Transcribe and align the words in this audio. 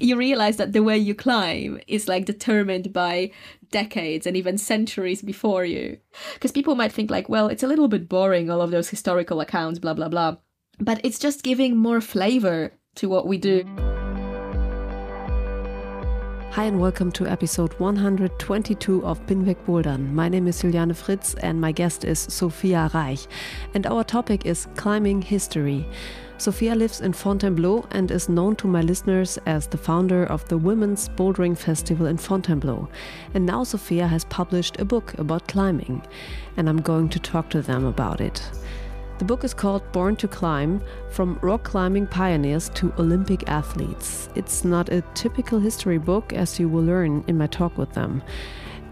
You 0.00 0.16
realize 0.16 0.58
that 0.58 0.72
the 0.72 0.84
way 0.84 0.96
you 0.96 1.12
climb 1.12 1.80
is 1.88 2.06
like 2.06 2.24
determined 2.24 2.92
by 2.92 3.32
decades 3.72 4.28
and 4.28 4.36
even 4.36 4.56
centuries 4.56 5.22
before 5.22 5.64
you. 5.64 5.98
Because 6.34 6.52
people 6.52 6.76
might 6.76 6.92
think, 6.92 7.10
like, 7.10 7.28
well, 7.28 7.48
it's 7.48 7.64
a 7.64 7.66
little 7.66 7.88
bit 7.88 8.08
boring, 8.08 8.48
all 8.48 8.62
of 8.62 8.70
those 8.70 8.90
historical 8.90 9.40
accounts, 9.40 9.80
blah, 9.80 9.94
blah, 9.94 10.06
blah. 10.06 10.36
But 10.78 11.00
it's 11.02 11.18
just 11.18 11.42
giving 11.42 11.76
more 11.76 12.00
flavor 12.00 12.74
to 12.94 13.08
what 13.08 13.26
we 13.26 13.38
do. 13.38 13.64
Hi 16.52 16.64
and 16.66 16.78
welcome 16.78 17.10
to 17.12 17.26
episode 17.26 17.72
122 17.80 19.04
of 19.04 19.26
Binweg 19.26 19.56
Bouldern. 19.66 20.12
My 20.12 20.28
name 20.28 20.46
is 20.46 20.60
Juliane 20.60 20.94
Fritz 20.94 21.34
and 21.34 21.60
my 21.60 21.72
guest 21.72 22.04
is 22.04 22.24
Zofia 22.28 22.88
Reych. 22.92 23.26
And 23.74 23.84
our 23.84 24.04
topic 24.04 24.46
is 24.46 24.68
climbing 24.76 25.22
history. 25.22 25.88
Zofia 26.38 26.76
lives 26.76 27.00
in 27.00 27.12
Fontainebleau 27.12 27.84
and 27.90 28.12
is 28.12 28.28
known 28.28 28.54
to 28.56 28.68
my 28.68 28.80
listeners 28.80 29.38
as 29.44 29.66
the 29.66 29.76
founder 29.76 30.24
of 30.26 30.46
the 30.48 30.56
Women's 30.56 31.08
Bouldering 31.08 31.58
Festival 31.58 32.06
in 32.06 32.16
Fontainebleau. 32.16 32.88
And 33.34 33.44
now 33.44 33.64
Zofia 33.64 34.08
has 34.08 34.24
published 34.26 34.78
a 34.78 34.84
book 34.84 35.18
about 35.18 35.48
climbing, 35.48 36.00
and 36.56 36.68
I'm 36.68 36.80
going 36.80 37.08
to 37.08 37.18
talk 37.18 37.50
to 37.50 37.60
them 37.60 37.84
about 37.84 38.20
it. 38.20 38.40
The 39.18 39.24
book 39.24 39.42
is 39.42 39.52
called 39.52 39.90
Born 39.90 40.14
to 40.14 40.28
Climb 40.28 40.80
From 41.10 41.40
Rock 41.42 41.64
Climbing 41.64 42.06
Pioneers 42.06 42.68
to 42.74 42.94
Olympic 43.00 43.48
Athletes. 43.48 44.28
It's 44.36 44.64
not 44.64 44.90
a 44.90 45.02
typical 45.14 45.58
history 45.58 45.98
book, 45.98 46.32
as 46.32 46.60
you 46.60 46.68
will 46.68 46.84
learn 46.84 47.24
in 47.26 47.36
my 47.36 47.48
talk 47.48 47.76
with 47.76 47.92
them. 47.94 48.22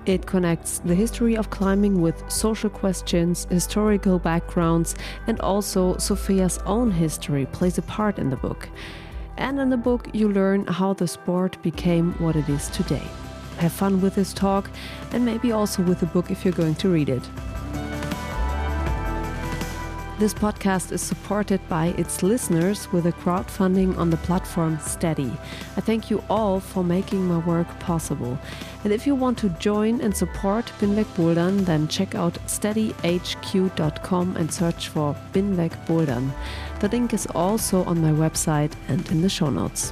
It 0.06 0.24
connects 0.24 0.78
the 0.78 0.94
history 0.94 1.36
of 1.36 1.50
climbing 1.50 2.00
with 2.00 2.30
social 2.30 2.70
questions, 2.70 3.44
historical 3.50 4.20
backgrounds, 4.20 4.94
and 5.26 5.40
also 5.40 5.96
Zofia's 5.96 6.58
own 6.58 6.92
history 6.92 7.46
plays 7.46 7.76
a 7.76 7.82
part 7.82 8.20
in 8.20 8.30
the 8.30 8.36
book. 8.36 8.68
And 9.36 9.58
in 9.58 9.68
the 9.68 9.76
book, 9.76 10.08
you 10.12 10.28
learn 10.28 10.64
how 10.68 10.92
the 10.92 11.08
sport 11.08 11.60
became 11.60 12.12
what 12.20 12.36
it 12.36 12.48
is 12.48 12.68
today. 12.68 13.02
Have 13.58 13.72
fun 13.72 14.00
with 14.00 14.14
this 14.14 14.32
talk 14.32 14.70
and 15.10 15.24
maybe 15.24 15.50
also 15.50 15.82
with 15.82 15.98
the 15.98 16.06
book 16.06 16.30
if 16.30 16.44
you're 16.44 16.54
going 16.54 16.76
to 16.76 16.88
read 16.88 17.08
it. 17.08 17.28
This 20.18 20.32
podcast 20.32 20.92
is 20.92 21.02
supported 21.02 21.60
by 21.68 21.88
its 21.98 22.22
listeners 22.22 22.90
with 22.90 23.04
a 23.04 23.12
crowdfunding 23.12 23.98
on 23.98 24.08
the 24.08 24.16
platform 24.16 24.78
Steady. 24.78 25.30
I 25.76 25.82
thank 25.82 26.10
you 26.10 26.24
all 26.30 26.58
for 26.58 26.82
making 26.82 27.26
my 27.26 27.36
work 27.36 27.68
possible. 27.80 28.38
And 28.86 28.92
if 28.92 29.04
you 29.04 29.16
want 29.16 29.36
to 29.38 29.48
join 29.58 30.00
and 30.00 30.16
support 30.16 30.66
Binweg 30.78 31.06
Bouldern, 31.16 31.64
then 31.64 31.88
check 31.88 32.14
out 32.14 32.34
steadyhq.com 32.46 34.36
and 34.36 34.54
search 34.54 34.90
for 34.90 35.16
Binweg 35.32 35.72
Bouldern. 35.86 36.30
The 36.78 36.86
link 36.86 37.12
is 37.12 37.26
also 37.34 37.82
on 37.82 38.00
my 38.00 38.12
website 38.12 38.74
and 38.86 39.04
in 39.10 39.22
the 39.22 39.28
show 39.28 39.50
notes. 39.50 39.90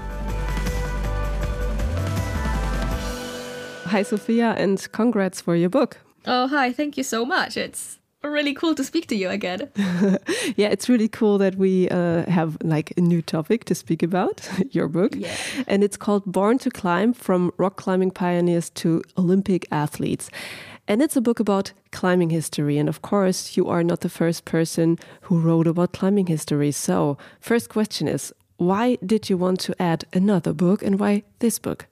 Hi, 3.87 4.05
Zofia, 4.05 4.55
and 4.57 4.87
congrats 4.93 5.41
for 5.41 5.57
your 5.57 5.71
book. 5.71 5.97
Oh, 6.25 6.47
hi. 6.47 6.73
Thank 6.73 6.97
you 6.97 7.03
so 7.03 7.25
much. 7.25 7.57
It's 7.57 7.99
really 8.31 8.55
cool 8.55 8.75
to 8.75 8.85
speak 8.85 9.07
to 9.09 9.17
you 9.17 9.31
again. 9.31 9.71
yeah, 10.57 10.69
it's 10.69 10.89
really 10.89 11.09
cool 11.09 11.39
that 11.39 11.57
we 11.57 11.89
uh, 11.91 12.29
have 12.31 12.57
like 12.63 12.93
a 12.97 13.01
new 13.01 13.23
topic 13.23 13.65
to 13.67 13.75
speak 13.75 14.03
about, 14.03 14.49
your 14.71 14.89
book. 14.89 15.15
Yeah. 15.17 15.35
And 15.67 15.85
it's 15.85 15.97
called 15.97 16.25
Born 16.27 16.59
to 16.59 16.71
Climb 16.71 17.13
From 17.13 17.53
Rock 17.57 17.77
Climbing 17.77 18.11
Pioneers 18.11 18.71
to 18.71 19.03
Olympic 19.17 19.67
Athletes. 19.71 20.31
And 20.87 21.01
it's 21.01 21.17
a 21.17 21.21
book 21.21 21.41
about 21.41 21.73
climbing 21.93 22.31
history. 22.31 22.77
And 22.77 22.89
of 22.89 23.01
course, 23.01 23.57
you 23.57 23.69
are 23.69 23.83
not 23.83 24.01
the 24.01 24.09
first 24.09 24.45
person 24.45 24.99
who 25.23 25.39
wrote 25.41 25.67
about 25.67 25.93
climbing 25.93 26.27
history. 26.27 26.73
So, 26.73 27.17
first 27.41 27.69
question 27.71 28.07
is 28.07 28.33
why 28.57 28.99
did 29.05 29.31
you 29.31 29.37
want 29.37 29.61
to 29.61 29.83
add 29.83 30.05
another 30.13 30.53
book 30.53 30.83
and 30.83 31.01
why 31.01 31.23
this 31.39 31.59
book? 31.59 31.87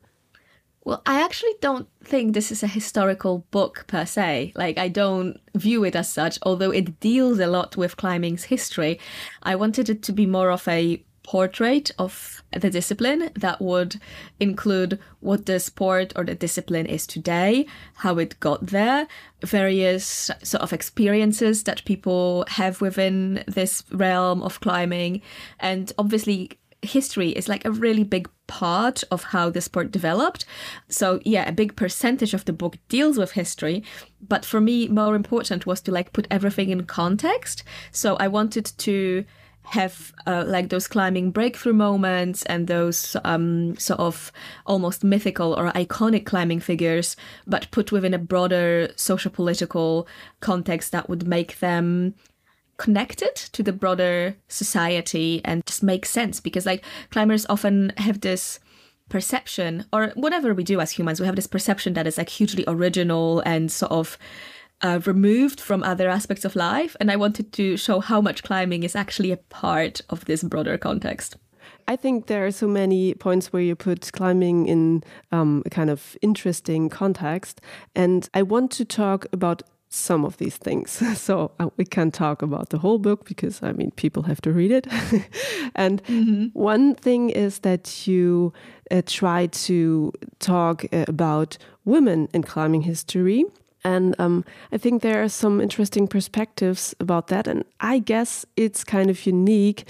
Well, 0.85 1.01
I 1.07 1.23
actually 1.23 1.55
don't 1.61 1.89
think 2.03 2.35
this 2.35 2.51
is 2.51 2.63
a 2.63 2.67
historical 2.67 3.47
book 3.53 3.85
per 3.87 4.05
se. 4.05 4.53
Like, 4.57 4.79
I 4.79 4.89
don't 4.89 5.41
view 5.55 5.85
it 5.85 5.95
as 5.95 6.13
such, 6.13 6.39
although 6.43 6.73
it 6.73 6.99
deals 6.99 7.39
a 7.39 7.47
lot 7.47 7.77
with 7.77 7.97
climbing's 7.97 8.45
history. 8.45 8.99
I 9.43 9.55
wanted 9.55 9.89
it 9.89 10.03
to 10.03 10.13
be 10.13 10.27
more 10.27 10.51
of 10.51 10.67
a 10.67 11.05
portrait 11.23 11.93
of 12.01 12.43
the 12.53 12.69
discipline 12.69 13.31
that 13.35 13.61
would 13.61 14.01
include 14.41 14.99
what 15.21 15.47
the 15.47 15.61
sport 15.61 16.13
or 16.17 16.25
the 16.25 16.35
discipline 16.35 16.87
is 16.87 17.07
today, 17.07 17.65
how 17.95 18.19
it 18.19 18.41
got 18.41 18.67
there, 18.67 19.07
various 19.45 20.33
sort 20.43 20.65
of 20.65 20.73
experiences 20.73 21.63
that 21.63 21.85
people 21.85 22.45
have 22.49 22.81
within 22.81 23.45
this 23.47 23.85
realm 23.93 24.43
of 24.43 24.61
climbing, 24.61 25.23
and 25.61 25.93
obviously 25.97 26.51
history 26.83 27.31
is 27.31 27.49
like 27.49 27.65
a 27.65 27.71
really 27.71 28.03
big 28.03 28.29
part 28.53 29.03
of 29.11 29.25
how 29.33 29.49
the 29.49 29.63
sport 29.63 29.91
developed. 29.91 30.45
So 30.89 31.21
yeah, 31.25 31.49
a 31.49 31.53
big 31.53 31.75
percentage 31.75 32.35
of 32.35 32.45
the 32.45 32.53
book 32.53 32.77
deals 32.89 33.17
with 33.17 33.33
history, 33.33 33.83
but 34.29 34.45
for 34.45 34.61
me 34.61 34.89
more 34.89 35.15
important 35.15 35.65
was 35.65 35.81
to 35.83 35.91
like 35.91 36.13
put 36.13 36.27
everything 36.31 36.69
in 36.69 36.85
context. 36.85 37.65
So 37.93 38.17
I 38.17 38.29
wanted 38.29 38.67
to 38.77 39.25
have 39.63 40.13
uh, 40.27 40.45
like 40.47 40.69
those 40.69 40.87
climbing 40.87 41.31
breakthrough 41.31 41.73
moments 41.73 42.43
and 42.45 42.67
those 42.67 43.17
um, 43.25 43.75
sort 43.79 44.01
of 44.01 44.31
almost 44.67 45.03
mythical 45.03 45.55
or 45.55 45.73
iconic 45.73 46.27
climbing 46.27 46.61
figures, 46.61 47.17
but 47.47 47.71
put 47.71 47.91
within 47.91 48.13
a 48.13 48.19
broader 48.19 48.91
social 48.97 49.31
political 49.31 50.07
context 50.41 50.93
that 50.93 51.09
would 51.09 51.27
make 51.27 51.59
them 51.61 52.15
connected 52.77 53.35
to 53.35 53.63
the 53.63 53.73
broader 53.73 54.37
society 54.49 55.41
and 55.45 55.65
just 55.67 55.83
make 55.83 56.07
sense 56.07 56.41
because 56.41 56.67
like 56.67 56.85
climbers 57.11 57.47
often 57.49 57.93
have 57.97 58.21
this 58.21 58.59
perception 59.09 59.85
or 59.93 60.09
whatever 60.15 60.55
we 60.55 60.65
do 60.65 60.81
as 60.81 60.93
humans 60.93 61.21
we 61.21 61.27
have 61.27 61.37
this 61.37 61.47
perception 61.47 61.93
that 61.93 62.07
is 62.07 62.17
like 62.17 62.29
hugely 62.29 62.65
original 62.67 63.41
and 63.41 63.71
sort 63.71 63.93
of 63.93 64.19
uh, 64.81 64.99
removed 65.05 65.61
from 65.61 65.83
other 65.83 66.09
aspects 66.09 66.45
of 66.45 66.57
life 66.57 66.97
and 66.99 67.11
i 67.11 67.17
wanted 67.17 67.53
to 67.53 67.77
show 67.77 68.01
how 68.01 68.21
much 68.21 68.43
climbing 68.43 68.83
is 68.83 68.97
actually 68.97 69.31
a 69.31 69.37
part 69.37 70.01
of 70.09 70.25
this 70.25 70.43
broader 70.43 70.79
context 70.79 71.37
I 71.89 71.97
think 71.97 72.27
there 72.27 72.47
are 72.47 72.51
so 72.51 72.69
many 72.69 73.15
points 73.15 73.53
where 73.53 73.63
you 73.63 73.75
put 73.75 74.13
climbing 74.13 74.67
in 74.67 75.03
um, 75.31 75.63
a 75.67 75.71
kind 75.71 75.91
of 75.91 76.17
interesting 76.23 76.89
context. 76.89 77.61
And 77.95 78.29
I 78.35 78.43
want 78.43 78.71
to 78.73 78.85
talk 78.85 79.27
about 79.33 79.63
some 79.93 80.25
of 80.25 80.37
these 80.39 80.57
things. 80.57 81.03
So 81.23 81.51
uh, 81.61 81.69
we 81.77 81.85
can't 81.85 82.15
talk 82.15 82.43
about 82.43 82.71
the 82.71 82.79
whole 82.79 82.99
book 82.99 83.25
because 83.25 83.63
I 83.63 83.73
mean 83.73 83.91
people 83.91 84.23
have 84.23 84.41
to 84.43 84.51
read 84.51 84.71
it. 84.71 84.87
and 85.75 86.03
mm 86.09 86.25
-hmm. 86.25 86.51
one 86.55 86.95
thing 86.95 87.31
is 87.31 87.59
that 87.59 88.07
you 88.07 88.53
uh, 88.91 89.03
try 89.05 89.49
to 89.67 90.11
talk 90.39 90.85
uh, 90.85 91.03
about 91.09 91.59
women 91.85 92.29
in 92.33 92.43
climbing 92.43 92.85
history. 92.85 93.45
And 93.85 94.15
um, 94.19 94.45
I 94.75 94.79
think 94.79 95.03
there 95.03 95.21
are 95.21 95.29
some 95.29 95.63
interesting 95.63 96.09
perspectives 96.09 96.95
about 96.99 97.27
that. 97.27 97.49
And 97.49 97.65
I 97.95 98.03
guess 98.05 98.47
it's 98.55 98.85
kind 98.85 99.11
of 99.11 99.27
unique 99.27 99.85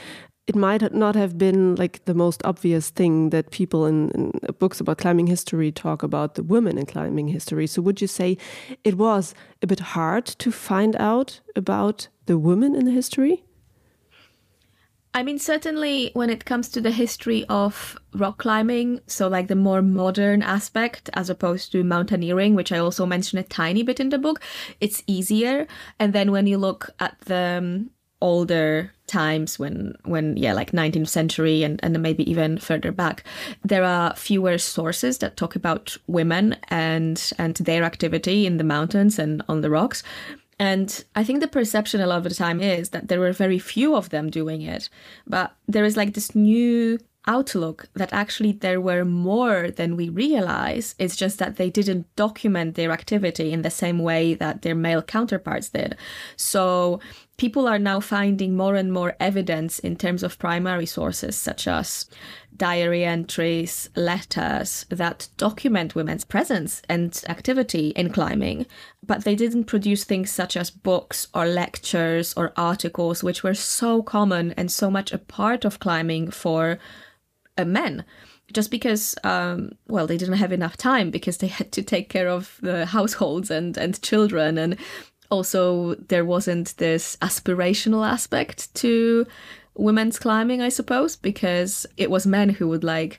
it 0.47 0.57
might 0.57 0.93
not 0.93 1.15
have 1.15 1.39
been 1.39 1.77
like 1.77 2.05
the 2.05 2.15
most 2.15 2.43
obvious 2.45 2.91
thing 2.91 3.31
that 3.31 3.53
people 3.53 3.87
in, 3.87 4.11
in, 4.11 4.33
books 4.59 4.81
about 4.81 4.99
climbing 4.99 5.29
history 5.29 5.71
talk 5.71 6.03
about 6.03 6.35
the 6.35 6.43
women 6.43 6.79
in 6.79 6.87
climbing 6.87 7.29
history. 7.29 7.67
So, 7.67 7.81
would 7.83 8.01
you 8.01 8.09
say 8.09 8.37
it 8.83 8.99
was 8.99 9.35
a 9.63 9.67
bit 9.67 9.81
hard 9.81 10.27
to 10.27 10.51
find 10.51 10.97
out 10.97 11.41
about 11.55 12.09
the 12.27 12.39
women 12.39 12.75
in 12.75 12.85
the 12.85 12.91
history? 12.91 13.45
I 15.15 15.23
mean, 15.23 15.39
certainly 15.39 16.11
when 16.15 16.31
it 16.31 16.47
comes 16.47 16.71
to 16.71 16.81
the 16.81 16.91
history 16.91 17.45
of 17.51 17.99
rock 18.15 18.39
climbing, 18.39 19.01
so 19.07 19.29
like 19.29 19.49
the 19.49 19.55
more 19.55 19.83
modern 19.83 20.43
aspect 20.43 21.11
as 21.13 21.29
opposed 21.29 21.71
to 21.73 21.85
mountaineering, 21.85 22.55
which 22.55 22.73
I 22.73 22.79
also 22.79 23.05
mention 23.05 23.39
a 23.39 23.43
tiny 23.43 23.83
bit 23.83 24.01
in 24.01 24.09
the 24.09 24.19
book, 24.19 24.41
it's 24.81 25.03
easier. 25.07 25.67
And 25.99 26.15
then 26.15 26.33
when 26.33 26.47
you 26.47 26.57
look 26.57 26.89
at 26.99 27.21
the 27.21 27.59
um, 27.59 27.91
older 28.23 28.93
times 29.07 29.59
when 29.59 29.95
when 30.05 30.37
yeah 30.37 30.55
like 30.55 30.73
19th 30.73 31.09
century 31.09 31.65
and 31.65 31.79
and 31.83 32.01
maybe 32.01 32.29
even 32.31 32.57
further 32.57 32.93
back 32.93 33.25
there 33.63 33.85
are 33.85 34.15
fewer 34.15 34.57
sources 34.57 35.19
that 35.19 35.37
talk 35.37 35.55
about 35.55 35.97
women 36.07 36.57
and 36.69 37.33
and 37.39 37.57
their 37.57 37.83
activity 37.83 38.47
in 38.47 38.57
the 38.57 38.65
mountains 38.65 39.19
and 39.19 39.43
on 39.49 39.61
the 39.61 39.69
rocks 39.69 40.03
and 40.59 41.05
I 41.17 41.25
think 41.25 41.41
the 41.41 41.49
perception 41.49 42.01
a 42.01 42.07
lot 42.07 42.19
of 42.19 42.25
the 42.25 42.35
time 42.35 42.61
is 42.61 42.91
that 42.91 43.09
there 43.09 43.19
were 43.19 43.33
very 43.33 43.59
few 43.59 43.97
of 43.97 44.11
them 44.11 44.31
doing 44.31 44.63
it. 44.63 44.89
But 45.27 45.57
there 45.67 45.85
is 45.85 45.97
like 45.97 46.15
this 46.15 46.37
new 46.37 47.01
outlook 47.27 47.89
that 47.95 48.13
actually 48.13 48.53
there 48.53 48.81
were 48.81 49.05
more 49.05 49.71
than 49.71 49.97
we 49.97 50.09
realize. 50.09 50.95
It's 50.99 51.17
just 51.17 51.39
that 51.39 51.57
they 51.57 51.71
didn't 51.71 52.15
document 52.17 52.75
their 52.75 52.91
activity 52.91 53.53
in 53.53 53.63
the 53.63 53.71
same 53.71 53.99
way 53.99 54.35
that 54.35 54.63
their 54.63 54.75
male 54.75 55.03
counterparts 55.03 55.69
did. 55.71 55.97
So 56.37 57.01
people 57.43 57.67
are 57.67 57.81
now 57.81 57.99
finding 57.99 58.57
more 58.57 58.77
and 58.77 58.93
more 58.93 59.17
evidence 59.19 59.81
in 59.81 59.97
terms 59.97 60.23
of 60.23 60.39
primary 60.39 60.87
sources, 60.87 61.37
such 61.37 61.67
as 61.67 62.07
diary 62.57 63.05
entries, 63.05 63.91
letters 63.97 64.87
that 64.91 65.27
document 65.39 65.97
women's 65.97 66.25
presence 66.25 66.83
and 66.89 67.25
activity 67.29 67.89
in 67.97 68.13
climbing. 68.13 68.65
But 69.05 69.25
they 69.25 69.35
didn't 69.35 69.65
produce 69.65 70.05
things 70.05 70.31
such 70.31 70.57
as 70.57 70.71
books 70.71 71.27
or 71.35 71.47
lectures 71.47 72.33
or 72.37 72.53
articles, 72.57 73.25
which 73.25 73.43
were 73.43 73.55
so 73.55 74.05
common 74.05 74.53
and 74.53 74.71
so 74.71 74.89
much 74.89 75.13
a 75.13 75.19
part 75.19 75.65
of 75.65 75.81
climbing 75.81 76.31
for 76.31 76.79
uh, 77.59 77.65
men 77.65 78.05
just 78.53 78.71
because 78.71 79.15
um, 79.25 79.73
well 79.89 80.07
they 80.07 80.19
didn't 80.19 80.35
have 80.37 80.53
enough 80.53 80.77
time 80.77 81.11
because 81.11 81.39
they 81.39 81.47
had 81.47 81.73
to 81.73 81.83
take 81.83 82.09
care 82.09 82.29
of 82.29 82.59
the 82.61 82.87
households 82.87 83.51
and 83.51 83.77
and 83.79 84.01
children 84.03 84.59
and 84.59 84.77
also 85.33 85.95
there 85.95 86.25
wasn't 86.25 86.77
this 86.77 87.17
aspirational 87.17 88.07
aspect 88.07 88.73
to 88.75 89.27
women's 89.75 90.19
climbing 90.19 90.61
i 90.61 90.69
suppose 90.69 91.17
because 91.17 91.87
it 91.97 92.11
was 92.11 92.27
men 92.27 92.51
who 92.51 92.69
would 92.69 92.85
like 92.85 93.19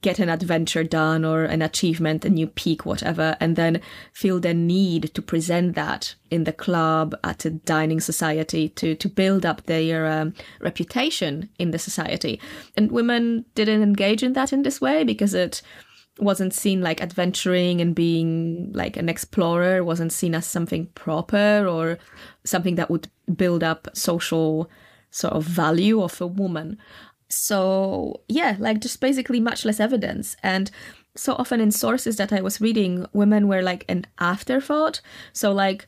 get 0.00 0.18
an 0.18 0.28
adventure 0.28 0.84
done 0.84 1.24
or 1.24 1.44
an 1.44 1.62
achievement, 1.62 2.24
a 2.24 2.30
new 2.30 2.46
peak, 2.46 2.86
whatever, 2.86 3.36
and 3.40 3.56
then 3.56 3.80
feel 4.12 4.38
the 4.38 4.54
need 4.54 5.12
to 5.14 5.22
present 5.22 5.74
that 5.74 6.14
in 6.30 6.44
the 6.44 6.52
club 6.52 7.14
at 7.24 7.44
a 7.44 7.50
dining 7.50 8.00
society 8.00 8.68
to 8.68 8.94
to 8.94 9.08
build 9.08 9.44
up 9.44 9.64
their 9.64 10.06
um, 10.06 10.34
reputation 10.60 11.48
in 11.58 11.70
the 11.70 11.78
society. 11.78 12.40
And 12.76 12.92
women 12.92 13.44
didn't 13.54 13.82
engage 13.82 14.22
in 14.22 14.34
that 14.34 14.52
in 14.52 14.62
this 14.62 14.80
way 14.80 15.04
because 15.04 15.34
it 15.34 15.62
wasn't 16.20 16.54
seen 16.54 16.80
like 16.80 17.00
adventuring 17.00 17.80
and 17.80 17.94
being 17.94 18.72
like 18.72 18.96
an 18.96 19.08
explorer. 19.08 19.84
Wasn't 19.84 20.12
seen 20.12 20.34
as 20.34 20.46
something 20.46 20.86
proper 20.94 21.66
or 21.66 21.98
something 22.44 22.76
that 22.76 22.90
would 22.90 23.08
build 23.36 23.62
up 23.62 23.88
social 23.94 24.70
sort 25.10 25.34
of 25.34 25.44
value 25.44 26.02
of 26.02 26.20
a 26.20 26.26
woman. 26.26 26.78
So 27.28 28.22
yeah 28.28 28.56
like 28.58 28.80
just 28.80 29.00
basically 29.00 29.40
much 29.40 29.64
less 29.64 29.80
evidence. 29.80 30.36
And 30.42 30.70
so 31.14 31.34
often 31.34 31.60
in 31.60 31.72
sources 31.72 32.16
that 32.16 32.32
i 32.32 32.40
was 32.40 32.60
reading 32.60 33.04
women 33.12 33.48
were 33.48 33.62
like 33.62 33.84
an 33.88 34.06
afterthought. 34.18 35.00
So 35.32 35.52
like 35.52 35.86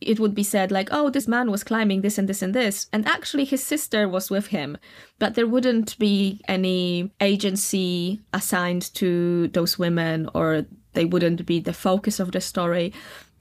it 0.00 0.18
would 0.18 0.34
be 0.34 0.42
said 0.42 0.72
like 0.72 0.88
oh 0.90 1.10
this 1.10 1.28
man 1.28 1.50
was 1.50 1.64
climbing 1.64 2.00
this 2.00 2.18
and 2.18 2.28
this 2.28 2.42
and 2.42 2.54
this 2.54 2.86
and 2.92 3.06
actually 3.06 3.44
his 3.44 3.62
sister 3.62 4.08
was 4.08 4.30
with 4.30 4.48
him. 4.48 4.78
But 5.18 5.34
there 5.34 5.46
wouldn't 5.46 5.98
be 5.98 6.40
any 6.48 7.10
agency 7.20 8.20
assigned 8.32 8.94
to 8.94 9.48
those 9.48 9.78
women 9.78 10.28
or 10.34 10.66
they 10.92 11.04
wouldn't 11.04 11.46
be 11.46 11.60
the 11.60 11.72
focus 11.72 12.18
of 12.20 12.32
the 12.32 12.40
story. 12.40 12.92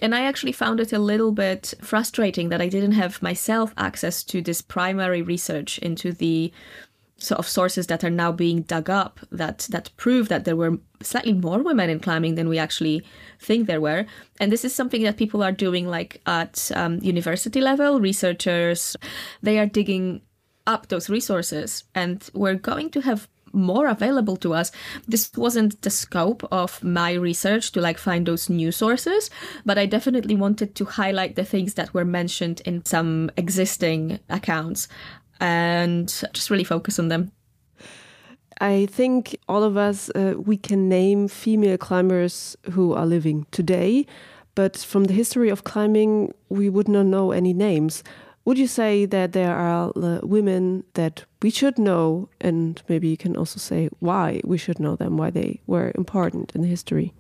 And 0.01 0.15
I 0.15 0.21
actually 0.21 0.53
found 0.53 0.79
it 0.79 0.93
a 0.93 0.99
little 0.99 1.31
bit 1.31 1.73
frustrating 1.81 2.49
that 2.49 2.61
I 2.61 2.69
didn't 2.69 2.93
have 2.93 3.21
myself 3.21 3.73
access 3.77 4.23
to 4.25 4.41
this 4.41 4.61
primary 4.61 5.21
research 5.21 5.77
into 5.79 6.13
the 6.13 6.53
sort 7.19 7.39
of 7.39 7.47
sources 7.47 7.87
that 7.87 8.03
are 8.03 8.09
now 8.09 8.31
being 8.31 8.61
dug 8.63 8.89
up 8.89 9.19
that 9.31 9.67
that 9.69 9.89
prove 9.97 10.29
that 10.29 10.45
there 10.45 10.55
were 10.55 10.77
slightly 11.01 11.33
more 11.33 11.61
women 11.61 11.89
in 11.89 11.99
climbing 11.99 12.35
than 12.35 12.49
we 12.49 12.57
actually 12.57 13.03
think 13.39 13.67
there 13.67 13.81
were. 13.81 14.05
And 14.39 14.51
this 14.51 14.65
is 14.65 14.73
something 14.75 15.03
that 15.03 15.17
people 15.17 15.43
are 15.43 15.51
doing 15.51 15.87
like 15.87 16.21
at 16.25 16.71
um, 16.75 16.99
university 17.01 17.61
level 17.61 17.99
researchers 17.99 18.95
they 19.41 19.59
are 19.59 19.65
digging 19.65 20.21
up 20.67 20.87
those 20.87 21.09
resources 21.09 21.83
and 21.95 22.29
we're 22.33 22.55
going 22.55 22.89
to 22.91 23.01
have 23.01 23.27
more 23.51 23.87
available 23.87 24.37
to 24.37 24.53
us. 24.53 24.71
This 25.07 25.31
wasn't 25.35 25.81
the 25.81 25.89
scope 25.89 26.47
of 26.51 26.83
my 26.83 27.13
research 27.13 27.71
to 27.71 27.81
like 27.81 27.97
find 27.97 28.25
those 28.25 28.49
new 28.49 28.71
sources 28.71 29.29
but 29.65 29.77
i 29.77 29.85
definitely 29.85 30.35
wanted 30.35 30.75
to 30.75 30.85
highlight 30.85 31.35
the 31.35 31.45
things 31.45 31.73
that 31.73 31.93
were 31.93 32.05
mentioned 32.05 32.61
in 32.65 32.83
some 32.85 33.29
existing 33.37 34.19
accounts 34.29 34.87
and 35.39 36.07
just 36.33 36.49
really 36.49 36.63
focus 36.63 36.99
on 36.99 37.07
them. 37.07 37.31
I 38.61 38.87
think 38.87 39.37
all 39.47 39.63
of 39.63 39.77
us, 39.77 40.09
uh, 40.09 40.33
we 40.37 40.57
can 40.57 40.89
name 40.89 41.27
female 41.27 41.77
climbers 41.77 42.57
who 42.71 42.93
are 42.93 43.05
living 43.05 43.45
today, 43.51 44.05
but 44.53 44.75
from 44.75 45.05
the 45.05 45.13
history 45.13 45.49
of 45.49 45.63
climbing, 45.63 46.33
we 46.49 46.69
would 46.69 46.89
not 46.89 47.05
know 47.05 47.31
any 47.31 47.53
names. 47.53 48.03
Would 48.43 48.57
you 48.57 48.67
say 48.67 49.05
that 49.05 49.31
there 49.31 49.55
are 49.55 49.93
uh, 49.95 50.19
women 50.23 50.83
that 50.95 51.23
we 51.41 51.49
should 51.51 51.77
know, 51.77 52.29
and 52.41 52.81
maybe 52.89 53.07
you 53.07 53.17
can 53.17 53.37
also 53.37 53.59
say 53.59 53.89
why 53.99 54.41
we 54.43 54.57
should 54.57 54.79
know 54.79 54.95
them, 54.95 55.17
why 55.17 55.29
they 55.29 55.61
were 55.67 55.91
important 55.95 56.51
in 56.55 56.63
history? 56.63 57.13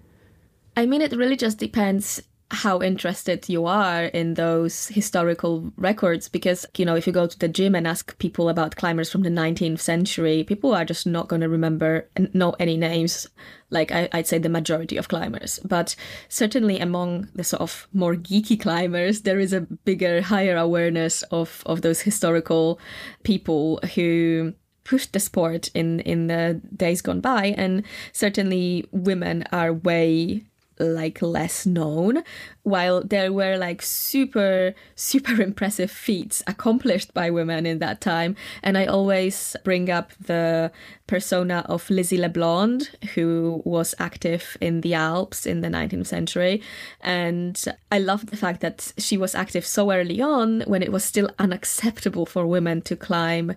I 0.75 0.85
mean, 0.85 1.01
it 1.01 1.13
really 1.13 1.37
just 1.37 1.57
depends 1.57 2.21
how 2.51 2.81
interested 2.81 3.47
you 3.47 3.65
are 3.65 4.05
in 4.05 4.33
those 4.33 4.87
historical 4.87 5.71
records 5.77 6.27
because 6.27 6.65
you 6.77 6.85
know 6.85 6.95
if 6.95 7.05
you 7.05 7.13
go 7.13 7.27
to 7.27 7.37
the 7.37 7.47
gym 7.47 7.75
and 7.75 7.87
ask 7.87 8.17
people 8.17 8.49
about 8.49 8.75
climbers 8.75 9.11
from 9.11 9.21
the 9.21 9.29
19th 9.29 9.79
century 9.79 10.43
people 10.43 10.73
are 10.73 10.83
just 10.83 11.05
not 11.05 11.27
going 11.27 11.41
to 11.41 11.49
remember 11.49 12.09
and 12.15 12.33
know 12.33 12.55
any 12.59 12.75
names 12.75 13.27
like 13.69 13.91
I, 13.91 14.09
would 14.13 14.27
say 14.27 14.39
the 14.39 14.49
majority 14.49 14.97
of 14.97 15.09
climbers. 15.09 15.59
But 15.63 15.95
certainly 16.27 16.79
among 16.79 17.29
the 17.35 17.43
sort 17.43 17.61
of 17.61 17.87
more 17.93 18.15
geeky 18.15 18.59
climbers 18.59 19.21
there 19.21 19.39
is 19.39 19.53
a 19.53 19.61
bigger 19.61 20.21
higher 20.21 20.57
awareness 20.57 21.21
of 21.23 21.63
of 21.65 21.81
those 21.81 22.01
historical 22.01 22.79
people 23.23 23.79
who 23.95 24.53
pushed 24.83 25.13
the 25.13 25.19
sport 25.19 25.69
in 25.75 25.99
in 25.99 26.27
the 26.27 26.59
days 26.75 27.01
gone 27.01 27.21
by. 27.21 27.53
And 27.57 27.83
certainly 28.11 28.85
women 28.91 29.43
are 29.51 29.71
way 29.73 30.48
like 30.79 31.21
less 31.21 31.65
known 31.65 32.23
while 32.63 33.01
there 33.03 33.33
were 33.33 33.57
like 33.57 33.81
super 33.81 34.73
super 34.95 35.41
impressive 35.49 35.91
feats 35.91 36.41
accomplished 36.47 37.13
by 37.13 37.29
women 37.29 37.65
in 37.65 37.79
that 37.79 38.01
time. 38.01 38.35
And 38.63 38.77
i 38.77 38.85
always 38.85 39.55
bring 39.63 39.89
up 39.89 40.11
the 40.19 40.71
persona 41.07 41.65
of 41.67 41.89
Lizzie 41.89 42.17
Le 42.17 42.29
Blond 42.29 42.89
who 43.15 43.61
was 43.65 43.95
active 43.99 44.57
in 44.61 44.81
the 44.81 44.93
alps 44.93 45.45
in 45.45 45.61
the 45.61 45.67
19th 45.67 46.07
century. 46.07 46.61
And 47.01 47.63
i 47.91 47.99
love 47.99 48.27
the 48.27 48.37
fact 48.37 48.61
that 48.61 48.93
she 48.97 49.17
was 49.17 49.35
active 49.35 49.65
so 49.65 49.91
early 49.91 50.21
on 50.21 50.61
when 50.61 50.83
it 50.83 50.91
was 50.91 51.03
still 51.03 51.29
unacceptable 51.39 52.25
for 52.25 52.45
women 52.45 52.81
to 52.83 52.95
climb 52.95 53.55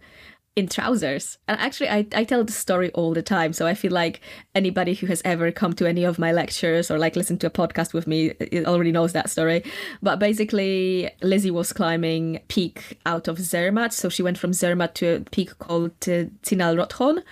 in 0.54 0.68
trousers. 0.68 1.38
And 1.48 1.58
actually, 1.58 1.88
I, 1.88 2.06
I 2.14 2.24
tell 2.24 2.44
the 2.44 2.52
story 2.52 2.90
all 2.92 3.14
the 3.14 3.22
time. 3.22 3.52
So 3.52 3.66
I 3.66 3.74
feel 3.74 3.92
like 3.92 4.20
anybody 4.54 4.94
who 4.94 5.06
has 5.06 5.22
ever 5.24 5.50
come 5.50 5.72
to 5.74 5.88
any 5.88 6.04
of 6.04 6.18
my 6.18 6.32
lectures 6.32 6.90
or 6.90 6.98
like 6.98 7.16
listened 7.16 7.40
to 7.40 7.46
a 7.46 7.50
podcast 7.50 7.94
with 7.94 8.06
me 8.06 8.32
already 8.66 8.92
knows 8.92 9.12
that 9.14 9.30
story. 9.30 9.64
But 10.02 10.18
basically, 10.18 11.10
Lizzie 11.22 11.50
was 11.50 11.72
climbing 11.72 12.40
peak 12.48 12.98
out 13.06 13.28
of 13.28 13.38
Zermatt. 13.38 13.92
So 13.92 14.08
she 14.10 14.22
went 14.22 14.36
from 14.36 14.52
Zermatt 14.52 14.94
to 14.96 15.16
a 15.16 15.20
peak 15.20 15.58
called 15.58 15.92
uh, 16.02 16.28
Zinalrothorn. 16.42 17.22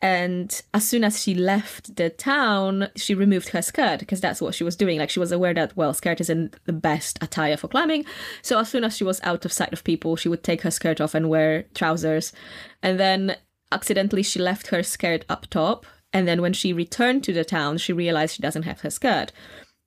And 0.00 0.62
as 0.72 0.86
soon 0.86 1.02
as 1.02 1.20
she 1.20 1.34
left 1.34 1.96
the 1.96 2.08
town, 2.08 2.88
she 2.94 3.14
removed 3.14 3.48
her 3.48 3.62
skirt 3.62 3.98
because 3.98 4.20
that's 4.20 4.40
what 4.40 4.54
she 4.54 4.62
was 4.62 4.76
doing. 4.76 4.98
Like 4.98 5.10
she 5.10 5.18
was 5.18 5.32
aware 5.32 5.54
that, 5.54 5.76
well, 5.76 5.92
skirt 5.92 6.20
isn't 6.20 6.54
the 6.66 6.72
best 6.72 7.18
attire 7.20 7.56
for 7.56 7.66
climbing. 7.66 8.04
So 8.42 8.58
as 8.58 8.68
soon 8.68 8.84
as 8.84 8.96
she 8.96 9.02
was 9.02 9.20
out 9.24 9.44
of 9.44 9.52
sight 9.52 9.72
of 9.72 9.82
people, 9.82 10.14
she 10.14 10.28
would 10.28 10.44
take 10.44 10.62
her 10.62 10.70
skirt 10.70 11.00
off 11.00 11.14
and 11.14 11.28
wear 11.28 11.64
trousers. 11.74 12.32
And 12.80 13.00
then 13.00 13.36
accidentally, 13.72 14.22
she 14.22 14.38
left 14.38 14.68
her 14.68 14.84
skirt 14.84 15.24
up 15.28 15.48
top. 15.50 15.84
And 16.12 16.28
then 16.28 16.40
when 16.40 16.52
she 16.52 16.72
returned 16.72 17.24
to 17.24 17.32
the 17.32 17.44
town, 17.44 17.78
she 17.78 17.92
realized 17.92 18.36
she 18.36 18.42
doesn't 18.42 18.62
have 18.62 18.80
her 18.82 18.90
skirt. 18.90 19.32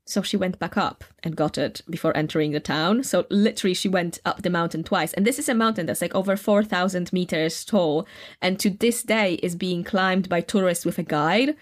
So 0.06 0.22
she 0.22 0.36
went 0.36 0.60
back 0.60 0.78
up 0.78 1.04
and 1.24 1.36
got 1.36 1.58
it 1.58 1.82
before 1.90 2.16
entering 2.18 2.52
the 2.52 2.60
town. 2.60 3.04
So 3.04 3.26
literally, 3.30 3.74
she 3.74 3.88
went 3.88 4.20
up 4.26 4.42
the 4.42 4.50
mountain 4.50 4.84
twice. 4.84 5.14
And 5.14 5.26
this 5.26 5.40
is 5.40 5.48
a 5.48 5.54
mountain 5.54 5.86
that's 5.86 6.02
like 6.02 6.16
over 6.16 6.36
4,000 6.36 7.14
meters 7.14 7.64
tall. 7.64 8.08
And 8.42 8.60
to 8.60 8.70
this 8.70 9.04
day 9.04 9.36
is 9.36 9.56
being 9.56 9.84
climbed 9.84 10.28
by 10.28 10.42
tourists 10.42 10.86
with 10.86 10.98
a 10.98 11.04
guide. 11.04 11.56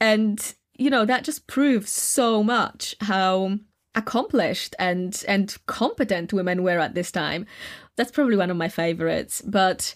And, 0.00 0.54
you 0.78 0.90
know, 0.90 1.04
that 1.04 1.24
just 1.24 1.46
proves 1.46 1.90
so 1.90 2.42
much 2.42 2.96
how 3.02 3.58
accomplished 3.94 4.74
and 4.78 5.24
and 5.26 5.56
competent 5.66 6.32
women 6.32 6.62
were 6.62 6.78
at 6.78 6.94
this 6.94 7.10
time. 7.10 7.46
That's 7.96 8.10
probably 8.10 8.36
one 8.36 8.50
of 8.50 8.56
my 8.56 8.68
favorites. 8.68 9.42
But 9.42 9.94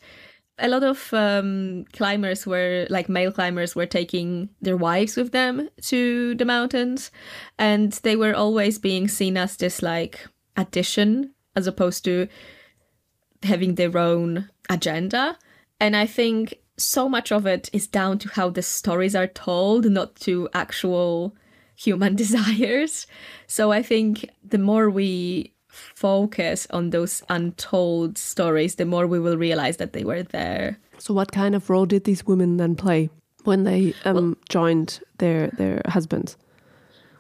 a 0.61 0.69
lot 0.69 0.83
of 0.85 1.13
um, 1.13 1.85
climbers 1.93 2.47
were 2.47 2.87
like 2.91 3.09
male 3.09 3.33
climbers 3.33 3.75
were 3.75 3.87
taking 3.87 4.51
their 4.61 4.77
wives 4.77 5.17
with 5.17 5.33
them 5.33 5.69
to 5.83 6.35
the 6.35 6.45
mountains 6.45 7.11
and 7.59 7.93
they 8.03 8.17
were 8.17 8.35
always 8.35 8.79
being 8.79 9.09
seen 9.09 9.37
as 9.37 9.57
this 9.57 9.83
like 9.83 10.27
addition 10.57 11.33
as 11.57 11.67
opposed 11.67 12.05
to 12.05 12.29
having 13.43 13.75
their 13.75 13.97
own 13.97 14.49
agenda. 14.69 15.37
And 15.81 15.97
i 15.97 16.07
think 16.07 16.55
so 16.77 17.09
much 17.09 17.33
of 17.33 17.47
it 17.47 17.69
is 17.73 17.87
down 17.87 18.19
to 18.19 18.29
how 18.31 18.51
the 18.51 18.63
stories 18.63 19.15
are 19.15 19.27
told 19.27 19.85
not 19.87 20.17
to 20.17 20.49
actual 20.55 21.35
human 21.77 22.17
desires. 22.25 23.07
So 23.47 23.73
i 23.73 23.83
think 23.83 24.29
the 24.45 24.59
more 24.59 24.91
we 24.91 25.55
focus 25.71 26.67
on 26.71 26.91
those 26.91 27.23
untold 27.29 28.19
stories, 28.19 28.75
the 28.77 28.85
more 28.85 29.07
we 29.07 29.21
will 29.21 29.37
realize 29.37 29.79
that 29.79 29.93
they 29.93 30.05
were 30.05 30.23
there. 30.23 30.79
So, 30.99 31.15
what 31.15 31.33
kind 31.33 31.55
of 31.55 31.71
role 31.71 31.87
did 31.87 32.05
these 32.05 32.27
women 32.27 32.57
then 32.57 32.77
play 32.77 33.11
when 33.45 33.65
they 33.65 33.95
um, 34.05 34.15
well, 34.15 34.35
joined 34.49 35.01
their 35.19 35.49
their 35.49 35.83
husbands? 35.87 36.37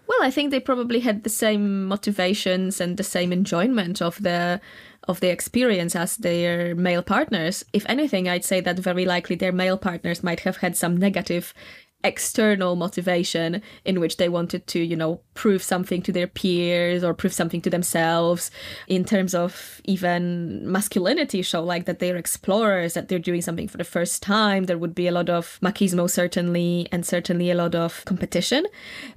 Well, 0.06 0.22
I 0.22 0.30
think 0.32 0.50
they 0.50 0.58
probably 0.60 1.00
had 1.00 1.22
the 1.22 1.30
same 1.30 1.86
motivations 1.86 2.80
and 2.80 2.96
the 2.96 3.04
same 3.04 3.32
enjoyment 3.32 4.02
of 4.02 4.20
the 4.20 4.60
of 5.08 5.20
the 5.20 5.30
experience 5.30 5.94
as 5.96 6.16
their 6.16 6.74
male 6.74 7.02
partners. 7.02 7.64
If 7.72 7.86
anything, 7.88 8.28
I'd 8.28 8.44
say 8.44 8.60
that 8.60 8.78
very 8.78 9.04
likely 9.04 9.36
their 9.36 9.52
male 9.52 9.78
partners 9.78 10.22
might 10.22 10.40
have 10.40 10.58
had 10.58 10.76
some 10.76 10.96
negative 10.96 11.54
external 12.02 12.76
motivation 12.76 13.60
in 13.84 14.00
which 14.00 14.16
they 14.16 14.28
wanted 14.28 14.66
to, 14.68 14.80
you 14.80 14.96
know, 14.96 15.20
prove 15.34 15.62
something 15.62 16.02
to 16.02 16.12
their 16.12 16.26
peers 16.26 17.04
or 17.04 17.12
prove 17.14 17.32
something 17.32 17.60
to 17.60 17.70
themselves 17.70 18.50
in 18.88 19.04
terms 19.04 19.34
of 19.34 19.80
even 19.84 20.70
masculinity 20.70 21.42
show 21.42 21.62
like 21.62 21.84
that 21.84 21.98
they're 21.98 22.16
explorers, 22.16 22.94
that 22.94 23.08
they're 23.08 23.18
doing 23.18 23.42
something 23.42 23.68
for 23.68 23.76
the 23.76 23.84
first 23.84 24.22
time. 24.22 24.64
There 24.64 24.78
would 24.78 24.94
be 24.94 25.08
a 25.08 25.12
lot 25.12 25.28
of 25.28 25.58
machismo 25.62 26.08
certainly 26.08 26.88
and 26.90 27.04
certainly 27.04 27.50
a 27.50 27.54
lot 27.54 27.74
of 27.74 28.04
competition. 28.06 28.66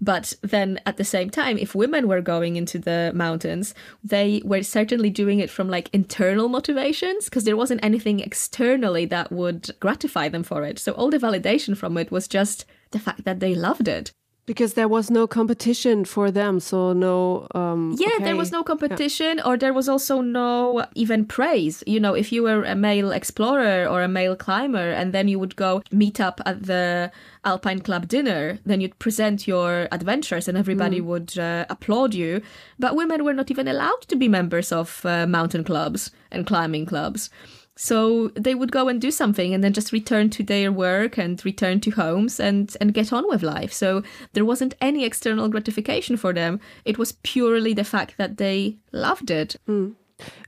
But 0.01 0.33
then 0.41 0.79
at 0.85 0.97
the 0.97 1.03
same 1.03 1.29
time, 1.29 1.57
if 1.57 1.75
women 1.75 2.07
were 2.07 2.21
going 2.21 2.55
into 2.55 2.79
the 2.79 3.11
mountains, 3.15 3.73
they 4.03 4.41
were 4.43 4.63
certainly 4.63 5.09
doing 5.09 5.39
it 5.39 5.49
from 5.49 5.69
like 5.69 5.89
internal 5.93 6.49
motivations 6.49 7.25
because 7.25 7.45
there 7.45 7.57
wasn't 7.57 7.83
anything 7.83 8.19
externally 8.19 9.05
that 9.05 9.31
would 9.31 9.69
gratify 9.79 10.29
them 10.29 10.43
for 10.43 10.63
it. 10.63 10.79
So 10.79 10.91
all 10.93 11.09
the 11.09 11.17
validation 11.17 11.77
from 11.77 11.97
it 11.97 12.11
was 12.11 12.27
just 12.27 12.65
the 12.93 12.99
fact 12.99 13.25
that 13.25 13.39
they 13.39 13.53
loved 13.53 13.87
it 13.87 14.13
because 14.45 14.73
there 14.73 14.89
was 14.89 15.09
no 15.09 15.25
competition 15.25 16.03
for 16.03 16.29
them 16.29 16.59
so 16.59 16.91
no 16.91 17.47
um, 17.55 17.95
yeah 17.97 18.09
okay. 18.15 18.25
there 18.25 18.35
was 18.35 18.51
no 18.51 18.63
competition 18.63 19.37
yeah. 19.37 19.45
or 19.45 19.57
there 19.57 19.73
was 19.73 19.87
also 19.87 20.19
no 20.21 20.85
even 20.95 21.25
praise 21.25 21.83
you 21.87 21.99
know 21.99 22.13
if 22.13 22.31
you 22.31 22.43
were 22.43 22.63
a 22.63 22.75
male 22.75 23.11
explorer 23.11 23.87
or 23.87 24.01
a 24.01 24.07
male 24.07 24.35
climber 24.35 24.91
and 24.91 25.13
then 25.13 25.27
you 25.27 25.39
would 25.39 25.55
go 25.55 25.81
meet 25.91 26.19
up 26.19 26.41
at 26.45 26.63
the 26.63 27.11
alpine 27.45 27.79
club 27.79 28.07
dinner 28.07 28.59
then 28.65 28.81
you'd 28.81 28.97
present 28.99 29.47
your 29.47 29.87
adventures 29.91 30.47
and 30.47 30.57
everybody 30.57 30.99
mm. 30.99 31.05
would 31.05 31.37
uh, 31.37 31.65
applaud 31.69 32.13
you 32.13 32.41
but 32.79 32.95
women 32.95 33.23
were 33.23 33.33
not 33.33 33.49
even 33.49 33.67
allowed 33.67 34.01
to 34.01 34.15
be 34.15 34.27
members 34.27 34.71
of 34.71 35.05
uh, 35.05 35.25
mountain 35.25 35.63
clubs 35.63 36.11
and 36.31 36.45
climbing 36.45 36.85
clubs 36.85 37.29
so 37.75 38.29
they 38.29 38.55
would 38.55 38.71
go 38.71 38.87
and 38.87 39.01
do 39.01 39.11
something 39.11 39.53
and 39.53 39.63
then 39.63 39.73
just 39.73 39.91
return 39.91 40.29
to 40.31 40.43
their 40.43 40.71
work 40.71 41.17
and 41.17 41.43
return 41.43 41.79
to 41.81 41.91
homes 41.91 42.39
and, 42.39 42.75
and 42.79 42.93
get 42.93 43.11
on 43.11 43.27
with 43.27 43.41
life. 43.41 43.73
So 43.73 44.03
there 44.33 44.45
wasn't 44.45 44.75
any 44.79 45.05
external 45.05 45.49
gratification 45.49 46.17
for 46.17 46.33
them. 46.33 46.59
It 46.85 46.97
was 46.97 47.13
purely 47.23 47.73
the 47.73 47.83
fact 47.83 48.17
that 48.17 48.37
they 48.37 48.77
loved 48.91 49.31
it. 49.31 49.55
Mm. 49.67 49.95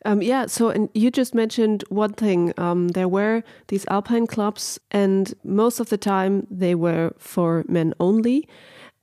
Um, 0.06 0.22
yeah, 0.22 0.46
so 0.46 0.70
and 0.70 0.90
you 0.94 1.10
just 1.10 1.34
mentioned 1.34 1.84
one 1.90 2.14
thing. 2.14 2.54
Um, 2.58 2.90
there 2.90 3.08
were 3.08 3.44
these 3.68 3.86
alpine 3.90 4.28
clubs, 4.28 4.80
and 4.92 5.34
most 5.44 5.80
of 5.80 5.90
the 5.90 5.98
time 5.98 6.48
they 6.50 6.76
were 6.76 7.14
for 7.18 7.66
men 7.68 7.94
only. 8.00 8.48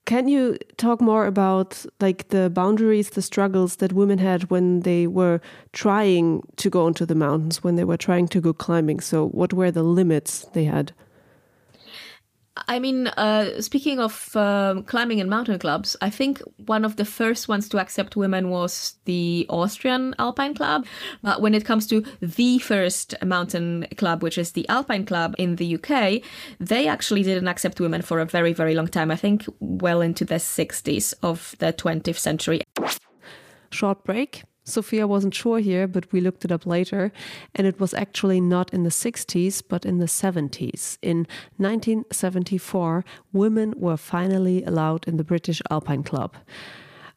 Can 0.04 0.26
you 0.26 0.58
talk 0.78 1.00
more 1.00 1.26
about 1.26 1.86
like 2.00 2.28
the 2.28 2.50
boundaries, 2.50 3.10
the 3.10 3.22
struggles 3.22 3.76
that 3.76 3.92
women 3.92 4.18
had 4.18 4.50
when 4.50 4.80
they 4.80 5.06
were 5.06 5.40
trying 5.72 6.42
to 6.56 6.68
go 6.68 6.88
into 6.88 7.06
the 7.06 7.14
mountains, 7.14 7.62
when 7.62 7.76
they 7.76 7.84
were 7.84 7.96
trying 7.96 8.26
to 8.28 8.40
go 8.40 8.52
climbing? 8.52 9.00
So, 9.00 9.28
what 9.28 9.52
were 9.52 9.70
the 9.70 9.84
limits 9.84 10.44
they 10.52 10.64
had? 10.64 10.92
I 12.68 12.78
mean, 12.78 13.06
uh, 13.06 13.62
speaking 13.62 13.98
of 13.98 14.36
um, 14.36 14.82
climbing 14.82 15.20
and 15.20 15.30
mountain 15.30 15.58
clubs, 15.58 15.96
I 16.02 16.10
think 16.10 16.40
one 16.66 16.84
of 16.84 16.96
the 16.96 17.04
first 17.04 17.48
ones 17.48 17.66
to 17.70 17.80
accept 17.80 18.14
women 18.14 18.50
was 18.50 18.96
the 19.06 19.46
Austrian 19.48 20.14
Alpine 20.18 20.54
Club. 20.54 20.84
But 21.22 21.40
when 21.40 21.54
it 21.54 21.64
comes 21.64 21.86
to 21.86 22.04
the 22.20 22.58
first 22.58 23.14
mountain 23.24 23.86
club, 23.96 24.22
which 24.22 24.36
is 24.36 24.52
the 24.52 24.68
Alpine 24.68 25.06
Club 25.06 25.34
in 25.38 25.56
the 25.56 25.76
UK, 25.76 26.22
they 26.60 26.88
actually 26.88 27.22
didn't 27.22 27.48
accept 27.48 27.80
women 27.80 28.02
for 28.02 28.20
a 28.20 28.26
very, 28.26 28.52
very 28.52 28.74
long 28.74 28.88
time. 28.88 29.10
I 29.10 29.16
think 29.16 29.46
well 29.60 30.02
into 30.02 30.26
the 30.26 30.34
60s 30.34 31.14
of 31.22 31.54
the 31.58 31.72
20th 31.72 32.18
century. 32.18 32.60
Short 33.70 34.04
break. 34.04 34.42
Zofia 34.64 35.08
wasn't 35.08 35.34
sure 35.34 35.58
here, 35.58 35.88
but 35.88 36.12
we 36.12 36.20
looked 36.20 36.44
it 36.44 36.52
up 36.52 36.66
later, 36.66 37.12
and 37.54 37.66
it 37.66 37.80
was 37.80 37.94
actually 37.94 38.40
not 38.40 38.72
in 38.72 38.84
the 38.84 38.90
60s, 38.90 39.62
but 39.66 39.84
in 39.84 39.98
the 39.98 40.06
70s. 40.06 40.98
In 41.02 41.26
1974, 41.56 43.04
women 43.32 43.74
were 43.76 43.96
finally 43.96 44.62
allowed 44.64 45.06
in 45.08 45.16
the 45.16 45.24
British 45.24 45.60
Alpine 45.70 46.04
Club. 46.04 46.36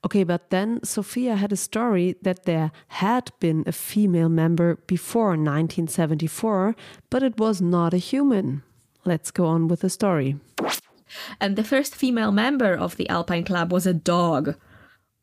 Okay, 0.04 0.24
but 0.24 0.50
then 0.52 0.80
Zofia 0.82 1.36
had 1.36 1.52
a 1.52 1.58
story 1.58 2.16
that 2.22 2.46
there 2.46 2.72
had 2.88 3.32
been 3.40 3.64
a 3.66 3.72
female 3.72 4.30
member 4.30 4.76
before 4.88 5.30
1974, 5.30 6.76
but 7.10 7.24
it 7.24 7.40
was 7.40 7.62
not 7.62 7.94
a 7.94 7.98
human. 7.98 8.62
Let's 9.04 9.32
go 9.32 9.46
on 9.46 9.68
with 9.68 9.82
the 9.82 9.90
story. 9.90 10.38
And 11.40 11.56
the 11.56 11.64
first 11.64 11.96
female 11.96 12.32
member 12.32 12.74
of 12.74 12.98
the 12.98 13.10
Alpine 13.10 13.46
Club 13.46 13.72
was 13.72 13.88
a 13.88 13.94
dog. 13.94 14.56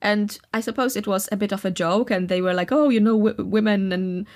And 0.02 0.36
I 0.52 0.60
suppose 0.60 0.96
it 0.96 1.06
was 1.06 1.28
a 1.30 1.36
bit 1.36 1.52
of 1.52 1.64
a 1.64 1.70
joke, 1.70 2.10
and 2.10 2.28
they 2.28 2.42
were 2.42 2.52
like, 2.52 2.72
oh, 2.72 2.88
you 2.88 3.00
know, 3.00 3.16
w- 3.16 3.48
women 3.48 3.92
and 3.92 4.26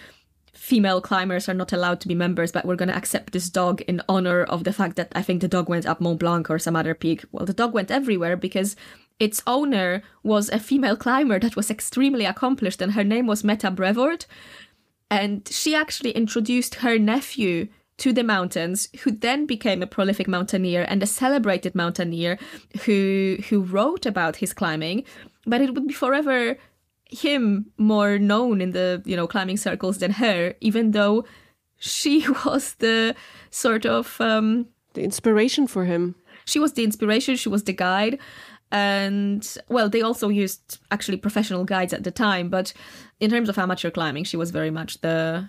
female 0.53 1.01
climbers 1.01 1.49
are 1.49 1.55
not 1.55 1.73
allowed 1.73 2.01
to 2.01 2.09
be 2.09 2.15
members, 2.15 2.53
but 2.53 2.65
we're 2.65 2.77
going 2.77 2.89
to 2.89 2.97
accept 2.97 3.33
this 3.33 3.51
dog 3.51 3.83
in 3.83 4.01
honor 4.09 4.45
of 4.45 4.65
the 4.65 4.73
fact 4.73 4.97
that 4.97 5.13
I 5.15 5.23
think 5.23 5.41
the 5.41 5.49
dog 5.49 5.69
went 5.69 5.85
up 5.85 6.01
Mont 6.01 6.21
Blanc 6.21 6.49
or 6.49 6.59
some 6.59 6.77
other 6.77 6.95
peak. 6.95 7.25
Well, 7.33 7.45
the 7.45 7.53
dog 7.53 7.75
went 7.75 7.91
everywhere 7.91 8.37
because 8.37 8.77
its 9.19 9.43
owner 9.47 10.03
was 10.23 10.49
a 10.49 10.61
female 10.61 10.97
climber 10.97 11.41
that 11.41 11.57
was 11.57 11.71
extremely 11.71 12.25
accomplished, 12.25 12.81
and 12.81 12.93
her 12.93 13.05
name 13.05 13.27
was 13.27 13.45
Meta 13.45 13.71
Brevoort. 13.71 14.27
And 15.11 15.47
she 15.49 15.75
actually 15.75 16.13
introduced 16.13 16.77
her 16.77 16.97
nephew 16.99 17.69
to 17.99 18.13
the 18.13 18.25
mountains, 18.25 18.89
who 19.01 19.11
then 19.11 19.47
became 19.47 19.83
a 19.83 19.87
prolific 19.87 20.29
mountaineer 20.29 20.85
and 20.89 21.03
a 21.03 21.07
celebrated 21.07 21.75
mountaineer 21.75 22.39
who 22.85 23.39
who 23.49 23.63
wrote 23.63 24.05
about 24.05 24.37
his 24.37 24.53
climbing 24.53 25.05
but 25.47 25.61
it 25.61 25.75
would 25.75 25.87
be 25.87 25.95
forever 25.95 26.57
him 27.09 27.67
more 27.79 28.19
known 28.19 28.61
in 28.61 28.73
the 28.73 29.03
you 29.05 29.17
know 29.17 29.27
climbing 29.27 29.57
circles 29.57 29.99
than 29.99 30.11
her 30.13 30.55
even 30.61 30.91
though 30.91 31.25
she 31.79 32.27
was 32.45 32.75
the 32.75 33.15
sort 33.51 33.87
of 33.87 34.21
um 34.21 34.67
the 34.95 35.03
inspiration 35.03 35.67
for 35.67 35.85
him. 35.85 36.15
she 36.45 36.59
was 36.59 36.73
the 36.73 36.85
inspiration 36.85 37.37
she 37.37 37.49
was 37.49 37.65
the 37.65 37.73
guide 37.73 38.19
and 38.73 39.57
well 39.69 39.89
they 39.89 40.03
also 40.03 40.29
used 40.29 40.79
actually 40.91 41.17
professional 41.17 41.65
guides 41.65 41.93
at 41.93 42.03
the 42.03 42.11
time 42.11 42.49
but 42.49 42.73
in 43.21 43.31
terms 43.31 43.49
of 43.49 43.59
amateur 43.59 43.91
climbing 43.91 44.25
she 44.25 44.37
was 44.37 44.51
very 44.51 44.71
much 44.71 45.01
the 45.01 45.49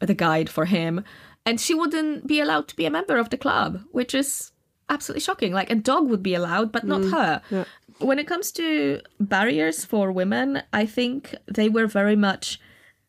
the 0.00 0.14
guide 0.14 0.48
for 0.48 0.64
him. 0.64 1.04
And 1.44 1.60
she 1.60 1.74
wouldn't 1.74 2.26
be 2.26 2.40
allowed 2.40 2.68
to 2.68 2.76
be 2.76 2.84
a 2.84 2.90
member 2.90 3.16
of 3.16 3.30
the 3.30 3.38
club 3.38 3.80
which 3.92 4.14
is 4.14 4.52
absolutely 4.88 5.20
shocking. 5.20 5.52
Like 5.52 5.70
a 5.70 5.74
dog 5.74 6.08
would 6.08 6.22
be 6.22 6.34
allowed 6.34 6.72
but 6.72 6.84
not 6.84 7.00
mm, 7.02 7.12
her. 7.12 7.42
Yeah 7.50 7.64
when 7.98 8.18
it 8.18 8.26
comes 8.26 8.52
to 8.52 9.00
barriers 9.20 9.84
for 9.84 10.12
women, 10.12 10.62
I 10.72 10.86
think 10.86 11.34
they 11.46 11.68
were 11.68 11.86
very 11.86 12.16
much 12.16 12.60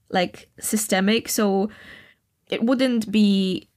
like 0.10 0.50
systemic. 0.60 1.29
So 1.29 1.69
it 2.50 2.63
wouldn't 2.63 3.12
be 3.12 3.69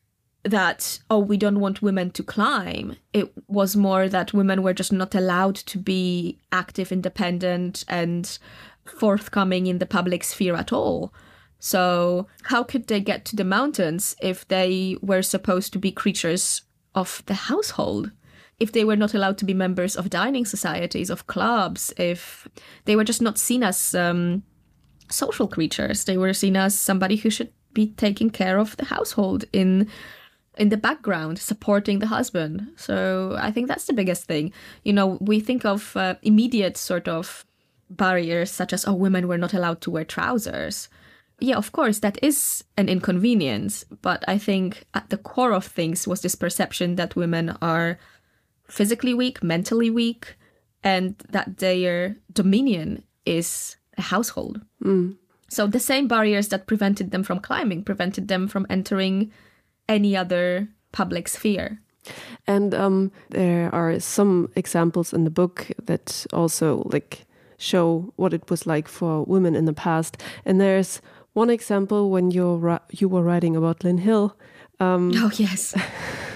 that, 0.44 0.98
oh, 1.08 1.18
we 1.18 1.36
don't 1.36 1.60
want 1.60 1.82
women 1.82 2.10
to 2.12 2.22
climb. 2.22 2.96
It 3.12 3.32
was 3.46 3.76
more 3.76 4.08
that 4.08 4.32
women 4.32 4.62
were 4.62 4.74
just 4.74 4.92
not 4.92 5.14
allowed 5.14 5.54
to 5.56 5.78
be 5.78 6.38
active, 6.50 6.90
independent, 6.90 7.84
and 7.86 8.38
forthcoming 8.84 9.66
in 9.66 9.78
the 9.78 9.86
public 9.86 10.24
sphere 10.24 10.56
at 10.56 10.72
all. 10.72 11.12
So, 11.60 12.26
how 12.44 12.64
could 12.64 12.88
they 12.88 13.00
get 13.00 13.24
to 13.26 13.36
the 13.36 13.44
mountains 13.44 14.16
if 14.20 14.48
they 14.48 14.96
were 15.00 15.22
supposed 15.22 15.72
to 15.74 15.78
be 15.78 15.92
creatures 15.92 16.62
of 16.92 17.22
the 17.26 17.34
household? 17.34 18.10
If 18.60 18.72
they 18.72 18.84
were 18.84 18.96
not 18.96 19.14
allowed 19.14 19.38
to 19.38 19.44
be 19.44 19.54
members 19.54 19.96
of 19.96 20.10
dining 20.10 20.44
societies, 20.44 21.10
of 21.10 21.26
clubs, 21.26 21.92
if 21.96 22.46
they 22.84 22.96
were 22.96 23.04
just 23.04 23.22
not 23.22 23.38
seen 23.38 23.62
as 23.62 23.94
um, 23.94 24.42
social 25.08 25.48
creatures, 25.48 26.04
they 26.04 26.16
were 26.16 26.32
seen 26.32 26.56
as 26.56 26.78
somebody 26.78 27.16
who 27.16 27.30
should 27.30 27.52
be 27.74 27.88
taking 27.88 28.30
care 28.30 28.58
of 28.58 28.76
the 28.76 28.86
household 28.86 29.44
in 29.52 29.88
in 30.58 30.68
the 30.68 30.76
background 30.76 31.38
supporting 31.38 31.98
the 31.98 32.06
husband. 32.06 32.66
So 32.76 33.36
i 33.40 33.50
think 33.50 33.68
that's 33.68 33.86
the 33.86 33.94
biggest 33.94 34.24
thing. 34.26 34.52
You 34.84 34.92
know 34.92 35.18
we 35.20 35.40
think 35.40 35.64
of 35.64 35.96
uh, 35.96 36.14
immediate 36.22 36.76
sort 36.76 37.08
of 37.08 37.44
barriers 37.90 38.50
such 38.50 38.72
as 38.72 38.86
oh 38.86 38.94
women 38.94 39.28
were 39.28 39.38
not 39.38 39.54
allowed 39.54 39.80
to 39.82 39.90
wear 39.90 40.04
trousers. 40.04 40.88
Yeah 41.40 41.56
of 41.56 41.72
course 41.72 42.00
that 42.00 42.18
is 42.22 42.64
an 42.76 42.88
inconvenience 42.88 43.84
but 44.02 44.22
i 44.28 44.38
think 44.38 44.84
at 44.94 45.08
the 45.10 45.18
core 45.18 45.52
of 45.52 45.66
things 45.66 46.06
was 46.06 46.20
this 46.20 46.36
perception 46.36 46.96
that 46.96 47.16
women 47.16 47.56
are 47.60 47.98
physically 48.72 49.12
weak, 49.12 49.42
mentally 49.42 49.90
weak, 49.90 50.36
and 50.82 51.14
that 51.28 51.58
their 51.58 52.16
dominion 52.32 53.02
is 53.26 53.76
a 53.98 54.02
household. 54.02 54.62
Mm. 54.82 55.16
So 55.48 55.66
the 55.66 55.78
same 55.78 56.08
barriers 56.08 56.48
that 56.48 56.66
prevented 56.66 57.10
them 57.10 57.22
from 57.22 57.38
climbing 57.38 57.84
prevented 57.84 58.28
them 58.28 58.48
from 58.48 58.66
entering 58.70 59.30
any 59.88 60.16
other 60.16 60.68
public 60.90 61.28
sphere. 61.28 61.78
And 62.46 62.74
um, 62.74 63.12
there 63.28 63.72
are 63.74 64.00
some 64.00 64.48
examples 64.56 65.12
in 65.12 65.24
the 65.24 65.30
book 65.30 65.70
that 65.84 66.26
also 66.32 66.88
like 66.92 67.26
show 67.58 68.12
what 68.16 68.32
it 68.32 68.50
was 68.50 68.66
like 68.66 68.88
for 68.88 69.24
women 69.24 69.54
in 69.54 69.66
the 69.66 69.74
past. 69.74 70.16
And 70.46 70.58
there's 70.58 71.02
one 71.34 71.50
example 71.50 72.10
when 72.10 72.30
you 72.30 72.78
you 72.90 73.08
were 73.08 73.22
writing 73.22 73.54
about 73.54 73.84
Lynn 73.84 73.98
Hill 73.98 74.34
Um, 74.80 75.12
oh, 75.14 75.30
yes. 75.36 75.74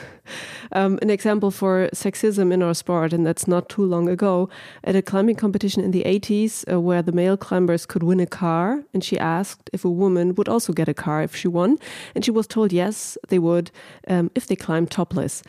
um, 0.72 0.98
an 1.02 1.10
example 1.10 1.50
for 1.50 1.88
sexism 1.94 2.52
in 2.52 2.62
our 2.62 2.74
sport, 2.74 3.12
and 3.12 3.26
that's 3.26 3.46
not 3.46 3.68
too 3.68 3.84
long 3.84 4.08
ago, 4.08 4.48
at 4.84 4.96
a 4.96 5.02
climbing 5.02 5.36
competition 5.36 5.82
in 5.82 5.90
the 5.90 6.02
80s, 6.04 6.64
uh, 6.72 6.80
where 6.80 7.02
the 7.02 7.12
male 7.12 7.36
climbers 7.36 7.86
could 7.86 8.02
win 8.02 8.20
a 8.20 8.26
car, 8.26 8.82
and 8.92 9.02
she 9.02 9.18
asked 9.18 9.70
if 9.72 9.84
a 9.84 9.90
woman 9.90 10.34
would 10.34 10.48
also 10.48 10.72
get 10.72 10.88
a 10.88 10.94
car 10.94 11.22
if 11.22 11.34
she 11.34 11.48
won, 11.48 11.78
and 12.14 12.24
she 12.24 12.30
was 12.30 12.46
told 12.46 12.72
yes, 12.72 13.16
they 13.28 13.38
would 13.38 13.70
um, 14.08 14.30
if 14.34 14.46
they 14.46 14.56
climbed 14.56 14.90
topless 14.90 15.42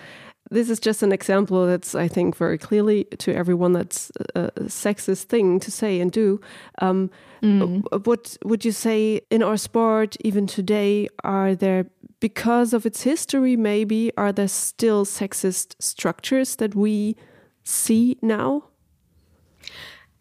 this 0.49 0.69
is 0.69 0.79
just 0.79 1.03
an 1.03 1.11
example 1.11 1.65
that's 1.67 1.95
I 1.95 2.07
think 2.07 2.35
very 2.35 2.57
clearly 2.57 3.05
to 3.19 3.33
everyone 3.33 3.73
that's 3.73 4.11
a 4.35 4.51
sexist 4.63 5.23
thing 5.23 5.59
to 5.59 5.71
say 5.71 5.99
and 5.99 6.11
do. 6.11 6.39
Um, 6.79 7.09
mm. 7.41 7.83
What 8.05 8.37
would 8.43 8.63
you 8.63 8.71
say 8.71 9.21
in 9.29 9.43
our 9.43 9.57
sport 9.57 10.15
even 10.21 10.47
today? 10.47 11.07
Are 11.23 11.55
there 11.55 11.85
because 12.19 12.73
of 12.73 12.85
its 12.85 13.03
history 13.03 13.55
maybe 13.55 14.11
are 14.17 14.31
there 14.31 14.47
still 14.47 15.05
sexist 15.05 15.75
structures 15.79 16.55
that 16.57 16.75
we 16.75 17.15
see 17.63 18.17
now? 18.21 18.65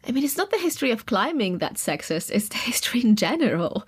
I 0.08 0.12
mean, 0.12 0.22
it's 0.22 0.36
not 0.36 0.50
the 0.50 0.58
history 0.58 0.92
of 0.92 1.06
climbing 1.06 1.58
that's 1.58 1.84
sexist, 1.84 2.30
it's 2.30 2.48
the 2.48 2.56
history 2.56 3.00
in 3.00 3.16
general. 3.16 3.86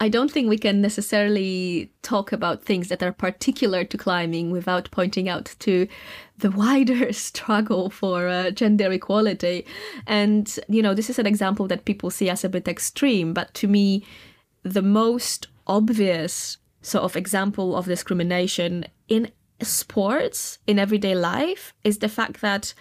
I 0.00 0.08
don't 0.08 0.30
think 0.30 0.48
we 0.48 0.58
can 0.58 0.80
necessarily 0.80 1.92
talk 2.02 2.32
about 2.32 2.64
things 2.64 2.88
that 2.88 3.02
are 3.02 3.12
particular 3.12 3.84
to 3.84 3.96
climbing 3.96 4.50
without 4.50 4.90
pointing 4.90 5.28
out 5.28 5.54
to 5.60 5.86
the 6.38 6.50
wider 6.50 7.12
struggle 7.12 7.90
for 7.90 8.26
uh, 8.26 8.50
gender 8.50 8.90
equality. 8.90 9.64
And, 10.06 10.58
you 10.68 10.82
know, 10.82 10.94
this 10.94 11.08
is 11.08 11.20
an 11.20 11.26
example 11.26 11.68
that 11.68 11.84
people 11.84 12.10
see 12.10 12.28
as 12.28 12.42
a 12.42 12.48
bit 12.48 12.66
extreme, 12.66 13.32
but 13.32 13.54
to 13.54 13.68
me, 13.68 14.04
the 14.64 14.82
most 14.82 15.46
obvious 15.68 16.58
sort 16.82 17.04
of 17.04 17.16
example 17.16 17.76
of 17.76 17.86
discrimination 17.86 18.84
in 19.08 19.30
sports, 19.60 20.58
in 20.66 20.78
everyday 20.78 21.14
life, 21.14 21.72
is 21.84 21.98
the 21.98 22.08
fact 22.08 22.40
that 22.40 22.74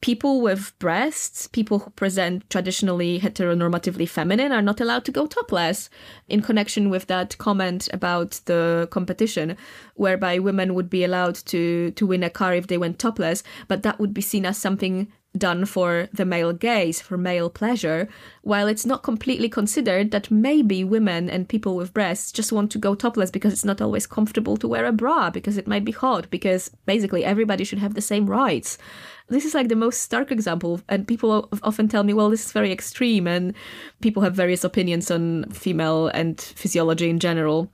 people 0.00 0.40
with 0.40 0.78
breasts, 0.78 1.48
people 1.48 1.80
who 1.80 1.90
present 1.90 2.48
traditionally 2.50 3.18
heteronormatively 3.18 4.08
feminine, 4.08 4.52
are 4.52 4.62
not 4.62 4.80
allowed 4.80 5.04
to 5.04 5.10
go 5.10 5.26
topless 5.26 5.90
in 6.28 6.40
connection 6.40 6.88
with 6.88 7.06
that 7.08 7.36
comment 7.38 7.88
about 7.92 8.40
the 8.44 8.86
competition, 8.90 9.56
whereby 9.94 10.38
women 10.38 10.74
would 10.74 10.88
be 10.88 11.02
allowed 11.02 11.34
to, 11.34 11.90
to 11.92 12.06
win 12.06 12.22
a 12.22 12.30
car 12.30 12.54
if 12.54 12.68
they 12.68 12.78
went 12.78 12.98
topless, 12.98 13.42
but 13.66 13.82
that 13.82 13.98
would 13.98 14.14
be 14.14 14.22
seen 14.22 14.46
as 14.46 14.56
something 14.56 15.12
done 15.38 15.64
for 15.64 16.08
the 16.12 16.24
male 16.24 16.52
gaze, 16.52 17.00
for 17.00 17.16
male 17.16 17.48
pleasure, 17.48 18.08
while 18.42 18.66
it's 18.66 18.84
not 18.84 19.02
completely 19.02 19.48
considered 19.48 20.10
that 20.10 20.30
maybe 20.30 20.84
women 20.84 21.30
and 21.30 21.48
people 21.48 21.76
with 21.76 21.94
breasts 21.94 22.32
just 22.32 22.52
want 22.52 22.70
to 22.72 22.78
go 22.78 22.94
topless 22.94 23.30
because 23.30 23.52
it's 23.52 23.64
not 23.64 23.80
always 23.80 24.06
comfortable 24.06 24.56
to 24.56 24.68
wear 24.68 24.84
a 24.84 24.92
bra, 24.92 25.30
because 25.30 25.56
it 25.56 25.66
might 25.66 25.84
be 25.84 25.92
hot, 25.92 26.28
because 26.30 26.70
basically 26.86 27.24
everybody 27.24 27.64
should 27.64 27.78
have 27.78 27.94
the 27.94 28.00
same 28.00 28.26
rights. 28.26 28.76
This 29.28 29.44
is 29.44 29.54
like 29.54 29.68
the 29.68 29.76
most 29.76 30.02
stark 30.02 30.30
example, 30.30 30.80
and 30.88 31.06
people 31.06 31.48
often 31.62 31.88
tell 31.88 32.02
me, 32.02 32.14
well, 32.14 32.30
this 32.30 32.46
is 32.46 32.52
very 32.52 32.72
extreme, 32.72 33.26
and 33.26 33.54
people 34.00 34.22
have 34.22 34.34
various 34.34 34.64
opinions 34.64 35.10
on 35.10 35.44
female 35.50 36.08
and 36.08 36.40
physiology 36.40 37.10
in 37.10 37.18
general. 37.18 37.70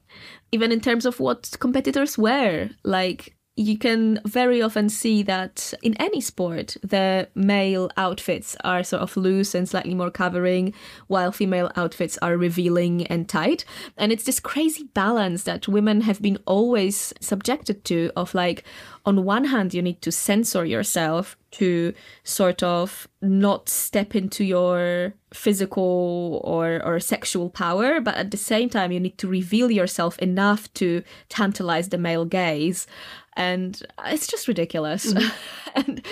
Even 0.52 0.70
in 0.70 0.80
terms 0.80 1.06
of 1.06 1.20
what 1.20 1.56
competitors 1.60 2.18
wear, 2.18 2.70
like 2.84 3.33
you 3.56 3.78
can 3.78 4.20
very 4.26 4.60
often 4.60 4.88
see 4.88 5.22
that 5.22 5.72
in 5.80 5.94
any 5.94 6.20
sport, 6.20 6.76
the 6.82 7.28
male 7.36 7.88
outfits 7.96 8.56
are 8.64 8.82
sort 8.82 9.02
of 9.02 9.16
loose 9.16 9.54
and 9.54 9.68
slightly 9.68 9.94
more 9.94 10.10
covering, 10.10 10.74
while 11.06 11.30
female 11.30 11.70
outfits 11.76 12.18
are 12.20 12.36
revealing 12.36 13.06
and 13.06 13.28
tight. 13.28 13.64
And 13.96 14.10
it's 14.10 14.24
this 14.24 14.40
crazy 14.40 14.84
balance 14.94 15.44
that 15.44 15.68
women 15.68 16.00
have 16.00 16.20
been 16.20 16.38
always 16.46 17.14
subjected 17.20 17.84
to 17.84 18.10
of 18.16 18.34
like, 18.34 18.64
on 19.06 19.24
one 19.24 19.44
hand, 19.44 19.72
you 19.72 19.82
need 19.82 20.02
to 20.02 20.10
censor 20.10 20.64
yourself 20.64 21.36
to 21.52 21.94
sort 22.24 22.64
of 22.64 23.06
not 23.22 23.68
step 23.68 24.16
into 24.16 24.42
your 24.42 25.14
physical 25.32 26.40
or, 26.42 26.82
or 26.84 26.98
sexual 26.98 27.50
power, 27.50 28.00
but 28.00 28.16
at 28.16 28.30
the 28.30 28.36
same 28.36 28.68
time, 28.68 28.90
you 28.90 28.98
need 28.98 29.18
to 29.18 29.28
reveal 29.28 29.70
yourself 29.70 30.18
enough 30.18 30.72
to 30.74 31.02
tantalize 31.28 31.90
the 31.90 31.98
male 31.98 32.24
gaze 32.24 32.86
and 33.36 33.82
it's 34.06 34.26
just 34.26 34.48
ridiculous. 34.48 35.12
Mm-hmm. 35.12 35.70
and 35.74 36.06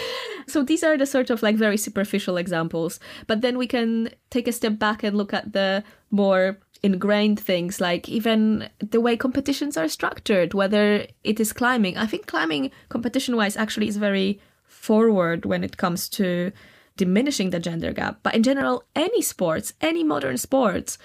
so 0.47 0.63
these 0.63 0.83
are 0.83 0.97
the 0.97 1.07
sort 1.07 1.31
of 1.31 1.43
like 1.43 1.57
very 1.57 1.77
superficial 1.77 2.37
examples. 2.37 2.99
But 3.27 3.41
then 3.41 3.59
we 3.59 3.67
can 3.67 4.11
take 4.31 4.49
a 4.49 4.53
step 4.53 4.79
back 4.79 5.03
and 5.03 5.17
look 5.17 5.33
at 5.33 5.53
the 5.53 5.85
more 6.11 6.59
ingrained 6.83 7.39
things 7.39 7.81
like 7.81 8.09
even 8.09 8.69
the 8.81 9.01
way 9.01 9.17
competitions 9.17 9.77
are 9.77 9.89
structured, 9.89 10.53
whether 10.53 11.07
it 11.23 11.39
is 11.39 11.53
climbing. 11.53 11.97
I 11.97 12.07
think 12.07 12.27
climbing 12.27 12.71
competition 12.89 13.37
wise 13.37 13.57
actually 13.57 13.89
is 13.89 13.97
very 13.97 14.41
forward 14.67 15.45
when 15.45 15.63
it 15.63 15.77
comes 15.77 16.09
to 16.09 16.51
diminishing 16.97 17.51
the 17.51 17.61
gender 17.61 17.93
gap. 17.93 18.19
But 18.23 18.35
in 18.35 18.43
general, 18.43 18.85
any 18.97 19.23
sports, 19.23 19.75
any 19.81 20.03
modern 20.03 20.39
sports, 20.39 20.99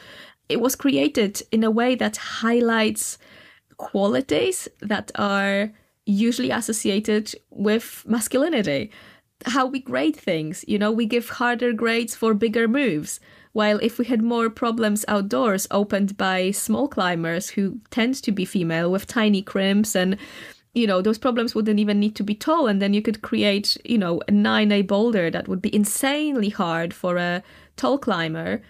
it 0.49 0.60
was 0.60 0.75
created 0.75 1.41
in 1.51 1.63
a 1.63 1.71
way 1.71 1.95
that 1.95 2.17
highlights 2.17 3.17
qualities 3.77 4.67
that 4.82 5.12
are 5.15 5.71
usually 6.08 6.52
associated 6.52 7.34
with 7.50 8.04
masculinity. 8.08 8.91
How 9.46 9.67
we 9.67 9.80
grade 9.80 10.15
things, 10.15 10.65
you 10.67 10.80
know, 10.80 10.91
we 10.91 11.06
give 11.06 11.30
harder 11.30 11.74
grades 11.74 12.15
for 12.15 12.34
bigger 12.34 12.67
moves. 12.67 13.20
While 13.54 13.80
if 13.82 14.00
we 14.00 14.06
had 14.06 14.22
more 14.22 14.50
problems 14.50 15.06
outdoors 15.08 15.67
opened 15.70 16.17
by 16.17 16.52
small 16.52 16.88
climbers 16.88 17.50
who 17.50 17.80
tend 17.91 18.15
to 18.24 18.32
be 18.32 18.46
female 18.46 18.91
with 18.91 19.08
tiny 19.08 19.41
crimps 19.41 19.96
and 19.96 20.17
you 20.74 20.86
know, 20.86 21.02
those 21.02 21.17
problems 21.17 21.56
wouldn't 21.56 21.80
even 21.80 22.00
need 22.00 22.15
to 22.15 22.24
be 22.24 22.36
tall. 22.36 22.67
And 22.67 22.80
then 22.80 22.93
you 22.93 23.02
could 23.02 23.24
create, 23.24 23.78
you 23.84 23.98
know, 23.98 24.22
a 24.28 24.32
9A 24.32 24.86
boulder 24.86 25.32
that 25.32 25.48
would 25.48 25.62
be 25.62 25.74
insanely 25.74 26.50
hard 26.50 26.93
for 26.93 27.17
a 27.17 27.41
tall 27.78 27.98
climber. 27.98 28.62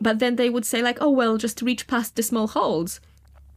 But 0.00 0.20
then 0.20 0.36
they 0.36 0.48
would 0.48 0.64
say, 0.64 0.80
like, 0.80 0.98
oh, 1.00 1.10
well, 1.10 1.36
just 1.38 1.62
reach 1.62 1.88
past 1.88 2.14
the 2.14 2.22
small 2.22 2.46
holes. 2.46 3.00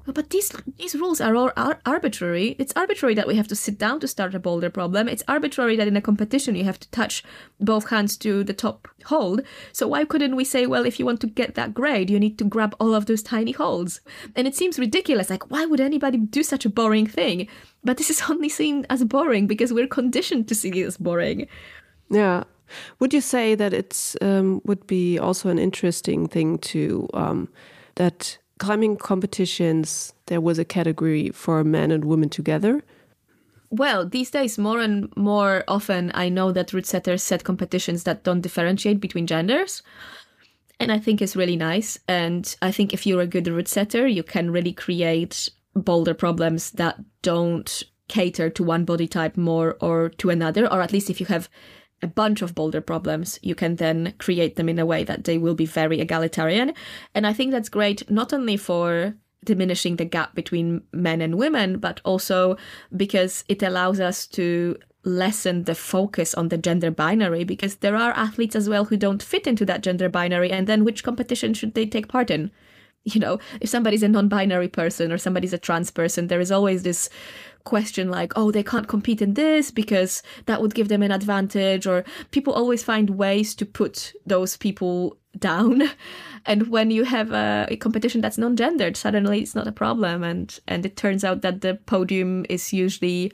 But 0.06 0.32
these 0.32 0.50
these 0.78 0.96
rules 0.96 1.22
are 1.22 1.36
all 1.36 1.52
ar- 1.56 1.82
arbitrary. 1.86 2.56
It's 2.58 2.74
arbitrary 2.76 3.14
that 3.16 3.28
we 3.28 3.36
have 3.36 3.48
to 3.50 3.56
sit 3.56 3.78
down 3.78 4.00
to 4.00 4.08
start 4.08 4.34
a 4.34 4.40
boulder 4.40 4.70
problem. 4.70 5.08
It's 5.08 5.24
arbitrary 5.28 5.76
that 5.76 5.88
in 5.88 5.98
a 5.98 6.02
competition 6.02 6.56
you 6.56 6.64
have 6.64 6.80
to 6.80 6.90
touch 6.90 7.24
both 7.60 7.90
hands 7.90 8.18
to 8.18 8.44
the 8.44 8.54
top 8.54 8.88
hold. 9.06 9.42
So 9.72 9.88
why 9.88 10.06
couldn't 10.06 10.36
we 10.36 10.46
say, 10.46 10.66
well, 10.66 10.86
if 10.86 11.00
you 11.00 11.06
want 11.06 11.22
to 11.22 11.28
get 11.28 11.56
that 11.56 11.74
grade, 11.74 12.10
you 12.10 12.20
need 12.20 12.38
to 12.40 12.44
grab 12.44 12.76
all 12.80 12.96
of 12.96 13.06
those 13.06 13.22
tiny 13.22 13.52
holds? 13.52 14.02
And 14.36 14.48
it 14.48 14.56
seems 14.56 14.80
ridiculous. 14.80 15.30
Like, 15.30 15.52
why 15.52 15.66
would 15.66 15.82
anybody 15.82 16.18
do 16.18 16.44
such 16.44 16.66
a 16.66 16.70
boring 16.70 17.06
thing? 17.06 17.48
But 17.84 17.98
this 17.98 18.10
is 18.10 18.24
only 18.30 18.50
seen 18.50 18.86
as 18.90 19.04
boring 19.04 19.48
because 19.48 19.74
we're 19.74 19.88
conditioned 19.88 20.48
to 20.48 20.56
see 20.56 20.70
it 20.70 20.86
as 20.86 20.98
boring. 20.98 21.48
Yeah. 22.10 22.46
Would 23.00 23.14
you 23.14 23.22
say 23.22 23.56
that 23.56 23.74
it's 23.74 24.16
um, 24.22 24.62
would 24.64 24.86
be 24.88 25.20
also 25.20 25.50
an 25.50 25.60
interesting 25.60 26.28
thing 26.28 26.60
to 26.60 27.08
um, 27.14 27.50
that 27.96 28.38
climbing 28.60 28.98
competitions, 28.98 30.14
there 30.28 30.42
was 30.42 30.60
a 30.60 30.66
category 30.66 31.32
for 31.32 31.64
men 31.64 31.92
and 31.92 32.06
women 32.06 32.30
together? 32.30 32.84
Well, 33.72 34.08
these 34.08 34.32
days, 34.32 34.58
more 34.58 34.80
and 34.82 35.16
more 35.16 35.64
often, 35.68 36.12
I 36.14 36.30
know 36.30 36.52
that 36.52 36.74
route 36.74 36.86
setters 36.86 37.24
set 37.24 37.44
competitions 37.44 38.04
that 38.04 38.24
don't 38.24 38.42
differentiate 38.42 39.00
between 39.00 39.28
genders. 39.28 39.84
And 40.80 40.92
I 40.92 40.98
think 40.98 41.22
it's 41.22 41.36
really 41.36 41.58
nice. 41.58 42.00
And 42.08 42.56
I 42.62 42.72
think 42.72 42.94
if 42.94 43.06
you're 43.06 43.22
a 43.22 43.28
good 43.28 43.48
route 43.48 43.68
setter, 43.68 44.08
you 44.08 44.24
can 44.24 44.52
really 44.52 44.74
create 44.74 45.50
boulder 45.76 46.14
problems 46.14 46.72
that 46.72 47.00
don't 47.22 47.84
cater 48.08 48.50
to 48.50 48.64
one 48.64 48.86
body 48.86 49.08
type 49.08 49.38
more 49.38 49.78
or 49.82 50.10
to 50.18 50.30
another, 50.30 50.66
or 50.72 50.82
at 50.82 50.92
least 50.92 51.10
if 51.10 51.20
you 51.20 51.28
have 51.28 51.48
a 52.02 52.08
bunch 52.08 52.42
of 52.42 52.56
boulder 52.56 52.82
problems, 52.82 53.40
you 53.42 53.56
can 53.56 53.76
then 53.76 54.14
create 54.18 54.56
them 54.56 54.70
in 54.70 54.80
a 54.80 54.86
way 54.86 55.04
that 55.04 55.24
they 55.26 55.38
will 55.38 55.56
be 55.56 55.66
very 55.66 56.00
egalitarian. 56.00 56.74
And 57.14 57.28
I 57.28 57.34
think 57.34 57.52
that's 57.52 57.70
great, 57.70 58.10
not 58.10 58.34
only 58.34 58.58
for 58.58 59.16
diminishing 59.46 59.96
the 59.96 60.06
gap 60.06 60.36
between 60.36 60.82
men 60.92 61.22
and 61.22 61.36
women, 61.36 61.80
but 61.80 62.02
also 62.04 62.58
because 62.96 63.44
it 63.48 63.64
allows 63.64 64.00
us 64.00 64.28
to 64.28 64.78
lessen 65.04 65.64
the 65.64 65.76
focus 65.76 66.34
on 66.34 66.50
the 66.50 66.58
gender 66.58 66.92
binary 66.92 67.44
because 67.44 67.78
there 67.78 67.96
are 67.96 68.12
athletes 68.12 68.56
as 68.56 68.68
well 68.68 68.86
who 68.86 68.98
don't 68.98 69.24
fit 69.24 69.48
into 69.48 69.66
that 69.66 69.82
gender 69.82 70.10
binary 70.10 70.52
and 70.52 70.68
then 70.68 70.84
which 70.84 71.04
competition 71.04 71.54
should 71.54 71.74
they 71.74 71.86
take 71.86 72.10
part 72.10 72.30
in 72.30 72.52
you 73.06 73.20
know 73.20 73.40
if 73.62 73.70
somebody's 73.70 74.04
a 74.04 74.10
non-binary 74.10 74.68
person 74.68 75.10
or 75.10 75.18
somebody's 75.18 75.54
a 75.54 75.58
trans 75.58 75.90
person 75.90 76.28
there 76.28 76.42
is 76.42 76.52
always 76.52 76.84
this 76.84 77.10
question 77.64 78.10
like, 78.10 78.34
oh, 78.36 78.52
they 78.52 78.64
can't 78.64 78.88
compete 78.88 79.22
in 79.22 79.34
this 79.34 79.72
because 79.72 80.24
that 80.46 80.62
would 80.62 80.74
give 80.74 80.88
them 80.88 81.04
an 81.04 81.12
advantage, 81.12 81.86
or 81.86 82.04
people 82.32 82.54
always 82.54 82.84
find 82.84 83.12
ways 83.12 83.56
to 83.56 83.66
put 83.66 84.14
those 84.26 84.58
people 84.58 85.18
down. 85.38 85.84
And 86.46 86.70
when 86.70 86.90
you 86.90 87.04
have 87.04 87.32
a, 87.32 87.68
a 87.70 87.78
competition 87.78 88.22
that's 88.22 88.38
non-gendered, 88.38 88.98
suddenly 88.98 89.42
it's 89.42 89.56
not 89.56 89.68
a 89.68 89.72
problem, 89.72 90.24
and 90.24 90.60
and 90.68 90.86
it 90.86 90.96
turns 90.96 91.24
out 91.24 91.42
that 91.42 91.62
the 91.62 91.76
podium 91.86 92.46
is 92.50 92.74
usually 92.74 93.32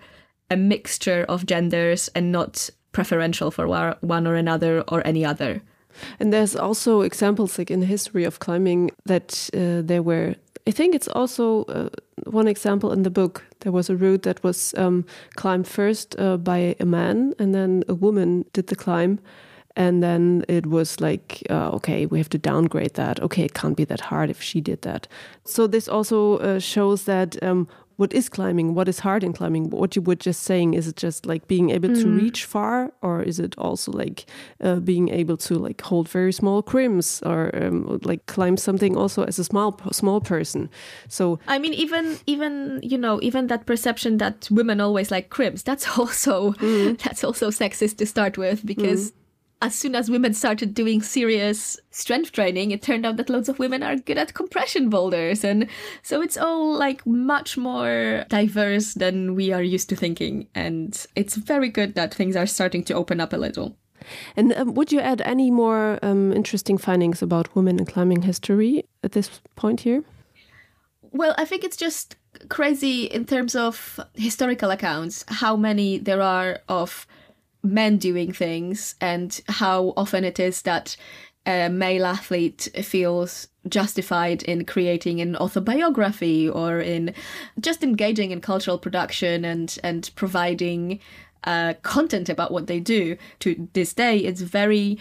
a 0.50 0.58
mixture 0.58 1.26
of 1.28 1.46
genders 1.46 2.10
and 2.10 2.32
not 2.32 2.70
preferential 2.92 3.52
for 3.52 3.68
one 4.02 4.28
or 4.28 4.36
another 4.36 4.82
or 4.88 5.06
any 5.06 5.26
other. 5.26 5.62
And 6.20 6.34
there's 6.34 6.56
also 6.56 7.02
examples 7.02 7.58
like 7.58 7.72
in 7.72 7.80
the 7.80 7.86
history 7.86 8.26
of 8.26 8.40
climbing 8.40 8.92
that 9.06 9.50
uh, 9.54 9.82
there 9.82 10.04
were 10.04 10.36
I 10.68 10.72
think 10.72 10.96
it's 10.96 11.08
also 11.08 11.64
uh, 11.66 11.90
one 12.26 12.48
example 12.48 12.92
in 12.92 13.04
the 13.04 13.12
book 13.12 13.44
There 13.66 13.72
was 13.72 13.90
a 13.90 13.96
route 13.96 14.22
that 14.22 14.44
was 14.44 14.76
um, 14.78 15.06
climbed 15.34 15.68
first 15.68 16.16
uh, 16.20 16.38
by 16.38 16.76
a 16.80 16.86
man, 16.86 17.34
and 17.40 17.56
then 17.56 17.84
a 17.88 17.96
woman 17.96 18.46
did 18.54 18.68
the 18.68 18.76
climb. 18.76 19.20
And 19.76 20.04
then 20.04 20.46
it 20.48 20.68
was 20.68 21.02
like, 21.02 21.42
uh, 21.50 21.72
okay, 21.72 22.06
we 22.06 22.20
have 22.20 22.30
to 22.30 22.38
downgrade 22.38 22.94
that. 22.94 23.20
Okay, 23.22 23.44
it 23.44 23.56
can't 23.56 23.76
be 23.76 23.84
that 23.86 24.02
hard 24.02 24.30
if 24.30 24.40
she 24.40 24.62
did 24.62 24.84
that. 24.84 25.08
So 25.46 25.66
this 25.66 25.88
also 25.88 26.38
uh, 26.38 26.60
shows 26.60 27.06
that 27.06 27.42
um, 27.42 27.68
what 27.98 28.14
is 28.14 28.30
climbing, 28.30 28.76
what 28.76 28.88
is 28.88 29.00
hard 29.00 29.24
in 29.24 29.34
climbing. 29.34 29.70
What 29.70 29.96
you 29.96 30.02
were 30.02 30.16
just 30.16 30.44
saying 30.44 30.74
is 30.74 30.88
it 30.88 30.98
just 30.98 31.26
like 31.26 31.48
being 31.48 31.70
able 31.70 31.90
mm. 31.90 32.02
to 32.02 32.10
reach 32.10 32.46
far, 32.46 32.92
or 33.02 33.22
is 33.22 33.40
it 33.40 33.58
also 33.58 33.92
like 33.92 34.26
uh, 34.62 34.78
being 34.78 35.10
able 35.10 35.38
to 35.38 35.56
like 35.56 35.82
hold 35.82 36.10
very 36.10 36.34
small 36.34 36.62
crimps, 36.62 37.22
or 37.24 37.52
um, 37.56 38.00
like 38.04 38.26
climb 38.26 38.58
something 38.58 38.98
also 38.98 39.24
as 39.24 39.40
a 39.40 39.44
small 39.44 39.80
small 39.92 40.22
person? 40.22 40.70
So 41.08 41.40
I 41.48 41.60
mean, 41.60 41.74
even 41.74 42.18
even 42.26 42.80
you 42.84 42.98
know 42.98 43.20
even 43.22 43.48
that 43.48 43.66
perception 43.66 44.18
that 44.18 44.48
women 44.52 44.82
always 44.82 45.12
like 45.12 45.30
crimps, 45.30 45.64
that's 45.64 45.88
also 45.98 46.52
mm. 46.54 46.98
that's 47.02 47.24
also 47.24 47.50
sexist 47.50 47.98
to 47.98 48.06
start 48.06 48.38
with 48.38 48.66
because. 48.66 49.12
Mm 49.12 49.16
as 49.66 49.74
soon 49.74 49.96
as 49.96 50.12
women 50.12 50.32
started 50.36 50.76
doing 50.76 51.02
serious 51.02 51.80
strength 51.90 52.32
training, 52.32 52.70
it 52.70 52.84
turned 52.84 53.04
out 53.04 53.18
that 53.18 53.32
loads 53.32 53.50
of 53.50 53.58
women 53.58 53.82
are 53.82 53.96
good 53.96 54.18
at 54.18 54.36
compression 54.36 54.92
boulders. 54.92 55.44
And 55.44 55.68
so 56.04 56.22
it's 56.22 56.38
all 56.38 56.78
like 56.78 57.04
much 57.08 57.58
more 57.58 58.26
diverse 58.30 58.94
than 58.94 59.34
we 59.34 59.52
are 59.52 59.64
used 59.64 59.90
to 59.90 59.96
thinking. 59.96 60.48
And 60.54 61.04
it's 61.16 61.36
very 61.36 61.70
good 61.70 61.96
that 61.96 62.14
things 62.14 62.36
are 62.36 62.46
starting 62.46 62.84
to 62.84 62.94
open 62.94 63.20
up 63.20 63.34
a 63.34 63.38
little. 63.38 63.76
And 64.36 64.54
um, 64.54 64.76
would 64.76 64.92
you 64.92 65.00
add 65.00 65.22
any 65.22 65.50
more 65.50 65.98
um, 66.04 66.32
interesting 66.32 66.78
findings 66.78 67.24
about 67.24 67.56
women 67.56 67.80
in 67.80 67.86
climbing 67.88 68.22
history 68.22 68.86
at 69.04 69.14
this 69.14 69.42
point 69.56 69.82
here? 69.82 70.04
Well, 71.12 71.34
I 71.40 71.46
think 71.46 71.64
it's 71.64 71.78
just 71.78 72.18
crazy 72.50 73.06
in 73.06 73.26
terms 73.26 73.56
of 73.56 74.00
historical 74.14 74.70
accounts 74.70 75.26
how 75.28 75.56
many 75.56 75.98
there 75.98 76.22
are 76.22 76.60
of 76.70 77.08
men 77.66 77.98
doing 77.98 78.32
things 78.32 78.96
and 79.02 79.42
how 79.48 79.94
often 79.98 80.24
it 80.24 80.40
is 80.40 80.62
that 80.62 80.96
a 81.46 81.70
male 81.70 82.06
athlete 82.06 82.70
feels 82.84 83.48
justified 83.68 84.44
in 84.44 84.66
creating 84.66 85.22
an 85.22 85.36
autobiography 85.36 86.50
or 86.50 86.80
in 86.80 87.14
just 87.60 87.84
engaging 87.84 88.32
in 88.32 88.42
cultural 88.42 88.78
production 88.78 89.46
and 89.46 89.78
and 89.84 90.12
providing 90.16 91.00
uh, 91.44 91.74
content 91.84 92.30
about 92.30 92.52
what 92.52 92.68
they 92.68 92.80
do. 92.80 93.18
To 93.40 93.68
this 93.74 93.94
day 93.94 94.20
it's 94.20 94.42
very 94.42 94.98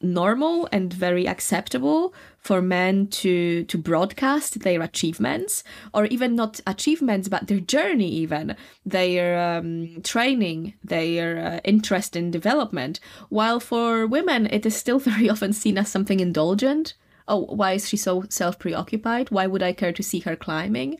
normal 0.00 0.68
and 0.72 0.92
very 0.92 1.26
acceptable 1.26 2.14
for 2.42 2.60
men 2.60 3.06
to 3.06 3.64
to 3.64 3.78
broadcast 3.78 4.60
their 4.60 4.82
achievements 4.82 5.62
or 5.94 6.06
even 6.06 6.34
not 6.34 6.60
achievements 6.66 7.28
but 7.28 7.46
their 7.46 7.60
journey 7.60 8.08
even 8.08 8.56
their 8.84 9.40
um, 9.40 10.02
training 10.02 10.74
their 10.82 11.38
uh, 11.38 11.60
interest 11.64 12.16
in 12.16 12.30
development. 12.30 12.98
While 13.28 13.60
for 13.60 14.06
women 14.06 14.46
it 14.46 14.66
is 14.66 14.76
still 14.76 14.98
very 15.10 15.30
often 15.30 15.52
seen 15.52 15.78
as 15.78 15.88
something 15.88 16.20
indulgent. 16.20 16.94
Oh 17.28 17.44
why 17.44 17.72
is 17.72 17.88
she 17.88 17.96
so 17.96 18.24
self-preoccupied? 18.28 19.30
Why 19.30 19.46
would 19.46 19.62
i 19.62 19.72
care 19.72 19.92
to 19.92 20.02
see 20.02 20.20
her 20.20 20.36
climbing? 20.36 20.98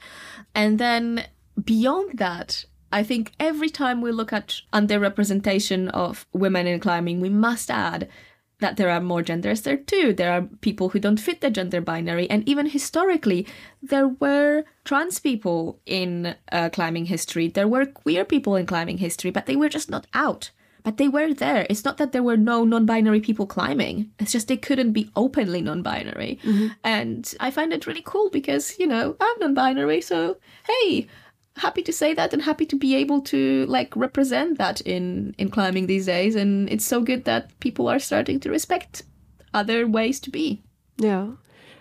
And 0.55 0.79
then 0.79 1.27
beyond 1.63 2.19
that 2.19 2.65
I 2.93 3.03
think 3.03 3.33
every 3.41 3.71
time 3.71 4.01
we 4.03 4.13
look 4.13 4.33
at 4.33 4.61
underrepresentation 4.73 5.89
of 5.89 6.27
women 6.35 6.67
in 6.67 6.79
climbing, 6.79 7.21
we 7.21 7.31
must 7.31 7.71
add 7.71 8.09
that 8.63 8.77
there 8.77 8.91
are 8.91 9.01
more 9.01 9.23
genders 9.23 9.63
there 9.63 9.77
too. 9.77 10.13
There 10.13 10.33
are 10.33 10.43
people 10.61 10.89
who 10.89 10.99
don't 10.99 11.21
fit 11.21 11.41
the 11.41 11.51
gender 11.51 11.81
binary, 11.81 12.29
and 12.31 12.49
even 12.49 12.67
historically, 12.67 13.47
there 13.83 14.09
were 14.09 14.65
trans 14.85 15.19
people 15.19 15.81
in 15.85 16.35
uh, 16.51 16.71
climbing 16.71 17.07
history. 17.07 17.49
There 17.49 17.69
were 17.69 17.85
queer 17.87 18.25
people 18.25 18.57
in 18.57 18.67
climbing 18.67 18.99
history, 18.99 19.31
but 19.31 19.47
they 19.47 19.57
were 19.57 19.69
just 19.69 19.91
not 19.91 20.07
out. 20.15 20.51
But 20.85 20.97
they 20.97 21.09
were 21.09 21.33
there. 21.33 21.67
It's 21.71 21.85
not 21.85 21.99
that 21.99 22.11
there 22.11 22.25
were 22.25 22.37
no 22.37 22.65
non 22.65 22.87
binary 22.87 23.21
people 23.21 23.47
climbing, 23.47 24.11
it's 24.19 24.33
just 24.33 24.49
they 24.49 24.57
couldn't 24.57 24.93
be 24.93 25.11
openly 25.15 25.61
non 25.61 25.83
binary. 25.83 26.39
Mm-hmm. 26.43 26.69
And 26.83 27.35
I 27.39 27.51
find 27.51 27.73
it 27.73 27.87
really 27.87 28.03
cool 28.05 28.31
because, 28.31 28.79
you 28.79 28.87
know, 28.87 29.17
I'm 29.21 29.39
non 29.41 29.55
binary, 29.55 30.01
so 30.01 30.39
hey, 30.67 31.07
happy 31.57 31.83
to 31.83 31.93
say 31.93 32.15
that 32.15 32.33
and 32.33 32.43
happy 32.43 32.67
to 32.67 32.77
be 32.77 32.95
able 32.95 33.21
to 33.21 33.67
like 33.67 33.95
represent 33.97 34.59
that 34.59 34.81
in 34.83 35.35
in 35.39 35.51
climbing 35.51 35.87
these 35.87 36.07
days. 36.07 36.35
And 36.35 36.69
it's 36.71 36.85
so 36.85 37.01
good 37.01 37.25
that 37.25 37.59
people 37.61 37.89
are 37.89 37.99
starting 37.99 38.41
to 38.41 38.51
respect 38.51 39.03
other 39.55 39.87
ways 39.87 40.21
to 40.21 40.31
be. 40.31 40.63
Yeah. 40.99 41.33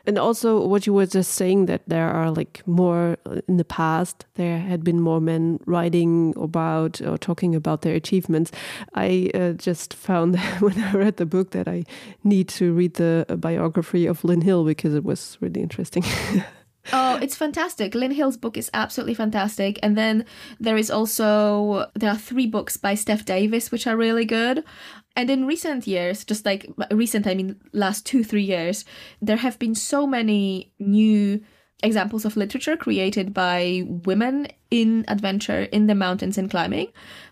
And 0.05 0.17
also 0.17 0.65
what 0.65 0.87
you 0.87 0.93
were 0.93 1.05
just 1.05 1.33
saying 1.33 1.67
that 1.67 1.83
there 1.85 2.09
are 2.09 2.31
like 2.31 2.63
more 2.65 3.17
in 3.47 3.57
the 3.57 3.63
past 3.63 4.25
there 4.33 4.57
had 4.57 4.83
been 4.83 4.99
more 4.99 5.21
men 5.21 5.59
writing 5.67 6.33
about 6.37 7.01
or 7.01 7.19
talking 7.19 7.53
about 7.53 7.83
their 7.83 7.93
achievements. 7.93 8.51
I 8.95 9.29
uh, 9.35 9.51
just 9.53 9.93
found 9.93 10.39
when 10.59 10.81
i 10.81 10.93
read 10.93 11.17
the 11.17 11.25
book 11.25 11.51
that 11.51 11.67
i 11.67 11.83
need 12.23 12.47
to 12.47 12.73
read 12.73 12.95
the 12.95 13.25
biography 13.37 14.07
of 14.07 14.23
lynn 14.23 14.41
hill 14.41 14.65
because 14.65 14.95
it 14.95 15.03
was 15.03 15.37
really 15.39 15.61
interesting 15.61 16.03
Oh, 16.91 17.17
it's 17.21 17.35
fantastic. 17.35 17.93
Lynn 17.93 18.11
Hill's 18.11 18.37
book 18.37 18.57
is 18.57 18.69
absolutely 18.73 19.13
fantastic. 19.13 19.79
And 19.83 19.97
then 19.97 20.25
there 20.59 20.77
is 20.77 20.89
also 20.89 21.89
there 21.93 22.09
are 22.09 22.17
three 22.17 22.47
books 22.47 22.77
by 22.77 22.95
Steph 22.95 23.25
Davis 23.25 23.71
which 23.71 23.87
are 23.87 23.97
really 23.97 24.25
good. 24.25 24.63
And 25.15 25.29
in 25.29 25.45
recent 25.45 25.87
years, 25.87 26.23
just 26.23 26.45
like 26.45 26.71
recent, 26.91 27.27
I 27.27 27.35
mean 27.35 27.59
last 27.73 28.07
2-3 28.07 28.45
years, 28.45 28.85
there 29.21 29.37
have 29.37 29.59
been 29.59 29.75
so 29.75 30.07
many 30.07 30.73
new 30.79 31.41
examples 31.83 32.25
of 32.25 32.37
literature 32.37 32.77
created 32.77 33.33
by 33.33 33.83
women 33.85 34.47
in 34.69 35.03
adventure 35.07 35.63
in 35.63 35.87
the 35.87 35.95
mountains 35.95 36.37
and 36.37 36.49
climbing, 36.49 36.87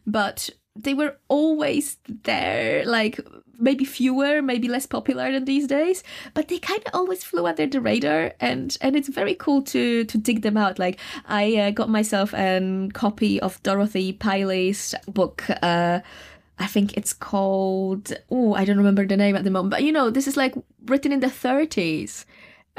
but 0.06 0.50
they 0.76 0.94
were 0.94 1.18
always 1.28 1.98
there 2.24 2.86
like 2.86 3.20
maybe 3.60 3.86
fewer, 3.86 4.42
maybe 4.42 4.68
less 4.68 4.86
popular 4.86 5.32
than 5.32 5.46
these 5.46 5.68
days, 5.68 6.04
but 6.34 6.48
they 6.48 6.60
kind 6.60 6.82
of 6.86 6.94
always 6.94 7.24
flew 7.24 7.46
under 7.46 7.68
the 7.68 7.82
radar, 7.82 8.34
and 8.40 8.78
and 8.82 8.96
it's 8.96 9.10
very 9.10 9.36
cool 9.36 9.62
to 9.64 10.06
to 10.06 10.18
dig 10.18 10.42
them 10.42 10.58
out. 10.58 10.80
Like 10.80 11.00
I 11.26 11.56
uh, 11.58 11.72
got 11.72 11.90
myself 11.90 12.34
a 12.34 12.90
copy 12.94 13.40
of 13.40 13.62
Dorothy 13.64 14.14
Pilley's 14.14 14.96
book. 15.08 15.44
Uh, 15.62 16.00
I 16.58 16.68
think 16.68 16.98
it's 16.98 17.14
called. 17.14 18.14
Oh, 18.30 18.54
I 18.54 18.66
don't 18.66 18.78
remember 18.78 19.06
the 19.06 19.18
name 19.18 19.36
at 19.36 19.44
the 19.44 19.52
moment, 19.52 19.72
but 19.72 19.84
you 19.84 19.92
know, 19.92 20.10
this 20.10 20.28
is 20.28 20.38
like 20.38 20.56
written 20.86 21.12
in 21.12 21.20
the 21.20 21.28
30s 21.28 22.26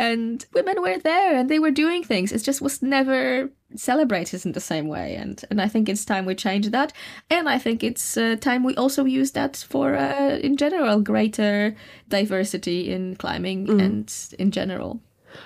and 0.01 0.47
women 0.55 0.81
were 0.81 0.99
there 0.99 1.37
and 1.37 1.51
they 1.51 1.59
were 1.59 1.71
doing 1.71 2.03
things. 2.03 2.33
It 2.33 2.43
just 2.43 2.63
was 2.63 2.81
never 2.81 3.51
celebrated 3.77 4.45
in 4.47 4.53
the 4.53 4.61
same 4.61 4.89
way. 4.89 5.15
And 5.15 5.43
and 5.51 5.61
I 5.61 5.69
think 5.69 5.89
it's 5.89 6.05
time 6.05 6.27
we 6.27 6.35
change 6.35 6.71
that. 6.71 6.93
And 7.29 7.49
I 7.49 7.59
think 7.59 7.83
it's 7.83 8.17
uh, 8.17 8.37
time 8.41 8.65
we 8.65 8.75
also 8.77 9.05
use 9.05 9.33
that 9.33 9.57
for, 9.69 9.97
uh, 9.97 10.39
in 10.43 10.57
general, 10.57 11.01
greater 11.01 11.75
diversity 12.09 12.93
in 12.93 13.17
climbing 13.17 13.67
mm. 13.67 13.81
and 13.83 14.35
in 14.39 14.51
general. 14.51 15.01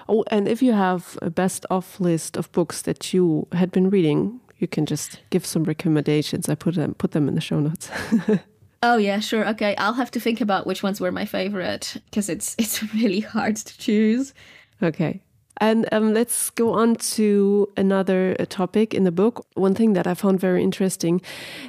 Oh, 0.08 0.24
and 0.30 0.48
if 0.48 0.62
you 0.62 0.72
have 0.72 1.18
a 1.20 1.30
best 1.30 1.66
of 1.70 2.00
list 2.00 2.36
of 2.36 2.50
books 2.52 2.82
that 2.82 3.12
you 3.12 3.46
had 3.52 3.70
been 3.70 3.90
reading, 3.90 4.40
you 4.58 4.66
can 4.66 4.86
just 4.86 5.20
give 5.30 5.44
some 5.44 5.64
recommendations. 5.64 6.48
I 6.48 6.54
put 6.54 6.74
them 6.74 6.94
put 6.94 7.10
them 7.10 7.28
in 7.28 7.34
the 7.34 7.40
show 7.40 7.60
notes. 7.60 7.90
Oh 8.86 8.98
yeah, 8.98 9.18
sure. 9.18 9.48
Okay, 9.48 9.74
I'll 9.76 9.94
have 9.94 10.10
to 10.10 10.20
think 10.20 10.42
about 10.42 10.66
which 10.66 10.82
ones 10.82 11.00
were 11.00 11.10
my 11.10 11.24
favorite 11.24 11.96
because 12.04 12.28
it's 12.28 12.54
it's 12.58 12.82
really 12.94 13.20
hard 13.20 13.56
to 13.56 13.78
choose. 13.78 14.34
Okay. 14.82 15.22
And 15.58 15.88
um, 15.92 16.12
let's 16.12 16.50
go 16.50 16.72
on 16.72 16.96
to 16.96 17.68
another 17.76 18.36
uh, 18.38 18.44
topic 18.48 18.92
in 18.92 19.04
the 19.04 19.12
book. 19.12 19.46
One 19.54 19.74
thing 19.74 19.92
that 19.92 20.06
I 20.06 20.14
found 20.14 20.40
very 20.40 20.62
interesting 20.62 21.20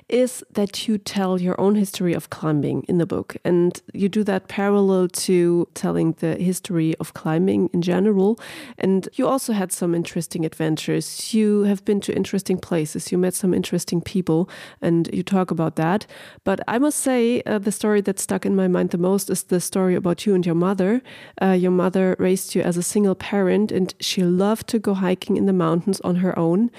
is 0.10 0.43
that 0.52 0.88
you 0.88 0.98
tell 0.98 1.39
your 1.39 1.60
own 1.60 1.76
history 1.76 2.13
of 2.13 2.30
climbing 2.30 2.84
in 2.88 2.98
the 2.98 3.06
book. 3.06 3.38
And 3.43 3.80
you 3.93 4.10
do 4.10 4.24
that 4.24 4.48
parallel 4.48 5.08
to 5.10 5.67
telling 5.74 6.13
the 6.13 6.36
history 6.36 6.95
of 7.00 7.13
climbing 7.13 7.69
in 7.74 7.82
general. 7.82 8.39
And 8.78 9.08
you 9.13 9.28
also 9.28 9.54
had 9.54 9.71
some 9.71 9.93
interesting 9.93 10.45
adventures. 10.45 11.34
You 11.34 11.63
have 11.63 11.86
been 11.86 12.02
to 12.02 12.15
interesting 12.15 12.58
places, 12.58 13.12
you 13.12 13.17
met 13.17 13.34
some 13.34 13.54
interesting 13.54 14.02
people, 14.02 14.50
and 14.82 15.10
you 15.13 15.24
talk 15.24 15.52
about 15.52 15.76
that. 15.76 16.06
But 16.43 16.60
I 16.67 16.80
must 16.80 17.00
say, 17.00 17.41
uh, 17.45 17.60
the 17.60 17.71
story 17.71 18.02
that 18.02 18.19
stuck 18.19 18.45
in 18.45 18.56
my 18.56 18.67
mind 18.67 18.89
the 18.89 18.98
most 18.98 19.30
is 19.30 19.43
the 19.43 19.60
story 19.60 19.95
about 19.95 20.26
you 20.26 20.34
and 20.34 20.45
your 20.45 20.56
mother. 20.56 21.02
Uh, 21.41 21.52
your 21.52 21.71
mother 21.71 22.15
raised 22.19 22.56
you 22.56 22.62
as 22.62 22.78
a 22.78 22.84
single 22.84 23.15
parent 23.15 23.71
and 23.76 23.94
she 24.00 24.24
loved 24.24 24.68
to 24.68 24.80
go 24.80 24.94
hiking 24.94 25.38
in 25.38 25.46
the 25.46 25.54
mountains 25.54 26.02
on 26.02 26.18
her 26.18 26.38
own. 26.40 26.72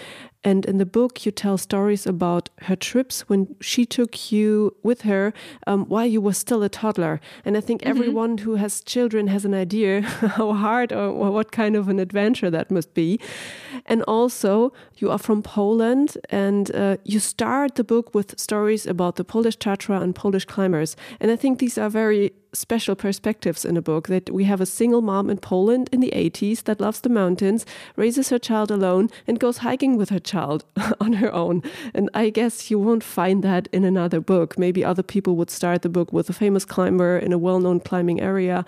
And 0.46 0.64
in 0.64 0.78
the 0.78 0.86
book, 0.86 1.26
you 1.26 1.32
tell 1.32 1.58
stories 1.58 2.06
about 2.06 2.50
her 2.62 2.76
trips 2.76 3.22
when 3.28 3.56
she 3.60 3.84
took 3.84 4.30
you 4.30 4.76
with 4.84 5.02
her 5.02 5.32
um, 5.66 5.86
while 5.86 6.06
you 6.06 6.20
were 6.20 6.32
still 6.32 6.62
a 6.62 6.68
toddler. 6.68 7.20
And 7.44 7.56
I 7.56 7.60
think 7.60 7.82
mm 7.82 7.88
-hmm. 7.88 7.96
everyone 7.96 8.42
who 8.44 8.56
has 8.56 8.82
children 8.84 9.28
has 9.28 9.44
an 9.44 9.54
idea 9.54 10.00
how 10.36 10.52
hard 10.52 10.92
or, 10.92 11.08
or, 11.20 11.30
what 11.32 11.50
kind 11.50 11.76
of 11.76 11.88
an 11.88 11.98
adventure 11.98 12.50
that 12.50 12.70
must 12.70 12.94
be. 12.94 13.18
And 13.84 14.04
also, 14.04 14.72
you 15.00 15.10
are 15.10 15.18
from 15.18 15.42
Poland 15.42 16.16
and 16.30 16.74
uh, 16.74 16.94
you 17.02 17.20
start 17.20 17.74
the 17.74 17.84
book 17.84 18.14
with 18.14 18.38
stories 18.38 18.86
about 18.86 19.14
the 19.16 19.24
Polish 19.24 19.58
Tatra 19.58 20.00
and 20.00 20.14
Polish 20.14 20.46
climbers. 20.46 20.96
And 21.20 21.30
I 21.30 21.36
think 21.36 21.58
these 21.58 21.80
are 21.80 21.90
very 21.90 22.32
special 22.56 22.96
perspectives 22.96 23.64
in 23.64 23.76
a 23.76 23.82
book. 23.82 24.08
That 24.08 24.30
we 24.30 24.44
have 24.44 24.60
a 24.60 24.66
single 24.66 25.02
mom 25.02 25.30
in 25.30 25.38
Poland 25.38 25.88
in 25.92 26.00
the 26.00 26.12
80s 26.14 26.64
that 26.64 26.80
loves 26.80 27.00
the 27.00 27.08
mountains, 27.08 27.66
raises 27.96 28.30
her 28.30 28.38
child 28.38 28.70
alone, 28.70 29.10
and 29.26 29.38
goes 29.38 29.58
hiking 29.58 29.96
with 29.96 30.10
her 30.10 30.18
child 30.18 30.64
on 31.00 31.14
her 31.14 31.32
own. 31.32 31.62
And 31.94 32.10
I 32.14 32.30
guess 32.30 32.70
you 32.70 32.78
won't 32.78 33.04
find 33.04 33.42
that 33.44 33.68
in 33.72 33.84
another 33.84 34.20
book. 34.20 34.58
Maybe 34.58 34.84
other 34.84 35.02
people 35.02 35.36
would 35.36 35.50
start 35.50 35.82
the 35.82 35.88
book 35.88 36.12
with 36.12 36.28
a 36.30 36.32
famous 36.32 36.64
climber 36.64 37.18
in 37.18 37.32
a 37.32 37.38
well 37.38 37.60
known 37.60 37.80
climbing 37.80 38.20
area. 38.20 38.64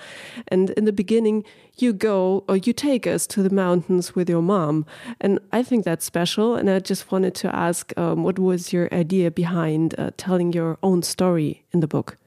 And 0.48 0.70
in 0.70 0.85
the 0.85 0.92
beginning, 0.92 1.44
you 1.77 1.92
go 1.92 2.44
or 2.48 2.57
you 2.57 2.72
take 2.72 3.07
us 3.07 3.27
to 3.29 3.42
the 3.42 3.51
mountains 3.51 4.14
with 4.14 4.29
your 4.29 4.42
mom. 4.42 4.87
And 5.20 5.38
I 5.53 5.62
think 5.62 5.85
that's 5.85 6.05
special. 6.05 6.55
And 6.55 6.68
I 6.68 6.79
just 6.81 7.11
wanted 7.11 7.35
to 7.37 7.55
ask 7.55 7.96
um, 7.96 8.22
what 8.22 8.38
was 8.38 8.72
your 8.72 8.92
idea 8.92 9.31
behind 9.31 9.94
uh, 9.98 10.11
telling 10.16 10.53
your 10.53 10.79
own 10.83 11.03
story 11.03 11.64
in 11.72 11.81
the 11.81 11.88
book? 11.88 12.18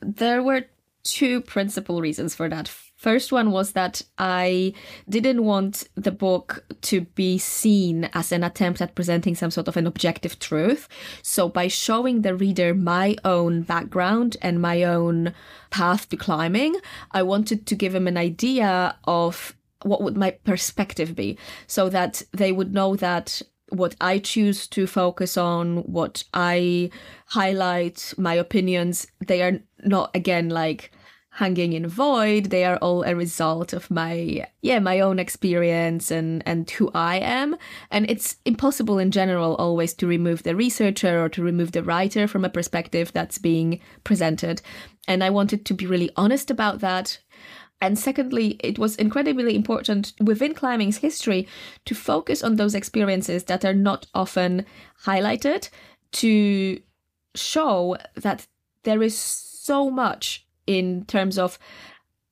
There 0.00 0.42
were 0.42 0.64
two 1.04 1.40
principal 1.40 2.00
reasons 2.00 2.34
for 2.34 2.48
that. 2.48 2.68
First 2.68 3.30
one 3.30 3.52
was 3.52 3.72
that 3.72 4.02
I 4.18 4.74
didn't 5.08 5.44
want 5.44 5.88
the 5.94 6.10
book 6.10 6.64
to 6.82 7.02
be 7.02 7.38
seen 7.38 8.10
as 8.12 8.32
an 8.32 8.42
attempt 8.42 8.82
at 8.82 8.96
presenting 8.96 9.36
some 9.36 9.52
sort 9.52 9.68
of 9.68 9.76
an 9.76 9.86
objective 9.86 10.38
truth. 10.38 10.88
So 11.22 11.48
by 11.48 11.68
showing 11.68 12.22
the 12.22 12.34
reader 12.34 12.74
my 12.74 13.16
own 13.24 13.62
background 13.62 14.36
and 14.42 14.60
my 14.60 14.82
own 14.82 15.32
path 15.70 16.08
to 16.08 16.16
climbing, 16.16 16.74
I 17.12 17.22
wanted 17.22 17.66
to 17.66 17.76
give 17.76 17.92
them 17.92 18.08
an 18.08 18.16
idea 18.16 18.96
of 19.04 19.54
what 19.82 20.02
would 20.02 20.16
my 20.16 20.32
perspective 20.32 21.14
be 21.14 21.38
so 21.68 21.88
that 21.88 22.22
they 22.32 22.50
would 22.50 22.74
know 22.74 22.96
that 22.96 23.40
what 23.70 23.94
I 24.00 24.18
choose 24.18 24.66
to 24.68 24.86
focus 24.86 25.36
on, 25.36 25.78
what 25.78 26.24
I 26.34 26.90
highlight, 27.26 28.14
my 28.16 28.34
opinions, 28.34 29.06
they 29.26 29.42
are 29.42 29.60
not 29.84 30.10
again 30.14 30.48
like 30.50 30.92
hanging 31.38 31.72
in 31.72 31.86
void. 31.86 32.46
They 32.46 32.64
are 32.64 32.78
all 32.78 33.04
a 33.04 33.14
result 33.14 33.72
of 33.72 33.90
my 33.92 34.44
yeah 34.60 34.80
my 34.80 34.98
own 34.98 35.20
experience 35.20 36.10
and 36.10 36.42
and 36.46 36.68
who 36.68 36.90
i 36.94 37.16
am. 37.16 37.56
And 37.92 38.10
it's 38.10 38.36
impossible 38.44 38.98
in 38.98 39.12
general 39.12 39.54
always 39.54 39.94
to 39.94 40.06
remove 40.08 40.42
the 40.42 40.56
researcher 40.56 41.22
or 41.22 41.28
to 41.30 41.42
remove 41.42 41.72
the 41.72 41.84
writer 41.84 42.26
from 42.26 42.44
a 42.44 42.50
perspective 42.50 43.12
that's 43.12 43.38
being 43.38 43.80
presented. 44.02 44.62
And 45.06 45.22
i 45.22 45.30
wanted 45.30 45.64
to 45.66 45.74
be 45.74 45.86
really 45.86 46.10
honest 46.16 46.50
about 46.50 46.80
that 46.80 47.18
and 47.80 47.98
secondly, 47.98 48.56
it 48.60 48.78
was 48.78 48.96
incredibly 48.96 49.54
important 49.54 50.12
within 50.20 50.54
climbing's 50.54 50.98
history 50.98 51.46
to 51.84 51.94
focus 51.94 52.42
on 52.42 52.56
those 52.56 52.74
experiences 52.74 53.44
that 53.44 53.64
are 53.64 53.74
not 53.74 54.06
often 54.14 54.66
highlighted 55.04 55.68
to 56.12 56.80
show 57.34 57.96
that 58.16 58.46
there 58.82 59.02
is 59.02 59.16
so 59.16 59.90
much 59.90 60.46
in 60.66 61.04
terms 61.04 61.38
of 61.38 61.58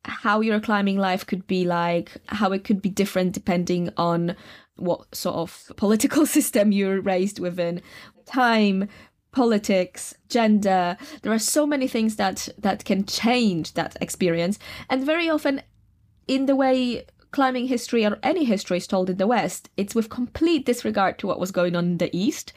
how 0.05 0.41
your 0.41 0.61
climbing 0.61 0.99
life 0.99 1.27
could 1.27 1.47
be 1.47 1.65
like, 1.65 2.17
how 2.27 2.53
it 2.53 2.65
could 2.65 2.83
be 2.83 2.91
different 2.91 3.33
depending 3.33 3.91
on 3.97 4.35
what 4.77 5.15
sort 5.15 5.37
of 5.37 5.73
political 5.77 6.27
system 6.37 6.73
you're 6.73 7.01
raised 7.01 7.39
within, 7.39 7.81
time, 8.25 8.89
politics, 9.37 10.15
gender. 10.31 10.97
There 11.21 11.33
are 11.33 11.39
so 11.39 11.67
many 11.67 11.87
things 11.89 12.17
that 12.17 12.49
that 12.57 12.87
can 12.87 13.05
change 13.05 13.75
that 13.75 13.95
experience, 14.01 14.59
and 14.89 15.05
very 15.05 15.29
often, 15.29 15.61
in 16.27 16.47
the 16.47 16.57
way 16.57 17.05
climbing 17.33 17.67
history 17.67 18.07
or 18.07 18.19
any 18.23 18.45
history 18.45 18.79
is 18.79 18.87
told 18.87 19.11
in 19.11 19.19
the 19.19 19.27
West, 19.27 19.69
it's 19.77 19.95
with 19.95 20.09
complete 20.09 20.65
disregard 20.65 21.19
to 21.19 21.27
what 21.27 21.39
was 21.39 21.51
going 21.51 21.77
on 21.77 21.85
in 21.85 21.99
the 21.99 22.17
East, 22.17 22.55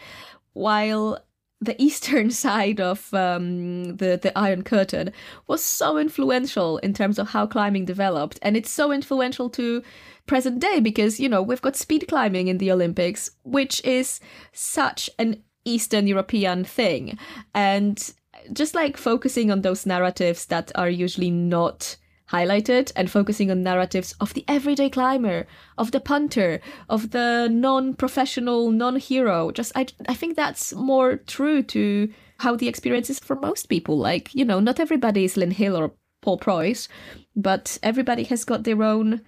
while 0.53 1.19
the 1.59 1.75
eastern 1.83 2.31
side 2.45 2.79
of 2.79 3.13
um, 3.13 3.97
the 3.97 4.17
the 4.23 4.31
Iron 4.37 4.63
Curtain 4.63 5.11
was 5.47 5.61
so 5.61 5.97
influential 5.97 6.77
in 6.77 6.93
terms 6.93 7.19
of 7.19 7.27
how 7.27 7.45
climbing 7.45 7.83
developed, 7.83 8.39
and 8.41 8.55
it's 8.55 8.71
so 8.71 8.93
influential 8.93 9.49
to 9.49 9.83
present 10.27 10.61
day 10.61 10.79
because 10.79 11.19
you 11.19 11.27
know 11.27 11.41
we've 11.41 11.67
got 11.67 11.75
speed 11.75 12.07
climbing 12.07 12.47
in 12.47 12.57
the 12.57 12.71
Olympics, 12.71 13.31
which 13.43 13.83
is 13.83 14.21
such 14.53 15.09
an 15.19 15.43
Eastern 15.69 16.07
European 16.07 16.63
thing, 16.63 17.17
and 17.53 18.13
just 18.53 18.75
like 18.75 18.97
focusing 18.97 19.51
on 19.51 19.61
those 19.61 19.85
narratives 19.85 20.45
that 20.47 20.71
are 20.75 20.89
usually 20.89 21.31
not 21.31 21.97
highlighted 22.31 22.91
and 22.95 23.09
focusing 23.09 23.49
on 23.49 23.63
narratives 23.63 24.13
of 24.21 24.33
the 24.33 24.45
everyday 24.47 24.89
climber, 24.89 25.47
of 25.77 25.91
the 25.91 25.99
punter, 25.99 26.61
of 26.87 27.09
the 27.11 27.49
non-professional, 27.51 28.71
non-hero. 28.71 29.51
Just 29.51 29.71
I 29.75 29.87
I 30.07 30.13
think 30.13 30.35
that's 30.35 30.73
more 30.75 31.17
true 31.27 31.63
to 31.63 32.09
how 32.37 32.55
the 32.55 32.67
experience 32.67 33.09
is 33.09 33.19
for 33.19 33.35
most 33.35 33.67
people. 33.67 33.97
Like, 33.97 34.33
you 34.33 34.45
know, 34.45 34.59
not 34.59 34.79
everybody 34.79 35.25
is 35.25 35.37
Lynn 35.37 35.51
Hill 35.51 35.75
or 35.75 35.91
Paul 36.21 36.37
Preuss, 36.37 36.87
but 37.35 37.77
everybody 37.81 38.23
has 38.25 38.45
got 38.45 38.63
their 38.63 38.83
own 38.83 39.21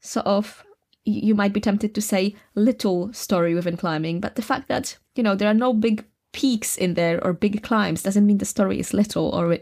sort 0.00 0.26
of 0.26 0.64
you 1.04 1.34
might 1.34 1.52
be 1.52 1.60
tempted 1.60 1.94
to 1.94 2.00
say 2.00 2.34
little 2.54 3.12
story 3.12 3.54
within 3.54 3.76
climbing, 3.76 4.20
but 4.20 4.36
the 4.36 4.42
fact 4.42 4.68
that, 4.68 4.96
you 5.14 5.22
know, 5.22 5.34
there 5.34 5.50
are 5.50 5.54
no 5.54 5.72
big 5.72 6.04
peaks 6.32 6.76
in 6.76 6.94
there 6.94 7.22
or 7.24 7.32
big 7.32 7.62
climbs 7.62 8.02
doesn't 8.02 8.26
mean 8.26 8.38
the 8.38 8.44
story 8.44 8.80
is 8.80 8.94
little 8.94 9.30
or 9.30 9.58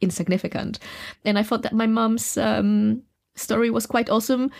insignificant. 0.00 0.78
And 1.24 1.38
I 1.38 1.42
thought 1.42 1.62
that 1.62 1.72
my 1.72 1.86
mom's 1.86 2.36
um, 2.36 3.02
story 3.34 3.70
was 3.70 3.86
quite 3.86 4.10
awesome. 4.10 4.50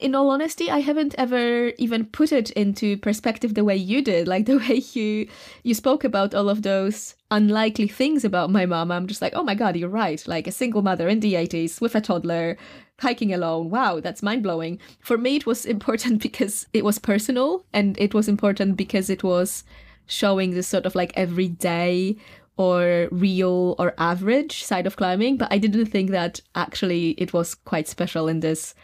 In 0.00 0.14
all 0.14 0.30
honesty, 0.30 0.70
I 0.70 0.78
haven't 0.78 1.14
ever 1.18 1.72
even 1.76 2.06
put 2.06 2.32
it 2.32 2.50
into 2.52 2.96
perspective 2.96 3.52
the 3.52 3.64
way 3.64 3.76
you 3.76 4.00
did, 4.00 4.26
like 4.26 4.46
the 4.46 4.56
way 4.68 4.82
you 4.94 5.28
you 5.62 5.74
spoke 5.74 6.04
about 6.04 6.34
all 6.34 6.48
of 6.48 6.62
those 6.62 7.14
unlikely 7.30 7.86
things 7.86 8.24
about 8.24 8.50
my 8.50 8.64
mom. 8.64 8.90
I'm 8.90 9.06
just 9.06 9.20
like, 9.20 9.34
oh 9.36 9.44
my 9.44 9.54
god, 9.54 9.76
you're 9.76 9.90
right. 9.90 10.26
Like 10.26 10.46
a 10.46 10.52
single 10.52 10.80
mother 10.80 11.06
in 11.06 11.20
the 11.20 11.34
80s 11.34 11.82
with 11.82 11.94
a 11.94 12.00
toddler, 12.00 12.56
hiking 12.98 13.34
alone. 13.34 13.68
Wow, 13.68 14.00
that's 14.00 14.22
mind 14.22 14.42
blowing. 14.42 14.78
For 15.00 15.18
me, 15.18 15.36
it 15.36 15.44
was 15.44 15.66
important 15.66 16.22
because 16.26 16.66
it 16.72 16.82
was 16.82 16.98
personal, 16.98 17.66
and 17.74 17.98
it 18.00 18.14
was 18.14 18.26
important 18.26 18.78
because 18.78 19.10
it 19.10 19.22
was 19.22 19.64
showing 20.06 20.52
this 20.52 20.66
sort 20.66 20.86
of 20.86 20.94
like 20.94 21.12
everyday 21.14 22.16
or 22.56 23.08
real 23.10 23.74
or 23.78 23.94
average 23.98 24.64
side 24.64 24.86
of 24.86 24.96
climbing, 24.96 25.36
but 25.36 25.48
I 25.50 25.58
didn't 25.58 25.86
think 25.86 26.10
that 26.10 26.40
actually 26.54 27.10
it 27.12 27.32
was 27.32 27.54
quite 27.54 27.88
special 27.88 28.28
in 28.28 28.40
this 28.40 28.74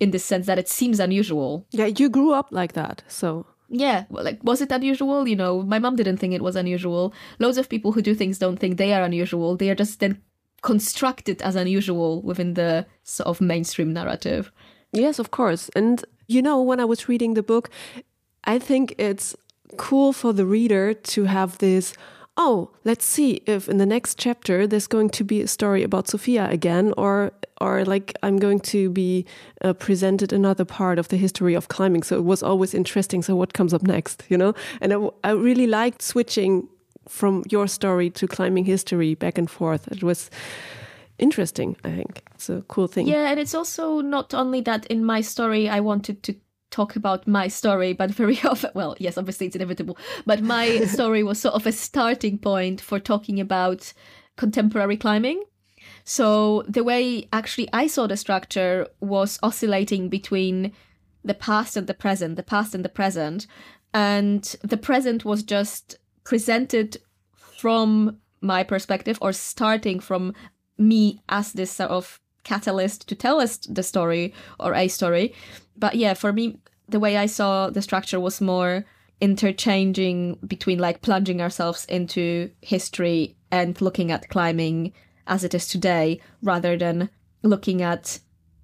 in 0.00 0.10
this 0.10 0.24
sense 0.24 0.46
that 0.46 0.58
it 0.58 0.68
seems 0.68 1.00
unusual. 1.00 1.66
Yeah, 1.70 1.86
you 1.86 2.08
grew 2.08 2.32
up 2.32 2.48
like 2.50 2.72
that, 2.72 3.02
so 3.08 3.46
yeah, 3.68 4.04
well, 4.10 4.22
like 4.22 4.38
was 4.44 4.60
it 4.60 4.70
unusual? 4.70 5.26
You 5.26 5.36
know, 5.36 5.62
my 5.62 5.78
mom 5.78 5.96
didn't 5.96 6.18
think 6.18 6.34
it 6.34 6.42
was 6.42 6.56
unusual. 6.56 7.14
Loads 7.38 7.58
of 7.58 7.68
people 7.68 7.92
who 7.92 8.02
do 8.02 8.14
things 8.14 8.38
don't 8.38 8.58
think 8.58 8.76
they 8.76 8.92
are 8.92 9.02
unusual. 9.02 9.56
They 9.56 9.70
are 9.70 9.74
just 9.74 9.98
then 10.00 10.20
constructed 10.62 11.42
as 11.42 11.56
unusual 11.56 12.22
within 12.22 12.54
the 12.54 12.86
sort 13.02 13.26
of 13.26 13.40
mainstream 13.40 13.92
narrative. 13.92 14.52
Yes, 14.92 15.18
of 15.18 15.30
course. 15.30 15.70
And 15.74 16.04
you 16.26 16.42
know, 16.42 16.60
when 16.60 16.80
I 16.80 16.84
was 16.84 17.08
reading 17.08 17.34
the 17.34 17.42
book, 17.42 17.70
I 18.44 18.58
think 18.58 18.94
it's 18.98 19.34
cool 19.78 20.12
for 20.12 20.34
the 20.34 20.44
reader 20.44 20.92
to 20.92 21.24
have 21.24 21.58
this 21.58 21.94
oh, 22.36 22.70
let's 22.84 23.04
see 23.04 23.42
if 23.46 23.68
in 23.68 23.78
the 23.78 23.86
next 23.86 24.18
chapter 24.18 24.66
there's 24.66 24.86
going 24.86 25.10
to 25.10 25.24
be 25.24 25.42
a 25.42 25.46
story 25.46 25.82
about 25.82 26.06
Zofia 26.06 26.50
again, 26.50 26.94
or 26.96 27.32
or 27.60 27.84
like 27.84 28.14
I'm 28.22 28.38
going 28.38 28.60
to 28.60 28.90
be 28.90 29.24
uh, 29.62 29.72
presented 29.72 30.32
another 30.32 30.64
part 30.64 30.98
of 30.98 31.08
the 31.08 31.16
history 31.16 31.54
of 31.54 31.68
climbing. 31.68 32.02
So 32.02 32.16
it 32.16 32.24
was 32.24 32.42
always 32.42 32.74
interesting. 32.74 33.22
So 33.22 33.36
what 33.36 33.52
comes 33.52 33.72
up 33.72 33.82
next, 33.82 34.24
you 34.28 34.36
know? 34.36 34.54
And 34.80 34.92
I, 34.92 35.08
I 35.22 35.30
really 35.32 35.68
liked 35.68 36.02
switching 36.02 36.68
from 37.08 37.44
your 37.50 37.68
story 37.68 38.10
to 38.10 38.26
climbing 38.26 38.64
history 38.64 39.14
back 39.14 39.38
and 39.38 39.48
forth. 39.48 39.86
It 39.92 40.02
was 40.02 40.30
interesting. 41.18 41.76
I 41.84 41.90
think 41.90 42.22
it's 42.34 42.48
a 42.48 42.62
cool 42.66 42.88
thing. 42.88 43.06
Yeah, 43.06 43.30
and 43.30 43.38
it's 43.38 43.54
also 43.54 44.00
not 44.00 44.34
only 44.34 44.60
that 44.62 44.86
in 44.86 45.04
my 45.04 45.20
story 45.20 45.68
I 45.68 45.80
wanted 45.80 46.22
to 46.24 46.34
talk 46.72 46.96
about 46.96 47.28
my 47.28 47.46
story, 47.46 47.92
but 47.92 48.10
very 48.10 48.40
often, 48.44 48.70
well, 48.74 48.96
yes, 48.98 49.16
obviously 49.16 49.46
it's 49.46 49.56
inevitable, 49.56 49.96
but 50.26 50.42
my 50.42 50.80
story 50.86 51.22
was 51.22 51.38
sort 51.38 51.54
of 51.54 51.66
a 51.66 51.72
starting 51.72 52.38
point 52.38 52.80
for 52.80 52.98
talking 52.98 53.38
about 53.38 53.92
contemporary 54.36 54.96
climbing. 54.96 55.44
So 56.04 56.64
the 56.68 56.82
way 56.82 57.28
actually 57.32 57.68
I 57.72 57.86
saw 57.86 58.06
the 58.06 58.16
structure 58.16 58.88
was 59.00 59.38
oscillating 59.42 60.08
between 60.08 60.72
the 61.24 61.34
past 61.34 61.76
and 61.76 61.86
the 61.86 61.94
present, 61.94 62.36
the 62.36 62.42
past 62.42 62.74
and 62.74 62.84
the 62.84 62.88
present. 62.88 63.46
And 63.94 64.42
the 64.62 64.76
present 64.76 65.24
was 65.24 65.42
just 65.42 65.96
presented 66.24 66.96
from 67.36 68.18
my 68.40 68.64
perspective 68.64 69.18
or 69.20 69.32
starting 69.32 70.00
from 70.00 70.34
me 70.78 71.22
as 71.28 71.52
this 71.52 71.70
sort 71.70 71.90
of 71.90 72.20
catalyst 72.44 73.08
to 73.08 73.14
tell 73.14 73.40
us 73.40 73.58
the 73.58 73.82
story 73.82 74.34
or 74.58 74.74
a 74.74 74.88
story. 74.88 75.34
But 75.76 75.96
yeah, 75.96 76.14
for 76.14 76.32
me, 76.32 76.58
the 76.88 77.00
way 77.00 77.16
I 77.16 77.26
saw 77.26 77.70
the 77.70 77.82
structure 77.82 78.20
was 78.20 78.40
more 78.40 78.84
interchanging 79.20 80.36
between 80.46 80.78
like 80.78 81.02
plunging 81.02 81.40
ourselves 81.40 81.84
into 81.86 82.50
history 82.60 83.36
and 83.50 83.80
looking 83.80 84.10
at 84.10 84.28
climbing 84.28 84.92
as 85.26 85.44
it 85.44 85.54
is 85.54 85.68
today 85.68 86.20
rather 86.42 86.76
than 86.76 87.08
looking 87.42 87.82
at 87.82 88.18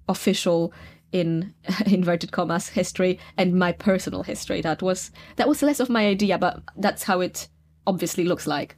official 0.09 0.73
in 1.11 1.53
inverted 1.85 2.31
commas 2.31 2.67
history 2.69 3.19
and 3.37 3.53
my 3.53 3.71
personal 3.71 4.23
history. 4.23 4.61
That 4.61 4.81
was 4.81 5.11
that 5.37 5.47
was 5.47 5.61
less 5.61 5.79
of 5.79 5.89
my 5.89 6.05
idea 6.07 6.37
but 6.37 6.61
that's 6.75 7.03
how 7.03 7.21
it 7.21 7.47
obviously 7.87 8.25
looks 8.25 8.45
like. 8.45 8.75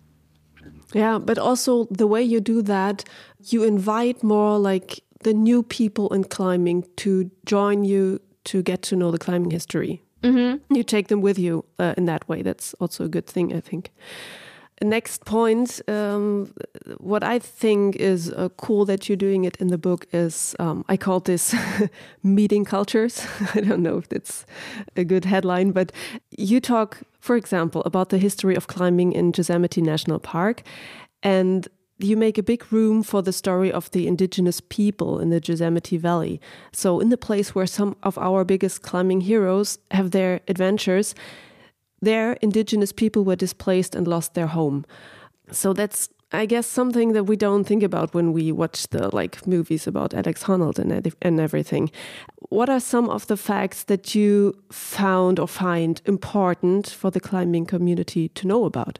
Yeah, 0.93 1.19
but 1.19 1.37
also 1.37 1.85
the 1.89 2.07
way 2.07 2.21
you 2.21 2.41
do 2.41 2.61
that, 2.63 3.03
you 3.39 3.63
invite 3.63 4.23
more 4.23 4.59
like 4.59 4.99
the 5.23 5.33
new 5.33 5.63
people 5.63 6.13
in 6.13 6.23
climbing 6.23 6.85
to 6.97 7.31
join 7.45 7.83
you 7.83 8.19
to 8.45 8.61
get 8.61 8.81
to 8.83 8.95
know 8.95 9.11
the 9.11 9.19
climbing 9.19 9.51
history. 9.51 10.01
Mm-hmm. 10.23 10.73
You 10.75 10.83
take 10.83 11.07
them 11.07 11.21
with 11.21 11.39
you 11.39 11.65
uh, 11.79 11.93
in 11.97 12.05
that 12.05 12.27
way. 12.27 12.41
That's 12.41 12.73
also 12.75 13.05
a 13.05 13.07
good 13.07 13.25
thing, 13.25 13.53
I 13.55 13.59
think. 13.59 13.91
Next 14.83 15.25
point, 15.25 15.79
um, 15.87 16.53
what 16.97 17.23
I 17.23 17.37
think 17.37 17.95
is 17.97 18.31
uh, 18.31 18.49
cool 18.57 18.83
that 18.85 19.07
you're 19.07 19.15
doing 19.15 19.43
it 19.43 19.55
in 19.57 19.67
the 19.67 19.77
book 19.77 20.07
is 20.11 20.55
um, 20.57 20.83
I 20.89 20.97
call 20.97 21.19
this 21.19 21.53
meeting 22.23 22.65
cultures. 22.65 23.23
I 23.53 23.61
don't 23.61 23.83
know 23.83 23.97
if 23.97 24.09
that's 24.09 24.43
a 24.95 25.03
good 25.03 25.25
headline, 25.25 25.71
but 25.71 25.91
you 26.35 26.59
talk, 26.59 26.97
for 27.19 27.35
example, 27.35 27.83
about 27.85 28.09
the 28.09 28.17
history 28.17 28.55
of 28.55 28.65
climbing 28.65 29.13
in 29.13 29.31
Yosemite 29.37 29.83
National 29.83 30.17
Park. 30.17 30.63
And 31.21 31.67
you 32.03 32.17
make 32.17 32.37
a 32.37 32.43
big 32.43 32.71
room 32.71 33.03
for 33.03 33.21
the 33.21 33.33
story 33.33 33.71
of 33.71 33.89
the 33.91 34.07
indigenous 34.07 34.61
people 34.61 35.19
in 35.19 35.29
the 35.29 35.41
Yosemite 35.43 35.97
Valley. 35.97 36.39
So, 36.71 36.99
in 36.99 37.09
the 37.09 37.17
place 37.17 37.55
where 37.55 37.67
some 37.67 37.95
of 38.03 38.17
our 38.17 38.43
biggest 38.43 38.81
climbing 38.81 39.21
heroes 39.21 39.79
have 39.91 40.11
their 40.11 40.41
adventures, 40.47 41.15
there 42.01 42.33
indigenous 42.41 42.91
people 42.91 43.23
were 43.23 43.35
displaced 43.35 43.95
and 43.95 44.07
lost 44.07 44.33
their 44.33 44.47
home. 44.47 44.85
So, 45.51 45.73
that's 45.73 46.09
I 46.33 46.45
guess 46.45 46.65
something 46.65 47.11
that 47.11 47.25
we 47.25 47.35
don't 47.35 47.65
think 47.65 47.83
about 47.83 48.13
when 48.13 48.31
we 48.31 48.53
watch 48.53 48.87
the 48.87 49.13
like 49.13 49.45
movies 49.45 49.85
about 49.85 50.13
Alex 50.13 50.43
Honnold 50.43 50.79
and 50.79 51.13
and 51.21 51.39
everything. 51.39 51.91
What 52.49 52.69
are 52.69 52.79
some 52.79 53.09
of 53.09 53.27
the 53.27 53.37
facts 53.37 53.83
that 53.83 54.15
you 54.15 54.53
found 54.71 55.39
or 55.39 55.47
find 55.47 56.01
important 56.05 56.89
for 56.89 57.11
the 57.11 57.19
climbing 57.19 57.65
community 57.65 58.29
to 58.29 58.47
know 58.47 58.63
about? 58.65 58.99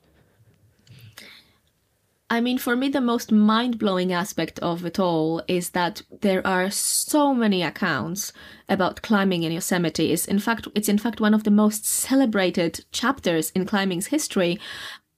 I 2.32 2.40
mean, 2.40 2.58
for 2.60 2.78
me, 2.78 2.88
the 2.88 3.02
most 3.02 3.30
mind 3.34 3.78
blowing 3.78 4.14
aspect 4.14 4.58
of 4.60 4.86
it 4.86 4.98
all 4.98 5.44
is 5.50 5.72
that 5.72 6.02
there 6.22 6.48
are 6.48 6.72
so 6.72 7.34
many 7.34 7.62
accounts 7.62 8.32
about 8.70 9.02
climbing 9.02 9.44
in 9.44 9.52
Yosemite. 9.52 10.14
It's 10.14 10.30
in 10.30 10.40
fact, 10.40 10.66
it's 10.74 10.88
in 10.88 10.98
fact 10.98 11.20
one 11.20 11.34
of 11.34 11.44
the 11.44 11.52
most 11.52 11.86
celebrated 11.86 12.86
chapters 12.94 13.50
in 13.50 13.66
climbing's 13.66 14.08
history. 14.08 14.58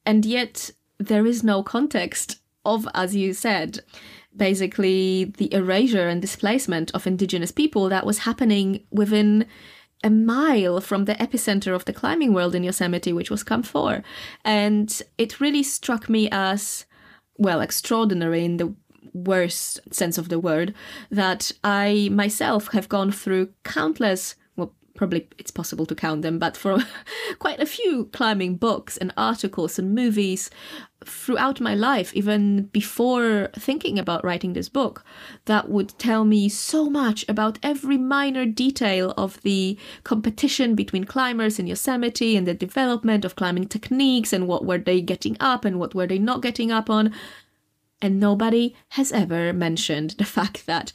And 0.08 0.26
yet 0.26 0.72
there 0.98 1.28
is 1.28 1.44
no 1.44 1.62
context 1.62 2.40
of, 2.66 2.88
as 2.96 3.16
you 3.16 3.36
said, 3.36 3.82
basically 4.36 5.26
the 5.38 5.54
erasure 5.54 6.08
and 6.08 6.20
displacement 6.20 6.90
of 6.96 7.06
indigenous 7.06 7.52
people 7.52 7.90
that 7.90 8.08
was 8.08 8.26
happening 8.30 8.86
within 8.90 9.46
a 10.04 10.10
mile 10.10 10.82
from 10.82 11.06
the 11.06 11.14
epicenter 11.16 11.76
of 11.76 11.86
the 11.86 11.94
climbing 11.94 12.34
world 12.34 12.56
in 12.56 12.64
Yosemite, 12.64 13.14
which 13.14 13.30
was 13.30 13.44
Camp 13.44 13.68
4. 13.68 14.02
And 14.44 15.00
it 15.20 15.40
really 15.40 15.62
struck 15.62 16.10
me 16.10 16.28
as 16.32 16.86
well, 17.38 17.62
extraordinary 17.62 18.46
in 18.46 18.58
the 18.58 18.74
worst 19.14 19.80
sense 19.92 20.18
of 20.18 20.30
the 20.30 20.40
word, 20.40 20.74
that 21.12 21.52
I 21.64 22.10
myself 22.12 22.70
have 22.70 22.90
gone 22.90 23.12
through 23.12 23.50
countless, 23.64 24.36
probably 24.96 25.28
it's 25.38 25.52
possible 25.52 25.86
to 25.88 25.96
count 25.96 26.22
them, 26.22 26.38
but 26.38 26.56
for 26.56 26.78
quite 27.40 27.60
a 27.60 27.66
few 27.66 28.06
climbing 28.14 28.56
books 28.56 28.98
and 28.98 29.14
articles 29.18 29.80
and 29.80 29.96
movies 29.96 30.50
throughout 31.06 31.60
my 31.60 31.74
life, 31.74 32.14
even 32.14 32.66
before 32.68 33.50
thinking 33.58 33.98
about 33.98 34.24
writing 34.24 34.54
this 34.54 34.70
book, 34.70 35.04
that 35.46 35.70
would 35.70 35.98
tell 35.98 36.24
me 36.26 36.48
so 36.48 36.90
much 36.90 37.26
about 37.28 37.60
every 37.64 37.98
minor 37.98 38.46
detail 38.46 39.14
of 39.18 39.42
the 39.42 39.78
competition 40.04 40.76
between 40.76 41.04
climbers 41.04 41.60
in 41.60 41.68
Yosemite 41.68 42.38
and 42.38 42.48
the 42.48 42.54
development 42.54 43.26
of 43.26 43.36
climbing 43.36 43.68
techniques 43.68 44.32
and 44.32 44.48
what 44.48 44.66
were 44.66 44.78
they 44.78 45.02
getting 45.02 45.36
up 45.40 45.66
and 45.66 45.80
what 45.80 45.96
were 45.96 46.08
they 46.08 46.20
not 46.20 46.42
getting 46.42 46.72
up 46.72 46.90
on. 46.90 47.14
And 48.02 48.20
nobody 48.20 48.76
has 48.90 49.12
ever 49.12 49.54
mentioned 49.54 50.12
the 50.12 50.26
fact 50.38 50.66
that 50.68 50.92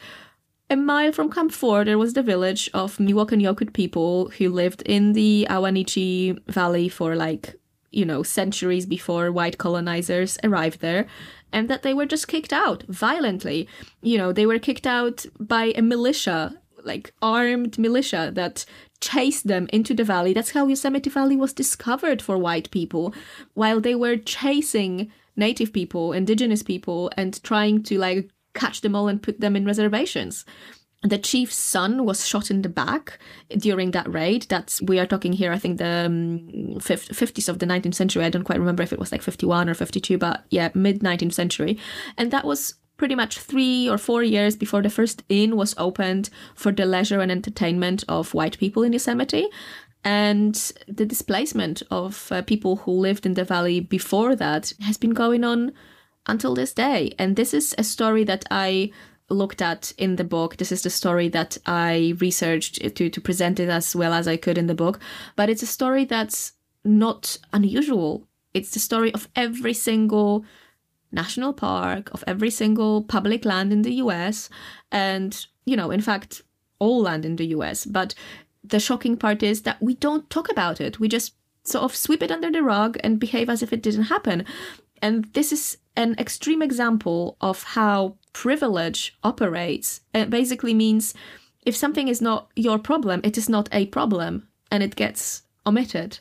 a 0.71 0.77
mile 0.77 1.13
from 1.13 1.31
Camp 1.31 1.53
4, 1.53 1.85
there 1.85 1.99
was 1.99 2.13
the 2.13 2.23
village 2.23 2.71
of 2.75 2.99
Miwok 2.99 3.33
and 3.33 3.43
Yokut 3.43 3.73
people 3.73 4.29
who 4.39 4.49
lived 4.49 4.83
in 4.83 5.13
the 5.13 5.47
Ahwahnechee 5.49 6.39
Valley 6.47 6.89
for 6.89 7.17
like 7.17 7.59
you 7.91 8.05
know, 8.05 8.23
centuries 8.23 8.87
before 8.87 9.33
white 9.33 9.59
colonizers 9.59 10.39
arrived 10.45 10.81
there, 10.81 11.07
and 11.53 11.69
that 11.69 11.83
they 11.83 11.95
were 11.95 12.07
just 12.07 12.29
kicked 12.29 12.53
out 12.53 12.85
violently. 12.89 13.69
You 14.03 14.19
know, 14.19 14.33
they 14.33 14.47
were 14.47 14.59
kicked 14.59 14.87
out 14.87 15.25
by 15.41 15.73
a 15.77 15.83
militia, 15.83 16.61
like 16.85 17.13
armed 17.23 17.79
militia 17.79 18.31
that 18.35 18.65
chased 19.01 19.47
them 19.47 19.69
into 19.73 19.95
the 19.95 20.05
valley. 20.05 20.33
That's 20.33 20.51
how 20.51 20.67
Yosemite 20.67 21.11
Valley 21.11 21.37
was 21.37 21.53
discovered 21.53 22.21
for 22.21 22.37
white 22.37 22.71
people, 22.71 23.15
while 23.55 23.81
they 23.81 23.95
were 23.95 24.17
chasing 24.17 25.11
native 25.37 25.73
people, 25.73 26.13
indigenous 26.13 26.63
people, 26.63 27.11
and 27.17 27.43
trying 27.43 27.83
to 27.85 27.99
like 27.99 28.29
catch 28.55 28.81
them 28.81 28.95
all 28.95 29.09
and 29.09 29.23
put 29.23 29.41
them 29.41 29.57
in 29.57 29.65
reservations 29.65 30.45
the 31.03 31.19
chief's 31.19 31.57
son 31.57 32.05
was 32.05 32.27
shot 32.27 32.51
in 32.51 32.63
the 32.63 32.69
back 32.69 33.19
during 33.57 33.93
that 33.93 34.13
raid. 34.13 34.47
That's 34.49 34.83
we 34.83 34.99
are 34.99 35.07
talking 35.07 35.33
here. 35.33 35.53
I 35.53 35.59
think 35.59 35.79
the 35.79 36.07
um, 36.07 36.49
50s 36.81 37.49
of 37.49 37.61
the 37.61 37.67
19th 37.67 37.95
century. 37.95 38.25
I 38.25 38.31
don't 38.31 38.45
quite 38.45 38.59
remember 38.59 38.83
if 38.83 38.93
it 38.93 38.99
was 38.99 39.13
like 39.13 39.23
51 39.23 39.69
or 39.69 39.75
52, 39.75 40.19
but 40.19 40.45
yeah, 40.51 40.71
mid 40.75 41.01
19th 41.01 41.35
century. 41.35 41.79
And 42.17 42.31
that 42.33 42.45
was 42.45 42.75
pretty 42.97 43.15
much 43.15 43.39
three 43.39 43.89
or 43.89 43.97
four 43.97 44.25
years 44.25 44.57
before 44.57 44.83
the 44.83 44.91
first 44.91 45.23
inn 45.29 45.57
was 45.57 45.73
opened 45.79 46.31
for 46.57 46.73
the 46.73 46.85
leisure 46.85 47.21
and 47.21 47.31
entertainment 47.31 48.03
of 48.09 48.35
white 48.35 48.59
people 48.59 48.83
in 48.83 48.93
Yosemite. 48.93 49.49
And 50.03 50.55
the 50.89 51.07
displacement 51.07 51.83
of 51.93 52.33
uh, 52.33 52.43
people 52.43 52.77
who 52.77 52.93
lived 52.93 53.25
in 53.25 53.35
the 53.35 53.45
valley 53.45 53.79
before 53.79 54.35
that 54.35 54.73
has 54.81 54.97
been 54.97 55.11
going 55.11 55.45
on 55.45 55.73
until 56.29 56.55
this 56.55 56.73
day. 56.73 57.15
And 57.19 57.37
this 57.37 57.55
is 57.55 57.75
a 57.79 57.85
story 57.85 58.25
that 58.25 58.45
I 58.51 58.93
looked 59.31 59.61
at 59.61 59.93
in 59.99 60.17
the 60.17 60.25
book. 60.25 60.57
This 60.57 60.73
is 60.73 60.83
the 60.83 60.91
story 60.91 61.29
that 61.29 61.59
I 61.67 62.15
researched 62.19 62.97
to, 62.97 63.11
to 63.11 63.21
present 63.21 63.61
it 63.61 63.69
as 63.69 63.95
well 63.95 64.13
as 64.13 64.27
I 64.27 64.37
could 64.37 64.59
in 64.59 64.67
the 64.67 64.75
book. 64.75 65.01
But 65.37 65.51
it's 65.51 65.63
a 65.63 65.67
story 65.67 66.05
that's 66.05 66.53
not 66.85 67.37
unusual. 67.53 68.27
It's 68.55 68.71
the 68.71 68.81
story 68.81 69.13
of 69.13 69.29
every 69.37 69.75
single 69.75 70.45
national 71.13 71.53
park, 71.53 72.11
of 72.13 72.25
every 72.27 72.51
single 72.51 73.03
public 73.03 73.45
land 73.45 73.73
in 73.73 73.83
the 73.83 73.95
US, 73.95 74.49
and, 74.91 75.47
you 75.65 75.77
know, 75.77 75.91
in 75.91 76.01
fact, 76.01 76.43
all 76.79 77.03
land 77.03 77.25
in 77.25 77.37
the 77.37 77.47
US. 77.47 77.85
But 77.85 78.15
the 78.65 78.81
shocking 78.81 79.17
part 79.17 79.43
is 79.43 79.63
that 79.63 79.83
we 79.83 79.95
don't 79.95 80.29
talk 80.31 80.51
about 80.51 80.81
it. 80.81 81.01
We 81.01 81.09
just 81.09 81.35
sort 81.65 81.85
of 81.85 81.95
sweep 81.95 82.23
it 82.23 82.31
under 82.31 82.51
the 82.51 82.63
rug 82.63 82.99
and 83.05 83.21
behave 83.21 83.49
as 83.49 83.63
if 83.63 83.73
it 83.73 83.83
didn't 83.83 84.05
happen. 84.05 84.45
And 85.01 85.27
this 85.35 85.53
is 85.53 85.79
an 85.99 86.15
extreme 86.17 86.63
example 86.63 87.37
of 87.41 87.65
how 87.75 88.15
privilege 88.33 89.19
operates. 89.25 90.01
It 90.15 90.31
basically 90.31 90.73
means 90.73 91.13
if 91.67 91.75
something 91.75 92.07
is 92.07 92.23
not 92.23 92.51
your 92.55 92.79
problem, 92.79 93.21
it 93.25 93.37
is 93.37 93.49
not 93.49 93.69
a 93.73 93.87
problem 93.87 94.47
and 94.71 94.81
it 94.83 94.95
gets 94.95 95.43
omitted. 95.67 96.21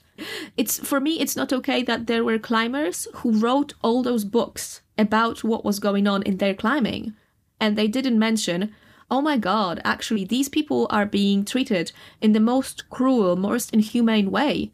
It's 0.57 0.79
for 0.79 0.99
me 0.99 1.19
it's 1.19 1.35
not 1.35 1.53
okay 1.53 1.83
that 1.83 2.07
there 2.07 2.23
were 2.23 2.39
climbers 2.39 3.07
who 3.17 3.39
wrote 3.39 3.75
all 3.83 4.01
those 4.01 4.25
books 4.25 4.81
about 4.97 5.43
what 5.43 5.63
was 5.63 5.79
going 5.79 6.07
on 6.07 6.23
in 6.23 6.37
their 6.37 6.55
climbing 6.55 7.13
and 7.61 7.77
they 7.77 7.87
didn't 7.87 8.17
mention 8.17 8.73
oh 9.09 9.21
my 9.21 9.37
god, 9.37 9.79
actually 9.85 10.25
these 10.25 10.49
people 10.49 10.87
are 10.89 11.05
being 11.05 11.45
treated 11.45 11.91
in 12.19 12.33
the 12.33 12.39
most 12.39 12.89
cruel, 12.89 13.35
most 13.35 13.71
inhumane 13.71 14.31
way. 14.31 14.73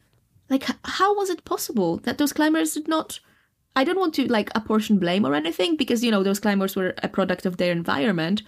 Like 0.49 0.65
how 0.85 1.13
was 1.13 1.29
it 1.29 1.43
possible 1.43 1.97
that 1.97 2.17
those 2.17 2.33
climbers 2.33 2.73
did 2.73 2.87
not 2.87 3.19
I 3.75 3.83
don't 3.83 3.99
want 3.99 4.13
to 4.15 4.27
like 4.31 4.49
apportion 4.55 4.99
blame 4.99 5.25
or 5.25 5.33
anything 5.33 5.75
because 5.75 6.03
you 6.03 6.11
know 6.11 6.23
those 6.23 6.39
climbers 6.39 6.75
were 6.75 6.93
a 7.01 7.07
product 7.07 7.45
of 7.45 7.57
their 7.57 7.71
environment, 7.71 8.43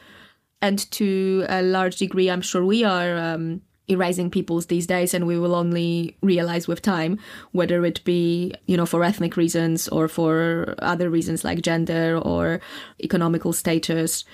and 0.61 0.79
to 0.91 1.45
a 1.49 1.61
large 1.61 1.97
degree, 1.97 2.29
I'm 2.29 2.41
sure 2.41 2.63
we 2.63 2.83
are 2.83 3.17
um, 3.17 3.61
erasing 3.87 4.29
peoples 4.29 4.67
these 4.67 4.87
days, 4.87 5.13
and 5.13 5.25
we 5.25 5.39
will 5.39 5.55
only 5.55 6.15
realize 6.21 6.67
with 6.67 6.81
time 6.81 7.19
whether 7.51 7.83
it 7.85 8.03
be 8.03 8.53
you 8.67 8.77
know 8.77 8.85
for 8.85 9.03
ethnic 9.03 9.35
reasons 9.35 9.87
or 9.87 10.07
for 10.07 10.75
other 10.79 11.09
reasons 11.09 11.43
like 11.43 11.61
gender 11.61 12.17
or 12.17 12.59
economical 13.03 13.53
status. 13.53 14.25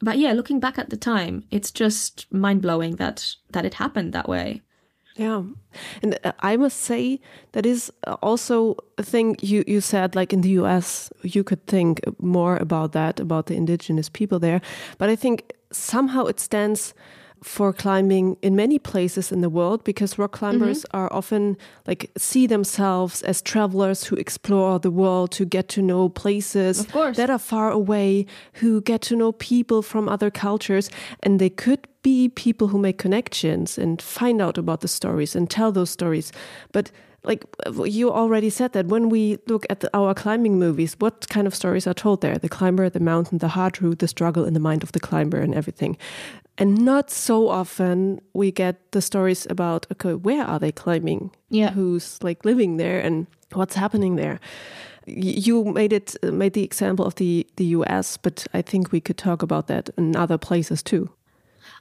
But 0.00 0.18
yeah, 0.18 0.32
looking 0.32 0.60
back 0.60 0.78
at 0.78 0.90
the 0.90 0.96
time, 0.96 1.44
it's 1.50 1.70
just 1.70 2.32
mind 2.32 2.62
blowing 2.62 2.96
that 2.96 3.34
that 3.50 3.64
it 3.64 3.74
happened 3.74 4.12
that 4.12 4.28
way. 4.28 4.62
Yeah. 5.16 5.42
And 6.02 6.18
uh, 6.24 6.32
I 6.40 6.56
must 6.56 6.78
say 6.80 7.20
that 7.52 7.66
is 7.66 7.92
also 8.22 8.76
a 8.98 9.02
thing 9.02 9.36
you, 9.40 9.64
you 9.66 9.80
said, 9.80 10.14
like 10.14 10.32
in 10.32 10.42
the 10.42 10.50
US, 10.60 11.10
you 11.22 11.42
could 11.42 11.66
think 11.66 12.00
more 12.20 12.56
about 12.56 12.92
that, 12.92 13.18
about 13.20 13.46
the 13.46 13.54
indigenous 13.54 14.08
people 14.08 14.38
there. 14.38 14.60
But 14.98 15.08
I 15.08 15.16
think 15.16 15.54
somehow 15.72 16.26
it 16.26 16.38
stands 16.38 16.94
for 17.42 17.72
climbing 17.72 18.36
in 18.42 18.56
many 18.56 18.78
places 18.78 19.30
in 19.30 19.40
the 19.40 19.50
world 19.50 19.84
because 19.84 20.18
rock 20.18 20.32
climbers 20.32 20.78
mm 20.78 20.84
-hmm. 20.84 20.98
are 20.98 21.12
often 21.12 21.56
like 21.86 22.10
see 22.18 22.48
themselves 22.48 23.22
as 23.22 23.42
travelers 23.42 24.08
who 24.08 24.16
explore 24.16 24.80
the 24.80 24.90
world 24.90 25.30
to 25.30 25.44
get 25.44 25.68
to 25.68 25.80
know 25.80 26.08
places 26.08 26.86
that 27.14 27.28
are 27.28 27.38
far 27.38 27.70
away 27.70 28.26
who 28.60 28.80
get 28.82 29.08
to 29.08 29.14
know 29.14 29.32
people 29.32 29.82
from 29.82 30.08
other 30.08 30.30
cultures 30.30 30.90
and 31.22 31.38
they 31.38 31.50
could 31.50 31.80
be 32.06 32.28
people 32.46 32.68
who 32.68 32.78
make 32.78 32.98
connections 33.06 33.78
and 33.78 34.00
find 34.00 34.38
out 34.44 34.56
about 34.58 34.80
the 34.80 34.92
stories 35.00 35.36
and 35.36 35.50
tell 35.50 35.70
those 35.72 35.90
stories 35.90 36.32
but 36.76 36.86
like 37.26 37.44
you 37.84 38.12
already 38.12 38.50
said 38.50 38.72
that 38.72 38.86
when 38.86 39.08
we 39.08 39.38
look 39.46 39.66
at 39.68 39.80
the, 39.80 39.90
our 39.94 40.14
climbing 40.14 40.58
movies, 40.58 40.94
what 40.98 41.28
kind 41.28 41.46
of 41.46 41.54
stories 41.54 41.86
are 41.86 41.94
told 41.94 42.20
there? 42.20 42.38
The 42.38 42.48
climber, 42.48 42.88
the 42.88 43.00
mountain, 43.00 43.38
the 43.38 43.48
hard 43.48 43.82
route, 43.82 43.98
the 43.98 44.08
struggle 44.08 44.44
in 44.44 44.54
the 44.54 44.60
mind 44.60 44.82
of 44.82 44.92
the 44.92 45.00
climber, 45.00 45.40
and 45.40 45.54
everything. 45.54 45.96
And 46.56 46.84
not 46.84 47.10
so 47.10 47.48
often 47.48 48.20
we 48.32 48.50
get 48.50 48.92
the 48.92 49.02
stories 49.02 49.46
about 49.50 49.86
okay, 49.92 50.14
where 50.14 50.44
are 50.44 50.58
they 50.58 50.72
climbing? 50.72 51.30
Yeah, 51.50 51.70
who's 51.70 52.22
like 52.22 52.44
living 52.44 52.76
there 52.76 53.00
and 53.00 53.26
what's 53.52 53.74
happening 53.74 54.16
there. 54.16 54.38
You 55.06 55.64
made 55.64 55.92
it 55.92 56.16
made 56.22 56.54
the 56.54 56.64
example 56.64 57.04
of 57.04 57.14
the 57.16 57.46
the 57.56 57.76
U.S., 57.78 58.16
but 58.16 58.46
I 58.54 58.62
think 58.62 58.92
we 58.92 59.00
could 59.00 59.18
talk 59.18 59.42
about 59.42 59.66
that 59.66 59.90
in 59.98 60.16
other 60.16 60.38
places 60.38 60.82
too. 60.82 61.10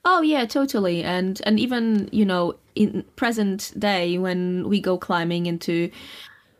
Oh 0.05 0.21
yeah, 0.21 0.45
totally. 0.45 1.03
And 1.03 1.41
and 1.45 1.59
even, 1.59 2.09
you 2.11 2.25
know, 2.25 2.55
in 2.75 3.03
present 3.15 3.73
day 3.77 4.17
when 4.17 4.69
we 4.69 4.79
go 4.79 4.97
climbing 4.97 5.47
into 5.47 5.89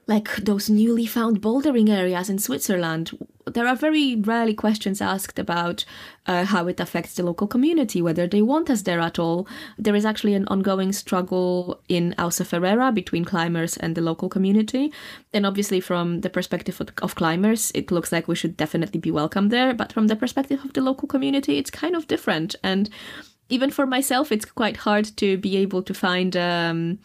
like 0.08 0.36
those 0.38 0.70
newly 0.70 1.06
found 1.06 1.42
bouldering 1.42 1.90
areas 1.90 2.30
in 2.30 2.38
Switzerland, 2.38 3.12
there 3.48 3.68
are 3.68 3.76
very 3.76 4.16
rarely 4.16 4.54
questions 4.54 5.02
asked 5.02 5.40
about 5.40 5.86
uh, 6.28 6.46
how 6.46 6.68
it 6.68 6.80
affects 6.80 7.16
the 7.16 7.24
local 7.24 7.48
community, 7.48 8.02
whether 8.02 8.28
they 8.28 8.42
want 8.42 8.70
us 8.70 8.84
there 8.84 9.00
at 9.00 9.18
all. 9.18 9.48
There 9.78 9.96
is 9.96 10.06
actually 10.06 10.36
an 10.36 10.48
ongoing 10.48 10.94
struggle 10.94 11.82
in 11.88 12.14
Ausa 12.18 12.46
Ferreira 12.46 12.92
between 12.92 13.26
climbers 13.26 13.78
and 13.78 13.96
the 13.96 14.02
local 14.02 14.30
community. 14.30 14.92
And 15.34 15.46
obviously, 15.46 15.80
from 15.80 16.22
the 16.22 16.30
perspective 16.30 16.80
of, 16.82 16.90
of 17.02 17.16
climbers, 17.16 17.72
it 17.74 17.92
looks 17.92 18.12
like 18.12 18.28
we 18.28 18.36
should 18.36 18.58
definitely 18.58 19.00
be 19.00 19.12
welcome 19.12 19.50
there. 19.50 19.74
But 19.74 19.92
from 19.92 20.08
the 20.08 20.16
perspective 20.16 20.64
of 20.64 20.74
the 20.74 20.82
local 20.82 21.08
community, 21.08 21.58
it's 21.58 21.72
kind 21.72 21.96
of 21.96 22.08
different. 22.08 22.56
And 22.64 22.90
even 23.50 23.72
for 23.72 23.86
myself, 23.86 24.32
it's 24.32 24.46
quite 24.46 24.78
hard 24.78 25.06
to 25.18 25.38
be 25.38 25.58
able 25.58 25.84
to 25.84 25.94
find 25.94 26.36
um, 26.36 27.00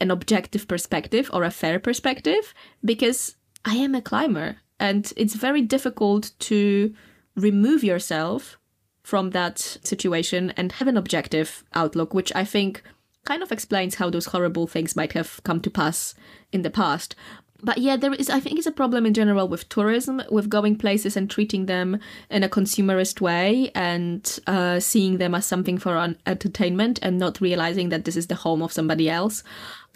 an 0.00 0.10
objective 0.10 0.68
perspective 0.68 1.30
or 1.32 1.44
a 1.44 1.50
fair 1.50 1.78
perspective 1.78 2.54
because 2.84 3.36
I 3.64 3.76
am 3.76 3.94
a 3.94 4.02
climber 4.02 4.56
and 4.78 5.12
it's 5.16 5.34
very 5.34 5.62
difficult 5.62 6.32
to 6.40 6.94
remove 7.36 7.82
yourself 7.82 8.58
from 9.02 9.30
that 9.30 9.58
situation 9.58 10.52
and 10.56 10.72
have 10.72 10.88
an 10.88 10.96
objective 10.96 11.64
outlook, 11.74 12.14
which 12.14 12.32
I 12.34 12.44
think 12.44 12.82
kind 13.24 13.42
of 13.42 13.52
explains 13.52 13.96
how 13.96 14.10
those 14.10 14.26
horrible 14.26 14.66
things 14.66 14.96
might 14.96 15.12
have 15.12 15.40
come 15.44 15.60
to 15.60 15.70
pass 15.70 16.14
in 16.52 16.62
the 16.62 16.70
past 16.70 17.14
but 17.64 17.78
yeah, 17.78 17.96
there 17.96 18.12
is. 18.12 18.28
I 18.28 18.40
think 18.40 18.58
it's 18.58 18.66
a 18.66 18.72
problem 18.72 19.06
in 19.06 19.14
general 19.14 19.48
with 19.48 19.68
tourism, 19.68 20.22
with 20.30 20.48
going 20.48 20.76
places 20.76 21.16
and 21.16 21.30
treating 21.30 21.66
them 21.66 21.98
in 22.30 22.44
a 22.44 22.48
consumerist 22.48 23.20
way 23.20 23.70
and 23.74 24.38
uh, 24.46 24.80
seeing 24.80 25.18
them 25.18 25.34
as 25.34 25.46
something 25.46 25.78
for 25.78 25.96
an 25.96 26.18
entertainment 26.26 26.98
and 27.02 27.18
not 27.18 27.40
realizing 27.40 27.88
that 27.88 28.04
this 28.04 28.16
is 28.16 28.26
the 28.26 28.34
home 28.34 28.62
of 28.62 28.72
somebody 28.72 29.08
else. 29.08 29.42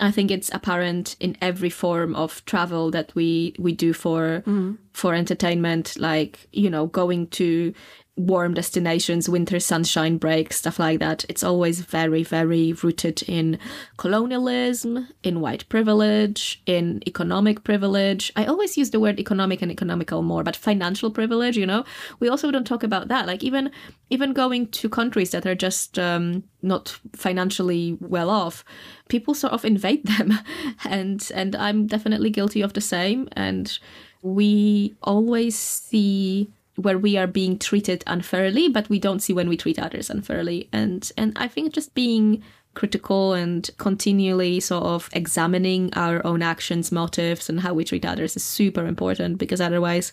I 0.00 0.10
think 0.10 0.30
it's 0.30 0.50
apparent 0.52 1.16
in 1.20 1.36
every 1.42 1.70
form 1.70 2.14
of 2.14 2.44
travel 2.46 2.90
that 2.92 3.14
we 3.14 3.54
we 3.58 3.72
do 3.72 3.92
for 3.92 4.42
mm. 4.46 4.78
for 4.92 5.14
entertainment, 5.14 5.96
like 5.98 6.48
you 6.52 6.70
know, 6.70 6.86
going 6.86 7.26
to 7.28 7.74
warm 8.18 8.52
destinations, 8.52 9.28
winter 9.28 9.60
sunshine 9.60 10.18
breaks, 10.18 10.56
stuff 10.56 10.78
like 10.78 10.98
that. 10.98 11.24
It's 11.28 11.44
always 11.44 11.80
very, 11.80 12.24
very 12.24 12.72
rooted 12.72 13.22
in 13.22 13.58
colonialism, 13.96 15.08
in 15.22 15.40
white 15.40 15.68
privilege, 15.68 16.60
in 16.66 17.00
economic 17.06 17.62
privilege. 17.62 18.32
I 18.34 18.44
always 18.44 18.76
use 18.76 18.90
the 18.90 19.00
word 19.00 19.20
economic 19.20 19.62
and 19.62 19.70
economical 19.70 20.22
more, 20.22 20.42
but 20.42 20.56
financial 20.56 21.10
privilege, 21.10 21.56
you 21.56 21.64
know, 21.64 21.84
we 22.18 22.28
also 22.28 22.50
don't 22.50 22.66
talk 22.66 22.82
about 22.82 23.08
that. 23.08 23.26
Like 23.26 23.44
even 23.44 23.70
even 24.10 24.32
going 24.32 24.68
to 24.68 24.88
countries 24.88 25.30
that 25.30 25.46
are 25.46 25.54
just 25.54 25.98
um, 25.98 26.42
not 26.60 26.98
financially 27.14 27.96
well 28.00 28.30
off, 28.30 28.64
people 29.08 29.34
sort 29.34 29.52
of 29.52 29.64
invade 29.64 30.06
them, 30.18 30.38
and 30.84 31.30
and 31.34 31.54
I'm 31.54 31.86
definitely 31.86 32.30
guilty 32.30 32.62
of 32.62 32.72
the 32.72 32.80
same. 32.80 33.28
And 33.32 33.78
we 34.22 34.96
always 35.02 35.56
see 35.56 36.50
where 36.78 36.98
we 36.98 37.16
are 37.16 37.26
being 37.26 37.58
treated 37.58 38.04
unfairly, 38.06 38.68
but 38.68 38.88
we 38.88 38.98
don't 38.98 39.20
see 39.20 39.32
when 39.32 39.48
we 39.48 39.56
treat 39.56 39.78
others 39.78 40.10
unfairly. 40.10 40.68
And 40.72 41.10
and 41.16 41.32
I 41.36 41.48
think 41.48 41.72
just 41.72 41.94
being 41.94 42.42
critical 42.74 43.32
and 43.32 43.68
continually 43.78 44.60
sort 44.60 44.84
of 44.84 45.08
examining 45.12 45.92
our 45.94 46.24
own 46.24 46.42
actions, 46.42 46.92
motives, 46.92 47.48
and 47.48 47.60
how 47.60 47.74
we 47.74 47.84
treat 47.84 48.04
others 48.04 48.36
is 48.36 48.44
super 48.44 48.86
important 48.86 49.38
because 49.38 49.60
otherwise 49.60 50.12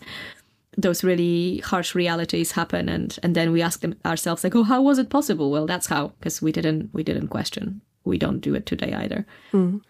those 0.77 1.03
really 1.03 1.59
harsh 1.59 1.95
realities 1.95 2.51
happen 2.51 2.89
and 2.89 3.17
and 3.23 3.33
then 3.33 3.53
we 3.53 3.61
ask 3.61 3.79
them 3.79 3.95
ourselves 4.03 4.43
like 4.43 4.53
oh 4.57 4.63
how 4.63 4.81
was 4.81 4.99
it 4.99 5.09
possible 5.09 5.49
well 5.49 5.65
that's 5.65 5.87
how 5.87 6.11
because 6.19 6.41
we 6.41 6.51
didn't 6.51 6.89
we 6.91 7.01
didn't 7.01 7.29
question 7.29 7.79
we 8.05 8.17
don't 8.17 8.39
do 8.39 8.55
it 8.55 8.65
today 8.65 8.93
either. 8.93 9.25
Mm. 9.51 9.81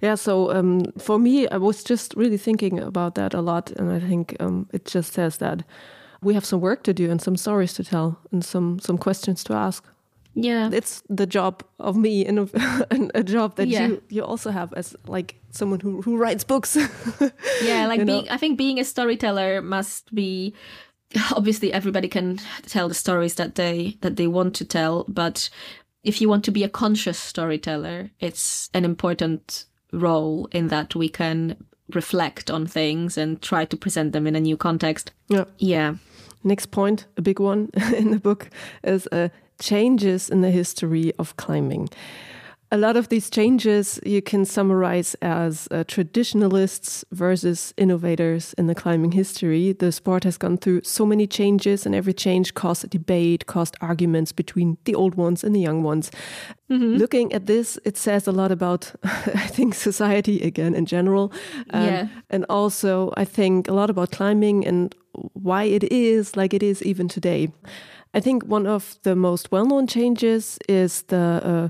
Yeah, 0.00 0.16
so 0.16 0.50
um, 0.52 0.86
for 0.98 1.18
me, 1.18 1.46
I 1.48 1.58
was 1.58 1.84
just 1.84 2.14
really 2.16 2.38
thinking 2.38 2.80
about 2.80 3.14
that 3.14 3.34
a 3.34 3.40
lot, 3.40 3.70
and 3.72 3.92
I 3.92 4.00
think 4.00 4.36
um, 4.40 4.68
it 4.72 4.86
just 4.86 5.12
says 5.12 5.36
that 5.38 5.62
we 6.22 6.34
have 6.34 6.44
some 6.44 6.60
work 6.60 6.82
to 6.84 6.92
do 6.92 7.10
and 7.10 7.20
some 7.20 7.36
stories 7.36 7.74
to 7.74 7.84
tell 7.84 8.18
and 8.32 8.44
some 8.44 8.78
some 8.78 8.98
questions 8.98 9.44
to 9.44 9.54
ask. 9.54 9.84
Yeah, 10.34 10.70
it's 10.72 11.02
the 11.08 11.26
job 11.26 11.62
of 11.78 11.96
me 11.96 12.24
and 12.24 12.38
a, 12.38 12.86
a 13.14 13.22
job 13.22 13.56
that 13.56 13.68
yeah. 13.68 13.86
you 13.86 14.02
you 14.08 14.24
also 14.24 14.50
have 14.50 14.72
as 14.74 14.96
like 15.06 15.34
someone 15.50 15.80
who 15.80 16.02
who 16.02 16.16
writes 16.16 16.44
books. 16.44 16.76
yeah, 17.62 17.86
like 17.86 18.06
being, 18.06 18.24
know? 18.24 18.30
I 18.30 18.36
think 18.36 18.58
being 18.58 18.78
a 18.78 18.84
storyteller 18.84 19.62
must 19.62 20.14
be 20.14 20.54
obviously 21.32 21.72
everybody 21.72 22.08
can 22.08 22.38
tell 22.66 22.88
the 22.88 22.94
stories 22.94 23.34
that 23.34 23.54
they 23.54 23.96
that 24.00 24.16
they 24.16 24.26
want 24.26 24.54
to 24.56 24.64
tell, 24.64 25.04
but 25.08 25.50
if 26.04 26.20
you 26.20 26.28
want 26.28 26.44
to 26.44 26.50
be 26.50 26.64
a 26.64 26.68
conscious 26.68 27.18
storyteller, 27.18 28.10
it's 28.20 28.70
an 28.74 28.84
important 28.84 29.64
role 29.92 30.48
in 30.52 30.68
that 30.68 30.94
we 30.94 31.08
can 31.08 31.56
reflect 31.94 32.50
on 32.50 32.66
things 32.66 33.16
and 33.16 33.40
try 33.42 33.64
to 33.64 33.76
present 33.76 34.12
them 34.12 34.26
in 34.26 34.36
a 34.36 34.40
new 34.40 34.56
context. 34.56 35.12
Yeah. 35.28 35.44
Yeah. 35.58 35.94
Next 36.48 36.70
point, 36.70 37.06
a 37.18 37.22
big 37.22 37.40
one 37.40 37.68
in 37.96 38.10
the 38.10 38.18
book, 38.18 38.48
is 38.82 39.06
uh, 39.12 39.28
changes 39.60 40.30
in 40.30 40.40
the 40.40 40.50
history 40.50 41.12
of 41.18 41.36
climbing. 41.36 41.90
A 42.70 42.76
lot 42.76 42.96
of 42.96 43.08
these 43.08 43.30
changes 43.30 43.98
you 44.04 44.20
can 44.20 44.44
summarize 44.44 45.16
as 45.22 45.68
uh, 45.70 45.84
traditionalists 45.84 47.04
versus 47.12 47.72
innovators 47.76 48.54
in 48.58 48.66
the 48.66 48.74
climbing 48.74 49.12
history. 49.12 49.72
The 49.72 49.90
sport 49.90 50.24
has 50.24 50.38
gone 50.38 50.58
through 50.58 50.82
so 50.84 51.06
many 51.06 51.26
changes, 51.26 51.86
and 51.86 51.94
every 51.94 52.12
change 52.12 52.52
caused 52.52 52.84
a 52.84 52.88
debate, 52.88 53.46
caused 53.46 53.76
arguments 53.80 54.32
between 54.32 54.76
the 54.84 54.94
old 54.94 55.14
ones 55.14 55.44
and 55.44 55.54
the 55.54 55.60
young 55.60 55.82
ones. 55.82 56.10
Mm 56.68 56.80
-hmm. 56.80 56.98
Looking 56.98 57.34
at 57.34 57.46
this, 57.46 57.78
it 57.82 57.98
says 57.98 58.28
a 58.28 58.32
lot 58.32 58.50
about, 58.50 58.92
I 59.46 59.48
think, 59.52 59.74
society 59.74 60.46
again 60.46 60.74
in 60.74 60.84
general. 60.84 61.30
Um, 61.74 61.84
yeah. 61.84 62.08
And 62.30 62.46
also, 62.46 63.12
I 63.16 63.24
think 63.24 63.68
a 63.68 63.72
lot 63.72 63.90
about 63.90 64.10
climbing 64.10 64.68
and 64.68 64.94
why 65.32 65.64
it 65.64 65.84
is 65.84 66.36
like 66.36 66.54
it 66.54 66.62
is 66.62 66.82
even 66.82 67.08
today. 67.08 67.52
I 68.14 68.20
think 68.20 68.44
one 68.44 68.66
of 68.66 68.96
the 69.02 69.14
most 69.14 69.52
well 69.52 69.66
known 69.66 69.86
changes 69.86 70.58
is 70.68 71.02
the 71.02 71.40
uh, 71.44 71.68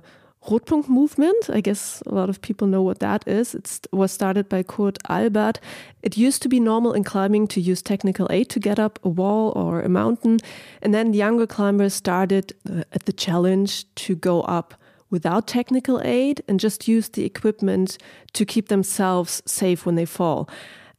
Rotpunkt 0.49 0.89
movement. 0.89 1.51
I 1.51 1.61
guess 1.61 2.03
a 2.07 2.15
lot 2.15 2.31
of 2.31 2.41
people 2.41 2.67
know 2.69 2.83
what 2.83 3.01
that 3.01 3.27
is. 3.27 3.55
It 3.55 3.87
was 3.93 4.13
started 4.13 4.49
by 4.49 4.63
Kurt 4.63 4.97
Albert. 5.09 5.61
It 6.03 6.17
used 6.17 6.43
to 6.43 6.49
be 6.49 6.61
normal 6.61 6.93
in 6.93 7.05
climbing 7.05 7.49
to 7.49 7.61
use 7.61 7.83
technical 7.83 8.27
aid 8.31 8.49
to 8.51 8.61
get 8.61 8.79
up 8.79 8.99
a 9.03 9.09
wall 9.09 9.53
or 9.57 9.83
a 9.83 9.89
mountain. 9.89 10.39
And 10.81 10.95
then 10.95 11.13
younger 11.13 11.47
climbers 11.47 11.93
started 11.93 12.53
uh, 12.71 12.85
at 12.93 13.05
the 13.05 13.13
challenge 13.13 13.93
to 13.97 14.15
go 14.15 14.43
up 14.43 14.75
without 15.11 15.47
technical 15.47 16.01
aid 16.03 16.43
and 16.49 16.61
just 16.61 16.89
use 16.89 17.09
the 17.09 17.25
equipment 17.25 17.99
to 18.33 18.45
keep 18.45 18.69
themselves 18.69 19.43
safe 19.45 19.85
when 19.85 19.97
they 19.97 20.07
fall. 20.07 20.49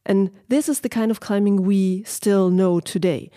And 0.06 0.32
this 0.48 0.70
is 0.70 0.80
the 0.80 0.90
kind 0.90 1.12
of 1.12 1.20
climbing 1.20 1.64
we 1.64 2.04
still 2.04 2.50
know 2.50 2.80
today. 2.80 3.30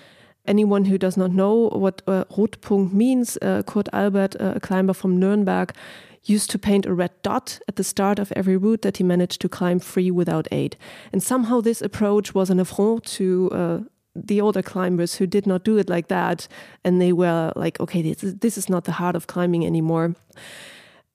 Anyone 0.47 0.87
who 0.87 0.99
does 0.99 1.17
not 1.17 1.31
know 1.31 1.69
what 1.69 2.03
uh, 2.07 2.25
Rotpunkt 2.31 2.93
means, 2.93 3.39
uh, 3.43 3.63
Kurt 3.65 3.89
Albert, 3.93 4.37
uh, 4.41 4.55
a 4.57 4.61
climber 4.61 4.93
from 4.95 5.21
Nuremberg, 5.21 5.73
used 6.25 6.51
to 6.51 6.59
paint 6.59 6.87
a 6.87 6.95
red 6.95 7.11
dot 7.23 7.61
at 7.69 7.77
the 7.77 7.85
start 7.85 8.19
of 8.19 8.33
every 8.33 8.57
route 8.57 8.83
that 8.83 8.97
he 8.97 9.05
managed 9.05 9.41
to 9.41 9.49
climb 9.49 9.79
free 9.81 10.11
without 10.11 10.49
aid. 10.53 10.77
And 11.13 11.23
somehow 11.23 11.61
this 11.61 11.83
approach 11.83 12.35
was 12.35 12.51
an 12.51 12.61
affront 12.61 13.05
to 13.17 13.51
uh, 13.53 13.79
the 14.15 14.41
older 14.41 14.63
climbers 14.63 15.17
who 15.17 15.27
did 15.27 15.47
not 15.47 15.65
do 15.65 15.79
it 15.79 15.89
like 15.89 16.09
that. 16.09 16.49
And 16.85 17.01
they 17.01 17.13
were 17.13 17.53
like, 17.57 17.81
okay, 17.81 18.03
this 18.03 18.23
is, 18.23 18.37
this 18.37 18.59
is 18.59 18.69
not 18.69 18.85
the 18.85 18.93
heart 18.93 19.17
of 19.17 19.27
climbing 19.27 19.67
anymore. 19.67 20.15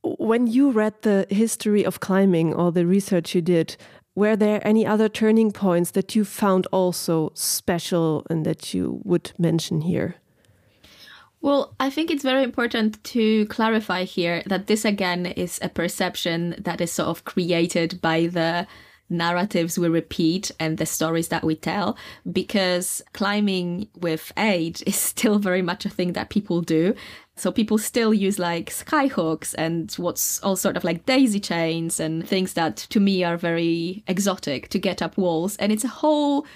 When 0.04 0.48
you 0.48 0.72
read 0.72 0.94
the 1.02 1.26
history 1.30 1.86
of 1.86 2.00
climbing 2.00 2.54
or 2.54 2.72
the 2.72 2.86
research 2.86 3.36
you 3.36 3.42
did, 3.42 3.76
were 4.18 4.36
there 4.36 4.68
any 4.68 4.84
other 4.84 5.08
turning 5.08 5.52
points 5.52 5.92
that 5.92 6.16
you 6.16 6.26
found 6.26 6.66
also 6.72 7.32
special 7.36 8.26
and 8.32 8.44
that 8.48 8.74
you 8.74 9.00
would 9.04 9.32
mention 9.38 9.82
here? 9.82 10.16
Well, 11.40 11.76
I 11.80 11.92
think 11.92 12.10
it's 12.10 12.24
very 12.24 12.42
important 12.42 13.04
to 13.04 13.46
clarify 13.46 14.06
here 14.06 14.42
that 14.48 14.66
this 14.66 14.86
again 14.86 15.28
is 15.28 15.60
a 15.62 15.70
perception 15.70 16.56
that 16.58 16.82
is 16.82 16.92
sort 16.92 17.10
of 17.10 17.26
created 17.26 18.02
by 18.02 18.26
the 18.26 18.66
narratives 19.10 19.78
we 19.78 19.88
repeat 19.88 20.52
and 20.60 20.78
the 20.78 20.86
stories 20.86 21.30
that 21.30 21.44
we 21.44 21.56
tell 21.56 21.98
because 22.32 23.02
climbing 23.14 23.88
with 23.96 24.32
aid 24.38 24.82
is 24.86 24.96
still 25.12 25.40
very 25.40 25.62
much 25.62 25.86
a 25.86 25.90
thing 25.90 26.14
that 26.14 26.30
people 26.30 26.62
do. 26.62 26.94
So 27.36 27.52
people 27.52 27.78
still 27.78 28.14
use 28.14 28.40
like 28.40 28.72
skyhooks 28.72 29.54
and 29.58 29.92
what's 29.94 30.42
all 30.42 30.56
sort 30.56 30.76
of 30.76 30.84
like 30.84 31.06
daisy 31.06 31.40
chains 31.40 32.00
and 32.00 32.28
things 32.28 32.54
that 32.54 32.78
to 32.78 33.00
me 33.00 33.24
are 33.24 33.38
very 33.38 34.04
exotic 34.08 34.70
to 34.70 34.80
get 34.80 35.02
up 35.02 35.18
walls. 35.18 35.56
And 35.58 35.72
it's 35.72 35.84
a 35.84 35.88
whole 35.90 36.48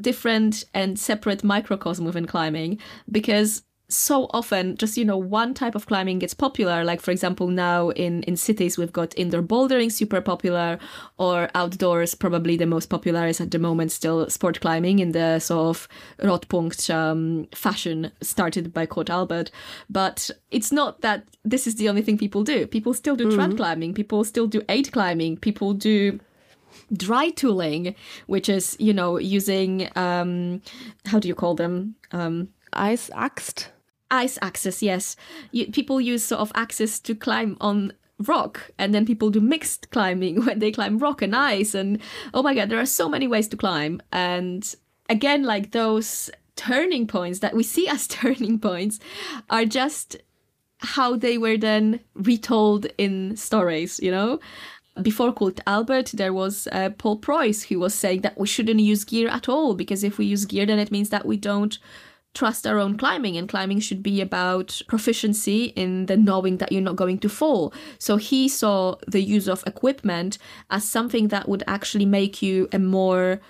different 0.00 0.64
and 0.72 0.98
separate 0.98 1.44
microcosm 1.44 2.06
within 2.06 2.26
climbing 2.26 2.78
because 3.10 3.62
so 3.90 4.28
often 4.30 4.76
just 4.76 4.96
you 4.96 5.04
know 5.04 5.16
one 5.16 5.52
type 5.54 5.74
of 5.74 5.86
climbing 5.86 6.18
gets 6.18 6.34
popular. 6.34 6.84
Like 6.84 7.00
for 7.00 7.10
example 7.10 7.48
now 7.48 7.90
in 7.90 8.22
in 8.24 8.36
cities 8.36 8.78
we've 8.78 8.92
got 8.92 9.16
indoor 9.18 9.42
bouldering 9.42 9.90
super 9.90 10.20
popular 10.20 10.78
or 11.18 11.48
outdoors 11.54 12.14
probably 12.14 12.56
the 12.56 12.66
most 12.66 12.86
popular 12.86 13.26
is 13.26 13.40
at 13.40 13.50
the 13.50 13.58
moment 13.58 13.92
still 13.92 14.28
sport 14.30 14.60
climbing 14.60 14.98
in 15.00 15.12
the 15.12 15.38
sort 15.38 15.76
of 15.76 15.88
rotpunkt 16.20 16.92
um, 16.92 17.48
fashion 17.54 18.12
started 18.22 18.72
by 18.72 18.86
Kurt 18.86 19.10
Albert. 19.10 19.50
But 19.88 20.30
it's 20.50 20.72
not 20.72 21.00
that 21.00 21.24
this 21.44 21.66
is 21.66 21.76
the 21.76 21.88
only 21.88 22.02
thing 22.02 22.18
people 22.18 22.44
do. 22.44 22.66
People 22.66 22.94
still 22.94 23.16
do 23.16 23.26
mm-hmm. 23.26 23.40
trad 23.40 23.56
climbing. 23.56 23.94
People 23.94 24.24
still 24.24 24.46
do 24.46 24.62
aid 24.68 24.92
climbing. 24.92 25.36
People 25.36 25.74
do 25.74 26.20
dry 26.92 27.30
tooling 27.30 27.94
which 28.26 28.48
is 28.48 28.76
you 28.78 28.92
know 28.92 29.18
using 29.18 29.88
um 29.96 30.62
how 31.06 31.18
do 31.18 31.28
you 31.28 31.34
call 31.34 31.54
them? 31.54 31.94
Um 32.12 32.48
ice 32.72 33.10
axed 33.14 33.70
ice 34.10 34.38
axes 34.42 34.82
yes. 34.82 35.16
You, 35.52 35.70
people 35.70 36.00
use 36.00 36.24
sort 36.24 36.40
of 36.40 36.52
axes 36.54 37.00
to 37.00 37.14
climb 37.14 37.56
on 37.60 37.92
rock 38.26 38.70
and 38.78 38.94
then 38.94 39.06
people 39.06 39.30
do 39.30 39.40
mixed 39.40 39.90
climbing 39.90 40.44
when 40.44 40.58
they 40.58 40.70
climb 40.70 40.98
rock 40.98 41.22
and 41.22 41.34
ice 41.34 41.74
and 41.74 42.00
oh 42.34 42.42
my 42.42 42.54
god 42.54 42.68
there 42.68 42.78
are 42.78 42.86
so 42.86 43.08
many 43.08 43.26
ways 43.26 43.48
to 43.48 43.56
climb. 43.56 44.00
And 44.12 44.74
again 45.08 45.44
like 45.44 45.72
those 45.72 46.30
turning 46.56 47.06
points 47.06 47.38
that 47.40 47.54
we 47.54 47.62
see 47.62 47.88
as 47.94 48.06
turning 48.06 48.58
points 48.58 48.98
are 49.48 49.64
just 49.64 50.16
how 50.78 51.14
they 51.14 51.36
were 51.36 51.58
then 51.58 52.00
retold 52.14 52.86
in 52.98 53.36
stories 53.36 54.00
you 54.02 54.10
know? 54.10 54.40
Before 55.00 55.32
Kurt 55.32 55.60
Albert, 55.66 56.10
there 56.14 56.32
was 56.32 56.66
uh, 56.72 56.90
Paul 56.98 57.18
Preuss 57.18 57.62
who 57.62 57.78
was 57.78 57.94
saying 57.94 58.22
that 58.22 58.36
we 58.36 58.46
shouldn't 58.46 58.80
use 58.80 59.04
gear 59.04 59.28
at 59.28 59.48
all 59.48 59.74
because 59.74 60.02
if 60.02 60.18
we 60.18 60.26
use 60.26 60.44
gear, 60.44 60.66
then 60.66 60.80
it 60.80 60.90
means 60.90 61.10
that 61.10 61.24
we 61.24 61.36
don't 61.36 61.78
trust 62.34 62.66
our 62.66 62.78
own 62.78 62.96
climbing 62.96 63.36
and 63.36 63.48
climbing 63.48 63.80
should 63.80 64.02
be 64.02 64.20
about 64.20 64.80
proficiency 64.86 65.64
in 65.76 66.06
the 66.06 66.16
knowing 66.16 66.58
that 66.58 66.70
you're 66.70 66.80
not 66.80 66.96
going 66.96 67.18
to 67.18 67.28
fall. 67.28 67.72
So 67.98 68.16
he 68.16 68.48
saw 68.48 68.96
the 69.06 69.20
use 69.20 69.48
of 69.48 69.64
equipment 69.66 70.38
as 70.70 70.84
something 70.84 71.28
that 71.28 71.48
would 71.48 71.64
actually 71.66 72.06
make 72.06 72.40
you 72.40 72.68
a 72.72 72.78
more 72.78 73.40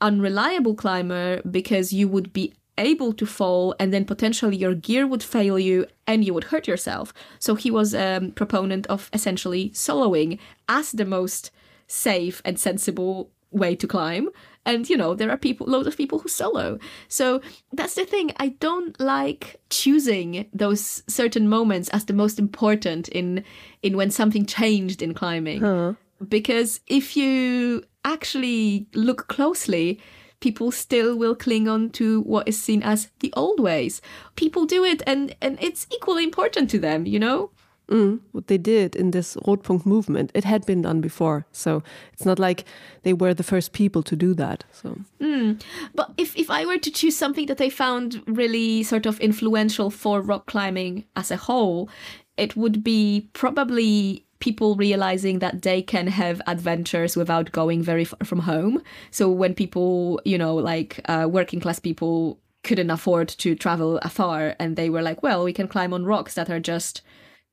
unreliable 0.00 0.74
climber 0.74 1.40
because 1.50 1.92
you 1.92 2.08
would 2.08 2.32
be 2.32 2.52
able 2.78 3.14
to 3.14 3.24
fall 3.24 3.74
and 3.80 3.92
then 3.92 4.04
potentially 4.04 4.56
your 4.56 4.74
gear 4.74 5.06
would 5.06 5.22
fail 5.22 5.58
you 5.58 5.86
and 6.06 6.24
you 6.24 6.34
would 6.34 6.44
hurt 6.44 6.68
yourself. 6.68 7.14
So 7.38 7.54
he 7.54 7.70
was 7.70 7.94
a 7.94 8.16
um, 8.16 8.32
proponent 8.32 8.86
of 8.88 9.08
essentially 9.12 9.70
soloing 9.70 10.38
as 10.68 10.92
the 10.92 11.06
most 11.06 11.50
safe 11.86 12.42
and 12.44 12.58
sensible 12.58 13.30
way 13.50 13.74
to 13.76 13.86
climb 13.86 14.28
and 14.66 14.88
you 14.90 14.96
know 14.96 15.14
there 15.14 15.30
are 15.30 15.36
people 15.36 15.66
loads 15.66 15.86
of 15.86 15.96
people 15.96 16.18
who 16.18 16.28
solo. 16.28 16.78
So 17.08 17.40
that's 17.72 17.94
the 17.94 18.04
thing. 18.04 18.32
I 18.38 18.48
don't 18.48 18.98
like 19.00 19.60
choosing 19.70 20.48
those 20.52 21.02
certain 21.06 21.48
moments 21.48 21.88
as 21.90 22.04
the 22.04 22.12
most 22.12 22.38
important 22.38 23.08
in 23.08 23.44
in 23.82 23.96
when 23.96 24.10
something 24.10 24.44
changed 24.44 25.02
in 25.02 25.14
climbing. 25.14 25.60
Huh. 25.60 25.94
because 26.28 26.80
if 26.86 27.16
you 27.16 27.84
actually 28.04 28.86
look 28.94 29.28
closely 29.28 30.00
people 30.40 30.70
still 30.70 31.16
will 31.16 31.34
cling 31.34 31.66
on 31.66 31.90
to 31.90 32.20
what 32.22 32.46
is 32.46 32.60
seen 32.62 32.82
as 32.82 33.08
the 33.20 33.32
old 33.36 33.58
ways. 33.58 34.02
People 34.36 34.66
do 34.66 34.84
it 34.84 35.02
and 35.06 35.34
and 35.40 35.58
it's 35.60 35.86
equally 35.92 36.24
important 36.24 36.70
to 36.70 36.78
them 36.78 37.06
you 37.06 37.18
know 37.18 37.50
Mm, 37.88 38.18
what 38.32 38.48
they 38.48 38.58
did 38.58 38.96
in 38.96 39.12
this 39.12 39.36
Rotpunkt 39.46 39.86
movement, 39.86 40.32
it 40.34 40.42
had 40.42 40.66
been 40.66 40.82
done 40.82 41.00
before, 41.00 41.46
so 41.52 41.84
it's 42.12 42.24
not 42.24 42.40
like 42.40 42.64
they 43.04 43.12
were 43.12 43.32
the 43.32 43.44
first 43.44 43.72
people 43.72 44.02
to 44.02 44.16
do 44.16 44.34
that. 44.34 44.64
So, 44.72 44.98
mm. 45.20 45.62
but 45.94 46.12
if 46.16 46.36
if 46.36 46.50
I 46.50 46.66
were 46.66 46.78
to 46.78 46.90
choose 46.90 47.16
something 47.16 47.46
that 47.46 47.60
I 47.60 47.70
found 47.70 48.24
really 48.26 48.82
sort 48.82 49.06
of 49.06 49.20
influential 49.20 49.90
for 49.90 50.20
rock 50.20 50.46
climbing 50.46 51.04
as 51.14 51.30
a 51.30 51.36
whole, 51.36 51.88
it 52.36 52.56
would 52.56 52.82
be 52.82 53.28
probably 53.34 54.24
people 54.40 54.74
realizing 54.74 55.38
that 55.38 55.62
they 55.62 55.80
can 55.80 56.08
have 56.08 56.42
adventures 56.48 57.16
without 57.16 57.52
going 57.52 57.82
very 57.82 58.04
far 58.04 58.18
from 58.24 58.40
home. 58.40 58.82
So 59.10 59.30
when 59.30 59.54
people, 59.54 60.20
you 60.24 60.38
know, 60.38 60.56
like 60.56 61.00
uh, 61.06 61.28
working 61.30 61.60
class 61.60 61.78
people 61.78 62.40
couldn't 62.64 62.90
afford 62.90 63.28
to 63.28 63.54
travel 63.54 63.98
afar, 63.98 64.56
and 64.58 64.74
they 64.74 64.90
were 64.90 65.02
like, 65.02 65.22
well, 65.22 65.44
we 65.44 65.52
can 65.52 65.68
climb 65.68 65.94
on 65.94 66.04
rocks 66.04 66.34
that 66.34 66.50
are 66.50 66.58
just 66.60 67.02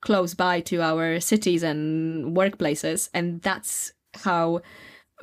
close 0.04 0.34
by 0.34 0.60
to 0.60 0.82
our 0.82 1.20
cities 1.22 1.64
and 1.64 2.36
workplaces. 2.36 3.10
And 3.14 3.42
that's 3.42 3.94
how 4.14 4.62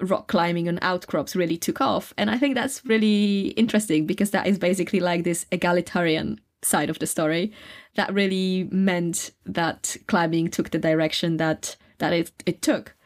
rock 0.00 0.26
climbing 0.28 0.68
on 0.68 0.78
outcrops 0.80 1.36
really 1.36 1.58
took 1.58 1.82
off. 1.82 2.14
And 2.16 2.30
I 2.30 2.38
think 2.38 2.54
that's 2.54 2.82
really 2.86 3.48
interesting 3.48 4.06
because 4.06 4.30
that 4.30 4.46
is 4.46 4.58
basically 4.58 5.00
like 5.00 5.22
this 5.22 5.44
egalitarian 5.52 6.40
side 6.62 6.88
of 6.88 6.98
the 6.98 7.06
story 7.06 7.52
that 7.96 8.12
really 8.14 8.68
meant 8.70 9.30
that 9.44 9.96
climbing 10.06 10.48
took 10.48 10.70
the 10.70 10.78
direction 10.78 11.36
that 11.36 11.76
that 11.98 12.14
it, 12.14 12.32
it 12.46 12.62
took. 12.62 12.96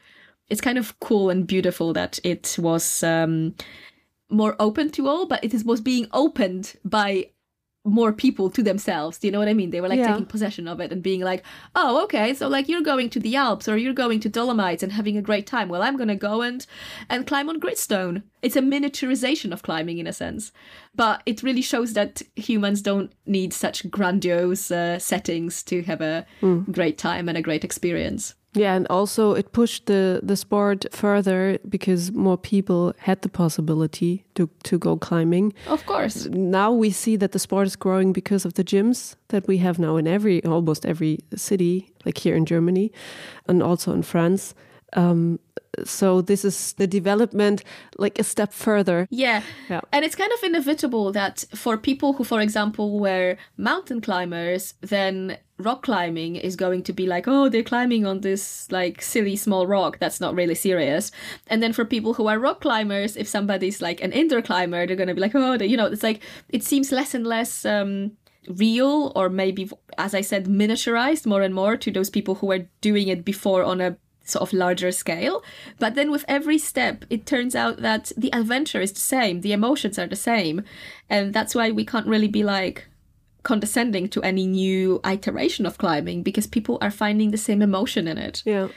It's 0.48 0.60
kind 0.60 0.78
of 0.78 0.98
cool 1.00 1.30
and 1.30 1.44
beautiful 1.46 1.92
that 1.94 2.20
it 2.22 2.56
was 2.60 3.02
um, 3.02 3.56
more 4.30 4.54
open 4.60 4.90
to 4.90 5.08
all, 5.08 5.26
but 5.26 5.42
it 5.42 5.64
was 5.64 5.80
being 5.80 6.06
opened 6.12 6.74
by 6.84 7.30
more 7.84 8.12
people 8.12 8.48
to 8.50 8.62
themselves. 8.62 9.18
Do 9.18 9.26
you 9.26 9.32
know 9.32 9.38
what 9.38 9.48
I 9.48 9.54
mean? 9.54 9.70
They 9.70 9.80
were 9.80 9.88
like 9.88 9.98
yeah. 9.98 10.08
taking 10.08 10.24
possession 10.24 10.66
of 10.66 10.80
it 10.80 10.90
and 10.90 11.02
being 11.02 11.20
like, 11.20 11.44
oh, 11.74 12.02
okay, 12.04 12.32
so 12.32 12.48
like 12.48 12.68
you're 12.68 12.82
going 12.82 13.10
to 13.10 13.20
the 13.20 13.36
Alps 13.36 13.68
or 13.68 13.76
you're 13.76 13.92
going 13.92 14.20
to 14.20 14.28
Dolomites 14.28 14.82
and 14.82 14.92
having 14.92 15.16
a 15.16 15.22
great 15.22 15.46
time. 15.46 15.68
Well, 15.68 15.82
I'm 15.82 15.96
going 15.96 16.08
to 16.08 16.16
go 16.16 16.40
and, 16.40 16.66
and 17.10 17.26
climb 17.26 17.48
on 17.48 17.60
Gritstone. 17.60 18.22
It's 18.40 18.56
a 18.56 18.62
miniaturization 18.62 19.52
of 19.52 19.62
climbing 19.62 19.98
in 19.98 20.06
a 20.06 20.12
sense. 20.12 20.50
But 20.94 21.22
it 21.26 21.42
really 21.42 21.62
shows 21.62 21.92
that 21.92 22.22
humans 22.36 22.80
don't 22.80 23.12
need 23.26 23.52
such 23.52 23.90
grandiose 23.90 24.70
uh, 24.70 24.98
settings 24.98 25.62
to 25.64 25.82
have 25.82 26.00
a 26.00 26.26
mm. 26.40 26.70
great 26.72 26.96
time 26.96 27.28
and 27.28 27.36
a 27.36 27.42
great 27.42 27.64
experience. 27.64 28.34
Yeah, 28.54 28.74
and 28.74 28.86
also 28.88 29.32
it 29.34 29.52
pushed 29.52 29.86
the 29.86 30.20
the 30.22 30.36
sport 30.36 30.86
further 30.92 31.58
because 31.68 32.12
more 32.12 32.38
people 32.38 32.92
had 32.98 33.22
the 33.22 33.28
possibility 33.28 34.24
to 34.34 34.48
to 34.62 34.78
go 34.78 34.96
climbing. 34.96 35.52
Of 35.66 35.84
course. 35.86 36.26
Now 36.30 36.72
we 36.72 36.90
see 36.90 37.16
that 37.16 37.32
the 37.32 37.38
sport 37.38 37.66
is 37.66 37.76
growing 37.76 38.12
because 38.12 38.44
of 38.44 38.54
the 38.54 38.64
gyms 38.64 39.16
that 39.28 39.46
we 39.48 39.58
have 39.58 39.78
now 39.78 39.96
in 39.96 40.06
every 40.06 40.44
almost 40.44 40.86
every 40.86 41.18
city, 41.34 41.90
like 42.04 42.18
here 42.18 42.36
in 42.36 42.46
Germany, 42.46 42.92
and 43.48 43.62
also 43.62 43.92
in 43.92 44.02
France. 44.02 44.54
Um, 44.96 45.40
so 45.84 46.20
this 46.20 46.44
is 46.44 46.72
the 46.74 46.86
development 46.86 47.64
like 47.98 48.18
a 48.18 48.24
step 48.24 48.52
further. 48.52 49.06
Yeah. 49.10 49.42
yeah. 49.68 49.80
And 49.92 50.04
it's 50.04 50.14
kind 50.14 50.32
of 50.32 50.42
inevitable 50.42 51.12
that 51.12 51.44
for 51.54 51.76
people 51.76 52.12
who 52.14 52.24
for 52.24 52.40
example 52.40 52.98
were 52.98 53.36
mountain 53.56 54.00
climbers 54.00 54.74
then 54.80 55.38
rock 55.58 55.82
climbing 55.82 56.34
is 56.34 56.56
going 56.56 56.82
to 56.82 56.92
be 56.92 57.06
like 57.06 57.28
oh 57.28 57.48
they're 57.48 57.62
climbing 57.62 58.04
on 58.04 58.20
this 58.20 58.70
like 58.70 59.02
silly 59.02 59.36
small 59.36 59.66
rock. 59.66 59.98
That's 59.98 60.20
not 60.20 60.34
really 60.34 60.54
serious. 60.54 61.10
And 61.46 61.62
then 61.62 61.72
for 61.72 61.84
people 61.84 62.14
who 62.14 62.26
are 62.26 62.38
rock 62.38 62.60
climbers 62.60 63.16
if 63.16 63.28
somebody's 63.28 63.80
like 63.80 64.02
an 64.02 64.12
indoor 64.12 64.42
climber 64.42 64.86
they're 64.86 64.96
going 64.96 65.08
to 65.08 65.14
be 65.14 65.20
like 65.20 65.34
oh 65.34 65.56
they, 65.56 65.66
you 65.66 65.76
know 65.76 65.86
it's 65.86 66.02
like 66.02 66.20
it 66.48 66.62
seems 66.62 66.92
less 66.92 67.14
and 67.14 67.26
less 67.26 67.64
um 67.64 68.12
real 68.48 69.12
or 69.16 69.28
maybe 69.28 69.70
as 69.96 70.14
i 70.14 70.20
said 70.20 70.44
miniaturized 70.46 71.24
more 71.24 71.42
and 71.42 71.54
more 71.54 71.76
to 71.76 71.90
those 71.90 72.10
people 72.10 72.34
who 72.34 72.46
were 72.46 72.66
doing 72.80 73.08
it 73.08 73.24
before 73.24 73.62
on 73.62 73.80
a 73.80 73.96
sort 74.24 74.42
of 74.42 74.52
larger 74.52 74.90
scale. 74.90 75.42
But 75.78 75.94
then 75.94 76.10
with 76.10 76.24
every 76.26 76.58
step, 76.58 77.04
it 77.10 77.26
turns 77.26 77.54
out 77.54 77.78
that 77.78 78.10
the 78.16 78.32
adventure 78.32 78.80
is 78.80 78.92
the 78.92 79.00
same, 79.00 79.42
the 79.42 79.52
emotions 79.52 79.98
are 79.98 80.06
the 80.06 80.16
same. 80.16 80.64
And 81.08 81.32
that's 81.32 81.54
why 81.54 81.70
we 81.70 81.84
can't 81.84 82.06
really 82.06 82.28
be 82.28 82.42
like 82.42 82.86
condescending 83.42 84.08
to 84.08 84.22
any 84.22 84.46
new 84.46 85.00
iteration 85.06 85.66
of 85.66 85.78
climbing 85.78 86.22
because 86.22 86.46
people 86.46 86.78
are 86.80 86.90
finding 86.90 87.30
the 87.30 87.36
same 87.36 87.62
emotion 87.62 88.08
in 88.08 88.18
it. 88.18 88.42
Yeah. 88.44 88.68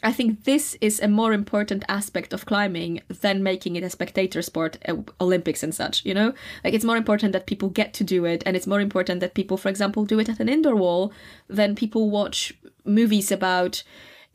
I 0.00 0.12
think 0.12 0.44
this 0.44 0.76
is 0.80 1.00
a 1.00 1.08
more 1.08 1.32
important 1.32 1.84
aspect 1.88 2.32
of 2.32 2.46
climbing 2.46 3.00
than 3.08 3.42
making 3.42 3.74
it 3.74 3.82
a 3.82 3.90
spectator 3.90 4.42
sport, 4.42 4.78
uh, 4.86 4.94
Olympics 5.20 5.64
and 5.64 5.74
such, 5.74 6.04
you 6.04 6.14
know? 6.14 6.32
Like, 6.62 6.72
it's 6.72 6.84
more 6.84 6.96
important 6.96 7.32
that 7.32 7.46
people 7.46 7.68
get 7.68 7.94
to 7.94 8.04
do 8.04 8.24
it, 8.24 8.44
and 8.46 8.56
it's 8.56 8.68
more 8.68 8.80
important 8.80 9.18
that 9.20 9.34
people, 9.34 9.56
for 9.56 9.68
example, 9.68 10.04
do 10.04 10.20
it 10.20 10.28
at 10.28 10.38
an 10.38 10.48
indoor 10.48 10.76
wall 10.76 11.12
than 11.48 11.74
people 11.74 12.10
watch 12.10 12.54
movies 12.84 13.32
about 13.32 13.82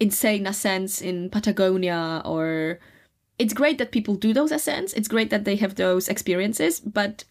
insane 0.03 0.45
ascents 0.45 1.01
in 1.01 1.29
Patagonia 1.29 2.21
or 2.25 2.79
it's 3.39 3.53
great 3.53 3.77
that 3.77 3.93
people 3.93 4.15
do 4.15 4.33
those 4.33 4.51
ascents. 4.51 4.91
It's 4.93 5.07
great 5.07 5.29
that 5.29 5.45
they 5.45 5.55
have 5.55 5.75
those 5.75 6.09
experiences, 6.09 6.81
but 6.81 7.23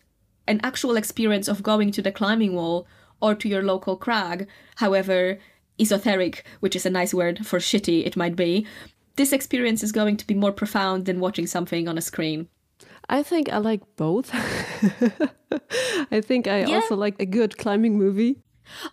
an 0.48 0.58
actual 0.64 0.96
experience 0.96 1.48
of 1.48 1.62
going 1.62 1.92
to 1.92 2.02
the 2.02 2.10
climbing 2.10 2.54
wall 2.54 2.86
or 3.20 3.34
to 3.34 3.48
your 3.48 3.62
local 3.62 3.96
crag, 3.96 4.48
however 4.76 5.38
esoteric, 5.78 6.44
which 6.60 6.74
is 6.74 6.86
a 6.86 6.90
nice 6.90 7.12
word 7.12 7.46
for 7.46 7.58
shitty 7.58 8.06
it 8.06 8.16
might 8.16 8.36
be, 8.36 8.66
this 9.16 9.32
experience 9.32 9.82
is 9.82 9.92
going 9.92 10.16
to 10.16 10.26
be 10.26 10.34
more 10.34 10.52
profound 10.52 11.04
than 11.04 11.20
watching 11.20 11.46
something 11.46 11.86
on 11.86 11.98
a 11.98 12.00
screen? 12.10 12.48
I 13.10 13.22
think 13.22 13.52
I 13.52 13.58
like 13.58 13.82
both. 13.96 14.30
I 16.10 16.20
think 16.22 16.48
I 16.48 16.60
yeah. 16.60 16.76
also 16.76 16.96
like 16.96 17.20
a 17.20 17.26
good 17.26 17.58
climbing 17.58 17.98
movie. 17.98 18.38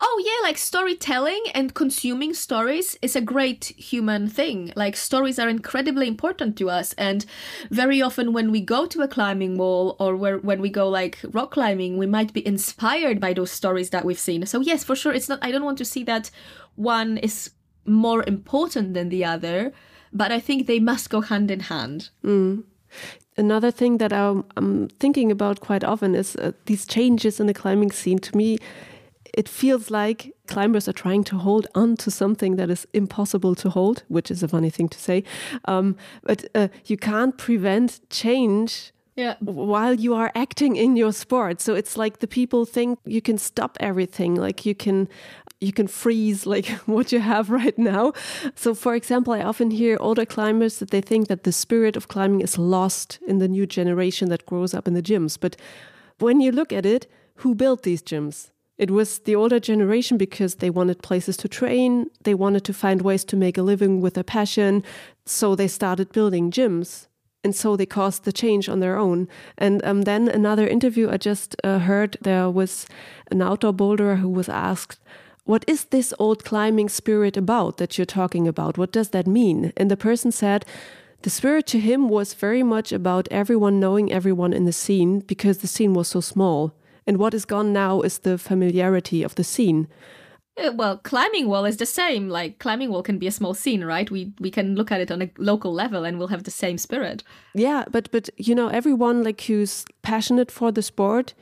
Oh 0.02 0.24
yeah, 0.26 0.48
like 0.48 0.58
storytelling 0.58 1.44
and 1.54 1.74
consuming 1.74 2.34
stories 2.34 2.98
is 3.02 3.16
a 3.16 3.22
great 3.22 3.66
human 3.78 4.28
thing. 4.28 4.72
Like 4.76 4.96
stories 4.96 5.40
are 5.40 5.50
incredibly 5.50 6.08
important 6.08 6.58
to 6.58 6.70
us 6.70 6.94
and 6.94 7.26
very 7.70 8.02
often 8.02 8.34
when 8.34 8.52
we 8.52 8.62
go 8.62 8.86
to 8.86 9.02
a 9.02 9.08
climbing 9.08 9.58
wall 9.58 9.96
or 10.00 10.16
where 10.16 10.38
when 10.38 10.62
we 10.62 10.70
go 10.70 10.90
like 10.90 11.20
rock 11.32 11.52
climbing, 11.52 11.98
we 11.98 12.08
might 12.08 12.34
be 12.34 12.46
inspired 12.46 13.20
by 13.20 13.34
those 13.34 13.52
stories 13.52 13.90
that 13.92 14.06
we've 14.06 14.20
seen. 14.20 14.46
So 14.46 14.60
yes, 14.60 14.84
for 14.84 14.96
sure 14.96 15.14
it's 15.14 15.30
not 15.30 15.40
I 15.42 15.52
don't 15.52 15.66
want 15.66 15.78
to 15.80 15.86
see 15.86 16.04
that 16.04 16.30
one 16.76 17.18
is 17.18 17.52
more 17.86 18.24
important 18.28 18.94
than 18.94 19.10
the 19.10 19.26
other, 19.26 19.74
but 20.14 20.32
I 20.32 20.40
think 20.40 20.68
they 20.68 20.80
must 20.80 21.10
go 21.10 21.22
hand 21.22 21.52
in 21.52 21.62
hand. 21.62 22.10
Mm. 22.24 22.64
Another 23.38 23.72
thing 23.72 24.00
that 24.00 24.12
I'm, 24.12 24.44
I'm, 24.58 24.90
thinking 25.00 25.32
about 25.32 25.62
quite 25.62 25.84
often 25.84 26.16
is 26.16 26.36
uh, 26.36 26.52
these 26.66 26.86
changes 26.86 27.40
in 27.40 27.48
the 27.48 27.54
climbing 27.54 27.92
scene. 27.92 28.20
To 28.20 28.36
me, 28.36 28.58
it 29.34 29.50
feels 29.50 29.92
like 29.92 30.34
climbers 30.48 30.88
are 30.88 30.94
trying 30.94 31.24
to 31.26 31.38
hold 31.38 31.68
on 31.76 31.96
to 31.98 32.12
something 32.12 32.56
that 32.56 32.70
is 32.70 32.88
impossible 32.94 33.56
to 33.56 33.70
hold, 33.70 34.04
which 34.08 34.32
is 34.32 34.44
a 34.44 34.48
funny 34.48 34.70
thing 34.70 34.90
to 34.90 35.00
say. 35.00 35.24
Um, 35.66 35.96
but 36.24 36.46
uh, 36.56 36.70
you 36.86 36.98
can't 36.98 37.38
prevent 37.38 38.00
change 38.10 38.92
yeah. 39.16 39.36
while 39.40 39.94
you 39.94 40.16
are 40.16 40.32
acting 40.34 40.76
in 40.76 40.96
your 40.96 41.12
sport. 41.12 41.62
So 41.62 41.76
it's 41.76 41.98
like 41.98 42.20
the 42.20 42.28
people 42.28 42.66
think 42.66 43.00
you 43.06 43.22
can 43.22 43.38
stop 43.38 43.78
everything, 43.80 44.36
like 44.36 44.66
you 44.66 44.74
can 44.74 45.08
you 45.62 45.74
can 45.74 45.88
freeze 45.88 46.46
like 46.46 46.68
what 46.86 47.12
you 47.12 47.20
have 47.20 47.50
right 47.50 47.78
now. 47.78 48.14
So 48.56 48.74
for 48.74 48.96
example, 48.96 49.34
I 49.34 49.42
often 49.42 49.72
hear 49.72 49.98
older 50.00 50.26
climbers 50.26 50.80
that 50.80 50.92
they 50.92 51.02
think 51.02 51.28
that 51.28 51.44
the 51.44 51.52
spirit 51.52 51.98
of 51.98 52.08
climbing 52.08 52.42
is 52.42 52.58
lost 52.58 53.20
in 53.28 53.40
the 53.40 53.48
new 53.48 53.68
generation 53.68 54.30
that 54.30 54.46
grows 54.46 54.74
up 54.74 54.88
in 54.88 54.94
the 54.94 55.04
gyms. 55.04 55.38
But 55.40 55.58
when 56.20 56.40
you 56.40 56.52
look 56.52 56.72
at 56.72 56.86
it, 56.86 57.08
who 57.36 57.56
built 57.56 57.84
these 57.84 58.02
gyms? 58.02 58.52
It 58.80 58.92
was 58.92 59.20
the 59.20 59.36
older 59.36 59.60
generation 59.60 60.18
because 60.18 60.56
they 60.56 60.70
wanted 60.70 61.04
places 61.04 61.36
to 61.38 61.50
train, 61.50 62.10
they 62.24 62.34
wanted 62.34 62.64
to 62.64 62.74
find 62.74 63.02
ways 63.02 63.26
to 63.26 63.36
make 63.36 63.58
a 63.58 63.62
living 63.62 64.00
with 64.00 64.14
their 64.14 64.24
passion, 64.24 64.84
so 65.26 65.54
they 65.54 65.68
started 65.68 66.14
building 66.14 66.50
gyms. 66.50 67.08
And 67.44 67.54
so 67.54 67.76
they 67.76 67.86
caused 67.86 68.24
the 68.24 68.32
change 68.32 68.70
on 68.70 68.80
their 68.80 68.98
own. 68.98 69.28
And 69.58 69.84
um, 69.86 70.04
then 70.04 70.30
another 70.30 70.66
interview 70.66 71.10
I 71.10 71.18
just 71.18 71.58
uh, 71.64 71.80
heard, 71.80 72.18
there 72.22 72.50
was 72.50 72.88
an 73.32 73.42
outdoor 73.42 73.74
boulderer 73.74 74.20
who 74.20 74.30
was 74.30 74.50
asked, 74.50 75.00
What 75.44 75.66
is 75.68 75.86
this 75.86 76.14
old 76.18 76.46
climbing 76.46 76.90
spirit 76.90 77.36
about 77.36 77.78
that 77.78 77.98
you're 77.98 78.06
talking 78.06 78.48
about? 78.48 78.78
What 78.78 78.94
does 78.94 79.10
that 79.10 79.28
mean? 79.28 79.74
And 79.76 79.92
the 79.92 79.98
person 79.98 80.32
said, 80.32 80.66
the 81.24 81.30
spirit 81.30 81.68
to 81.68 81.80
him 81.82 82.08
was 82.08 82.34
very 82.34 82.64
much 82.64 82.94
about 82.94 83.28
everyone 83.30 83.78
knowing 83.78 84.10
everyone 84.10 84.54
in 84.54 84.64
the 84.64 84.72
scene 84.72 85.20
because 85.20 85.58
the 85.58 85.68
scene 85.68 85.94
was 85.94 86.08
so 86.08 86.22
small. 86.22 86.74
And 87.10 87.18
what 87.18 87.34
is 87.34 87.44
gone 87.44 87.74
now 87.74 88.02
is 88.02 88.20
the 88.20 88.38
familiarity 88.38 89.24
of 89.24 89.34
the 89.34 89.44
scene. 89.44 89.88
Uh, 90.64 90.72
well, 90.76 90.98
climbing 90.98 91.48
wall 91.48 91.66
is 91.66 91.78
the 91.78 91.86
same. 91.88 92.30
Like 92.30 92.60
climbing 92.60 92.92
wall 92.92 93.02
can 93.02 93.18
be 93.18 93.26
a 93.26 93.32
small 93.32 93.56
scene, 93.56 93.84
right? 93.84 94.12
We 94.12 94.32
we 94.40 94.52
can 94.52 94.76
look 94.76 94.92
at 94.92 95.02
it 95.02 95.12
on 95.12 95.24
a 95.24 95.30
local 95.40 95.74
level 95.74 96.06
and 96.06 96.20
we'll 96.20 96.28
have 96.28 96.44
the 96.44 96.52
same 96.52 96.78
spirit. 96.78 97.24
Yeah, 97.56 97.86
but 97.90 98.12
but 98.12 98.30
you 98.38 98.54
know, 98.54 98.68
everyone 98.68 99.24
like 99.24 99.42
who's 99.42 99.86
passionate 100.04 100.52
for 100.52 100.72
the 100.72 100.84
sport 100.84 101.34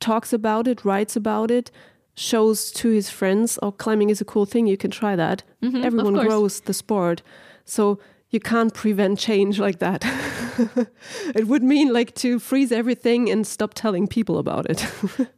talks 0.00 0.32
about 0.32 0.66
it, 0.66 0.82
writes 0.82 1.14
about 1.14 1.50
it, 1.50 1.70
shows 2.14 2.72
to 2.72 2.88
his 2.88 3.10
friends, 3.10 3.58
oh, 3.62 3.72
climbing 3.72 4.08
is 4.08 4.22
a 4.22 4.24
cool 4.24 4.46
thing, 4.46 4.66
you 4.66 4.78
can 4.78 4.90
try 4.90 5.14
that. 5.14 5.42
Mm-hmm, 5.62 5.84
Everyone 5.84 6.14
grows 6.14 6.60
the 6.60 6.74
sport. 6.74 7.22
So 7.66 7.98
you 8.32 8.40
can't 8.40 8.74
prevent 8.74 9.18
change 9.18 9.60
like 9.60 9.78
that. 9.78 10.02
it 11.34 11.46
would 11.46 11.62
mean 11.62 11.92
like 11.92 12.14
to 12.16 12.38
freeze 12.38 12.72
everything 12.72 13.30
and 13.30 13.46
stop 13.46 13.74
telling 13.74 14.08
people 14.08 14.38
about 14.38 14.66
it. 14.68 14.84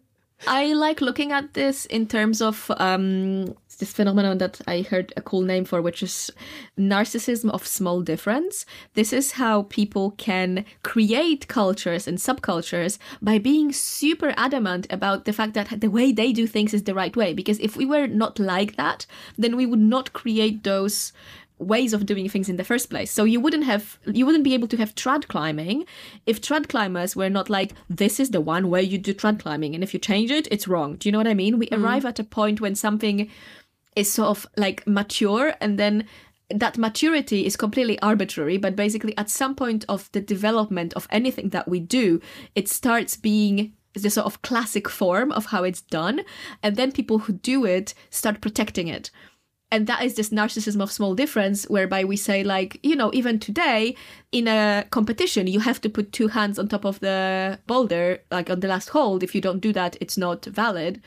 I 0.46 0.74
like 0.74 1.00
looking 1.00 1.32
at 1.32 1.54
this 1.54 1.86
in 1.86 2.06
terms 2.06 2.42
of 2.42 2.70
um, 2.76 3.54
this 3.78 3.92
phenomenon 3.92 4.38
that 4.38 4.60
I 4.66 4.82
heard 4.82 5.12
a 5.16 5.22
cool 5.22 5.40
name 5.40 5.64
for, 5.64 5.80
which 5.80 6.02
is 6.02 6.30
narcissism 6.78 7.50
of 7.50 7.66
small 7.66 8.02
difference. 8.02 8.66
This 8.92 9.12
is 9.12 9.32
how 9.32 9.62
people 9.62 10.12
can 10.12 10.64
create 10.82 11.48
cultures 11.48 12.06
and 12.06 12.18
subcultures 12.18 12.98
by 13.22 13.38
being 13.38 13.72
super 13.72 14.34
adamant 14.36 14.86
about 14.90 15.24
the 15.24 15.32
fact 15.32 15.54
that 15.54 15.80
the 15.80 15.90
way 15.90 16.12
they 16.12 16.32
do 16.32 16.46
things 16.46 16.74
is 16.74 16.84
the 16.84 16.94
right 16.94 17.16
way. 17.16 17.32
Because 17.32 17.58
if 17.60 17.76
we 17.76 17.86
were 17.86 18.06
not 18.06 18.38
like 18.38 18.76
that, 18.76 19.06
then 19.38 19.56
we 19.56 19.66
would 19.66 19.80
not 19.80 20.12
create 20.12 20.62
those 20.62 21.12
ways 21.58 21.92
of 21.92 22.06
doing 22.06 22.28
things 22.28 22.48
in 22.48 22.56
the 22.56 22.64
first 22.64 22.90
place. 22.90 23.10
So 23.10 23.24
you 23.24 23.40
wouldn't 23.40 23.64
have 23.64 23.98
you 24.06 24.26
wouldn't 24.26 24.44
be 24.44 24.54
able 24.54 24.68
to 24.68 24.76
have 24.76 24.94
trad 24.94 25.28
climbing 25.28 25.84
if 26.26 26.40
trad 26.40 26.68
climbers 26.68 27.14
were 27.14 27.30
not 27.30 27.48
like 27.48 27.72
this 27.88 28.18
is 28.18 28.30
the 28.30 28.40
one 28.40 28.70
way 28.70 28.82
you 28.82 28.98
do 28.98 29.14
trad 29.14 29.40
climbing 29.40 29.74
and 29.74 29.84
if 29.84 29.94
you 29.94 30.00
change 30.00 30.30
it 30.30 30.48
it's 30.50 30.68
wrong. 30.68 30.96
Do 30.96 31.08
you 31.08 31.12
know 31.12 31.18
what 31.18 31.28
I 31.28 31.34
mean? 31.34 31.58
We 31.58 31.66
mm-hmm. 31.66 31.84
arrive 31.84 32.04
at 32.04 32.18
a 32.18 32.24
point 32.24 32.60
when 32.60 32.74
something 32.74 33.30
is 33.94 34.12
sort 34.12 34.28
of 34.28 34.46
like 34.56 34.86
mature 34.86 35.54
and 35.60 35.78
then 35.78 36.06
that 36.50 36.76
maturity 36.76 37.46
is 37.46 37.56
completely 37.56 37.98
arbitrary, 38.00 38.58
but 38.58 38.76
basically 38.76 39.16
at 39.16 39.30
some 39.30 39.54
point 39.54 39.84
of 39.88 40.10
the 40.12 40.20
development 40.20 40.92
of 40.94 41.08
anything 41.10 41.50
that 41.50 41.68
we 41.68 41.80
do, 41.80 42.20
it 42.54 42.68
starts 42.68 43.16
being 43.16 43.72
the 43.94 44.10
sort 44.10 44.26
of 44.26 44.42
classic 44.42 44.88
form 44.88 45.32
of 45.32 45.46
how 45.46 45.62
it's 45.64 45.80
done. 45.80 46.20
And 46.62 46.76
then 46.76 46.92
people 46.92 47.20
who 47.20 47.32
do 47.32 47.64
it 47.64 47.94
start 48.10 48.40
protecting 48.40 48.88
it 48.88 49.10
and 49.74 49.88
that 49.88 50.04
is 50.04 50.14
this 50.14 50.30
narcissism 50.30 50.80
of 50.80 50.92
small 50.92 51.16
difference 51.16 51.64
whereby 51.64 52.04
we 52.04 52.16
say 52.16 52.44
like 52.44 52.78
you 52.84 52.94
know 52.94 53.10
even 53.12 53.40
today 53.40 53.96
in 54.30 54.46
a 54.46 54.84
competition 54.90 55.48
you 55.48 55.58
have 55.58 55.80
to 55.80 55.88
put 55.88 56.12
two 56.12 56.28
hands 56.28 56.60
on 56.60 56.68
top 56.68 56.84
of 56.84 57.00
the 57.00 57.58
boulder 57.66 58.20
like 58.30 58.48
on 58.48 58.60
the 58.60 58.68
last 58.68 58.90
hold. 58.90 59.24
If 59.24 59.34
you 59.34 59.40
don't 59.40 59.58
do 59.58 59.72
that 59.72 59.96
it's 60.00 60.16
not 60.16 60.44
valid. 60.44 61.02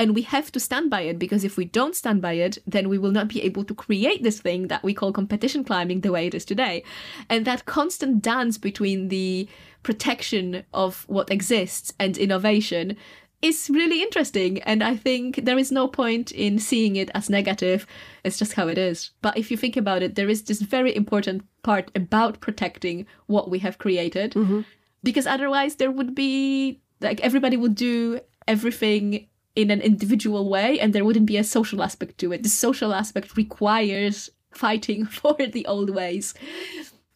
And 0.00 0.14
we 0.14 0.22
have 0.22 0.52
to 0.52 0.60
stand 0.60 0.90
by 0.90 1.02
it 1.02 1.18
because 1.18 1.42
if 1.44 1.56
we 1.56 1.64
don't 1.64 1.94
stand 1.94 2.20
by 2.20 2.32
it 2.32 2.58
then 2.66 2.88
we 2.88 2.98
will 2.98 3.12
not 3.12 3.28
be 3.28 3.40
able 3.42 3.64
to 3.64 3.74
create 3.74 4.24
this 4.24 4.40
thing 4.40 4.66
that 4.66 4.82
we 4.82 4.94
call 4.94 5.12
competition 5.12 5.62
climbing 5.62 6.00
the 6.00 6.10
way 6.10 6.26
it 6.26 6.34
is 6.34 6.44
today. 6.44 6.82
And 7.28 7.44
that 7.44 7.66
constant 7.66 8.20
dance 8.20 8.58
between 8.58 9.08
the 9.08 9.48
protection 9.84 10.64
of 10.74 11.04
what 11.08 11.30
exists 11.30 11.92
and 12.00 12.18
innovation 12.18 12.96
is 13.40 13.70
really 13.70 14.02
interesting 14.02 14.60
and 14.62 14.82
i 14.82 14.96
think 14.96 15.44
there 15.44 15.58
is 15.58 15.70
no 15.70 15.86
point 15.86 16.32
in 16.32 16.58
seeing 16.58 16.96
it 16.96 17.10
as 17.14 17.30
negative. 17.30 17.86
It's 18.24 18.38
just 18.38 18.54
how 18.54 18.68
it 18.68 18.78
is. 18.78 19.10
But 19.22 19.38
if 19.38 19.50
you 19.50 19.56
think 19.56 19.76
about 19.76 20.02
it 20.02 20.14
there 20.16 20.28
is 20.28 20.42
this 20.42 20.60
very 20.60 20.94
important 20.94 21.42
part 21.62 21.90
about 21.94 22.40
protecting 22.40 23.06
what 23.26 23.50
we 23.50 23.58
have 23.60 23.78
created. 23.78 24.32
Mm-hmm. 24.32 24.60
because 25.02 25.26
otherwise 25.26 25.76
there 25.76 25.92
would 25.92 26.14
be 26.14 26.80
like 27.00 27.20
everybody 27.20 27.56
would 27.56 27.76
do 27.76 28.20
everything 28.48 29.28
in 29.54 29.70
an 29.70 29.80
individual 29.80 30.48
way 30.48 30.78
and 30.80 30.92
there 30.92 31.04
wouldn't 31.04 31.26
be 31.26 31.36
a 31.36 31.44
social 31.44 31.82
aspect 31.82 32.18
to 32.18 32.32
it. 32.32 32.42
The 32.42 32.48
social 32.48 32.92
aspect 32.92 33.36
requires 33.36 34.30
fighting 34.50 35.06
for 35.18 35.34
the 35.34 35.66
old 35.66 35.90
ways 35.90 36.34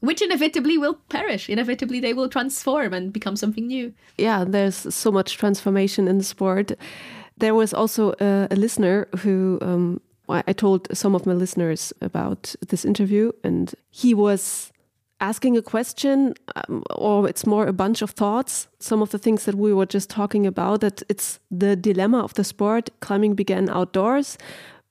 which 0.03 0.21
inevitably 0.21 0.77
will 0.77 0.95
perish. 1.09 1.49
Inevitably, 1.49 2.01
they 2.01 2.13
will 2.13 2.29
transform 2.29 2.93
and 2.93 3.13
become 3.13 3.37
something 3.37 3.69
new. 3.69 3.95
Yeah, 4.19 4.45
there's 4.45 4.93
so 4.95 5.13
much 5.13 5.39
transformation 5.39 6.09
in 6.09 6.19
the 6.19 6.25
sport. 6.25 6.73
There 7.39 7.55
was 7.55 7.73
also 7.73 8.13
a, 8.21 8.49
a 8.51 8.57
listener 8.57 9.07
who 9.21 9.59
um, 9.63 10.01
I 10.29 10.53
told 10.53 10.89
some 10.93 11.15
of 11.15 11.25
my 11.25 11.35
listeners 11.35 11.93
about 12.01 12.55
this 12.69 12.85
interview, 12.85 13.31
and 13.45 13.73
he 13.91 14.13
was 14.13 14.73
asking 15.21 15.57
a 15.57 15.63
question, 15.63 16.35
um, 16.57 16.83
or 16.97 17.29
it's 17.29 17.47
more 17.47 17.69
a 17.69 17.73
bunch 17.73 18.03
of 18.03 18.11
thoughts. 18.11 18.67
Some 18.81 19.03
of 19.03 19.11
the 19.11 19.19
things 19.19 19.45
that 19.45 19.55
we 19.55 19.73
were 19.73 19.87
just 19.87 20.11
talking 20.11 20.47
about, 20.47 20.81
that 20.81 21.03
it's 21.09 21.39
the 21.49 21.77
dilemma 21.77 22.25
of 22.25 22.35
the 22.35 22.43
sport. 22.43 22.91
Climbing 22.99 23.35
began 23.35 23.69
outdoors, 23.69 24.37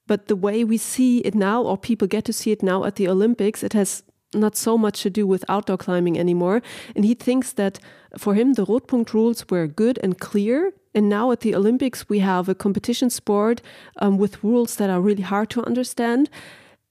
but 0.06 0.28
the 0.28 0.36
way 0.36 0.64
we 0.64 0.78
see 0.78 1.18
it 1.18 1.34
now, 1.34 1.62
or 1.62 1.76
people 1.76 2.08
get 2.08 2.24
to 2.24 2.32
see 2.32 2.50
it 2.50 2.62
now 2.62 2.84
at 2.84 2.96
the 2.96 3.08
Olympics, 3.08 3.62
it 3.62 3.74
has 3.74 4.02
not 4.34 4.56
so 4.56 4.78
much 4.78 5.02
to 5.02 5.10
do 5.10 5.26
with 5.26 5.44
outdoor 5.48 5.76
climbing 5.76 6.18
anymore. 6.18 6.62
And 6.94 7.04
he 7.04 7.14
thinks 7.14 7.52
that 7.52 7.78
for 8.18 8.34
him, 8.34 8.54
the 8.54 8.66
Rotpunkt 8.66 9.12
rules 9.12 9.44
were 9.48 9.66
good 9.66 9.98
and 10.02 10.18
clear. 10.18 10.72
And 10.94 11.08
now 11.08 11.30
at 11.32 11.40
the 11.40 11.54
Olympics, 11.54 12.08
we 12.08 12.18
have 12.20 12.48
a 12.48 12.54
competition 12.54 13.10
sport 13.10 13.62
um, 14.00 14.18
with 14.18 14.42
rules 14.44 14.76
that 14.76 14.90
are 14.90 15.00
really 15.00 15.22
hard 15.22 15.50
to 15.50 15.64
understand. 15.64 16.28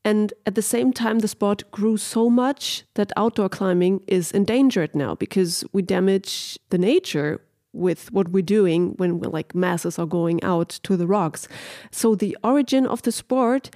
And 0.04 0.34
at 0.48 0.56
the 0.56 0.64
same 0.64 0.94
time, 0.94 1.20
the 1.20 1.28
sport 1.28 1.70
grew 1.70 1.98
so 1.98 2.30
much 2.30 2.84
that 2.96 3.12
outdoor 3.16 3.50
climbing 3.50 4.02
is 4.08 4.32
endangered 4.32 4.96
now 4.96 5.14
because 5.14 5.64
we 5.74 5.84
damage 5.84 6.58
the 6.70 6.80
nature 6.80 7.40
with 7.74 8.12
what 8.12 8.30
we're 8.30 8.42
doing 8.42 8.96
when 8.98 9.20
we're 9.20 9.30
like 9.30 9.56
masses 9.56 10.00
are 10.00 10.08
going 10.08 10.44
out 10.44 10.70
to 10.84 10.98
the 10.98 11.08
rocks. 11.08 11.48
So 11.92 12.16
the 12.16 12.36
origin 12.44 12.88
of 12.88 13.04
the 13.04 13.12
sport 13.12 13.70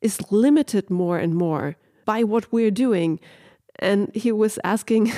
is 0.00 0.32
limited 0.32 0.90
more 0.90 1.18
and 1.18 1.34
more 1.34 1.76
by 2.06 2.24
what 2.24 2.50
we're 2.50 2.70
doing. 2.70 3.20
And 3.78 4.10
he 4.14 4.32
was 4.32 4.58
asking 4.64 5.12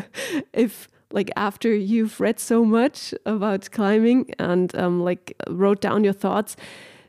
if, 0.52 0.88
like, 1.10 1.32
after 1.36 1.74
you've 1.74 2.20
read 2.20 2.38
so 2.38 2.64
much 2.64 3.12
about 3.26 3.68
climbing 3.72 4.32
and 4.38 4.72
um, 4.76 5.02
like 5.02 5.34
wrote 5.48 5.80
down 5.80 6.04
your 6.04 6.12
thoughts, 6.12 6.54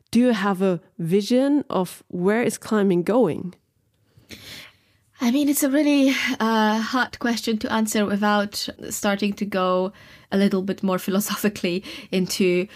do 0.09 0.19
you 0.19 0.31
have 0.31 0.63
a 0.63 0.79
vision 0.97 1.63
of 1.69 2.03
where 2.07 2.41
is 2.41 2.57
climbing 2.57 3.03
going? 3.03 3.53
I 5.21 5.31
mean, 5.31 5.47
it's 5.47 5.63
a 5.63 5.69
really 5.69 6.09
uh, 6.39 6.79
hard 6.79 7.19
question 7.19 7.57
to 7.59 7.71
answer 7.71 8.05
without 8.05 8.67
starting 8.89 9.33
to 9.33 9.45
go 9.45 9.93
a 10.31 10.37
little 10.37 10.61
bit 10.61 10.83
more 10.83 10.99
philosophically 11.07 11.83
into 12.11 12.67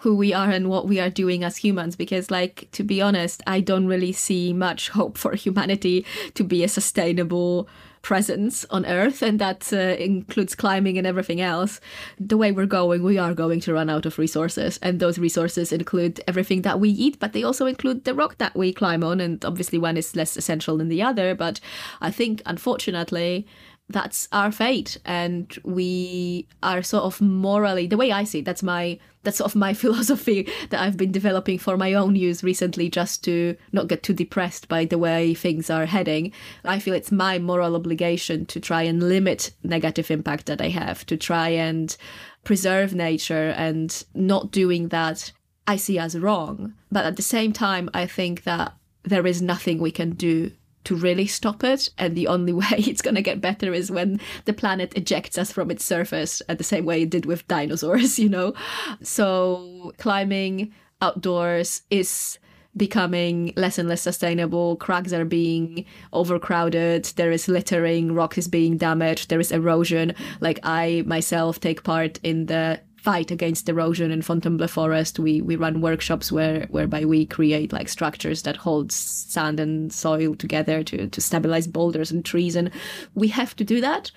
who 0.00 0.16
we 0.16 0.32
are 0.32 0.50
and 0.50 0.68
what 0.68 0.86
we 0.86 1.00
are 1.00 1.10
doing 1.10 1.44
as 1.44 1.56
humans 1.56 1.96
because 1.96 2.30
like 2.30 2.68
to 2.72 2.82
be 2.82 3.00
honest 3.00 3.42
i 3.46 3.60
don't 3.60 3.86
really 3.86 4.12
see 4.12 4.52
much 4.52 4.88
hope 4.90 5.16
for 5.18 5.34
humanity 5.34 6.04
to 6.34 6.44
be 6.44 6.64
a 6.64 6.68
sustainable 6.68 7.68
presence 8.04 8.64
on 8.70 8.86
earth 8.86 9.22
and 9.22 9.40
that 9.40 9.72
uh, 9.72 9.76
includes 9.98 10.54
climbing 10.54 10.98
and 10.98 11.06
everything 11.06 11.40
else. 11.40 11.80
The 12.20 12.36
way 12.36 12.52
we're 12.52 12.66
going 12.66 13.02
we 13.02 13.18
are 13.18 13.34
going 13.34 13.60
to 13.60 13.72
run 13.72 13.90
out 13.90 14.06
of 14.06 14.18
resources 14.18 14.78
and 14.82 15.00
those 15.00 15.18
resources 15.18 15.72
include 15.72 16.20
everything 16.28 16.62
that 16.62 16.78
we 16.78 16.90
eat 16.90 17.18
but 17.18 17.32
they 17.32 17.42
also 17.42 17.66
include 17.66 18.04
the 18.04 18.14
rock 18.14 18.38
that 18.38 18.54
we 18.54 18.72
climb 18.72 19.02
on 19.02 19.20
and 19.20 19.44
obviously 19.44 19.78
one 19.78 19.96
is 19.96 20.14
less 20.14 20.36
essential 20.36 20.76
than 20.76 20.88
the 20.88 21.02
other 21.02 21.34
but 21.34 21.58
i 22.02 22.10
think 22.10 22.42
unfortunately 22.44 23.46
that's 23.88 24.28
our 24.32 24.52
fate 24.52 24.98
and 25.04 25.58
we 25.64 26.46
are 26.62 26.82
sort 26.82 27.04
of 27.04 27.20
morally 27.20 27.86
the 27.86 27.96
way 27.96 28.12
i 28.12 28.22
see 28.22 28.40
it 28.40 28.44
that's 28.44 28.62
my 28.62 28.98
that's 29.24 29.38
sort 29.38 29.50
of 29.50 29.56
my 29.56 29.74
philosophy 29.82 30.48
that 30.70 30.80
i've 30.80 30.96
been 30.96 31.12
developing 31.12 31.58
for 31.58 31.76
my 31.76 31.92
own 31.94 32.14
use 32.14 32.44
recently 32.44 32.88
just 32.88 33.24
to 33.24 33.56
not 33.72 33.88
get 33.88 34.02
too 34.02 34.12
depressed 34.12 34.68
by 34.68 34.84
the 34.84 34.98
way 34.98 35.34
things 35.34 35.70
are 35.70 35.86
heading. 35.86 36.32
I 36.64 36.78
feel 36.78 36.94
it's 36.94 37.12
my 37.12 37.38
moral 37.38 37.74
obligation 37.74 38.46
to 38.46 38.60
try 38.60 38.82
and 38.82 39.08
limit 39.08 39.52
negative 39.62 40.10
impact 40.10 40.46
that 40.46 40.60
i 40.60 40.68
have 40.68 41.04
to 41.06 41.16
try 41.16 41.48
and 41.48 41.96
preserve 42.44 42.94
nature 42.94 43.50
and 43.56 44.04
not 44.14 44.50
doing 44.50 44.88
that 44.88 45.32
i 45.66 45.76
see 45.76 45.98
as 45.98 46.18
wrong. 46.18 46.74
But 46.92 47.06
at 47.06 47.16
the 47.16 47.22
same 47.22 47.52
time 47.52 47.90
i 47.94 48.06
think 48.06 48.44
that 48.44 48.74
there 49.02 49.26
is 49.26 49.42
nothing 49.42 49.78
we 49.78 49.90
can 49.90 50.12
do 50.12 50.52
to 50.84 50.96
really 50.96 51.26
stop 51.26 51.64
it. 51.64 51.90
And 51.98 52.16
the 52.16 52.28
only 52.28 52.52
way 52.62 52.66
it's 52.78 53.02
going 53.02 53.16
to 53.16 53.22
get 53.22 53.40
better 53.40 53.72
is 53.72 53.90
when 53.90 54.20
the 54.44 54.52
planet 54.52 54.92
ejects 54.96 55.38
us 55.38 55.52
from 55.52 55.70
its 55.70 55.84
surface 55.84 56.42
at 56.48 56.58
the 56.58 56.64
same 56.64 56.84
way 56.84 57.02
it 57.02 57.10
did 57.10 57.26
with 57.26 57.46
dinosaurs, 57.48 58.18
you 58.24 58.28
know? 58.28 58.54
So 59.02 59.92
climbing 59.98 60.72
outdoors 61.00 61.82
is 61.90 62.38
becoming 62.76 63.52
less 63.56 63.78
and 63.78 63.88
less 63.88 64.02
sustainable. 64.02 64.76
Crags 64.76 65.12
are 65.12 65.24
being 65.24 65.84
overcrowded. 66.12 67.04
There 67.16 67.30
is 67.30 67.48
littering. 67.48 68.12
Rock 68.14 68.36
is 68.36 68.48
being 68.48 68.76
damaged. 68.76 69.28
There 69.28 69.40
is 69.40 69.52
erosion. 69.52 70.14
Like 70.40 70.58
I 70.62 71.04
myself 71.06 71.60
take 71.60 71.84
part 71.84 72.18
in 72.22 72.46
the 72.46 72.80
fight 73.04 73.30
against 73.30 73.68
erosion 73.68 74.10
in 74.10 74.22
Fontainebleau 74.22 74.66
Forest. 74.66 75.18
We 75.18 75.42
we 75.42 75.56
run 75.56 75.82
workshops 75.82 76.32
where 76.32 76.66
whereby 76.70 77.04
we 77.04 77.26
create 77.26 77.70
like 77.70 77.88
structures 77.88 78.42
that 78.42 78.56
hold 78.56 78.90
sand 78.90 79.60
and 79.60 79.92
soil 79.92 80.34
together 80.34 80.82
to 80.84 81.06
to 81.08 81.20
stabilize 81.20 81.66
boulders 81.66 82.10
and 82.10 82.24
trees, 82.24 82.56
and 82.56 82.70
we 83.14 83.28
have 83.28 83.54
to 83.56 83.64
do 83.64 83.80
that. 83.82 84.10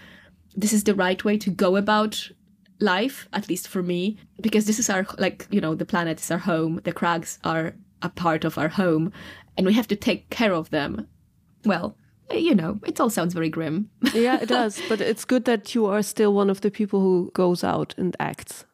This 0.55 0.73
is 0.73 0.85
the 0.85 0.95
right 0.95 1.23
way 1.25 1.37
to 1.37 1.49
go 1.49 1.75
about 1.75 2.31
life, 2.79 3.27
at 3.33 3.49
least 3.49 3.67
for 3.67 3.83
me, 3.83 4.17
because 4.39 4.65
this 4.65 4.79
is 4.79 4.89
our 4.89 5.05
like 5.17 5.45
you 5.51 5.59
know 5.59 5.75
the 5.75 5.91
planet 5.93 6.21
is 6.21 6.31
our 6.31 6.39
home. 6.39 6.79
The 6.85 6.93
crags 6.93 7.39
are 7.43 7.73
a 8.01 8.09
part 8.09 8.45
of 8.45 8.57
our 8.57 8.69
home, 8.69 9.11
and 9.57 9.67
we 9.67 9.73
have 9.73 9.87
to 9.89 9.97
take 9.97 10.29
care 10.29 10.53
of 10.53 10.69
them. 10.69 11.07
Well, 11.65 11.97
you 12.31 12.53
know, 12.53 12.79
it 12.85 12.99
all 12.99 13.09
sounds 13.09 13.33
very 13.33 13.49
grim. 13.49 13.89
yeah, 14.13 14.39
it 14.41 14.49
does. 14.49 14.81
But 14.89 14.99
it's 14.99 15.23
good 15.25 15.45
that 15.45 15.73
you 15.73 15.85
are 15.85 16.01
still 16.01 16.33
one 16.33 16.49
of 16.49 16.61
the 16.61 16.69
people 16.69 16.99
who 16.99 17.31
goes 17.33 17.63
out 17.63 17.93
and 17.97 18.15
acts. 18.19 18.65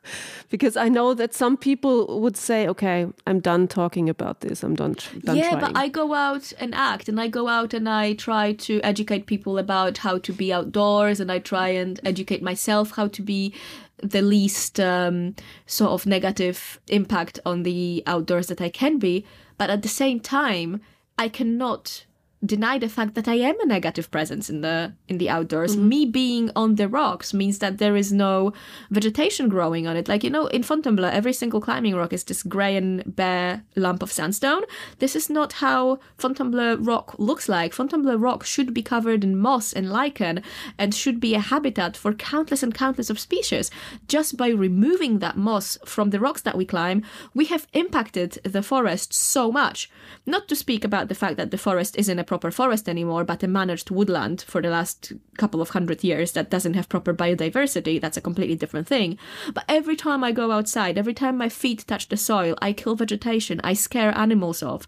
Because 0.49 0.76
I 0.76 0.89
know 0.89 1.14
that 1.14 1.34
some 1.34 1.56
people 1.58 2.20
would 2.22 2.36
say, 2.36 2.68
okay, 2.68 3.08
I'm 3.28 3.39
done 3.39 3.68
talking 3.68 4.10
about 4.10 4.41
this. 4.41 4.64
I'm 4.64 4.76
done, 4.76 4.95
done 5.24 5.36
yeah, 5.36 5.51
trying. 5.51 5.62
but 5.62 5.78
I 5.78 5.88
go 5.88 6.14
out 6.14 6.51
and 6.60 6.74
act 6.74 7.08
and 7.08 7.20
I 7.20 7.28
go 7.28 7.47
out 7.47 7.74
and 7.74 7.88
I 7.88 8.14
try 8.14 8.54
to 8.54 8.82
educate 8.82 9.28
people 9.28 9.58
about 9.58 9.99
how 9.99 10.18
to 10.18 10.34
be 10.34 10.51
outdoors 10.51 11.20
and 11.20 11.32
I 11.32 11.39
try 11.39 11.70
and 11.70 11.99
educate 12.04 12.41
myself 12.41 12.91
how 12.91 13.08
to 13.10 13.22
be 13.22 13.54
the 13.97 14.22
least 14.22 14.80
um, 14.80 15.36
sort 15.66 15.91
of 15.91 16.06
negative 16.06 16.80
impact 16.88 17.39
on 17.45 17.64
the 17.64 18.04
outdoors 18.06 18.47
that 18.47 18.62
I 18.62 18.70
can 18.70 18.97
be. 18.97 19.26
But 19.58 19.70
at 19.70 19.82
the 19.82 19.88
same 19.88 20.20
time, 20.20 20.82
I 21.18 21.30
cannot 21.30 22.06
deny 22.46 22.78
the 22.78 22.89
fact 22.89 23.16
that 23.16 23.28
I 23.28 23.36
am 23.36 23.60
a 23.62 23.66
negative 23.66 24.12
presence 24.12 24.50
in 24.50 24.62
the 24.62 24.94
in 25.08 25.18
the 25.18 25.30
outdoors. 25.30 25.76
Mm-hmm. 25.76 25.89
Me 25.89 26.06
being 26.06 26.52
on 26.56 26.76
the 26.76 26.88
rocks 26.88 27.34
means 27.34 27.60
that 27.60 27.78
there 27.78 27.96
is 27.96 28.12
no 28.12 28.54
vegetation 28.91 29.50
growing 29.50 29.88
on 29.88 29.96
it. 29.96 30.08
Like 30.08 30.24
you 30.24 30.30
know, 30.30 30.48
in 30.48 30.64
Fontainebleau, 30.64 31.10
every 31.10 31.34
single 31.34 31.62
climbing 31.62 31.96
rock 31.96 32.14
is 32.14 32.24
this 32.24 32.44
grey 32.44 32.76
and 32.76 33.04
bare 33.06 33.64
lump 33.76 34.04
of 34.04 34.12
sandstone. 34.12 34.64
This 35.00 35.16
is 35.16 35.30
not 35.30 35.54
how 35.54 36.00
Fontainebleau 36.18 36.78
rock 36.78 37.16
looks 37.18 37.48
like. 37.48 37.74
Fontainebleau 37.74 38.18
rock 38.18 38.44
should 38.44 38.74
be 38.74 38.84
covered 38.84 39.24
in 39.24 39.38
moss 39.38 39.74
and 39.74 39.89
lichen 39.89 40.44
and 40.78 40.94
should 40.94 41.20
be 41.20 41.36
a 41.36 41.39
habitat 41.39 41.96
for 41.96 42.14
countless 42.14 42.64
and 42.64 42.74
countless 42.74 43.10
of 43.10 43.20
species. 43.20 43.72
Just 44.08 44.38
by 44.38 44.50
removing 44.50 45.20
that 45.20 45.38
moss 45.38 45.78
from 45.86 46.10
the 46.10 46.20
rocks 46.20 46.41
that 46.41 46.58
we 46.58 46.66
climb, 46.66 47.04
we 47.34 47.46
have 47.46 47.68
impacted 47.74 48.34
the 48.44 48.64
forest 48.64 49.14
so 49.14 49.52
much. 49.52 49.89
Not 50.26 50.48
to 50.48 50.56
speak 50.56 50.84
about 50.84 51.08
the 51.08 51.16
fact 51.16 51.38
that 51.38 51.52
the 51.52 51.58
forest 51.58 51.96
isn't 51.98 52.20
a 52.20 52.24
proper 52.34 52.50
forest 52.50 52.90
anymore, 52.90 53.24
but 53.24 53.44
a 53.44 53.48
managed 53.48 53.92
woodland 53.92 54.42
for 54.42 54.60
the 54.60 54.72
last 54.72 55.14
couple 55.38 55.62
of 55.62 55.70
hundred 55.70 56.04
years 56.04 56.32
that 56.32 56.50
doesn't 56.50 56.74
have 56.74 56.90
proper 56.90 57.14
biodiversity, 57.14 58.02
that's 58.02 58.18
a 58.18 58.22
completely 58.28 58.56
different 58.56 58.88
thing. 58.88 59.20
But 59.54 59.66
every 59.70 59.96
time 59.96 60.24
I 60.24 60.32
go 60.32 60.50
outside, 60.50 60.98
every 60.98 61.14
time 61.14 61.38
my 61.38 61.48
feet 61.48 61.86
touch 61.86 62.10
the 62.10 62.18
soil, 62.18 62.56
I 62.60 62.74
kill 62.74 62.96
vegetation, 62.96 63.62
I 63.64 63.74
scare 63.74 64.18
animals 64.18 64.64
off. 64.64 64.88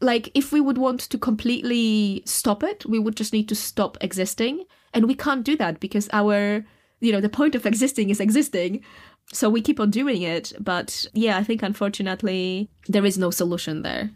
Like, 0.00 0.30
if 0.32 0.52
we 0.52 0.60
would 0.60 0.78
want 0.78 1.00
to 1.00 1.18
completely 1.18 2.22
stop 2.24 2.62
it, 2.62 2.86
we 2.86 3.00
would 3.00 3.16
just 3.16 3.32
need 3.32 3.48
to 3.48 3.56
stop 3.56 3.98
existing. 4.00 4.64
And 4.94 5.08
we 5.08 5.16
can't 5.16 5.44
do 5.44 5.56
that 5.56 5.80
because 5.80 6.08
our, 6.12 6.64
you 7.00 7.10
know, 7.10 7.20
the 7.20 7.36
point 7.40 7.56
of 7.56 7.66
existing 7.66 8.10
is 8.10 8.20
existing. 8.20 8.84
So 9.32 9.50
we 9.50 9.60
keep 9.60 9.80
on 9.80 9.90
doing 9.90 10.22
it. 10.22 10.52
But 10.60 11.06
yeah, 11.14 11.36
I 11.36 11.42
think 11.42 11.64
unfortunately, 11.64 12.70
there 12.86 13.04
is 13.04 13.18
no 13.18 13.32
solution 13.32 13.82
there 13.82 14.10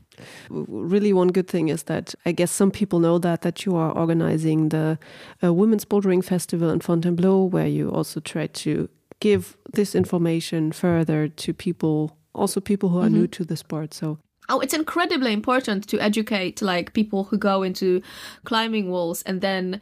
really 0.49 1.13
one 1.13 1.29
good 1.29 1.49
thing 1.49 1.69
is 1.69 1.85
that 1.85 2.15
I 2.27 2.33
guess 2.33 2.51
some 2.51 2.71
people 2.71 2.99
know 2.99 3.19
that 3.19 3.43
that 3.43 3.65
you 3.65 3.77
are 3.77 3.93
organizing 3.93 4.69
the 4.71 4.99
uh, 5.43 5.53
Women's 5.53 5.85
Bouldering 5.85 6.25
Festival 6.25 6.71
in 6.71 6.81
Fontainebleau, 6.81 7.45
where 7.45 7.67
you 7.67 7.91
also 7.91 8.21
try 8.21 8.47
to 8.47 8.89
give 9.21 9.57
this 9.73 9.95
information 9.95 10.73
further 10.73 11.29
to 11.29 11.53
people, 11.53 12.17
also 12.35 12.61
people 12.61 12.89
who 12.89 12.99
are 12.99 13.09
mm 13.09 13.15
-hmm. 13.15 13.19
new 13.19 13.27
to 13.27 13.45
the 13.45 13.57
sport. 13.57 13.95
So 13.95 14.19
Oh, 14.53 14.59
it's 14.59 14.75
incredibly 14.75 15.33
important 15.33 15.87
to 15.89 16.01
educate 16.01 16.61
like 16.61 16.93
people 16.93 17.23
who 17.25 17.39
go 17.39 17.63
into 17.63 18.03
climbing 18.43 18.91
walls 18.91 19.23
and 19.23 19.41
then 19.41 19.81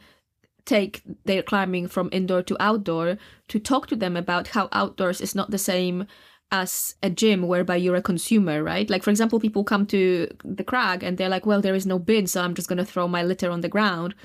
take 0.65 1.01
their 1.25 1.41
climbing 1.41 1.87
from 1.87 2.09
indoor 2.11 2.43
to 2.43 2.55
outdoor 2.59 3.17
to 3.47 3.59
talk 3.59 3.87
to 3.87 3.95
them 3.95 4.15
about 4.15 4.49
how 4.49 4.69
outdoors 4.71 5.21
is 5.21 5.33
not 5.33 5.49
the 5.49 5.57
same 5.57 6.05
as 6.51 6.95
a 7.03 7.09
gym 7.09 7.47
whereby 7.47 7.75
you're 7.75 7.95
a 7.95 8.01
consumer, 8.01 8.63
right? 8.63 8.89
Like, 8.89 9.03
for 9.03 9.11
example, 9.11 9.39
people 9.39 9.63
come 9.63 9.85
to 9.87 10.27
the 10.43 10.63
crag 10.63 11.03
and 11.03 11.17
they're 11.17 11.29
like, 11.29 11.45
well, 11.45 11.61
there 11.61 11.75
is 11.75 11.85
no 11.85 11.99
bin, 11.99 12.27
so 12.27 12.41
I'm 12.41 12.55
just 12.55 12.67
going 12.67 12.77
to 12.77 12.85
throw 12.85 13.07
my 13.07 13.23
litter 13.23 13.51
on 13.51 13.61
the 13.61 13.69
ground. 13.69 14.15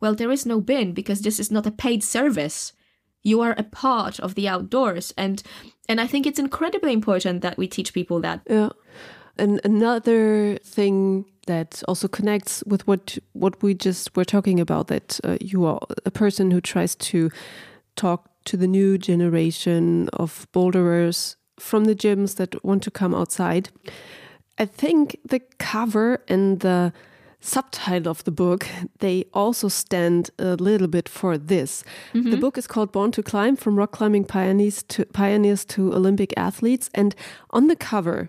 Well, 0.00 0.14
there 0.14 0.30
is 0.30 0.46
no 0.46 0.60
bin 0.60 0.92
because 0.92 1.22
this 1.22 1.40
is 1.40 1.50
not 1.50 1.66
a 1.66 1.72
paid 1.72 2.04
service. 2.04 2.72
You 3.22 3.40
are 3.40 3.54
a 3.58 3.64
part 3.64 4.20
of 4.20 4.34
the 4.34 4.48
outdoors. 4.48 5.12
And, 5.16 5.42
and 5.88 6.00
I 6.00 6.06
think 6.06 6.26
it's 6.26 6.38
incredibly 6.38 6.92
important 6.92 7.42
that 7.42 7.58
we 7.58 7.66
teach 7.66 7.92
people 7.92 8.20
that. 8.20 8.42
Yeah. 8.48 8.70
And 9.38 9.60
another 9.64 10.58
thing 10.58 11.24
that 11.46 11.82
also 11.88 12.06
connects 12.06 12.62
with 12.66 12.86
what 12.86 13.18
what 13.32 13.60
we 13.62 13.74
just 13.74 14.14
were 14.16 14.24
talking 14.24 14.60
about 14.60 14.86
that 14.86 15.18
uh, 15.24 15.38
you 15.40 15.64
are 15.64 15.80
a 16.04 16.10
person 16.10 16.50
who 16.50 16.60
tries 16.60 16.94
to 16.94 17.30
talk 17.96 18.30
to 18.44 18.56
the 18.56 18.68
new 18.68 18.98
generation 18.98 20.08
of 20.12 20.46
boulderers 20.52 21.36
from 21.58 21.84
the 21.84 21.94
gyms 21.94 22.36
that 22.36 22.64
want 22.64 22.82
to 22.82 22.90
come 22.90 23.14
outside. 23.14 23.70
I 24.58 24.66
think 24.66 25.16
the 25.24 25.40
cover 25.58 26.22
and 26.28 26.60
the 26.60 26.92
subtitle 27.40 28.08
of 28.08 28.22
the 28.22 28.30
book 28.30 28.66
they 29.00 29.24
also 29.34 29.68
stand 29.68 30.30
a 30.38 30.54
little 30.54 30.86
bit 30.86 31.08
for 31.08 31.36
this. 31.36 31.84
Mm 32.12 32.22
-hmm. 32.22 32.30
The 32.30 32.36
book 32.36 32.56
is 32.56 32.66
called 32.66 32.92
Born 32.92 33.10
to 33.10 33.22
Climb 33.22 33.56
from 33.56 33.76
rock 33.76 33.90
climbing 33.90 34.26
pioneers 34.26 34.82
to 34.86 35.02
pioneers 35.12 35.64
to 35.64 35.92
Olympic 35.92 36.32
athletes 36.38 36.88
and 36.92 37.14
on 37.48 37.68
the 37.68 37.76
cover 37.90 38.28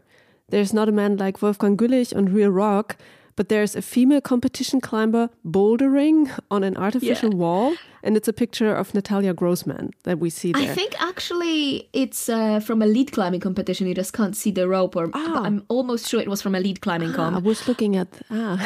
there's 0.50 0.74
not 0.74 0.88
a 0.88 0.92
man 0.92 1.18
like 1.18 1.42
Wolfgang 1.42 1.78
Güllich 1.78 2.16
on 2.16 2.34
real 2.36 2.52
rock 2.52 2.96
but 3.36 3.50
there's 3.50 3.76
a 3.76 3.82
female 3.82 4.22
competition 4.22 4.82
climber 4.82 5.30
bouldering 5.46 6.30
on 6.52 6.64
an 6.64 6.78
artificial 6.78 7.32
yeah. 7.32 7.38
wall 7.38 7.76
and 8.04 8.18
it's 8.18 8.28
a 8.28 8.34
picture 8.34 8.76
of 8.76 8.94
Natalia 8.94 9.34
Grossman 9.34 9.92
that 10.04 10.20
we 10.20 10.30
see 10.30 10.52
there. 10.52 10.62
I 10.62 10.68
think 10.68 11.02
actually 11.02 11.90
it's 11.94 12.28
uh, 12.28 12.60
from 12.60 12.82
a 12.82 12.86
lead 12.86 13.14
climbing 13.14 13.40
competition. 13.40 13.88
You 13.88 13.96
just 13.96 14.14
can't 14.14 14.36
see 14.36 14.52
the 14.52 14.68
rope, 14.68 14.96
or 14.96 15.10
ah. 15.14 15.44
I'm 15.44 15.64
almost 15.70 16.10
sure 16.10 16.20
it 16.20 16.28
was 16.28 16.42
from 16.42 16.54
a 16.54 16.60
lead 16.60 16.82
climbing 16.82 17.12
ah, 17.12 17.16
comp. 17.16 17.38
I 17.38 17.40
was 17.40 17.68
looking 17.68 17.96
at 17.96 18.10
ah, 18.30 18.58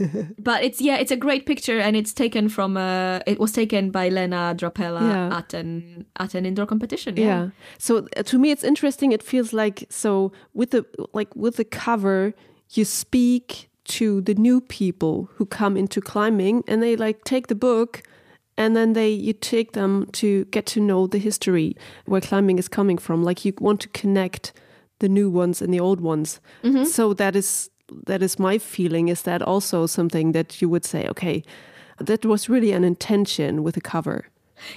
but 0.38 0.62
it's 0.62 0.80
yeah, 0.80 0.96
it's 0.96 1.10
a 1.10 1.16
great 1.16 1.44
picture, 1.44 1.80
and 1.80 1.96
it's 1.96 2.12
taken 2.12 2.48
from 2.48 2.76
uh, 2.76 3.18
it 3.26 3.40
was 3.40 3.52
taken 3.52 3.90
by 3.90 4.08
Lena 4.08 4.54
Drapella 4.56 5.00
yeah. 5.00 5.36
at 5.36 5.52
an 5.54 6.06
at 6.16 6.34
an 6.34 6.46
indoor 6.46 6.66
competition. 6.66 7.16
Yeah. 7.16 7.24
yeah. 7.24 7.48
So 7.78 8.06
uh, 8.16 8.22
to 8.22 8.38
me, 8.38 8.52
it's 8.52 8.64
interesting. 8.64 9.12
It 9.12 9.22
feels 9.22 9.52
like 9.52 9.86
so 9.90 10.32
with 10.54 10.70
the 10.70 10.86
like 11.12 11.34
with 11.34 11.56
the 11.56 11.64
cover, 11.64 12.32
you 12.70 12.84
speak 12.84 13.67
to 13.88 14.20
the 14.20 14.34
new 14.34 14.60
people 14.60 15.28
who 15.34 15.46
come 15.46 15.76
into 15.76 16.00
climbing 16.00 16.64
and 16.68 16.82
they 16.82 16.96
like 16.96 17.24
take 17.24 17.46
the 17.48 17.54
book 17.54 18.02
and 18.56 18.76
then 18.76 18.92
they 18.92 19.08
you 19.08 19.32
take 19.32 19.72
them 19.72 20.06
to 20.12 20.44
get 20.46 20.66
to 20.66 20.80
know 20.80 21.06
the 21.06 21.18
history 21.18 21.76
where 22.06 22.20
climbing 22.20 22.58
is 22.58 22.68
coming 22.68 22.98
from. 22.98 23.22
Like 23.22 23.44
you 23.44 23.52
want 23.60 23.80
to 23.80 23.88
connect 23.88 24.52
the 24.98 25.08
new 25.08 25.30
ones 25.30 25.62
and 25.62 25.72
the 25.72 25.80
old 25.80 26.00
ones. 26.00 26.40
Mm 26.62 26.74
-hmm. 26.74 26.84
so 26.84 27.14
that 27.14 27.34
is 27.36 27.70
that 28.06 28.22
is 28.22 28.38
my 28.38 28.58
feeling. 28.58 29.08
Is 29.08 29.22
that 29.22 29.42
also 29.42 29.86
something 29.86 30.32
that 30.32 30.60
you 30.60 30.70
would 30.70 30.86
say 30.86 31.08
okay 31.08 31.42
that 31.98 32.24
was 32.24 32.48
really 32.48 32.72
an 32.72 32.84
intention 32.84 33.62
with 33.62 33.74
the 33.74 33.80
cover 33.80 34.26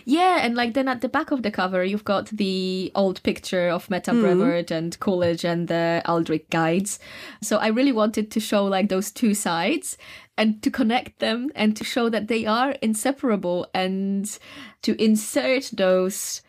yeah, 0.06 0.40
and 0.42 0.56
like 0.56 0.74
then 0.74 0.88
at 0.88 1.02
the 1.02 1.10
back 1.10 1.32
of 1.32 1.44
the 1.44 1.52
cover, 1.52 1.84
you've 1.84 2.04
got 2.04 2.28
the 2.28 2.92
old 2.96 3.22
picture 3.24 3.70
of 3.70 3.90
Meta 3.90 4.12
mm. 4.12 4.22
Brevoort 4.22 4.72
and 4.72 5.00
Coolidge 5.00 5.46
and 5.46 5.68
the 5.68 6.02
Aldrich 6.06 6.50
guides. 6.50 7.00
So 7.42 7.58
I 7.58 7.68
really 7.68 7.92
wanted 7.92 8.32
to 8.32 8.40
show 8.40 8.66
like 8.66 8.90
those 8.90 9.12
two 9.12 9.34
sides 9.34 9.98
and 10.38 10.62
to 10.64 10.72
connect 10.72 11.20
them 11.20 11.50
and 11.56 11.76
to 11.78 11.84
show 11.84 12.10
that 12.10 12.28
they 12.28 12.46
are 12.46 12.72
inseparable 12.82 13.68
and 13.74 14.40
to 14.82 15.02
insert 15.02 15.72
those 15.74 16.42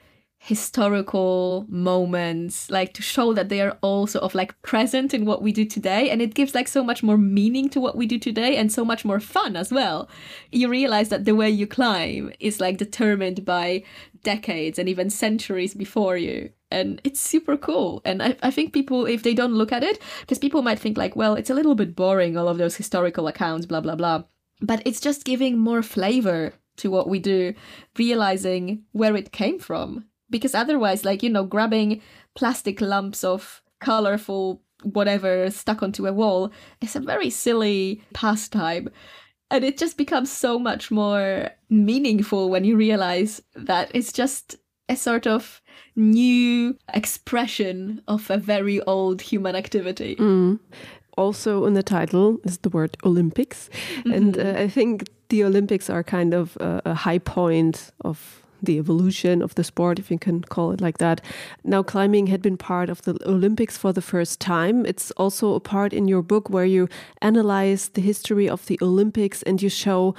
historical 0.45 1.65
moments 1.69 2.69
like 2.69 2.93
to 2.93 3.01
show 3.01 3.33
that 3.33 3.49
they 3.49 3.61
are 3.61 3.79
also 3.81 4.19
of 4.19 4.35
like 4.35 4.61
present 4.63 5.15
in 5.15 5.25
what 5.25 5.41
we 5.41 5.53
do 5.53 5.65
today 5.65 6.11
and 6.11 6.21
it 6.21 6.35
gives 6.35 6.53
like 6.53 6.67
so 6.67 6.83
much 6.83 7.01
more 7.01 7.17
meaning 7.17 7.69
to 7.69 7.81
what 7.81 7.95
we 7.97 8.09
do 8.09 8.19
today 8.19 8.57
and 8.57 8.73
so 8.73 8.85
much 8.85 9.05
more 9.05 9.21
fun 9.21 9.55
as 9.55 9.71
well. 9.71 10.09
You 10.51 10.69
realize 10.69 11.11
that 11.11 11.27
the 11.27 11.37
way 11.37 11.49
you 11.49 11.69
climb 11.69 12.33
is 12.41 12.61
like 12.61 12.77
determined 12.77 13.45
by 13.45 13.85
decades 14.25 14.81
and 14.81 14.89
even 14.89 15.11
centuries 15.11 15.75
before 15.75 16.17
you 16.17 16.51
and 16.73 17.01
it's 17.05 17.21
super 17.21 17.57
cool. 17.57 18.03
And 18.05 18.21
I, 18.21 18.37
I 18.43 18.51
think 18.51 18.73
people 18.73 19.07
if 19.07 19.23
they 19.23 19.35
don't 19.35 19.55
look 19.55 19.71
at 19.71 19.85
it 19.85 20.01
because 20.23 20.41
people 20.41 20.63
might 20.63 20.81
think 20.81 20.99
like 20.99 21.15
well 21.15 21.37
it's 21.37 21.51
a 21.51 21.55
little 21.55 21.77
bit 21.77 21.95
boring 21.95 22.37
all 22.37 22.49
of 22.49 22.59
those 22.59 22.75
historical 22.75 23.29
accounts 23.29 23.65
blah 23.65 23.81
blah 23.81 23.95
blah. 23.95 24.25
But 24.61 24.83
it's 24.85 25.01
just 25.01 25.25
giving 25.25 25.57
more 25.57 25.85
flavor 25.85 26.55
to 26.79 26.91
what 26.91 27.09
we 27.09 27.21
do 27.21 27.55
realizing 27.97 28.83
where 28.91 29.15
it 29.15 29.31
came 29.31 29.61
from 29.61 30.07
because 30.33 30.55
otherwise 30.55 31.05
like 31.05 31.23
you 31.23 31.31
know 31.31 31.45
grabbing 31.45 32.01
plastic 32.35 32.81
lumps 32.81 33.23
of 33.23 33.63
colorful 33.81 34.61
whatever 34.83 35.49
stuck 35.51 35.83
onto 35.83 36.07
a 36.07 36.13
wall 36.13 36.51
is 36.81 36.97
a 36.97 37.01
very 37.01 37.31
silly 37.31 38.03
pastime 38.13 38.89
and 39.53 39.65
it 39.65 39.77
just 39.77 39.97
becomes 39.97 40.33
so 40.33 40.59
much 40.59 40.91
more 40.91 41.51
meaningful 41.69 42.51
when 42.51 42.65
you 42.65 42.77
realize 42.77 43.43
that 43.55 43.91
it's 43.95 44.13
just 44.13 44.57
a 44.89 44.97
sort 44.97 45.27
of 45.27 45.61
new 45.95 46.77
expression 46.95 48.01
of 48.09 48.31
a 48.31 48.39
very 48.39 48.81
old 48.83 49.21
human 49.21 49.55
activity. 49.55 50.17
Mm. 50.17 50.59
Also, 51.19 51.67
in 51.67 51.75
the 51.75 51.83
title 51.83 52.39
is 52.45 52.59
the 52.59 52.71
word 52.71 52.97
Olympics. 53.05 53.69
Mm 53.69 54.03
-hmm. 54.03 54.17
And 54.17 54.37
uh, 54.37 54.65
I 54.65 54.69
think 54.69 55.03
the 55.29 55.45
Olympics 55.45 55.91
are 55.91 56.03
kind 56.03 56.35
of 56.35 56.57
a, 56.57 56.81
a 56.85 56.95
high 56.95 57.21
point 57.21 57.93
of 57.99 58.42
the 58.63 58.79
evolution 58.79 59.43
of 59.43 59.55
the 59.55 59.65
sport, 59.65 59.99
if 59.99 60.11
you 60.11 60.19
can 60.19 60.43
call 60.43 60.73
it 60.73 60.81
like 60.81 60.99
that. 60.99 61.21
Now, 61.65 61.83
climbing 61.83 62.29
had 62.29 62.41
been 62.41 62.57
part 62.57 62.89
of 62.89 63.03
the 63.03 63.19
Olympics 63.27 63.77
for 63.77 63.93
the 63.93 64.03
first 64.03 64.41
time. 64.41 64.87
It's 64.87 65.11
also 65.13 65.55
a 65.55 65.61
part 65.61 65.93
in 65.93 66.09
your 66.09 66.23
book 66.23 66.49
where 66.49 66.65
you 66.65 66.89
analyze 67.21 67.89
the 67.91 68.01
history 68.03 68.49
of 68.49 68.67
the 68.67 68.79
Olympics 68.83 69.43
and 69.43 69.61
you 69.61 69.69
show 69.69 70.15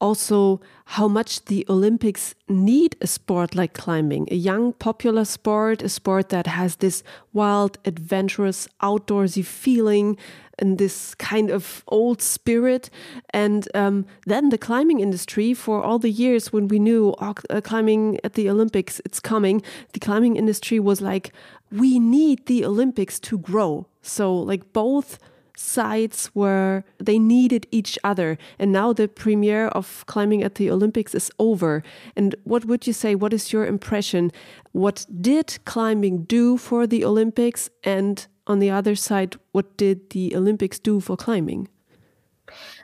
also 0.00 0.60
how 0.84 1.08
much 1.08 1.44
the 1.46 1.64
Olympics 1.68 2.34
need 2.48 2.96
a 3.00 3.06
sport 3.06 3.54
like 3.54 3.72
climbing, 3.72 4.28
a 4.30 4.34
young, 4.34 4.72
popular 4.74 5.24
sport, 5.24 5.82
a 5.82 5.88
sport 5.88 6.28
that 6.28 6.46
has 6.46 6.76
this 6.76 7.02
wild, 7.32 7.78
adventurous, 7.84 8.68
outdoorsy 8.82 9.44
feeling 9.44 10.16
and 10.58 10.78
this 10.78 11.14
kind 11.14 11.50
of 11.50 11.84
old 11.88 12.22
spirit. 12.22 12.90
And 13.30 13.68
um, 13.74 14.06
then 14.26 14.48
the 14.48 14.58
climbing 14.58 15.00
industry, 15.00 15.54
for 15.54 15.82
all 15.82 15.98
the 15.98 16.10
years 16.10 16.52
when 16.52 16.68
we 16.68 16.78
knew 16.78 17.14
oh, 17.18 17.34
uh, 17.50 17.60
climbing 17.60 18.18
at 18.24 18.34
the 18.34 18.48
Olympics, 18.48 19.00
it's 19.04 19.20
coming, 19.20 19.62
the 19.92 20.00
climbing 20.00 20.36
industry 20.36 20.80
was 20.80 21.00
like, 21.00 21.32
we 21.70 21.98
need 21.98 22.46
the 22.46 22.64
Olympics 22.64 23.18
to 23.20 23.38
grow. 23.38 23.86
So, 24.02 24.34
like, 24.34 24.72
both 24.72 25.18
sides 25.56 26.26
where 26.34 26.84
they 26.98 27.18
needed 27.18 27.66
each 27.70 27.98
other. 28.04 28.38
And 28.58 28.72
now 28.72 28.92
the 28.92 29.08
premiere 29.08 29.68
of 29.68 30.04
climbing 30.06 30.42
at 30.42 30.56
the 30.56 30.70
Olympics 30.70 31.14
is 31.14 31.30
over. 31.38 31.82
And 32.14 32.34
what 32.44 32.66
would 32.66 32.86
you 32.86 32.92
say? 32.92 33.14
What 33.14 33.32
is 33.32 33.52
your 33.52 33.66
impression? 33.66 34.30
What 34.72 35.06
did 35.20 35.58
climbing 35.64 36.24
do 36.24 36.58
for 36.58 36.86
the 36.86 37.04
Olympics? 37.04 37.70
And 37.82 38.26
on 38.46 38.58
the 38.58 38.70
other 38.70 38.94
side, 38.94 39.36
what 39.52 39.76
did 39.76 40.10
the 40.10 40.34
Olympics 40.36 40.78
do 40.78 41.00
for 41.00 41.16
climbing? 41.16 41.68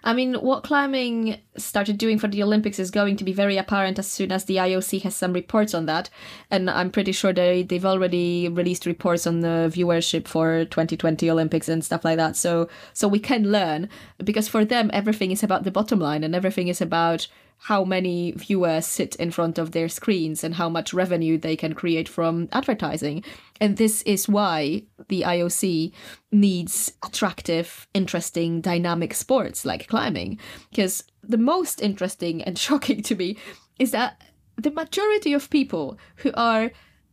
I 0.05 0.13
mean, 0.13 0.35
what 0.35 0.65
climbing 0.65 1.39
started 1.57 1.99
doing 1.99 2.19
for 2.19 2.27
the 2.27 2.43
Olympics 2.43 2.79
is 2.79 2.91
going 2.91 3.17
to 3.17 3.25
be 3.25 3.33
very 3.33 3.57
apparent 3.57 3.99
as 3.99 4.11
soon 4.11 4.33
as 4.33 4.45
the 4.45 4.57
IOC 4.57 5.03
has 5.03 5.15
some 5.15 5.33
reports 5.33 5.75
on 5.75 5.87
that. 5.87 6.11
And 6.51 6.69
I'm 6.69 6.91
pretty 6.91 7.13
sure 7.13 7.33
they, 7.33 7.63
they've 7.63 7.85
already 7.85 8.49
released 8.49 8.87
reports 8.87 9.27
on 9.27 9.41
the 9.41 9.71
viewership 9.73 10.27
for 10.27 10.65
2020 10.65 11.31
Olympics 11.31 11.69
and 11.69 11.85
stuff 11.85 12.05
like 12.05 12.17
that. 12.17 12.37
So, 12.37 12.69
so 12.93 13.07
we 13.07 13.21
can 13.21 13.51
learn 13.53 13.89
because 14.23 14.49
for 14.49 14.65
them, 14.65 14.91
everything 14.93 15.31
is 15.31 15.43
about 15.43 15.65
the 15.65 15.71
bottom 15.71 16.01
line 16.01 16.25
and 16.25 16.35
everything 16.35 16.69
is 16.69 16.81
about 16.81 17.29
how 17.63 17.85
many 17.85 18.33
viewers 18.33 18.85
sit 18.85 19.15
in 19.17 19.31
front 19.31 19.57
of 19.57 19.71
their 19.71 19.89
screens 19.89 20.43
and 20.43 20.57
how 20.57 20.69
much 20.69 20.93
revenue 20.93 21.39
they 21.39 21.55
can 21.55 21.75
create 21.75 22.09
from 22.09 22.49
advertising. 22.51 23.23
And 23.61 23.77
this 23.77 24.03
is 24.03 24.29
why 24.29 24.83
the 25.09 25.23
IOC 25.23 25.93
needs 26.33 26.93
attractive, 27.05 27.87
interesting, 27.95 28.61
dynamic 28.61 29.15
sports 29.15 29.65
like 29.65 29.87
climbing. 29.87 30.41
Because 30.71 31.05
the 31.23 31.39
most 31.39 31.81
interesting 31.81 32.43
and 32.43 32.59
shocking 32.67 33.01
to 33.03 33.15
me 33.15 33.37
is 33.79 33.93
that 33.93 34.21
the 34.57 34.73
majority 34.73 35.33
of 35.33 35.49
people 35.49 35.99
who 36.17 36.33
are 36.35 36.73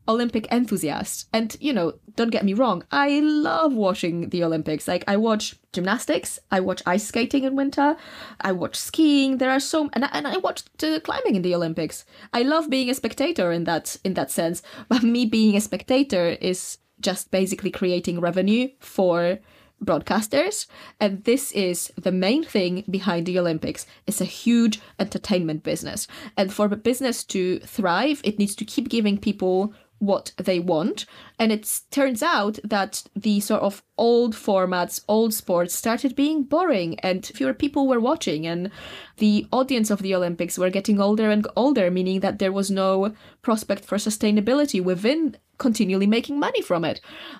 Olympic 0.09 0.51
enthusiast. 0.51 1.29
And, 1.31 1.55
you 1.61 1.71
know, 1.71 1.93
don't 2.15 2.31
get 2.31 2.43
me 2.43 2.53
wrong, 2.53 2.83
I 2.91 3.21
love 3.21 3.73
watching 3.73 4.29
the 4.29 4.43
Olympics. 4.43 4.87
Like, 4.87 5.03
I 5.07 5.15
watch 5.15 5.55
gymnastics, 5.71 6.39
I 6.51 6.59
watch 6.59 6.81
ice 6.85 7.07
skating 7.07 7.43
in 7.43 7.55
winter, 7.55 7.95
I 8.41 8.51
watch 8.51 8.75
skiing. 8.75 9.37
There 9.37 9.51
are 9.51 9.59
so, 9.59 9.89
and 9.93 10.05
I, 10.05 10.09
and 10.11 10.27
I 10.27 10.37
watch 10.37 10.63
climbing 11.03 11.35
in 11.35 11.43
the 11.43 11.55
Olympics. 11.55 12.05
I 12.33 12.41
love 12.41 12.69
being 12.69 12.89
a 12.89 12.95
spectator 12.95 13.51
in 13.51 13.65
that 13.65 13.95
in 14.03 14.15
that 14.15 14.31
sense. 14.31 14.63
But 14.89 15.03
me 15.03 15.25
being 15.25 15.55
a 15.55 15.61
spectator 15.61 16.29
is 16.41 16.79
just 16.99 17.31
basically 17.31 17.71
creating 17.71 18.19
revenue 18.19 18.69
for 18.79 19.39
broadcasters 19.83 20.67
and 20.99 21.23
this 21.23 21.51
is 21.53 21.91
the 21.95 22.11
main 22.11 22.43
thing 22.43 22.83
behind 22.89 23.25
the 23.25 23.39
olympics 23.39 23.85
it's 24.05 24.19
a 24.19 24.25
huge 24.25 24.81
entertainment 24.99 25.63
business 25.63 26.07
and 26.35 26.51
for 26.51 26.65
a 26.65 26.75
business 26.75 27.23
to 27.23 27.59
thrive 27.59 28.19
it 28.23 28.37
needs 28.37 28.55
to 28.55 28.65
keep 28.65 28.89
giving 28.89 29.17
people 29.17 29.73
what 29.99 30.31
they 30.37 30.59
want. 30.59 31.05
And 31.37 31.51
it 31.51 31.81
turns 31.91 32.23
out 32.23 32.57
that 32.63 33.03
the 33.15 33.39
sort 33.39 33.61
of 33.61 33.83
old 33.97 34.33
formats, 34.33 35.03
old 35.07 35.33
sports 35.33 35.75
started 35.75 36.15
being 36.15 36.43
boring 36.43 36.99
and 37.01 37.25
fewer 37.25 37.53
people 37.53 37.87
were 37.87 37.99
watching. 37.99 38.47
And 38.47 38.71
the 39.17 39.47
audience 39.51 39.91
of 39.91 40.01
the 40.01 40.15
Olympics 40.15 40.57
were 40.57 40.69
getting 40.69 40.99
older 40.99 41.29
and 41.29 41.45
older, 41.55 41.91
meaning 41.91 42.21
that 42.21 42.39
there 42.39 42.51
was 42.51 42.71
no 42.71 43.13
prospect 43.41 43.85
for 43.85 43.97
sustainability 43.97 44.83
within 44.83 45.37
continually 45.59 46.07
making 46.07 46.39
money 46.39 46.61
from 46.61 46.83
it. 46.83 46.99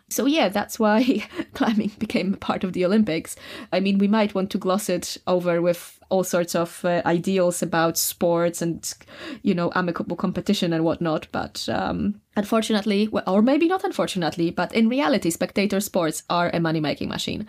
So 0.10 0.26
yeah, 0.26 0.50
that's 0.50 0.78
why 0.78 1.28
climbing 1.54 1.92
became 1.98 2.36
part 2.36 2.64
of 2.64 2.74
the 2.74 2.86
Olympics. 2.86 3.36
I 3.72 3.80
mean, 3.80 3.98
we 3.98 4.08
might 4.08 4.36
want 4.36 4.52
to 4.52 4.58
gloss 4.58 4.90
it 4.90 5.18
over 5.26 5.62
with 5.62 6.00
all 6.10 6.24
sorts 6.24 6.56
of 6.56 6.84
uh, 6.84 7.02
ideals 7.06 7.62
about 7.64 7.98
sports 7.98 8.62
and 8.62 8.94
you 9.42 9.54
know 9.54 9.72
amicable 9.76 10.16
competition 10.16 10.74
and 10.74 10.84
whatnot, 10.84 11.28
but 11.32 11.68
um, 11.70 12.20
unfortunately, 12.40 13.10
or 13.28 13.42
maybe 13.42 13.68
not 13.68 13.84
unfortunately, 13.84 14.50
but 14.50 14.74
in 14.74 14.90
reality, 14.90 15.30
spectator 15.30 15.80
sports 15.80 16.24
are 16.30 16.50
a 16.54 16.60
money 16.60 16.80
making 16.80 17.10
machine. 17.10 17.46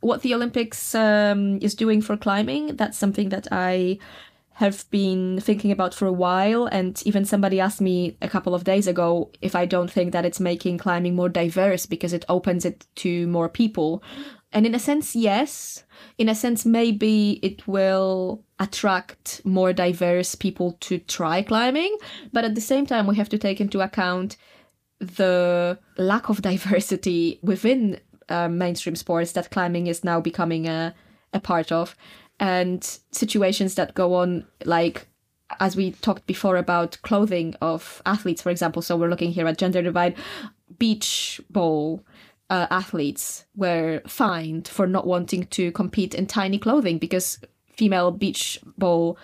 What 0.00 0.22
the 0.22 0.34
Olympics 0.34 0.94
um, 0.94 1.58
is 1.60 1.74
doing 1.74 2.00
for 2.02 2.16
climbing, 2.16 2.76
that's 2.76 2.98
something 2.98 3.28
that 3.28 3.46
I 3.52 3.98
have 4.60 4.84
been 4.90 5.40
thinking 5.40 5.72
about 5.72 5.94
for 5.94 6.06
a 6.06 6.12
while. 6.12 6.66
And 6.66 7.00
even 7.06 7.24
somebody 7.24 7.60
asked 7.60 7.80
me 7.80 8.18
a 8.20 8.28
couple 8.28 8.54
of 8.54 8.64
days 8.64 8.86
ago 8.86 9.30
if 9.40 9.54
I 9.54 9.64
don't 9.64 9.90
think 9.90 10.12
that 10.12 10.26
it's 10.26 10.38
making 10.38 10.76
climbing 10.76 11.14
more 11.14 11.30
diverse 11.30 11.86
because 11.86 12.12
it 12.12 12.26
opens 12.28 12.64
it 12.66 12.86
to 12.96 13.26
more 13.28 13.48
people. 13.48 14.02
And 14.52 14.66
in 14.66 14.74
a 14.74 14.78
sense, 14.78 15.16
yes. 15.16 15.84
In 16.18 16.28
a 16.28 16.34
sense, 16.34 16.66
maybe 16.66 17.40
it 17.42 17.66
will 17.66 18.44
attract 18.60 19.40
more 19.44 19.72
diverse 19.72 20.34
people 20.34 20.76
to 20.80 20.98
try 20.98 21.42
climbing. 21.42 21.96
But 22.32 22.44
at 22.44 22.54
the 22.54 22.60
same 22.60 22.86
time, 22.86 23.06
we 23.06 23.16
have 23.16 23.30
to 23.30 23.38
take 23.38 23.60
into 23.60 23.80
account 23.80 24.36
the 25.00 25.78
lack 25.96 26.28
of 26.28 26.42
diversity 26.42 27.40
within 27.42 27.98
uh, 28.28 28.48
mainstream 28.48 28.94
sports 28.94 29.32
that 29.32 29.50
climbing 29.50 29.88
is 29.88 30.04
now 30.04 30.20
becoming 30.20 30.68
a, 30.68 30.94
a 31.32 31.40
part 31.40 31.72
of 31.72 31.96
and 32.38 32.98
situations 33.12 33.74
that 33.74 33.94
go 33.94 34.14
on 34.14 34.46
like 34.64 35.06
as 35.58 35.74
we 35.74 35.90
talked 35.90 36.26
before 36.26 36.56
about 36.56 36.96
clothing 37.02 37.54
of 37.60 38.00
athletes 38.06 38.40
for 38.40 38.50
example 38.50 38.80
so 38.82 38.96
we're 38.96 39.10
looking 39.10 39.32
here 39.32 39.46
at 39.46 39.58
gender 39.58 39.82
divide 39.82 40.14
beach 40.78 41.40
bowl 41.50 42.04
uh, 42.50 42.66
athletes 42.70 43.44
were 43.54 44.00
fined 44.06 44.66
for 44.66 44.86
not 44.86 45.06
wanting 45.06 45.44
to 45.46 45.70
compete 45.72 46.14
in 46.14 46.26
tiny 46.26 46.58
clothing 46.58 46.98
because 46.98 47.38
female 47.80 48.10
beach 48.10 48.60
ball 48.76 49.16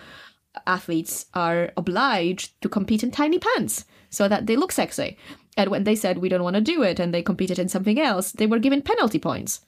athletes 0.65 1.27
are 1.33 1.71
obliged 1.77 2.59
to 2.61 2.69
compete 2.77 3.03
in 3.03 3.11
tiny 3.11 3.39
pants 3.39 3.85
so 4.09 4.27
that 4.27 4.47
they 4.47 4.55
look 4.55 4.71
sexy. 4.71 5.17
And 5.55 5.69
when 5.69 5.83
they 5.83 5.95
said 5.95 6.17
we 6.17 6.29
don't 6.29 6.47
want 6.47 6.55
to 6.55 6.71
do 6.73 6.81
it 6.81 6.99
and 6.99 7.13
they 7.13 7.21
competed 7.21 7.59
in 7.59 7.69
something 7.69 7.99
else, 7.99 8.31
they 8.31 8.47
were 8.47 8.65
given 8.65 8.81
penalty 8.81 9.19
points. 9.19 9.61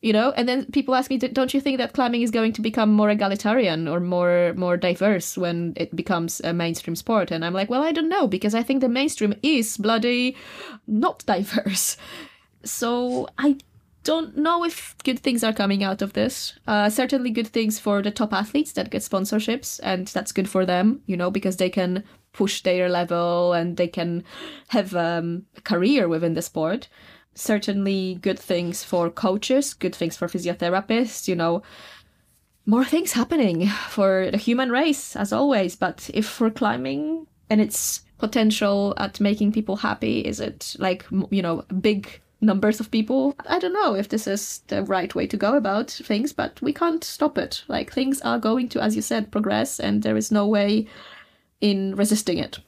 You 0.00 0.12
know, 0.12 0.32
and 0.36 0.48
then 0.48 0.66
people 0.72 0.96
ask 0.96 1.10
me, 1.10 1.18
don't 1.18 1.54
you 1.54 1.60
think 1.60 1.78
that 1.78 1.92
climbing 1.92 2.22
is 2.22 2.32
going 2.32 2.52
to 2.54 2.60
become 2.60 2.90
more 2.92 3.10
egalitarian 3.10 3.86
or 3.86 4.00
more 4.00 4.52
more 4.56 4.76
diverse 4.76 5.38
when 5.38 5.74
it 5.76 5.94
becomes 5.94 6.40
a 6.42 6.52
mainstream 6.52 6.96
sport? 6.96 7.30
And 7.30 7.44
I'm 7.44 7.54
like, 7.54 7.70
well, 7.70 7.84
I 7.84 7.92
don't 7.92 8.14
know 8.14 8.26
because 8.26 8.54
I 8.54 8.64
think 8.64 8.80
the 8.80 8.88
mainstream 8.88 9.34
is 9.42 9.76
bloody 9.76 10.34
not 10.86 11.24
diverse. 11.26 11.96
So 12.64 13.28
I 13.38 13.58
don't 14.04 14.36
know 14.36 14.64
if 14.64 14.96
good 15.04 15.20
things 15.20 15.44
are 15.44 15.52
coming 15.52 15.84
out 15.84 16.02
of 16.02 16.12
this. 16.12 16.54
Uh, 16.66 16.90
certainly, 16.90 17.30
good 17.30 17.48
things 17.48 17.78
for 17.78 18.02
the 18.02 18.10
top 18.10 18.32
athletes 18.32 18.72
that 18.72 18.90
get 18.90 19.02
sponsorships, 19.02 19.80
and 19.82 20.06
that's 20.08 20.32
good 20.32 20.48
for 20.48 20.66
them, 20.66 21.02
you 21.06 21.16
know, 21.16 21.30
because 21.30 21.56
they 21.56 21.70
can 21.70 22.04
push 22.32 22.62
their 22.62 22.88
level 22.88 23.52
and 23.52 23.76
they 23.76 23.88
can 23.88 24.24
have 24.68 24.94
um, 24.94 25.44
a 25.56 25.60
career 25.60 26.08
within 26.08 26.34
the 26.34 26.42
sport. 26.42 26.88
Certainly, 27.34 28.18
good 28.22 28.38
things 28.38 28.82
for 28.84 29.10
coaches, 29.10 29.74
good 29.74 29.94
things 29.94 30.16
for 30.16 30.28
physiotherapists, 30.28 31.28
you 31.28 31.36
know. 31.36 31.62
More 32.66 32.84
things 32.84 33.12
happening 33.12 33.68
for 33.88 34.30
the 34.30 34.38
human 34.38 34.70
race, 34.70 35.16
as 35.16 35.32
always. 35.32 35.76
But 35.76 36.10
if 36.14 36.26
for 36.26 36.50
climbing 36.50 37.26
and 37.50 37.60
its 37.60 38.02
potential 38.18 38.94
at 38.98 39.20
making 39.20 39.52
people 39.52 39.76
happy, 39.76 40.20
is 40.20 40.40
it 40.40 40.76
like, 40.78 41.04
you 41.30 41.42
know, 41.42 41.64
big 41.80 42.20
numbers 42.42 42.80
of 42.80 42.90
people. 42.90 43.34
I 43.46 43.58
don't 43.58 43.72
know 43.72 43.94
if 43.94 44.08
this 44.08 44.26
is 44.26 44.62
the 44.66 44.82
right 44.82 45.14
way 45.14 45.26
to 45.28 45.36
go 45.36 45.56
about 45.56 45.90
things, 45.90 46.32
but 46.32 46.60
we 46.60 46.72
can't 46.72 47.04
stop 47.04 47.38
it. 47.38 47.64
Like 47.68 47.92
things 47.92 48.20
are 48.22 48.38
going 48.38 48.68
to, 48.70 48.82
as 48.82 48.96
you 48.96 49.02
said, 49.02 49.30
progress, 49.30 49.80
and 49.80 50.02
there 50.02 50.16
is 50.16 50.30
no 50.30 50.46
way 50.46 50.86
in 51.60 51.94
resisting 51.96 52.38
it. 52.38 52.58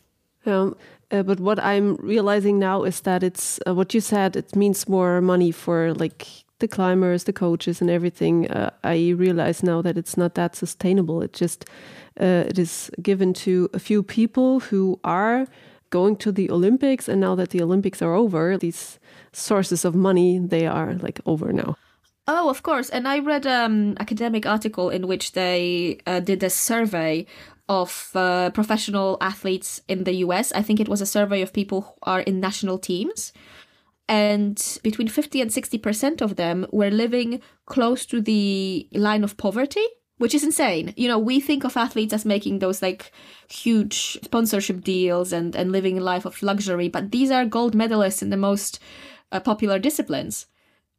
Yeah. 0.46 0.70
Uh, 1.10 1.22
but 1.22 1.40
what 1.40 1.58
I'm 1.58 1.96
realizing 1.96 2.58
now 2.58 2.84
is 2.84 3.00
that 3.00 3.22
it's 3.22 3.60
uh, 3.66 3.74
what 3.74 3.92
you 3.94 4.00
said. 4.00 4.36
It 4.36 4.56
means 4.56 4.88
more 4.88 5.20
money 5.20 5.50
for 5.50 5.92
like 5.94 6.26
the 6.60 6.68
climbers, 6.68 7.24
the 7.24 7.32
coaches, 7.32 7.80
and 7.80 7.90
everything. 7.90 8.50
Uh, 8.50 8.70
I 8.82 9.10
realize 9.16 9.62
now 9.62 9.82
that 9.82 9.98
it's 9.98 10.16
not 10.16 10.34
that 10.34 10.56
sustainable. 10.56 11.22
It 11.22 11.32
just 11.32 11.66
uh, 12.20 12.44
it 12.48 12.58
is 12.58 12.90
given 13.02 13.34
to 13.34 13.68
a 13.74 13.78
few 13.78 14.02
people 14.02 14.60
who 14.60 14.98
are 15.04 15.46
going 15.98 16.16
to 16.16 16.32
the 16.32 16.50
Olympics, 16.50 17.08
and 17.08 17.20
now 17.20 17.34
that 17.36 17.50
the 17.50 17.62
Olympics 17.62 18.02
are 18.02 18.14
over, 18.14 18.58
these 18.58 18.98
sources 19.32 19.84
of 19.84 19.94
money 19.94 20.30
they 20.54 20.66
are 20.66 20.94
like 21.06 21.20
over 21.24 21.52
now. 21.52 21.76
Oh, 22.26 22.48
of 22.48 22.62
course. 22.62 22.88
And 22.90 23.06
I 23.06 23.18
read 23.18 23.46
an 23.46 23.64
um, 23.64 23.96
academic 24.00 24.44
article 24.46 24.88
in 24.96 25.06
which 25.06 25.32
they 25.32 25.98
uh, 26.06 26.20
did 26.20 26.42
a 26.42 26.50
survey 26.50 27.26
of 27.68 28.10
uh, 28.14 28.50
professional 28.50 29.18
athletes 29.20 29.82
in 29.88 30.04
the 30.04 30.16
US. 30.26 30.52
I 30.52 30.62
think 30.62 30.80
it 30.80 30.88
was 30.88 31.02
a 31.02 31.12
survey 31.16 31.42
of 31.42 31.52
people 31.52 31.80
who 31.82 31.94
are 32.02 32.22
in 32.28 32.40
national 32.40 32.78
teams. 32.78 33.32
And 34.08 34.56
between 34.82 35.08
50 35.08 35.40
and 35.42 35.50
60% 35.50 36.20
of 36.20 36.36
them 36.36 36.66
were 36.72 36.90
living 36.90 37.40
close 37.66 38.06
to 38.06 38.20
the 38.20 38.88
line 38.92 39.24
of 39.24 39.36
poverty, 39.36 39.86
which 40.24 40.34
is 40.34 40.42
insane. 40.42 40.94
You 40.96 41.06
know, 41.06 41.18
we 41.18 41.38
think 41.38 41.64
of 41.64 41.76
athletes 41.76 42.14
as 42.14 42.24
making 42.24 42.60
those 42.60 42.80
like 42.80 43.12
huge 43.46 44.18
sponsorship 44.22 44.82
deals 44.82 45.34
and, 45.34 45.54
and 45.54 45.70
living 45.70 45.98
a 45.98 46.00
life 46.00 46.24
of 46.24 46.42
luxury, 46.42 46.88
but 46.88 47.10
these 47.10 47.30
are 47.30 47.44
gold 47.44 47.76
medalists 47.76 48.22
in 48.22 48.30
the 48.30 48.38
most 48.38 48.78
uh, 49.32 49.40
popular 49.40 49.78
disciplines. 49.78 50.46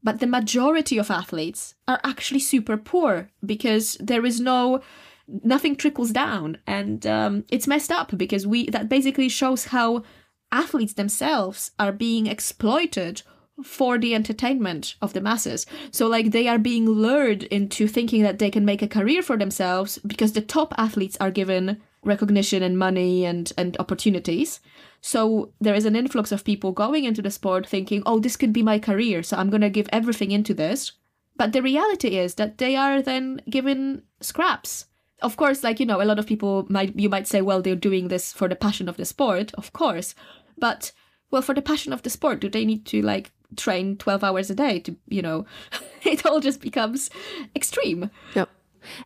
But 0.03 0.19
the 0.19 0.28
majority 0.28 0.99
of 0.99 1.09
athletes 1.09 1.73
are 1.88 1.99
actually 2.03 2.41
super 2.41 2.78
poor 2.78 3.32
because 3.43 3.97
there 3.99 4.28
is 4.28 4.39
no 4.39 4.82
nothing 5.28 5.76
trickles 5.76 6.11
down 6.11 6.59
and 6.67 7.07
um, 7.07 7.45
it's 7.49 7.65
messed 7.65 7.91
up 7.91 8.15
because 8.15 8.45
we 8.45 8.69
that 8.69 8.88
basically 8.88 9.28
shows 9.28 9.65
how 9.65 10.03
athletes 10.51 10.93
themselves 10.93 11.71
are 11.80 11.91
being 11.91 12.28
exploited 12.28 13.23
for 13.64 13.97
the 13.97 14.14
entertainment 14.14 14.95
of 15.01 15.14
the 15.14 15.22
masses. 15.22 15.66
So, 15.91 16.08
like, 16.08 16.32
they 16.32 16.47
are 16.47 16.58
being 16.58 16.86
lured 16.86 17.43
into 17.43 17.88
thinking 17.88 18.24
that 18.24 18.39
they 18.39 18.51
can 18.51 18.66
make 18.66 18.82
a 18.82 18.88
career 18.88 19.22
for 19.22 19.38
themselves 19.38 19.97
because 20.06 20.34
the 20.34 20.41
top 20.41 20.74
athletes 20.78 21.18
are 21.20 21.32
given 21.32 21.82
recognition 22.03 22.62
and 22.62 22.78
money 22.78 23.26
and, 23.26 23.51
and 23.58 23.78
opportunities. 23.80 24.60
So, 25.01 25.53
there 25.62 25.76
is 25.76 25.86
an 25.86 25.95
influx 25.95 26.32
of 26.32 26.43
people 26.43 26.72
going 26.72 27.06
into 27.06 27.22
the 27.22 27.32
sport 27.32 27.66
thinking, 27.66 28.03
oh, 28.06 28.20
this 28.20 28.36
could 28.36 28.51
be 28.51 28.64
my 28.64 28.80
career, 28.80 29.24
so 29.24 29.38
I'm 29.38 29.49
going 29.49 29.62
to 29.62 29.70
give 29.70 29.89
everything 29.91 30.32
into 30.32 30.53
this. 30.53 30.91
But 31.38 31.53
the 31.53 31.62
reality 31.62 32.18
is 32.18 32.36
that 32.36 32.58
they 32.58 32.76
are 32.76 33.01
then 33.01 33.41
given 33.49 34.03
scraps 34.22 34.86
of 35.22 35.38
course, 35.38 35.64
like, 35.64 35.80
you 35.80 35.86
know, 35.86 36.01
a 36.01 36.06
lot 36.06 36.20
of 36.20 36.28
people 36.28 36.66
might, 36.70 36.97
you 36.99 37.10
might 37.10 37.28
say, 37.28 37.41
well, 37.41 37.62
they're 37.62 37.76
doing 37.76 38.10
this 38.10 38.34
for 38.34 38.47
the 38.47 38.56
passion 38.56 38.89
of 38.89 38.97
the 38.97 39.06
sport, 39.06 39.53
of 39.56 39.74
course. 39.74 40.14
But, 40.58 40.91
well, 41.32 41.41
for 41.41 41.56
the 41.56 41.62
passion 41.62 41.93
of 41.93 42.03
the 42.03 42.10
sport, 42.10 42.41
do 42.41 42.49
they 42.49 42.66
need 42.66 42.86
to, 42.88 43.01
like, 43.01 43.32
train 43.56 43.97
12 43.97 44.24
hours 44.24 44.49
a 44.49 44.56
day 44.56 44.80
to, 44.80 44.95
you 45.08 45.22
know, 45.22 45.45
it 46.03 46.26
all 46.26 46.39
just 46.39 46.62
becomes 46.62 47.10
extreme. 47.56 48.10
Yeah. 48.36 48.45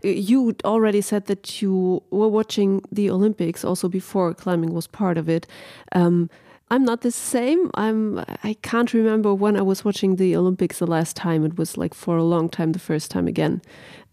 You 0.04 0.56
already 0.66 1.02
said 1.02 1.28
that 1.28 1.62
you 1.62 2.04
were 2.12 2.28
watching 2.28 2.82
the 2.92 3.10
Olympics 3.10 3.64
also 3.64 3.88
before 3.88 4.34
climbing 4.34 4.74
was 4.74 4.88
part 4.88 5.18
of 5.18 5.30
it. 5.30 5.48
Um, 5.94 6.30
I'm 6.72 6.84
not 6.84 7.02
the 7.02 7.12
same. 7.12 7.72
I'm 7.74 8.24
I 8.44 8.56
can't 8.62 8.94
remember 8.94 9.34
when 9.34 9.58
I 9.58 9.62
was 9.62 9.84
watching 9.84 10.18
the 10.18 10.36
Olympics 10.36 10.80
the 10.80 10.86
last 10.86 11.16
time. 11.16 11.44
It 11.44 11.58
was 11.58 11.78
like 11.78 11.96
for 11.96 12.16
a 12.18 12.24
long 12.24 12.48
time 12.48 12.74
the 12.74 12.80
first 12.80 13.10
time 13.10 13.28
again. 13.28 13.62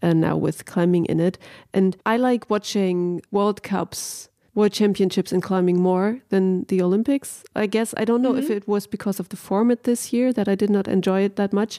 And 0.01 0.21
now 0.21 0.37
with 0.37 0.65
climbing 0.65 1.05
in 1.05 1.19
it. 1.19 1.37
And 1.73 1.95
I 2.05 2.17
like 2.17 2.49
watching 2.49 3.21
World 3.31 3.61
Cups 3.61 4.29
World 4.57 4.73
Championships 4.73 5.31
in 5.31 5.39
climbing 5.39 5.79
more 5.79 6.19
than 6.29 6.63
the 6.63 6.81
Olympics. 6.81 7.43
I 7.55 7.67
guess 7.67 7.93
I 7.95 8.05
don't 8.05 8.23
know 8.23 8.31
mm 8.31 8.37
-hmm. 8.37 8.43
if 8.43 8.45
mm-hmm. 8.45 8.57
it 8.57 8.67
was 8.67 8.87
because 8.87 9.21
of 9.21 9.27
the 9.27 9.37
format 9.37 9.83
this 9.83 10.11
year 10.13 10.33
that 10.33 10.47
I 10.47 10.55
did 10.55 10.69
not 10.69 10.87
enjoy 10.87 11.19
it 11.25 11.35
that 11.35 11.53
much, 11.53 11.77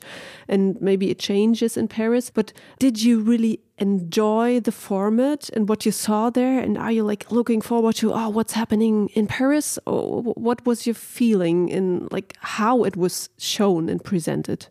and 0.49 0.81
maybe 0.81 1.07
it 1.07 1.23
changes 1.23 1.77
in 1.77 1.89
Paris. 1.89 2.31
But 2.31 2.53
did 2.79 3.03
you 3.05 3.25
really 3.31 3.59
enjoy 3.77 4.61
the 4.61 4.73
format 4.73 5.51
and 5.57 5.69
what 5.69 5.85
you 5.85 5.93
saw 5.93 6.31
there? 6.31 6.63
And 6.65 6.79
are 6.79 6.93
you 6.93 7.09
like 7.09 7.25
looking 7.31 7.63
forward 7.65 7.97
to 7.97 8.07
oh 8.13 8.31
what's 8.37 8.55
happening 8.55 9.11
in 9.13 9.27
Paris? 9.27 9.79
Or 9.85 10.23
what 10.49 10.59
was 10.65 10.87
your 10.87 10.97
feeling 10.97 11.69
in 11.69 12.07
like 12.13 12.35
how 12.59 12.87
it 12.87 12.97
was 12.97 13.29
shown 13.37 13.89
and 13.89 14.01
presented? 14.03 14.69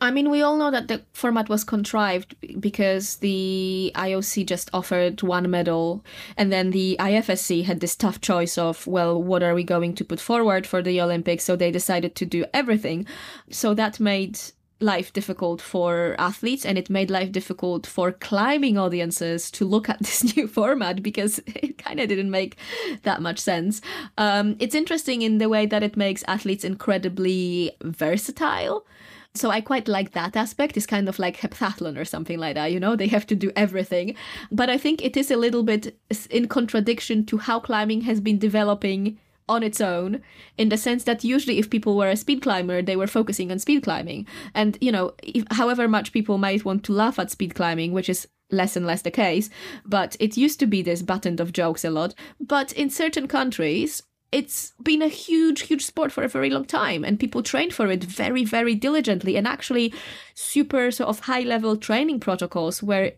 I 0.00 0.10
mean, 0.10 0.30
we 0.30 0.42
all 0.42 0.56
know 0.56 0.70
that 0.70 0.88
the 0.88 1.02
format 1.12 1.48
was 1.48 1.64
contrived 1.64 2.36
because 2.60 3.16
the 3.16 3.90
IOC 3.94 4.46
just 4.46 4.70
offered 4.72 5.22
one 5.22 5.50
medal, 5.50 6.04
and 6.36 6.52
then 6.52 6.70
the 6.70 6.96
IFSC 7.00 7.64
had 7.64 7.80
this 7.80 7.96
tough 7.96 8.20
choice 8.20 8.56
of, 8.56 8.86
well, 8.86 9.20
what 9.20 9.42
are 9.42 9.54
we 9.54 9.64
going 9.64 9.94
to 9.96 10.04
put 10.04 10.20
forward 10.20 10.66
for 10.66 10.82
the 10.82 11.00
Olympics? 11.00 11.44
So 11.44 11.56
they 11.56 11.70
decided 11.70 12.14
to 12.16 12.26
do 12.26 12.44
everything. 12.54 13.06
So 13.50 13.74
that 13.74 13.98
made 13.98 14.38
life 14.80 15.12
difficult 15.12 15.60
for 15.60 16.14
athletes 16.18 16.64
and 16.64 16.78
it 16.78 16.88
made 16.88 17.10
life 17.10 17.32
difficult 17.32 17.84
for 17.84 18.12
climbing 18.12 18.78
audiences 18.78 19.50
to 19.50 19.64
look 19.64 19.88
at 19.88 19.98
this 20.00 20.36
new 20.36 20.46
format 20.46 21.02
because 21.02 21.40
it 21.46 21.78
kind 21.78 21.98
of 21.98 22.08
didn't 22.08 22.30
make 22.30 22.56
that 23.02 23.20
much 23.20 23.38
sense. 23.38 23.80
Um, 24.16 24.56
it's 24.60 24.74
interesting 24.74 25.22
in 25.22 25.38
the 25.38 25.48
way 25.48 25.66
that 25.66 25.82
it 25.82 25.96
makes 25.96 26.22
athletes 26.28 26.64
incredibly 26.64 27.72
versatile 27.82 28.86
so 29.34 29.50
I 29.50 29.60
quite 29.60 29.88
like 29.88 30.12
that 30.12 30.36
aspect. 30.36 30.76
It's 30.76 30.86
kind 30.86 31.08
of 31.08 31.18
like 31.18 31.36
heptathlon 31.36 31.98
or 31.98 32.04
something 32.04 32.38
like 32.38 32.54
that, 32.54 32.72
you 32.72 32.80
know, 32.80 32.96
they 32.96 33.08
have 33.08 33.26
to 33.28 33.36
do 33.36 33.52
everything. 33.54 34.16
But 34.50 34.68
I 34.68 34.78
think 34.78 35.04
it 35.04 35.16
is 35.16 35.30
a 35.30 35.36
little 35.36 35.62
bit 35.62 35.98
in 36.30 36.48
contradiction 36.48 37.24
to 37.26 37.38
how 37.38 37.60
climbing 37.60 38.02
has 38.02 38.20
been 38.20 38.38
developing 38.38 39.18
on 39.48 39.62
its 39.62 39.80
own 39.80 40.20
in 40.58 40.68
the 40.68 40.76
sense 40.76 41.04
that 41.04 41.24
usually 41.24 41.58
if 41.58 41.70
people 41.70 41.96
were 41.96 42.10
a 42.10 42.16
speed 42.16 42.42
climber 42.42 42.82
they 42.82 42.96
were 42.96 43.06
focusing 43.06 43.50
on 43.50 43.58
speed 43.58 43.82
climbing 43.82 44.26
and 44.54 44.76
you 44.80 44.92
know 44.92 45.14
if, 45.22 45.42
however 45.52 45.88
much 45.88 46.12
people 46.12 46.36
might 46.36 46.66
want 46.66 46.84
to 46.84 46.92
laugh 46.92 47.18
at 47.18 47.30
speed 47.30 47.54
climbing 47.54 47.92
which 47.92 48.10
is 48.10 48.28
less 48.50 48.76
and 48.76 48.86
less 48.86 49.02
the 49.02 49.10
case 49.10 49.48
but 49.86 50.16
it 50.20 50.36
used 50.36 50.60
to 50.60 50.66
be 50.66 50.82
this 50.82 51.02
button 51.02 51.40
of 51.40 51.52
jokes 51.52 51.84
a 51.84 51.90
lot 51.90 52.14
but 52.40 52.72
in 52.72 52.90
certain 52.90 53.26
countries 53.26 54.02
it's 54.30 54.72
been 54.82 55.02
a 55.02 55.08
huge, 55.08 55.62
huge 55.62 55.84
sport 55.84 56.12
for 56.12 56.22
a 56.22 56.28
very 56.28 56.50
long 56.50 56.64
time, 56.64 57.04
and 57.04 57.18
people 57.18 57.42
train 57.42 57.70
for 57.70 57.90
it 57.90 58.04
very, 58.04 58.44
very 58.44 58.74
diligently. 58.74 59.36
And 59.36 59.46
actually, 59.46 59.94
super 60.34 60.90
sort 60.90 61.08
of 61.08 61.20
high 61.20 61.40
level 61.40 61.76
training 61.76 62.20
protocols 62.20 62.82
were 62.82 63.12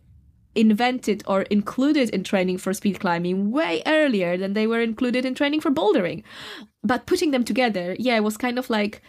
invented 0.55 1.23
or 1.27 1.43
included 1.43 2.11
in 2.11 2.25
training 2.25 2.59
for 2.59 2.73
speed 2.73 3.01
climbing 3.01 3.51
way 3.51 3.83
earlier 3.87 4.37
than 4.37 4.53
they 4.53 4.67
were 4.67 4.81
included 4.81 5.25
in 5.25 5.35
training 5.35 5.61
for 5.61 5.71
bouldering. 5.71 6.23
But 6.83 7.07
putting 7.07 7.31
them 7.31 7.45
together, 7.45 7.97
yeah, 7.99 8.19
was 8.21 8.37
kind 8.37 8.59
of 8.59 8.71
like 8.71 9.03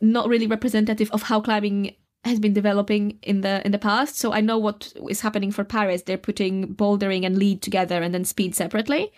not 0.00 0.28
really 0.28 0.46
representative 0.46 1.10
of 1.12 1.22
how 1.22 1.40
climbing 1.40 1.94
has 2.24 2.38
been 2.38 2.52
developing 2.52 3.18
in 3.22 3.40
the 3.40 3.64
in 3.64 3.72
the 3.72 3.78
past. 3.78 4.16
So 4.18 4.32
I 4.32 4.40
know 4.40 4.58
what 4.58 4.92
is 5.08 5.20
happening 5.20 5.50
for 5.50 5.64
Paris. 5.64 6.02
They're 6.02 6.18
putting 6.18 6.74
bouldering 6.74 7.24
and 7.24 7.38
lead 7.38 7.62
together 7.62 8.02
and 8.02 8.14
then 8.14 8.24
speed 8.24 8.54
separately. 8.54 9.12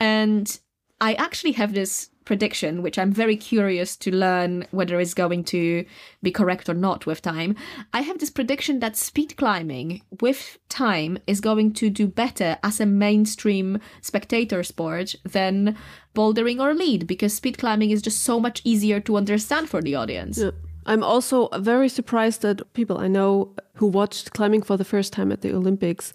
And 0.00 0.58
I 1.00 1.14
actually 1.14 1.52
have 1.52 1.74
this 1.74 2.10
prediction, 2.24 2.82
which 2.82 2.98
I'm 2.98 3.12
very 3.12 3.36
curious 3.36 3.96
to 3.98 4.14
learn 4.14 4.66
whether 4.70 4.98
it's 4.98 5.14
going 5.14 5.44
to 5.44 5.84
be 6.22 6.30
correct 6.30 6.68
or 6.68 6.74
not 6.74 7.06
with 7.06 7.22
time. 7.22 7.56
I 7.92 8.00
have 8.00 8.18
this 8.18 8.30
prediction 8.30 8.80
that 8.80 8.96
speed 8.96 9.36
climbing 9.36 10.02
with 10.20 10.58
time 10.68 11.18
is 11.26 11.40
going 11.40 11.74
to 11.74 11.90
do 11.90 12.06
better 12.06 12.56
as 12.62 12.80
a 12.80 12.86
mainstream 12.86 13.78
spectator 14.00 14.62
sport 14.62 15.14
than 15.24 15.76
bouldering 16.14 16.60
or 16.60 16.74
lead 16.74 17.06
because 17.06 17.34
speed 17.34 17.58
climbing 17.58 17.90
is 17.90 18.02
just 18.02 18.22
so 18.22 18.40
much 18.40 18.62
easier 18.64 19.00
to 19.00 19.16
understand 19.16 19.68
for 19.68 19.82
the 19.82 19.94
audience. 19.94 20.38
Yeah. 20.38 20.50
I'm 20.86 21.02
also 21.02 21.48
very 21.58 21.88
surprised 21.88 22.42
that 22.42 22.72
people 22.74 22.98
I 22.98 23.08
know 23.08 23.54
who 23.74 23.86
watched 23.86 24.32
climbing 24.32 24.62
for 24.62 24.76
the 24.76 24.84
first 24.84 25.12
time 25.12 25.32
at 25.32 25.40
the 25.40 25.54
Olympics, 25.54 26.12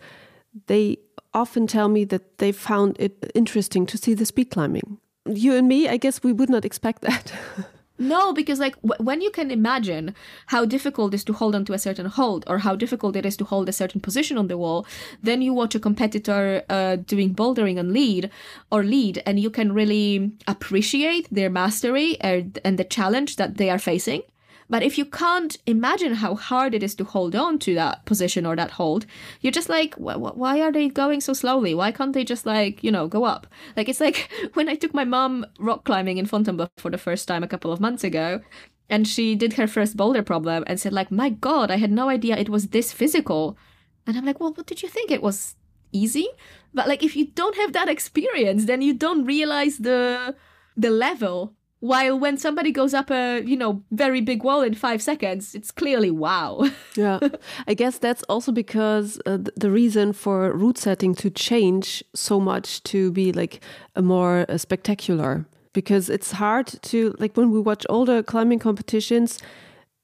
they 0.68 0.98
often 1.34 1.68
tell 1.68 1.90
me 1.90 2.06
that 2.06 2.38
they 2.40 2.52
found 2.52 2.98
it 3.00 3.32
interesting 3.36 3.86
to 3.88 3.98
see 3.98 4.14
the 4.14 4.26
speed 4.26 4.50
climbing. 4.52 4.98
You 5.26 5.56
and 5.56 5.68
me, 5.68 5.88
I 5.88 5.98
guess 5.98 6.24
we 6.24 6.34
would 6.34 6.50
not 6.50 6.66
expect 6.66 7.02
that. 7.02 7.34
No, 8.02 8.32
because 8.32 8.60
like 8.60 8.76
when 8.82 9.20
you 9.20 9.30
can 9.30 9.52
imagine 9.52 10.16
how 10.48 10.64
difficult 10.64 11.14
it 11.14 11.18
is 11.18 11.24
to 11.26 11.34
hold 11.34 11.54
on 11.54 11.66
to 11.66 11.74
a 11.74 11.78
certain 11.78 12.06
hold 12.06 12.46
or 12.48 12.60
how 12.60 12.78
difficult 12.78 13.18
it 13.18 13.26
is 13.26 13.36
to 13.38 13.44
hold 13.44 13.68
a 13.68 13.74
certain 13.74 14.00
position 14.00 14.38
on 14.38 14.48
the 14.48 14.58
wall, 14.58 14.88
then 15.22 15.42
you 15.42 15.54
watch 15.54 15.76
a 15.76 15.82
competitor 15.82 16.64
uh, 16.70 16.96
doing 16.96 17.36
bouldering 17.36 17.78
on 17.78 17.92
lead 17.92 18.32
or 18.72 18.86
lead, 18.86 19.22
and 19.26 19.38
you 19.38 19.50
can 19.50 19.74
really 19.74 20.32
appreciate 20.48 21.28
their 21.30 21.50
mastery 21.50 22.18
and, 22.22 22.58
and 22.64 22.80
the 22.80 22.86
challenge 22.86 23.36
that 23.36 23.58
they 23.58 23.70
are 23.70 23.78
facing. 23.78 24.22
But 24.70 24.84
if 24.84 24.98
you 24.98 25.06
can't 25.06 25.58
imagine 25.66 26.14
how 26.14 26.36
hard 26.36 26.76
it 26.76 26.84
is 26.84 26.94
to 26.96 27.04
hold 27.04 27.36
on 27.36 27.58
to 27.60 27.74
that 27.74 28.06
position 28.06 28.46
or 28.46 28.56
that 28.56 28.72
hold, 28.72 29.06
you're 29.42 29.52
just 29.52 29.70
like, 29.70 29.96
why 29.96 30.62
are 30.62 30.72
they 30.72 30.90
going 30.90 31.22
so 31.22 31.34
slowly? 31.34 31.74
Why 31.74 31.92
can't 31.92 32.14
they 32.14 32.24
just 32.24 32.46
like, 32.46 32.84
you 32.84 32.92
know, 32.92 33.08
go 33.08 33.24
up? 33.24 33.48
Like 33.76 33.90
it's 33.90 34.00
like 34.00 34.30
when 34.54 34.70
I 34.70 34.76
took 34.76 34.94
my 34.94 35.06
mom 35.06 35.46
rock 35.58 35.86
climbing 35.86 36.18
in 36.18 36.28
Fontainebleau 36.28 36.70
for 36.78 36.92
the 36.92 36.98
first 36.98 37.28
time 37.28 37.44
a 37.44 37.48
couple 37.48 37.72
of 37.72 37.80
months 37.80 38.04
ago, 38.04 38.42
and 38.90 39.08
she 39.08 39.36
did 39.36 39.54
her 39.54 39.68
first 39.68 39.98
boulder 39.98 40.24
problem 40.24 40.64
and 40.68 40.80
said 40.80 40.94
like, 40.94 41.12
my 41.12 41.30
God, 41.30 41.72
I 41.72 41.78
had 41.78 41.92
no 41.92 42.10
idea 42.10 42.38
it 42.38 42.50
was 42.50 42.68
this 42.68 42.92
physical. 42.92 43.58
And 44.06 44.18
I'm 44.18 44.26
like, 44.26 44.40
well, 44.40 44.54
what 44.54 44.66
did 44.66 44.82
you 44.82 44.90
think? 44.90 45.12
It 45.12 45.22
was 45.22 45.56
easy? 45.92 46.28
But 46.74 46.88
like, 46.88 47.04
if 47.04 47.16
you 47.16 47.28
don't 47.28 47.56
have 47.58 47.74
that 47.74 47.90
experience, 47.90 48.66
then 48.66 48.82
you 48.82 48.94
don't 48.94 49.26
realize 49.26 49.78
the 49.78 50.36
the 50.78 50.90
level 50.90 51.54
while 51.80 52.20
when 52.20 52.38
somebody 52.38 52.72
goes 52.72 52.94
up 52.94 53.10
a, 53.10 53.42
you 53.46 53.56
know, 53.56 53.84
very 53.92 54.22
big 54.22 54.44
wall 54.44 54.62
in 54.62 54.74
five 54.74 55.02
seconds, 55.02 55.56
it's 55.56 55.72
clearly 55.72 56.12
wow. 56.12 56.70
yeah. 56.96 57.20
I 57.68 57.74
guess 57.74 57.98
that's 57.98 58.24
also 58.24 58.52
because 58.52 59.20
uh, 59.26 59.38
the 59.56 59.72
reason 59.72 60.14
for 60.14 60.52
route 60.52 60.78
setting 60.78 61.16
to 61.16 61.30
change 61.30 62.04
so 62.14 62.40
much 62.40 62.84
to 62.84 63.12
be 63.12 63.32
like 63.32 63.62
a 63.96 64.02
more 64.02 64.46
uh, 64.50 64.58
spectacular. 64.58 65.46
Because 65.72 66.10
it's 66.10 66.32
hard 66.32 66.66
to, 66.82 67.16
like, 67.20 67.38
when 67.38 67.52
we 67.52 67.60
watch 67.60 67.86
older 67.90 68.24
climbing 68.24 68.58
competitions, 68.58 69.40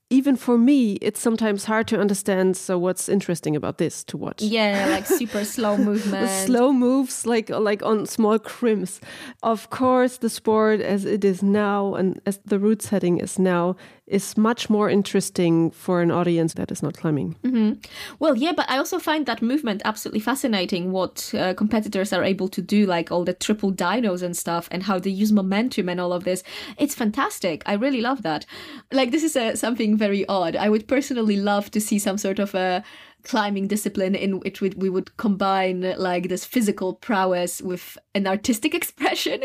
even 0.09 0.35
for 0.35 0.57
me, 0.57 0.93
it's 1.01 1.19
sometimes 1.19 1.65
hard 1.65 1.87
to 1.87 1.99
understand. 1.99 2.55
So, 2.57 2.77
what's 2.77 3.09
interesting 3.09 3.55
about 3.55 3.79
this 3.79 4.03
to 4.05 4.17
watch? 4.17 4.41
Yeah, 4.41 4.87
like 4.89 5.05
super 5.21 5.43
slow 5.43 5.77
movement, 5.77 6.29
slow 6.29 6.71
moves, 6.71 7.25
like 7.25 7.49
like 7.49 7.81
on 7.83 8.05
small 8.05 8.37
crimps. 8.37 9.01
Of 9.41 9.69
course, 9.71 10.17
the 10.17 10.29
sport 10.29 10.79
as 10.79 11.05
it 11.05 11.25
is 11.25 11.41
now 11.41 11.95
and 11.95 12.21
as 12.25 12.39
the 12.45 12.59
route 12.59 12.83
setting 12.83 13.17
is 13.17 13.39
now 13.39 13.75
is 14.07 14.37
much 14.37 14.69
more 14.69 14.87
interesting 14.89 15.71
for 15.71 16.01
an 16.01 16.11
audience 16.11 16.53
that 16.53 16.71
is 16.71 16.83
not 16.83 16.95
climbing. 16.95 17.35
Mm-hmm. 17.43 17.73
Well, 18.19 18.35
yeah, 18.35 18.51
but 18.55 18.69
I 18.69 18.77
also 18.77 18.99
find 18.99 19.25
that 19.25 19.41
movement 19.41 19.81
absolutely 19.83 20.19
fascinating. 20.19 20.91
What 20.91 21.33
uh, 21.35 21.55
competitors 21.55 22.13
are 22.13 22.23
able 22.23 22.47
to 22.49 22.61
do, 22.61 22.85
like 22.85 23.11
all 23.11 23.23
the 23.23 23.33
triple 23.33 23.73
dynos 23.73 24.21
and 24.21 24.37
stuff, 24.37 24.67
and 24.69 24.83
how 24.83 24.99
they 24.99 25.09
use 25.09 25.31
momentum 25.31 25.89
and 25.89 25.99
all 25.99 26.13
of 26.13 26.23
this. 26.23 26.43
It's 26.77 26.93
fantastic. 26.93 27.63
I 27.65 27.73
really 27.73 28.01
love 28.01 28.21
that. 28.21 28.45
Like 28.91 29.09
this 29.09 29.23
is 29.23 29.35
a, 29.35 29.53
uh, 29.53 29.55
something 29.55 29.97
very 29.97 30.25
odd. 30.27 30.55
I 30.55 30.69
would 30.69 30.87
personally 30.87 31.37
love 31.37 31.71
to 31.71 31.81
see 31.81 31.97
some 31.97 32.19
sort 32.19 32.37
of 32.37 32.53
a 32.53 32.83
climbing 33.25 33.67
discipline 33.67 34.15
in 34.15 34.39
which 34.39 34.61
we, 34.61 34.69
we 34.77 34.89
would 34.89 35.17
combine 35.17 35.81
like 35.97 36.29
this 36.29 36.45
physical 36.45 36.93
prowess 36.93 37.61
with 37.61 37.97
an 38.13 38.27
artistic 38.27 38.73
expression. 38.79 39.41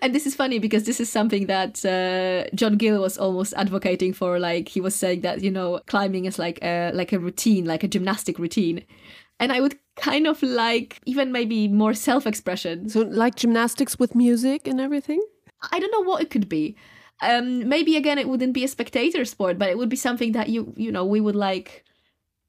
And 0.00 0.14
this 0.14 0.26
is 0.26 0.34
funny 0.34 0.58
because 0.58 0.84
this 0.84 1.00
is 1.00 1.10
something 1.10 1.46
that 1.46 1.84
uh, 1.84 2.48
John 2.54 2.76
Gill 2.76 3.02
was 3.02 3.18
almost 3.18 3.52
advocating 3.56 4.12
for. 4.12 4.38
Like 4.38 4.68
he 4.68 4.80
was 4.80 4.94
saying 4.94 5.20
that 5.20 5.42
you 5.42 5.50
know 5.50 5.80
climbing 5.86 6.24
is 6.24 6.38
like 6.38 6.58
a 6.62 6.92
like 6.94 7.12
a 7.12 7.18
routine, 7.18 7.64
like 7.66 7.84
a 7.84 7.88
gymnastic 7.88 8.38
routine. 8.38 8.84
And 9.38 9.52
I 9.52 9.60
would 9.60 9.78
kind 9.96 10.26
of 10.26 10.42
like 10.42 11.00
even 11.04 11.32
maybe 11.32 11.68
more 11.68 11.94
self 11.94 12.26
expression. 12.26 12.88
So 12.88 13.00
like 13.00 13.36
gymnastics 13.36 13.98
with 13.98 14.14
music 14.14 14.66
and 14.66 14.80
everything. 14.80 15.20
I 15.72 15.80
don't 15.80 15.92
know 15.92 16.08
what 16.08 16.22
it 16.22 16.30
could 16.30 16.48
be. 16.48 16.76
Um, 17.22 17.66
maybe 17.68 17.96
again 17.96 18.18
it 18.18 18.28
wouldn't 18.28 18.52
be 18.52 18.64
a 18.64 18.68
spectator 18.68 19.24
sport, 19.24 19.58
but 19.58 19.70
it 19.70 19.78
would 19.78 19.88
be 19.88 19.96
something 19.96 20.32
that 20.32 20.48
you 20.48 20.72
you 20.76 20.92
know 20.92 21.04
we 21.04 21.20
would 21.20 21.36
like 21.36 21.85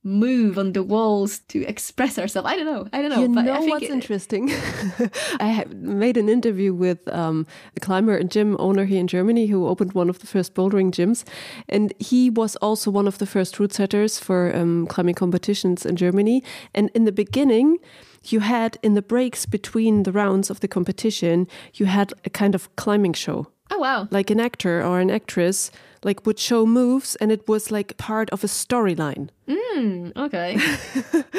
move 0.04 0.58
on 0.58 0.74
the 0.74 0.84
walls 0.84 1.40
to 1.40 1.66
express 1.66 2.18
ourselves. 2.18 2.48
I 2.50 2.56
don't 2.56 2.66
know. 2.66 2.88
I 2.94 3.02
don't 3.02 3.12
know. 3.12 3.22
You 3.22 3.30
but 3.34 3.42
know 3.42 3.62
what's 3.62 3.86
it, 3.86 3.92
interesting? 3.92 4.52
I 5.40 5.66
made 5.70 6.18
an 6.18 6.30
interview 6.30 6.74
with 6.74 7.08
um, 7.14 7.46
a 7.76 7.80
climber 7.80 8.16
and 8.16 8.32
gym 8.32 8.56
owner 8.60 8.86
here 8.86 9.00
in 9.00 9.08
Germany 9.08 9.48
who 9.48 9.68
opened 9.68 9.94
one 9.94 10.10
of 10.10 10.20
the 10.20 10.28
first 10.28 10.54
bouldering 10.54 10.92
gyms, 10.92 11.24
and 11.68 11.94
he 12.00 12.30
was 12.30 12.56
also 12.58 12.90
one 12.90 13.08
of 13.08 13.18
the 13.18 13.26
first 13.26 13.60
route 13.60 13.74
setters 13.74 14.20
for 14.20 14.56
um, 14.56 14.88
climbing 14.88 15.16
competitions 15.16 15.86
in 15.86 15.96
Germany. 15.96 16.44
And 16.74 16.90
in 16.94 17.06
the 17.06 17.12
beginning, 17.12 17.78
you 18.24 18.40
had 18.40 18.78
in 18.84 18.94
the 18.94 19.02
breaks 19.02 19.46
between 19.46 20.04
the 20.04 20.12
rounds 20.12 20.50
of 20.50 20.60
the 20.60 20.68
competition, 20.68 21.48
you 21.74 21.86
had 21.86 22.14
a 22.24 22.30
kind 22.30 22.56
of 22.56 22.74
climbing 22.76 23.14
show. 23.14 23.48
Oh 23.70 23.80
wow! 23.80 24.08
Like 24.12 24.30
an 24.30 24.40
actor 24.40 24.84
or 24.84 25.00
an 25.00 25.10
actress 25.10 25.72
like 26.04 26.26
would 26.26 26.40
show 26.40 26.66
moves 26.66 27.16
and 27.18 27.32
it 27.32 27.48
was 27.48 27.72
like 27.72 27.98
part 27.98 28.30
of 28.30 28.44
a 28.44 28.48
storyline. 28.48 29.30
Mm, 29.48 30.16
okay. 30.16 30.58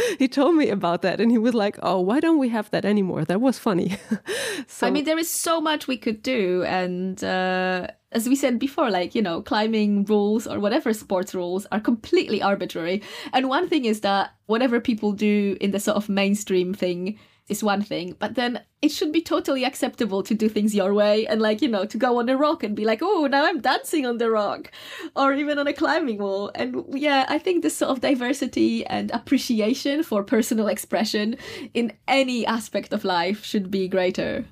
he 0.18 0.28
told 0.28 0.56
me 0.56 0.68
about 0.68 1.02
that 1.02 1.20
and 1.20 1.30
he 1.30 1.38
was 1.38 1.54
like, 1.54 1.78
"Oh, 1.82 2.00
why 2.00 2.20
don't 2.20 2.38
we 2.38 2.48
have 2.50 2.70
that 2.70 2.84
anymore?" 2.84 3.24
That 3.24 3.40
was 3.40 3.58
funny. 3.58 3.96
so, 4.66 4.86
I 4.86 4.90
mean, 4.90 5.04
there 5.04 5.18
is 5.18 5.30
so 5.30 5.60
much 5.60 5.86
we 5.86 5.96
could 5.96 6.22
do 6.22 6.64
and 6.64 7.22
uh, 7.22 7.88
as 8.12 8.28
we 8.28 8.36
said 8.36 8.58
before, 8.58 8.90
like, 8.90 9.14
you 9.14 9.22
know, 9.22 9.42
climbing 9.42 10.04
rules 10.04 10.46
or 10.46 10.58
whatever 10.60 10.92
sports 10.92 11.34
rules 11.34 11.66
are 11.70 11.80
completely 11.80 12.40
arbitrary. 12.40 13.02
And 13.32 13.48
one 13.48 13.68
thing 13.68 13.84
is 13.84 14.00
that 14.00 14.30
whatever 14.46 14.80
people 14.80 15.12
do 15.12 15.56
in 15.60 15.72
the 15.72 15.80
sort 15.80 15.96
of 15.96 16.08
mainstream 16.08 16.72
thing 16.72 17.18
is 17.48 17.62
one 17.62 17.82
thing, 17.82 18.14
but 18.18 18.34
then 18.34 18.60
it 18.82 18.90
should 18.90 19.12
be 19.12 19.20
totally 19.20 19.64
acceptable 19.64 20.22
to 20.22 20.34
do 20.34 20.48
things 20.48 20.74
your 20.74 20.94
way 20.94 21.26
and 21.26 21.40
like, 21.40 21.60
you 21.62 21.68
know, 21.68 21.84
to 21.84 21.96
go 21.96 22.18
on 22.18 22.28
a 22.28 22.36
rock 22.36 22.62
and 22.62 22.76
be 22.76 22.84
like, 22.84 23.00
oh, 23.02 23.26
now 23.26 23.44
I'm 23.44 23.60
dancing 23.60 24.06
on 24.06 24.18
the 24.18 24.30
rock 24.30 24.70
or 25.16 25.32
even 25.32 25.58
on 25.58 25.66
a 25.66 25.72
climbing 25.72 26.18
wall. 26.18 26.50
And 26.54 26.84
yeah, 26.90 27.26
I 27.28 27.38
think 27.38 27.62
this 27.62 27.76
sort 27.76 27.90
of 27.90 28.00
diversity 28.00 28.86
and 28.86 29.10
appreciation 29.10 30.02
for 30.02 30.22
personal 30.22 30.68
expression 30.68 31.36
in 31.74 31.92
any 32.06 32.46
aspect 32.46 32.92
of 32.92 33.04
life 33.04 33.44
should 33.44 33.70
be 33.70 33.88
greater. 33.88 34.44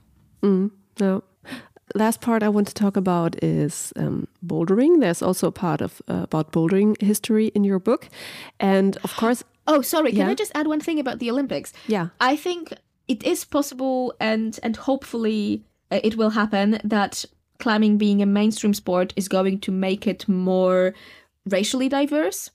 Mm, 0.43 0.71
no. 0.99 1.23
Last 1.95 2.21
part 2.21 2.43
I 2.43 2.49
want 2.49 2.67
to 2.69 2.75
talk 2.75 2.97
about 2.97 3.43
is 3.43 3.93
um, 3.97 4.27
bouldering. 4.45 5.01
There's 5.01 5.23
also 5.23 5.47
a 5.47 5.53
part 5.53 5.81
of 5.81 6.03
uh, 6.09 6.25
about 6.25 6.51
bouldering 6.51 7.01
history 7.01 7.47
in 7.55 7.63
your 7.63 7.79
book, 7.79 8.09
and 8.59 8.97
of 9.05 9.15
course. 9.17 9.45
Oh, 9.69 9.83
sorry. 9.83 10.11
Can 10.11 10.19
yeah. 10.19 10.29
I 10.29 10.35
just 10.35 10.53
add 10.55 10.67
one 10.67 10.81
thing 10.81 10.99
about 10.99 11.21
the 11.21 11.31
Olympics? 11.31 11.73
Yeah. 11.87 12.09
I 12.21 12.37
think 12.37 12.73
it 13.09 13.23
is 13.25 13.45
possible 13.45 14.15
and 14.21 14.59
and 14.63 14.77
hopefully 14.77 15.65
uh, 15.91 16.01
it 16.03 16.17
will 16.17 16.31
happen 16.31 16.81
that 16.85 17.25
climbing 17.59 17.97
being 17.97 18.21
a 18.21 18.27
mainstream 18.27 18.75
sport 18.75 19.13
is 19.17 19.29
going 19.29 19.61
to 19.61 19.71
make 19.71 20.07
it 20.07 20.29
more 20.29 20.95
racially 21.49 21.89
diverse. 21.89 22.51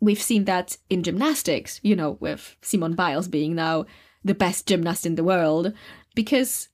We've 0.00 0.20
seen 0.20 0.44
that 0.44 0.76
in 0.90 1.02
gymnastics, 1.02 1.80
you 1.82 1.94
know, 1.94 2.16
with 2.20 2.56
Simone 2.60 2.94
Biles 2.94 3.28
being 3.28 3.54
now 3.54 3.86
the 4.24 4.34
best 4.34 4.66
gymnast 4.66 5.06
in 5.06 5.14
the 5.14 5.24
world 5.24 5.72
because 6.14 6.68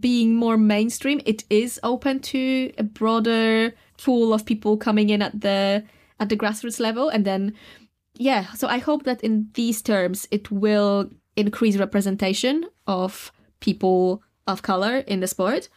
being 0.00 0.34
more 0.34 0.58
mainstream 0.58 1.20
it 1.24 1.44
is 1.48 1.80
open 1.82 2.20
to 2.20 2.70
a 2.76 2.82
broader 2.82 3.72
pool 3.96 4.34
of 4.34 4.44
people 4.44 4.76
coming 4.76 5.08
in 5.08 5.22
at 5.22 5.40
the 5.40 5.82
at 6.20 6.28
the 6.28 6.36
grassroots 6.36 6.78
level 6.78 7.08
and 7.08 7.24
then 7.24 7.54
yeah 8.14 8.52
so 8.52 8.68
i 8.68 8.78
hope 8.78 9.04
that 9.04 9.22
in 9.22 9.48
these 9.54 9.80
terms 9.80 10.28
it 10.30 10.50
will 10.50 11.08
increase 11.38 11.76
representation 11.76 12.64
of 12.86 13.32
people 13.60 14.22
of 14.46 14.62
color 14.62 14.98
in 14.98 15.20
the 15.20 15.26
sport. 15.26 15.68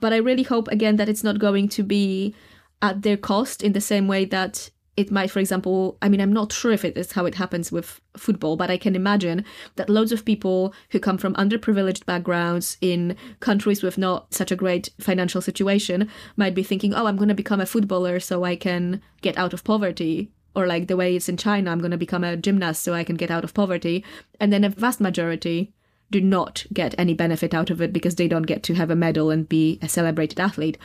But 0.00 0.12
I 0.12 0.16
really 0.16 0.44
hope 0.44 0.68
again 0.68 0.96
that 0.96 1.08
it's 1.08 1.24
not 1.24 1.38
going 1.38 1.68
to 1.70 1.82
be 1.82 2.34
at 2.80 3.02
their 3.02 3.18
cost 3.18 3.62
in 3.62 3.72
the 3.72 3.80
same 3.80 4.08
way 4.08 4.24
that 4.24 4.70
it 4.96 5.10
might, 5.10 5.30
for 5.30 5.38
example, 5.38 5.96
I 6.02 6.08
mean, 6.08 6.20
I'm 6.20 6.32
not 6.32 6.52
sure 6.52 6.72
if 6.72 6.84
it 6.84 6.96
is 6.96 7.12
how 7.12 7.24
it 7.24 7.36
happens 7.36 7.70
with 7.70 8.00
football, 8.16 8.56
but 8.56 8.70
I 8.70 8.76
can 8.76 8.96
imagine 8.96 9.44
that 9.76 9.88
loads 9.88 10.12
of 10.12 10.24
people 10.24 10.74
who 10.90 10.98
come 10.98 11.16
from 11.16 11.34
underprivileged 11.34 12.06
backgrounds 12.06 12.76
in 12.80 13.16
countries 13.40 13.82
with 13.82 13.96
not 13.96 14.34
such 14.34 14.50
a 14.50 14.56
great 14.56 14.90
financial 14.98 15.40
situation 15.40 16.08
might 16.36 16.54
be 16.54 16.62
thinking, 16.62 16.92
oh, 16.92 17.06
I'm 17.06 17.16
going 17.16 17.28
to 17.28 17.34
become 17.34 17.60
a 17.60 17.66
footballer 17.66 18.20
so 18.20 18.44
I 18.44 18.56
can 18.56 19.00
get 19.22 19.38
out 19.38 19.54
of 19.54 19.64
poverty 19.64 20.32
or 20.54 20.66
like 20.66 20.88
the 20.88 20.96
way 20.96 21.16
it's 21.16 21.28
in 21.28 21.36
China, 21.36 21.70
I'm 21.70 21.78
going 21.78 21.90
to 21.90 21.96
become 21.96 22.24
a 22.24 22.36
gymnast 22.36 22.82
so 22.82 22.94
I 22.94 23.04
can 23.04 23.16
get 23.16 23.30
out 23.30 23.44
of 23.44 23.54
poverty. 23.54 24.04
And 24.38 24.52
then 24.52 24.64
a 24.64 24.68
vast 24.68 25.00
majority 25.00 25.72
do 26.10 26.20
not 26.20 26.66
get 26.72 26.94
any 26.98 27.14
benefit 27.14 27.54
out 27.54 27.70
of 27.70 27.80
it 27.80 27.92
because 27.92 28.16
they 28.16 28.28
don't 28.28 28.46
get 28.46 28.62
to 28.64 28.74
have 28.74 28.90
a 28.90 28.96
medal 28.96 29.30
and 29.30 29.48
be 29.48 29.78
a 29.80 29.88
celebrated 29.88 30.40
athlete. 30.40 30.76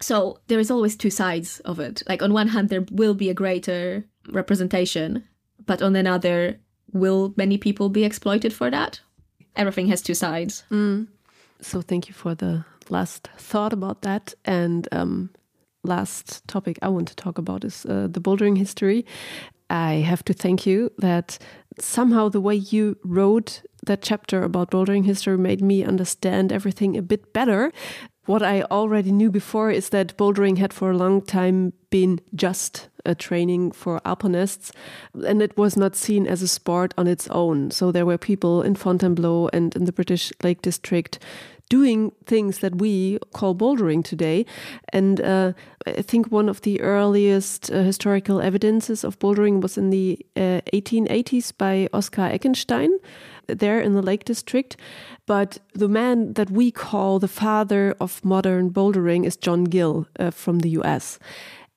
So 0.00 0.38
there 0.48 0.58
is 0.58 0.70
always 0.70 0.96
two 0.96 1.10
sides 1.10 1.60
of 1.60 1.80
it. 1.80 2.02
Like 2.08 2.22
on 2.22 2.32
one 2.32 2.48
hand, 2.48 2.68
there 2.68 2.84
will 2.90 3.14
be 3.14 3.30
a 3.30 3.34
greater 3.34 4.04
representation, 4.28 5.24
but 5.64 5.82
on 5.82 5.96
another, 5.96 6.60
will 6.92 7.34
many 7.36 7.58
people 7.58 7.88
be 7.88 8.04
exploited 8.04 8.52
for 8.52 8.70
that? 8.70 9.00
Everything 9.56 9.88
has 9.88 10.02
two 10.02 10.14
sides. 10.14 10.64
Mm. 10.70 11.08
So 11.60 11.82
thank 11.82 12.08
you 12.08 12.14
for 12.14 12.34
the 12.34 12.64
last 12.88 13.28
thought 13.36 13.72
about 13.72 14.02
that. 14.02 14.34
And 14.44 14.88
um, 14.92 15.30
last 15.84 16.46
topic 16.48 16.78
I 16.82 16.88
want 16.88 17.08
to 17.08 17.16
talk 17.16 17.38
about 17.38 17.64
is 17.64 17.86
uh, 17.86 18.08
the 18.10 18.20
bouldering 18.20 18.56
history. 18.58 19.04
I 19.70 19.94
have 19.94 20.24
to 20.24 20.34
thank 20.34 20.66
you 20.66 20.90
that 20.98 21.38
somehow 21.80 22.28
the 22.28 22.40
way 22.40 22.56
you 22.56 22.98
wrote 23.04 23.62
that 23.86 24.02
chapter 24.02 24.42
about 24.42 24.70
bouldering 24.70 25.04
history 25.04 25.38
made 25.38 25.62
me 25.62 25.82
understand 25.82 26.52
everything 26.52 26.96
a 26.96 27.02
bit 27.02 27.32
better. 27.32 27.72
What 28.26 28.42
I 28.42 28.62
already 28.62 29.10
knew 29.10 29.30
before 29.30 29.70
is 29.70 29.88
that 29.88 30.16
bouldering 30.16 30.58
had 30.58 30.72
for 30.72 30.90
a 30.90 30.96
long 30.96 31.22
time 31.22 31.72
been 31.90 32.20
just 32.34 32.88
a 33.04 33.16
training 33.16 33.72
for 33.72 34.00
alpinists, 34.04 34.70
and 35.26 35.42
it 35.42 35.56
was 35.56 35.76
not 35.76 35.96
seen 35.96 36.28
as 36.28 36.40
a 36.40 36.46
sport 36.46 36.94
on 36.96 37.08
its 37.08 37.26
own. 37.28 37.72
So 37.72 37.90
there 37.90 38.06
were 38.06 38.18
people 38.18 38.62
in 38.62 38.76
Fontainebleau 38.76 39.48
and 39.52 39.74
in 39.74 39.86
the 39.86 39.92
British 39.92 40.32
Lake 40.44 40.62
District 40.62 41.18
doing 41.72 42.12
things 42.26 42.58
that 42.58 42.74
we 42.76 43.18
call 43.32 43.54
bouldering 43.54 44.04
today. 44.04 44.44
And 44.92 45.20
uh, 45.22 45.52
I 45.86 46.02
think 46.02 46.30
one 46.30 46.50
of 46.50 46.60
the 46.60 46.78
earliest 46.82 47.70
uh, 47.70 47.82
historical 47.82 48.42
evidences 48.42 49.04
of 49.04 49.18
bouldering 49.18 49.62
was 49.62 49.78
in 49.78 49.88
the 49.88 50.18
uh, 50.36 50.60
1880s 50.74 51.56
by 51.56 51.88
Oskar 51.94 52.28
Eckenstein 52.30 52.90
there 53.46 53.80
in 53.80 53.94
the 53.94 54.02
Lake 54.02 54.24
District. 54.26 54.76
But 55.26 55.60
the 55.72 55.88
man 55.88 56.34
that 56.34 56.50
we 56.50 56.70
call 56.70 57.18
the 57.18 57.34
father 57.42 57.94
of 57.98 58.22
modern 58.22 58.70
bouldering 58.70 59.24
is 59.24 59.38
John 59.38 59.64
Gill 59.64 60.06
uh, 60.18 60.30
from 60.30 60.58
the 60.58 60.70
US. 60.80 61.18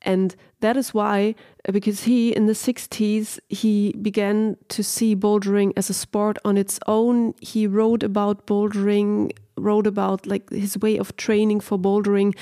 And 0.01 0.35
that 0.59 0.77
is 0.77 0.93
why, 0.93 1.35
because 1.71 2.03
he 2.03 2.35
in 2.35 2.47
the 2.47 2.53
60s, 2.53 3.39
he 3.49 3.93
began 4.01 4.57
to 4.69 4.83
see 4.83 5.15
bouldering 5.15 5.71
as 5.77 5.89
a 5.89 5.93
sport 5.93 6.37
on 6.43 6.57
its 6.57 6.79
own. 6.85 7.33
He 7.41 7.65
wrote 7.65 8.03
about 8.03 8.45
bouldering, 8.45 9.31
wrote 9.57 9.87
about 9.87 10.25
like 10.25 10.49
his 10.49 10.77
way 10.77 10.97
of 10.97 11.15
training 11.15 11.61
for 11.61 11.79
bouldering, 11.79 12.35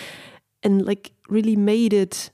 and 0.64 0.86
like 0.86 1.12
really 1.30 1.56
made 1.56 1.94
it 1.94 2.32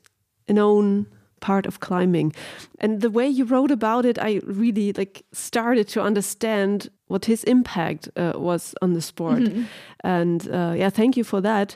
an 0.48 0.58
own 0.58 1.08
part 1.40 1.66
of 1.66 1.80
climbing. 1.80 2.34
And 2.80 3.02
the 3.02 3.10
way 3.10 3.28
you 3.28 3.46
wrote 3.46 3.72
about 3.72 4.06
it, 4.06 4.18
I 4.20 4.42
really 4.46 4.94
like 4.94 5.24
started 5.32 5.88
to 5.90 6.02
understand 6.02 6.90
what 7.08 7.26
his 7.26 7.44
impact 7.44 8.10
uh, 8.16 8.34
was 8.36 8.76
on 8.82 8.94
the 8.94 9.02
sport. 9.02 9.40
Mm 9.40 9.52
-hmm. 9.52 9.66
And 10.04 10.48
uh, 10.48 10.74
yeah, 10.76 10.92
thank 10.92 11.16
you 11.16 11.26
for 11.26 11.42
that. 11.42 11.76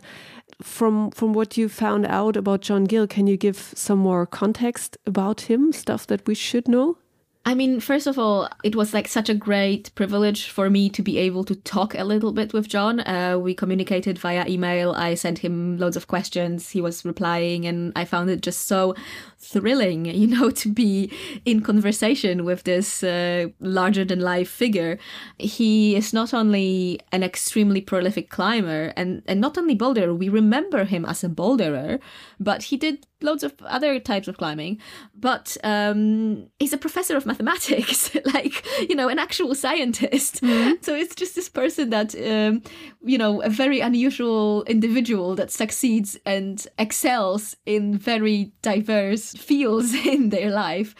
From 0.64 1.12
from 1.12 1.34
what 1.34 1.58
you 1.58 1.70
found 1.70 2.06
out 2.06 2.38
about 2.38 2.66
John 2.66 2.86
Gill, 2.86 3.08
can 3.08 3.28
you 3.28 3.38
give 3.38 3.60
some 3.76 4.02
more 4.02 4.28
context 4.30 4.98
about 5.04 5.42
him, 5.42 5.72
stuff 5.72 6.06
that 6.06 6.22
we 6.28 6.36
should 6.36 6.66
know? 6.66 6.98
I 7.46 7.56
mean, 7.56 7.82
first 7.82 8.08
of 8.08 8.18
all, 8.18 8.48
it 8.64 8.74
was 8.74 8.94
like 8.94 9.10
such 9.10 9.28
a 9.28 9.34
great 9.34 9.94
privilege 9.96 10.50
for 10.50 10.70
me 10.70 10.90
to 10.90 11.02
be 11.02 11.18
able 11.18 11.44
to 11.44 11.56
talk 11.56 11.94
a 11.94 12.06
little 12.06 12.32
bit 12.32 12.54
with 12.54 12.70
John. 12.70 13.02
Uh, 13.02 13.38
we 13.38 13.54
communicated 13.54 14.18
via 14.18 14.48
email. 14.48 14.94
I 14.94 15.16
sent 15.16 15.40
him 15.40 15.78
loads 15.78 15.98
of 15.98 16.08
questions. 16.08 16.70
He 16.70 16.80
was 16.80 17.04
replying, 17.04 17.66
and 17.66 17.92
I 17.98 18.06
found 18.06 18.30
it 18.30 18.42
just 18.42 18.66
so 18.66 18.96
thrilling, 19.40 20.06
you 20.22 20.26
know, 20.26 20.52
to 20.52 20.70
be 20.70 21.12
in 21.44 21.62
conversation 21.62 22.46
with 22.46 22.64
this 22.64 23.04
uh, 23.04 23.48
larger 23.60 24.06
than 24.06 24.22
life 24.22 24.50
figure. 24.50 24.98
He 25.38 25.98
is 25.98 26.14
not 26.14 26.34
only 26.34 27.02
an 27.12 27.24
extremely 27.24 27.82
prolific 27.82 28.30
climber 28.30 28.94
and, 28.96 29.22
and 29.28 29.42
not 29.42 29.58
only 29.58 29.76
boulderer, 29.76 30.18
we 30.18 30.30
remember 30.30 30.86
him 30.86 31.04
as 31.04 31.26
a 31.26 31.30
boulderer, 31.30 32.00
but 32.40 32.64
he 32.64 32.78
did 32.78 33.06
loads 33.24 33.44
of 33.44 33.54
other 33.66 34.00
types 34.00 34.28
of 34.28 34.38
climbing. 34.38 34.80
But 35.16 35.58
um, 35.64 36.48
he's 36.60 36.74
a 36.74 36.78
professor 36.78 37.16
of 37.16 37.26
mathematics, 37.26 38.16
like, 38.34 38.66
you 38.90 38.96
know, 38.96 39.10
an 39.10 39.20
actual 39.20 39.56
scientist. 39.56 40.42
Mm-hmm. 40.42 40.74
So 40.82 40.96
it's 40.96 41.16
just 41.16 41.36
this 41.36 41.50
person 41.50 41.90
that, 41.90 42.16
um, 42.16 42.62
you 43.04 43.18
know, 43.18 43.42
a 43.42 43.50
very 43.50 43.80
unusual 43.80 44.64
individual 44.64 45.36
that 45.36 45.52
succeeds 45.52 46.18
and 46.26 46.66
excels 46.78 47.56
in 47.66 47.98
very 47.98 48.52
diverse 48.62 49.34
fields 49.34 49.94
in 50.06 50.30
their 50.30 50.52
life 50.52 50.96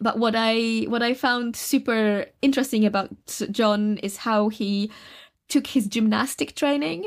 but 0.00 0.18
what 0.18 0.34
i 0.36 0.84
what 0.88 1.02
i 1.02 1.14
found 1.14 1.54
super 1.54 2.26
interesting 2.42 2.84
about 2.84 3.10
john 3.50 3.96
is 3.98 4.18
how 4.18 4.48
he 4.48 4.90
took 5.48 5.68
his 5.68 5.86
gymnastic 5.86 6.54
training 6.54 7.04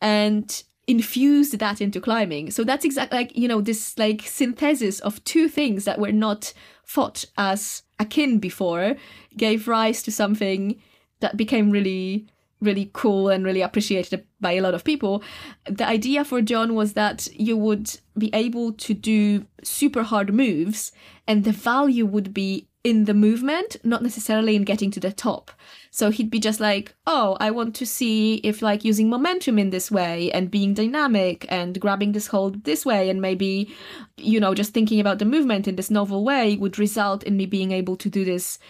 and 0.00 0.62
infused 0.86 1.58
that 1.58 1.80
into 1.80 2.00
climbing 2.00 2.50
so 2.50 2.62
that's 2.62 2.84
exactly 2.84 3.18
like 3.18 3.36
you 3.36 3.48
know 3.48 3.60
this 3.60 3.98
like 3.98 4.22
synthesis 4.22 5.00
of 5.00 5.22
two 5.24 5.48
things 5.48 5.84
that 5.84 5.98
were 5.98 6.12
not 6.12 6.52
thought 6.86 7.24
as 7.36 7.82
akin 7.98 8.38
before 8.38 8.94
gave 9.36 9.66
rise 9.66 10.02
to 10.02 10.12
something 10.12 10.80
that 11.20 11.36
became 11.36 11.70
really 11.70 12.26
really 12.60 12.90
cool 12.92 13.28
and 13.28 13.44
really 13.44 13.62
appreciated 13.62 14.24
by 14.40 14.52
a 14.52 14.60
lot 14.60 14.74
of 14.74 14.84
people. 14.84 15.22
The 15.68 15.86
idea 15.86 16.24
for 16.24 16.40
John 16.40 16.74
was 16.74 16.94
that 16.94 17.28
you 17.34 17.56
would 17.56 17.98
be 18.16 18.30
able 18.32 18.72
to 18.72 18.94
do 18.94 19.46
super 19.62 20.02
hard 20.02 20.32
moves 20.32 20.92
and 21.26 21.44
the 21.44 21.52
value 21.52 22.06
would 22.06 22.32
be 22.32 22.68
in 22.86 23.04
the 23.04 23.14
movement, 23.14 23.76
not 23.82 24.00
necessarily 24.00 24.54
in 24.54 24.62
getting 24.62 24.92
to 24.92 25.00
the 25.00 25.10
top. 25.10 25.50
So 25.90 26.10
he'd 26.10 26.30
be 26.30 26.38
just 26.38 26.60
like, 26.60 26.94
oh, 27.04 27.36
I 27.40 27.50
want 27.50 27.74
to 27.76 27.84
see 27.84 28.36
if 28.44 28.62
like 28.62 28.84
using 28.84 29.10
momentum 29.10 29.58
in 29.58 29.70
this 29.70 29.90
way 29.90 30.30
and 30.30 30.52
being 30.52 30.72
dynamic 30.72 31.46
and 31.48 31.80
grabbing 31.80 32.12
this 32.12 32.28
hold 32.28 32.62
this 32.62 32.86
way 32.86 33.10
and 33.10 33.20
maybe, 33.20 33.74
you 34.16 34.38
know, 34.38 34.54
just 34.54 34.72
thinking 34.72 35.00
about 35.00 35.18
the 35.18 35.24
movement 35.24 35.66
in 35.66 35.74
this 35.74 35.90
novel 35.90 36.24
way 36.24 36.56
would 36.58 36.78
result 36.78 37.24
in 37.24 37.36
me 37.36 37.44
being 37.44 37.72
able 37.72 37.96
to 37.96 38.08
do 38.08 38.24
this 38.24 38.60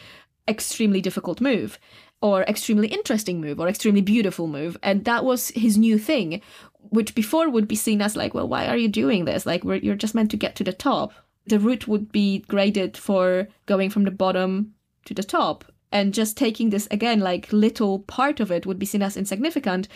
extremely 0.48 1.02
difficult 1.02 1.42
move 1.42 1.78
or 2.22 2.40
extremely 2.44 2.88
interesting 2.88 3.38
move 3.38 3.60
or 3.60 3.68
extremely 3.68 4.00
beautiful 4.00 4.46
move. 4.46 4.78
And 4.82 5.04
that 5.04 5.26
was 5.26 5.48
his 5.50 5.76
new 5.76 5.98
thing, 5.98 6.40
which 6.88 7.14
before 7.14 7.50
would 7.50 7.68
be 7.68 7.76
seen 7.76 8.00
as 8.00 8.16
like, 8.16 8.32
well, 8.32 8.48
why 8.48 8.66
are 8.66 8.78
you 8.78 8.88
doing 8.88 9.26
this? 9.26 9.44
Like, 9.44 9.62
you're 9.62 9.94
just 9.94 10.14
meant 10.14 10.30
to 10.30 10.38
get 10.38 10.56
to 10.56 10.64
the 10.64 10.72
top. 10.72 11.12
The 11.46 11.58
route 11.58 11.86
would 11.86 12.12
be 12.12 12.40
graded 12.40 12.96
for 12.96 13.48
going 13.66 13.90
from 13.90 14.04
the 14.04 14.10
bottom 14.10 14.74
to 15.04 15.14
the 15.14 15.22
top. 15.22 15.64
And 15.92 16.12
just 16.12 16.36
taking 16.36 16.70
this 16.70 16.88
again, 16.90 17.20
like 17.20 17.52
little 17.52 18.00
part 18.00 18.40
of 18.40 18.50
it 18.50 18.66
would 18.66 18.78
be 18.78 18.86
seen 18.86 19.02
as 19.02 19.16
insignificant. 19.16 19.88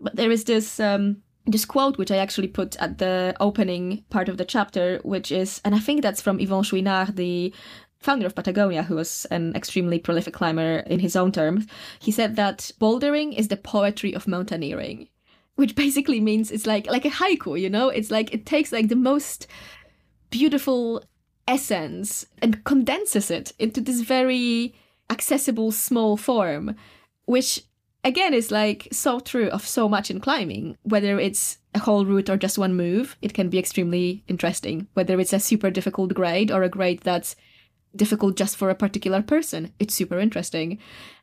But 0.00 0.16
there 0.16 0.30
is 0.30 0.44
this 0.44 0.80
um, 0.80 1.22
this 1.44 1.64
quote 1.64 1.98
which 1.98 2.10
I 2.10 2.16
actually 2.16 2.48
put 2.48 2.76
at 2.76 2.98
the 2.98 3.34
opening 3.40 4.04
part 4.10 4.28
of 4.28 4.36
the 4.36 4.44
chapter, 4.44 5.00
which 5.02 5.32
is, 5.32 5.60
and 5.64 5.74
I 5.74 5.78
think 5.78 6.02
that's 6.02 6.20
from 6.20 6.38
Yvon 6.38 6.64
Chouinard, 6.64 7.16
the 7.16 7.52
founder 7.98 8.26
of 8.26 8.34
Patagonia, 8.34 8.82
who 8.82 8.96
was 8.96 9.26
an 9.30 9.54
extremely 9.56 9.98
prolific 9.98 10.34
climber 10.34 10.78
in 10.86 11.00
his 11.00 11.16
own 11.16 11.32
terms, 11.32 11.66
he 11.98 12.12
said 12.12 12.36
that 12.36 12.70
bouldering 12.80 13.36
is 13.36 13.48
the 13.48 13.56
poetry 13.56 14.14
of 14.14 14.28
mountaineering, 14.28 15.08
which 15.56 15.74
basically 15.74 16.20
means 16.20 16.50
it's 16.50 16.66
like 16.66 16.86
like 16.86 17.04
a 17.04 17.10
haiku, 17.10 17.60
you 17.60 17.70
know? 17.70 17.88
It's 17.88 18.10
like 18.10 18.32
it 18.32 18.46
takes 18.46 18.70
like 18.72 18.88
the 18.88 18.96
most 18.96 19.46
beautiful 20.30 21.02
essence 21.46 22.26
and 22.42 22.64
condenses 22.64 23.30
it 23.30 23.52
into 23.58 23.80
this 23.80 24.02
very 24.02 24.74
accessible 25.10 25.72
small 25.72 26.16
form, 26.16 26.76
which 27.24 27.62
again 28.04 28.34
is 28.34 28.50
like 28.50 28.88
so 28.92 29.20
true 29.20 29.48
of 29.48 29.66
so 29.66 29.88
much 29.88 30.10
in 30.10 30.20
climbing, 30.20 30.76
whether 30.82 31.18
it's 31.18 31.58
a 31.74 31.78
whole 31.78 32.04
route 32.04 32.30
or 32.30 32.36
just 32.36 32.58
one 32.58 32.74
move, 32.74 33.16
it 33.22 33.34
can 33.34 33.48
be 33.48 33.58
extremely 33.58 34.22
interesting. 34.28 34.86
Whether 34.94 35.18
it's 35.20 35.32
a 35.32 35.40
super 35.40 35.70
difficult 35.70 36.14
grade 36.14 36.50
or 36.50 36.62
a 36.62 36.68
grade 36.68 37.00
that's 37.02 37.36
difficult 37.96 38.36
just 38.36 38.56
for 38.56 38.70
a 38.70 38.74
particular 38.74 39.22
person. 39.22 39.72
It's 39.78 39.94
super 39.94 40.18
interesting. 40.18 40.78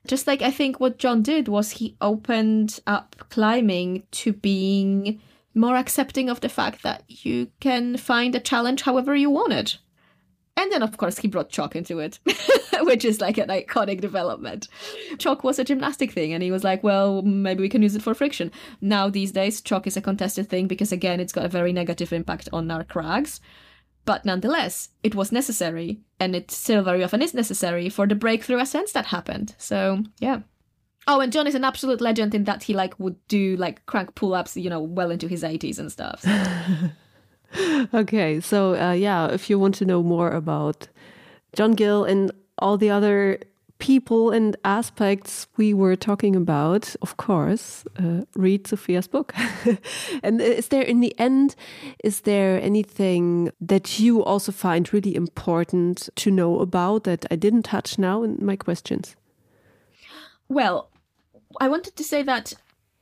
Just 0.07 0.27
like 0.27 0.41
I 0.41 0.51
think 0.51 0.79
what 0.79 0.97
John 0.97 1.21
did 1.21 1.47
was 1.47 1.71
he 1.71 1.95
opened 2.01 2.79
up 2.87 3.15
climbing 3.29 4.03
to 4.11 4.33
being 4.33 5.21
more 5.55 5.75
accepting 5.75 6.29
of 6.29 6.41
the 6.41 6.49
fact 6.49 6.83
that 6.83 7.03
you 7.07 7.49
can 7.59 7.97
find 7.97 8.35
a 8.35 8.39
challenge 8.39 8.83
however 8.83 9.15
you 9.15 9.29
want 9.29 9.53
it. 9.53 9.77
And 10.57 10.71
then, 10.71 10.83
of 10.83 10.95
course, 10.97 11.17
he 11.17 11.27
brought 11.27 11.49
chalk 11.49 11.75
into 11.75 11.99
it, 11.99 12.19
which 12.81 13.03
is 13.03 13.19
like 13.19 13.37
an 13.37 13.49
iconic 13.49 13.99
development. 13.99 14.69
Chalk 15.17 15.43
was 15.43 15.59
a 15.59 15.65
gymnastic 15.65 16.13
thing, 16.13 16.31
and 16.31 16.41
he 16.41 16.51
was 16.51 16.63
like, 16.63 16.81
well, 16.81 17.21
maybe 17.23 17.61
we 17.61 17.69
can 17.69 17.81
use 17.81 17.95
it 17.95 18.01
for 18.01 18.13
friction. 18.13 18.51
Now, 18.79 19.09
these 19.09 19.33
days, 19.33 19.59
chalk 19.59 19.85
is 19.85 19.97
a 19.97 20.01
contested 20.01 20.47
thing 20.49 20.67
because, 20.67 20.93
again, 20.93 21.19
it's 21.19 21.33
got 21.33 21.45
a 21.45 21.49
very 21.49 21.73
negative 21.73 22.13
impact 22.13 22.47
on 22.53 22.71
our 22.71 22.85
crags. 22.85 23.41
But 24.05 24.23
nonetheless, 24.23 24.89
it 25.03 25.15
was 25.15 25.31
necessary, 25.31 25.99
and 26.19 26.35
it 26.35 26.51
still 26.51 26.83
very 26.83 27.03
often 27.03 27.21
is 27.21 27.33
necessary 27.33 27.89
for 27.89 28.07
the 28.07 28.15
breakthrough 28.15 28.59
ascents 28.59 28.93
that 28.93 29.07
happened. 29.07 29.55
So, 29.57 30.03
yeah. 30.19 30.41
Oh, 31.07 31.19
and 31.19 31.31
John 31.31 31.47
is 31.47 31.55
an 31.55 31.63
absolute 31.63 32.01
legend 32.01 32.33
in 32.33 32.45
that 32.45 32.63
he 32.63 32.73
like 32.73 32.99
would 32.99 33.15
do 33.27 33.55
like 33.57 33.85
crank 33.85 34.15
pull-ups, 34.15 34.57
you 34.57 34.69
know, 34.69 34.81
well 34.81 35.11
into 35.11 35.27
his 35.27 35.43
80s 35.43 35.77
and 35.77 35.91
stuff. 35.91 36.21
So. 36.21 37.87
okay, 37.93 38.39
so 38.39 38.75
uh, 38.75 38.91
yeah, 38.91 39.27
if 39.27 39.49
you 39.49 39.59
want 39.59 39.75
to 39.75 39.85
know 39.85 40.01
more 40.01 40.31
about 40.31 40.87
John 41.55 41.73
Gill 41.73 42.03
and 42.03 42.31
all 42.57 42.77
the 42.77 42.89
other 42.89 43.39
people 43.77 44.31
and 44.31 44.55
aspects 44.63 45.47
we 45.57 45.73
were 45.73 45.95
talking 45.95 46.35
about, 46.35 46.95
of 47.01 47.17
course, 47.17 47.83
uh, 47.99 48.21
read 48.35 48.63
Zofia's 48.63 49.07
book. 49.07 49.33
and 50.23 50.41
is 50.41 50.69
there, 50.69 50.81
in 50.81 51.01
the 51.01 51.13
end, 51.19 51.55
is 52.03 52.21
there 52.21 52.59
anything 52.61 53.51
that 53.59 53.99
you 53.99 54.23
also 54.23 54.51
find 54.51 54.91
really 54.93 55.15
important 55.15 56.09
to 56.15 56.31
know 56.31 56.59
about 56.59 57.03
that 57.03 57.25
I 57.29 57.35
didn't 57.35 57.63
touch 57.63 57.99
now 57.99 58.23
in 58.23 58.37
my 58.41 58.55
questions? 58.55 59.15
Well, 60.47 60.89
I 61.59 61.67
wanted 61.67 61.95
to 61.95 62.03
say 62.03 62.23
that 62.23 62.53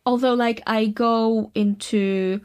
although, 0.06 0.34
like, 0.34 0.62
I 0.68 0.88
go 0.88 1.52
into 1.56 2.42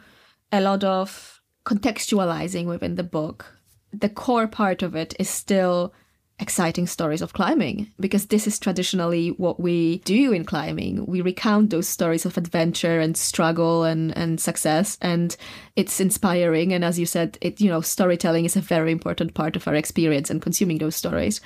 a 0.52 0.60
lot 0.60 0.84
of 0.84 1.42
contextualizing 1.64 2.66
within 2.66 2.94
the 2.94 3.02
book, 3.02 3.54
the 3.92 4.08
core 4.08 4.46
part 4.46 4.82
of 4.82 4.94
it 4.94 5.14
is 5.18 5.28
still 5.28 5.92
exciting 6.40 6.86
stories 6.86 7.20
of 7.20 7.32
climbing 7.32 7.92
because 7.98 8.26
this 8.26 8.46
is 8.46 8.58
traditionally 8.58 9.30
what 9.30 9.58
we 9.58 9.98
do 9.98 10.32
in 10.32 10.44
climbing. 10.44 11.04
We 11.06 11.20
recount 11.20 11.70
those 11.70 11.88
stories 11.88 12.24
of 12.24 12.36
adventure 12.36 13.00
and 13.00 13.16
struggle 13.16 13.82
and, 13.84 14.16
and 14.16 14.40
success 14.40 14.96
and 15.00 15.36
it's 15.74 16.00
inspiring 16.00 16.72
and 16.72 16.84
as 16.84 16.98
you 16.98 17.06
said 17.06 17.38
it 17.40 17.60
you 17.60 17.68
know 17.68 17.80
storytelling 17.80 18.44
is 18.44 18.56
a 18.56 18.60
very 18.60 18.92
important 18.92 19.34
part 19.34 19.56
of 19.56 19.66
our 19.66 19.74
experience 19.74 20.30
and 20.30 20.40
consuming 20.40 20.78
those 20.78 20.94
stories. 20.94 21.40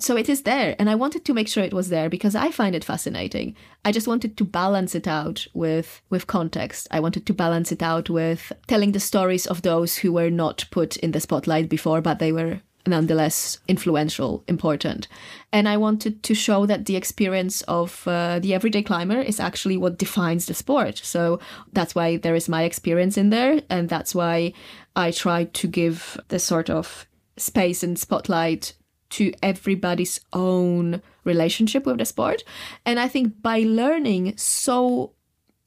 So 0.00 0.16
it 0.16 0.28
is 0.28 0.42
there 0.42 0.76
and 0.78 0.88
I 0.88 0.94
wanted 0.94 1.24
to 1.24 1.34
make 1.34 1.48
sure 1.48 1.64
it 1.64 1.74
was 1.74 1.88
there 1.88 2.08
because 2.08 2.36
I 2.36 2.52
find 2.52 2.76
it 2.76 2.84
fascinating. 2.84 3.56
I 3.84 3.90
just 3.90 4.06
wanted 4.06 4.36
to 4.36 4.44
balance 4.44 4.94
it 4.94 5.08
out 5.08 5.46
with 5.54 6.00
with 6.08 6.28
context. 6.28 6.86
I 6.92 7.00
wanted 7.00 7.26
to 7.26 7.34
balance 7.34 7.72
it 7.72 7.82
out 7.82 8.08
with 8.08 8.52
telling 8.68 8.92
the 8.92 9.00
stories 9.00 9.46
of 9.46 9.62
those 9.62 9.96
who 9.96 10.12
were 10.12 10.30
not 10.30 10.66
put 10.70 10.96
in 10.98 11.10
the 11.10 11.20
spotlight 11.20 11.68
before 11.68 12.00
but 12.00 12.20
they 12.20 12.30
were 12.30 12.60
nonetheless 12.86 13.58
influential, 13.68 14.44
important. 14.48 15.08
And 15.52 15.68
I 15.68 15.76
wanted 15.76 16.22
to 16.22 16.34
show 16.34 16.66
that 16.66 16.86
the 16.86 16.96
experience 16.96 17.62
of 17.62 18.06
uh, 18.06 18.38
the 18.38 18.54
everyday 18.54 18.82
climber 18.82 19.20
is 19.20 19.40
actually 19.40 19.76
what 19.76 19.98
defines 19.98 20.46
the 20.46 20.54
sport. 20.54 20.98
So 20.98 21.40
that's 21.72 21.94
why 21.94 22.16
there 22.16 22.34
is 22.34 22.48
my 22.48 22.62
experience 22.62 23.16
in 23.16 23.30
there. 23.30 23.60
And 23.68 23.88
that's 23.88 24.14
why 24.14 24.52
I 24.96 25.10
try 25.10 25.44
to 25.44 25.66
give 25.66 26.18
the 26.28 26.38
sort 26.38 26.70
of 26.70 27.06
space 27.36 27.82
and 27.82 27.98
spotlight 27.98 28.72
to 29.10 29.32
everybody's 29.42 30.20
own 30.32 31.02
relationship 31.24 31.86
with 31.86 31.98
the 31.98 32.04
sport. 32.04 32.44
And 32.84 32.98
I 33.00 33.08
think 33.08 33.40
by 33.42 33.60
learning 33.60 34.36
so 34.36 35.12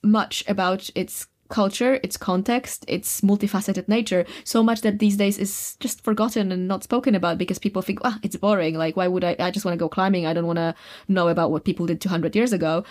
much 0.04 0.44
about 0.48 0.90
its 0.96 1.28
culture, 1.52 2.00
its 2.02 2.18
context, 2.18 2.84
its 2.88 3.22
multifaceted 3.22 3.88
nature, 3.88 4.26
so 4.44 4.64
much 4.64 4.82
that 4.82 4.98
these 4.98 5.18
days 5.18 5.38
is 5.38 5.76
just 5.80 6.04
forgotten 6.04 6.52
and 6.52 6.68
not 6.68 6.84
spoken 6.84 7.14
about 7.14 7.38
because 7.38 7.60
people 7.60 7.84
think, 7.84 8.00
ah, 8.04 8.18
it's 8.24 8.38
boring. 8.38 8.76
Like, 8.76 8.96
why 8.96 9.08
would 9.08 9.24
I? 9.24 9.36
I 9.38 9.52
just 9.52 9.66
want 9.66 9.74
to 9.74 9.84
go 9.84 9.90
climbing. 9.90 10.26
I 10.26 10.34
don't 10.34 10.48
want 10.48 10.58
to 10.58 10.74
know 11.08 11.28
about 11.28 11.52
what 11.52 11.66
people 11.66 11.86
did 11.86 12.02
200 12.02 12.36
years 12.36 12.54
ago. 12.54 12.84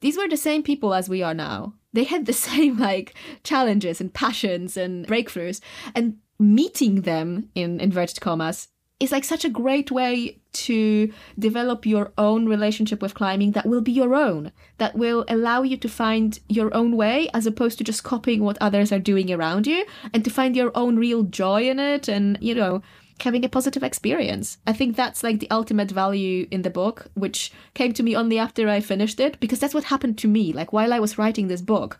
These 0.00 0.16
were 0.16 0.28
the 0.28 0.36
same 0.36 0.64
people 0.64 0.94
as 0.94 1.08
we 1.08 1.22
are 1.22 1.34
now. 1.34 1.74
They 1.92 2.04
had 2.04 2.26
the 2.26 2.32
same, 2.48 2.78
like, 2.78 3.14
challenges 3.44 4.00
and 4.00 4.12
passions 4.12 4.76
and 4.76 5.06
breakthroughs. 5.06 5.60
And 5.94 6.16
meeting 6.40 7.02
them, 7.02 7.50
in 7.54 7.78
inverted 7.78 8.20
commas, 8.20 8.68
is 9.02 9.10
like 9.10 9.24
such 9.24 9.44
a 9.44 9.50
great 9.50 9.90
way 9.90 10.38
to 10.52 11.12
develop 11.38 11.84
your 11.84 12.12
own 12.16 12.46
relationship 12.46 13.02
with 13.02 13.14
climbing 13.14 13.52
that 13.52 13.66
will 13.66 13.80
be 13.80 13.90
your 13.90 14.14
own, 14.14 14.52
that 14.78 14.94
will 14.94 15.24
allow 15.28 15.62
you 15.62 15.76
to 15.76 15.88
find 15.88 16.38
your 16.48 16.72
own 16.74 16.96
way 16.96 17.28
as 17.34 17.46
opposed 17.46 17.78
to 17.78 17.84
just 17.84 18.04
copying 18.04 18.44
what 18.44 18.58
others 18.60 18.92
are 18.92 19.00
doing 19.00 19.32
around 19.32 19.66
you 19.66 19.84
and 20.14 20.24
to 20.24 20.30
find 20.30 20.54
your 20.54 20.70
own 20.76 20.96
real 20.96 21.24
joy 21.24 21.68
in 21.68 21.80
it 21.80 22.06
and, 22.06 22.38
you 22.40 22.54
know, 22.54 22.80
having 23.20 23.44
a 23.44 23.48
positive 23.48 23.82
experience. 23.82 24.58
I 24.66 24.72
think 24.72 24.94
that's 24.94 25.24
like 25.24 25.40
the 25.40 25.50
ultimate 25.50 25.90
value 25.90 26.46
in 26.50 26.62
the 26.62 26.70
book, 26.70 27.06
which 27.14 27.52
came 27.74 27.92
to 27.94 28.02
me 28.02 28.14
only 28.14 28.38
after 28.38 28.68
I 28.68 28.80
finished 28.80 29.18
it, 29.18 29.40
because 29.40 29.58
that's 29.58 29.74
what 29.74 29.84
happened 29.84 30.18
to 30.18 30.28
me. 30.28 30.52
Like 30.52 30.72
while 30.72 30.92
I 30.92 31.00
was 31.00 31.18
writing 31.18 31.48
this 31.48 31.62
book, 31.62 31.98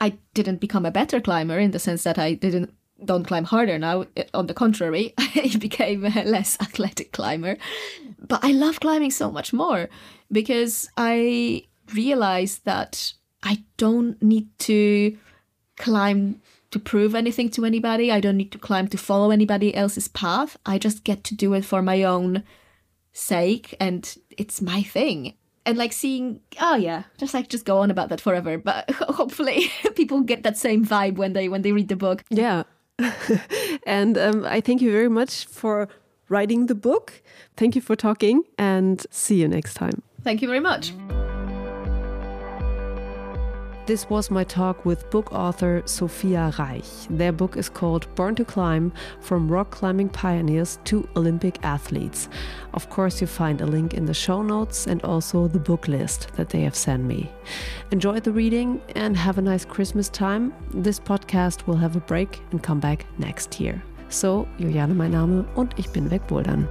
I 0.00 0.18
didn't 0.34 0.60
become 0.60 0.86
a 0.86 0.92
better 0.92 1.20
climber 1.20 1.58
in 1.58 1.72
the 1.72 1.80
sense 1.80 2.04
that 2.04 2.18
I 2.18 2.34
didn't 2.34 2.72
don't 3.04 3.24
climb 3.24 3.44
harder 3.44 3.78
now. 3.78 4.06
On 4.34 4.46
the 4.46 4.54
contrary, 4.54 5.14
I 5.18 5.54
became 5.58 6.04
a 6.04 6.24
less 6.24 6.58
athletic 6.60 7.12
climber. 7.12 7.56
But 8.18 8.44
I 8.44 8.52
love 8.52 8.80
climbing 8.80 9.10
so 9.10 9.30
much 9.30 9.52
more 9.52 9.88
because 10.30 10.88
I 10.96 11.64
realized 11.94 12.64
that 12.64 13.12
I 13.42 13.62
don't 13.76 14.20
need 14.22 14.48
to 14.60 15.16
climb 15.76 16.40
to 16.70 16.78
prove 16.78 17.14
anything 17.14 17.48
to 17.50 17.64
anybody. 17.64 18.10
I 18.10 18.20
don't 18.20 18.36
need 18.36 18.52
to 18.52 18.58
climb 18.58 18.88
to 18.88 18.98
follow 18.98 19.30
anybody 19.30 19.74
else's 19.74 20.08
path. 20.08 20.58
I 20.66 20.78
just 20.78 21.04
get 21.04 21.24
to 21.24 21.34
do 21.34 21.54
it 21.54 21.64
for 21.64 21.82
my 21.82 22.02
own 22.02 22.42
sake 23.12 23.74
and 23.80 24.16
it's 24.30 24.60
my 24.60 24.82
thing. 24.82 25.34
And 25.64 25.76
like 25.76 25.92
seeing, 25.92 26.40
oh 26.60 26.76
yeah, 26.76 27.04
just 27.18 27.34
like 27.34 27.48
just 27.48 27.66
go 27.66 27.78
on 27.78 27.90
about 27.90 28.08
that 28.08 28.20
forever. 28.20 28.58
But 28.58 28.90
hopefully 28.90 29.70
people 29.94 30.22
get 30.22 30.42
that 30.42 30.56
same 30.56 30.84
vibe 30.84 31.16
when 31.16 31.32
they 31.32 31.48
when 31.48 31.62
they 31.62 31.72
read 31.72 31.88
the 31.88 31.96
book. 31.96 32.24
Yeah, 32.30 32.64
and 33.86 34.18
um, 34.18 34.44
I 34.44 34.60
thank 34.60 34.80
you 34.82 34.90
very 34.90 35.08
much 35.08 35.46
for 35.46 35.88
writing 36.28 36.66
the 36.66 36.74
book. 36.74 37.22
Thank 37.56 37.74
you 37.74 37.80
for 37.80 37.96
talking 37.96 38.44
and 38.58 39.06
see 39.10 39.40
you 39.40 39.48
next 39.48 39.74
time. 39.74 40.02
Thank 40.22 40.42
you 40.42 40.48
very 40.48 40.60
much. 40.60 40.92
This 43.88 44.10
was 44.10 44.30
my 44.30 44.44
talk 44.44 44.84
with 44.84 45.08
book 45.08 45.32
author 45.32 45.80
Zofia 45.86 46.52
Reych. 46.52 47.06
Their 47.08 47.32
book 47.32 47.56
is 47.56 47.70
called 47.70 48.06
Born 48.16 48.34
to 48.34 48.44
Climb 48.44 48.92
From 49.20 49.48
Rock 49.48 49.70
Climbing 49.70 50.10
Pioneers 50.10 50.78
to 50.84 51.08
Olympic 51.16 51.58
Athletes. 51.62 52.28
Of 52.74 52.90
course, 52.90 53.22
you 53.22 53.26
find 53.26 53.62
a 53.62 53.66
link 53.66 53.94
in 53.94 54.04
the 54.04 54.12
show 54.12 54.42
notes 54.42 54.86
and 54.86 55.02
also 55.04 55.48
the 55.48 55.58
book 55.58 55.88
list 55.88 56.28
that 56.36 56.50
they 56.50 56.60
have 56.64 56.76
sent 56.76 57.04
me. 57.04 57.30
Enjoy 57.90 58.20
the 58.20 58.30
reading 58.30 58.82
and 58.94 59.16
have 59.16 59.38
a 59.38 59.42
nice 59.42 59.64
Christmas 59.64 60.10
time. 60.10 60.52
This 60.74 61.00
podcast 61.00 61.66
will 61.66 61.78
have 61.78 61.96
a 61.96 62.00
break 62.00 62.42
and 62.50 62.62
come 62.62 62.80
back 62.80 63.06
next 63.18 63.58
year. 63.58 63.82
So, 64.10 64.46
Juliane 64.58 64.94
mein 64.94 65.12
Name 65.12 65.46
und 65.56 65.72
ich 65.78 65.88
bin 65.94 66.10
wegbouldern. 66.10 66.68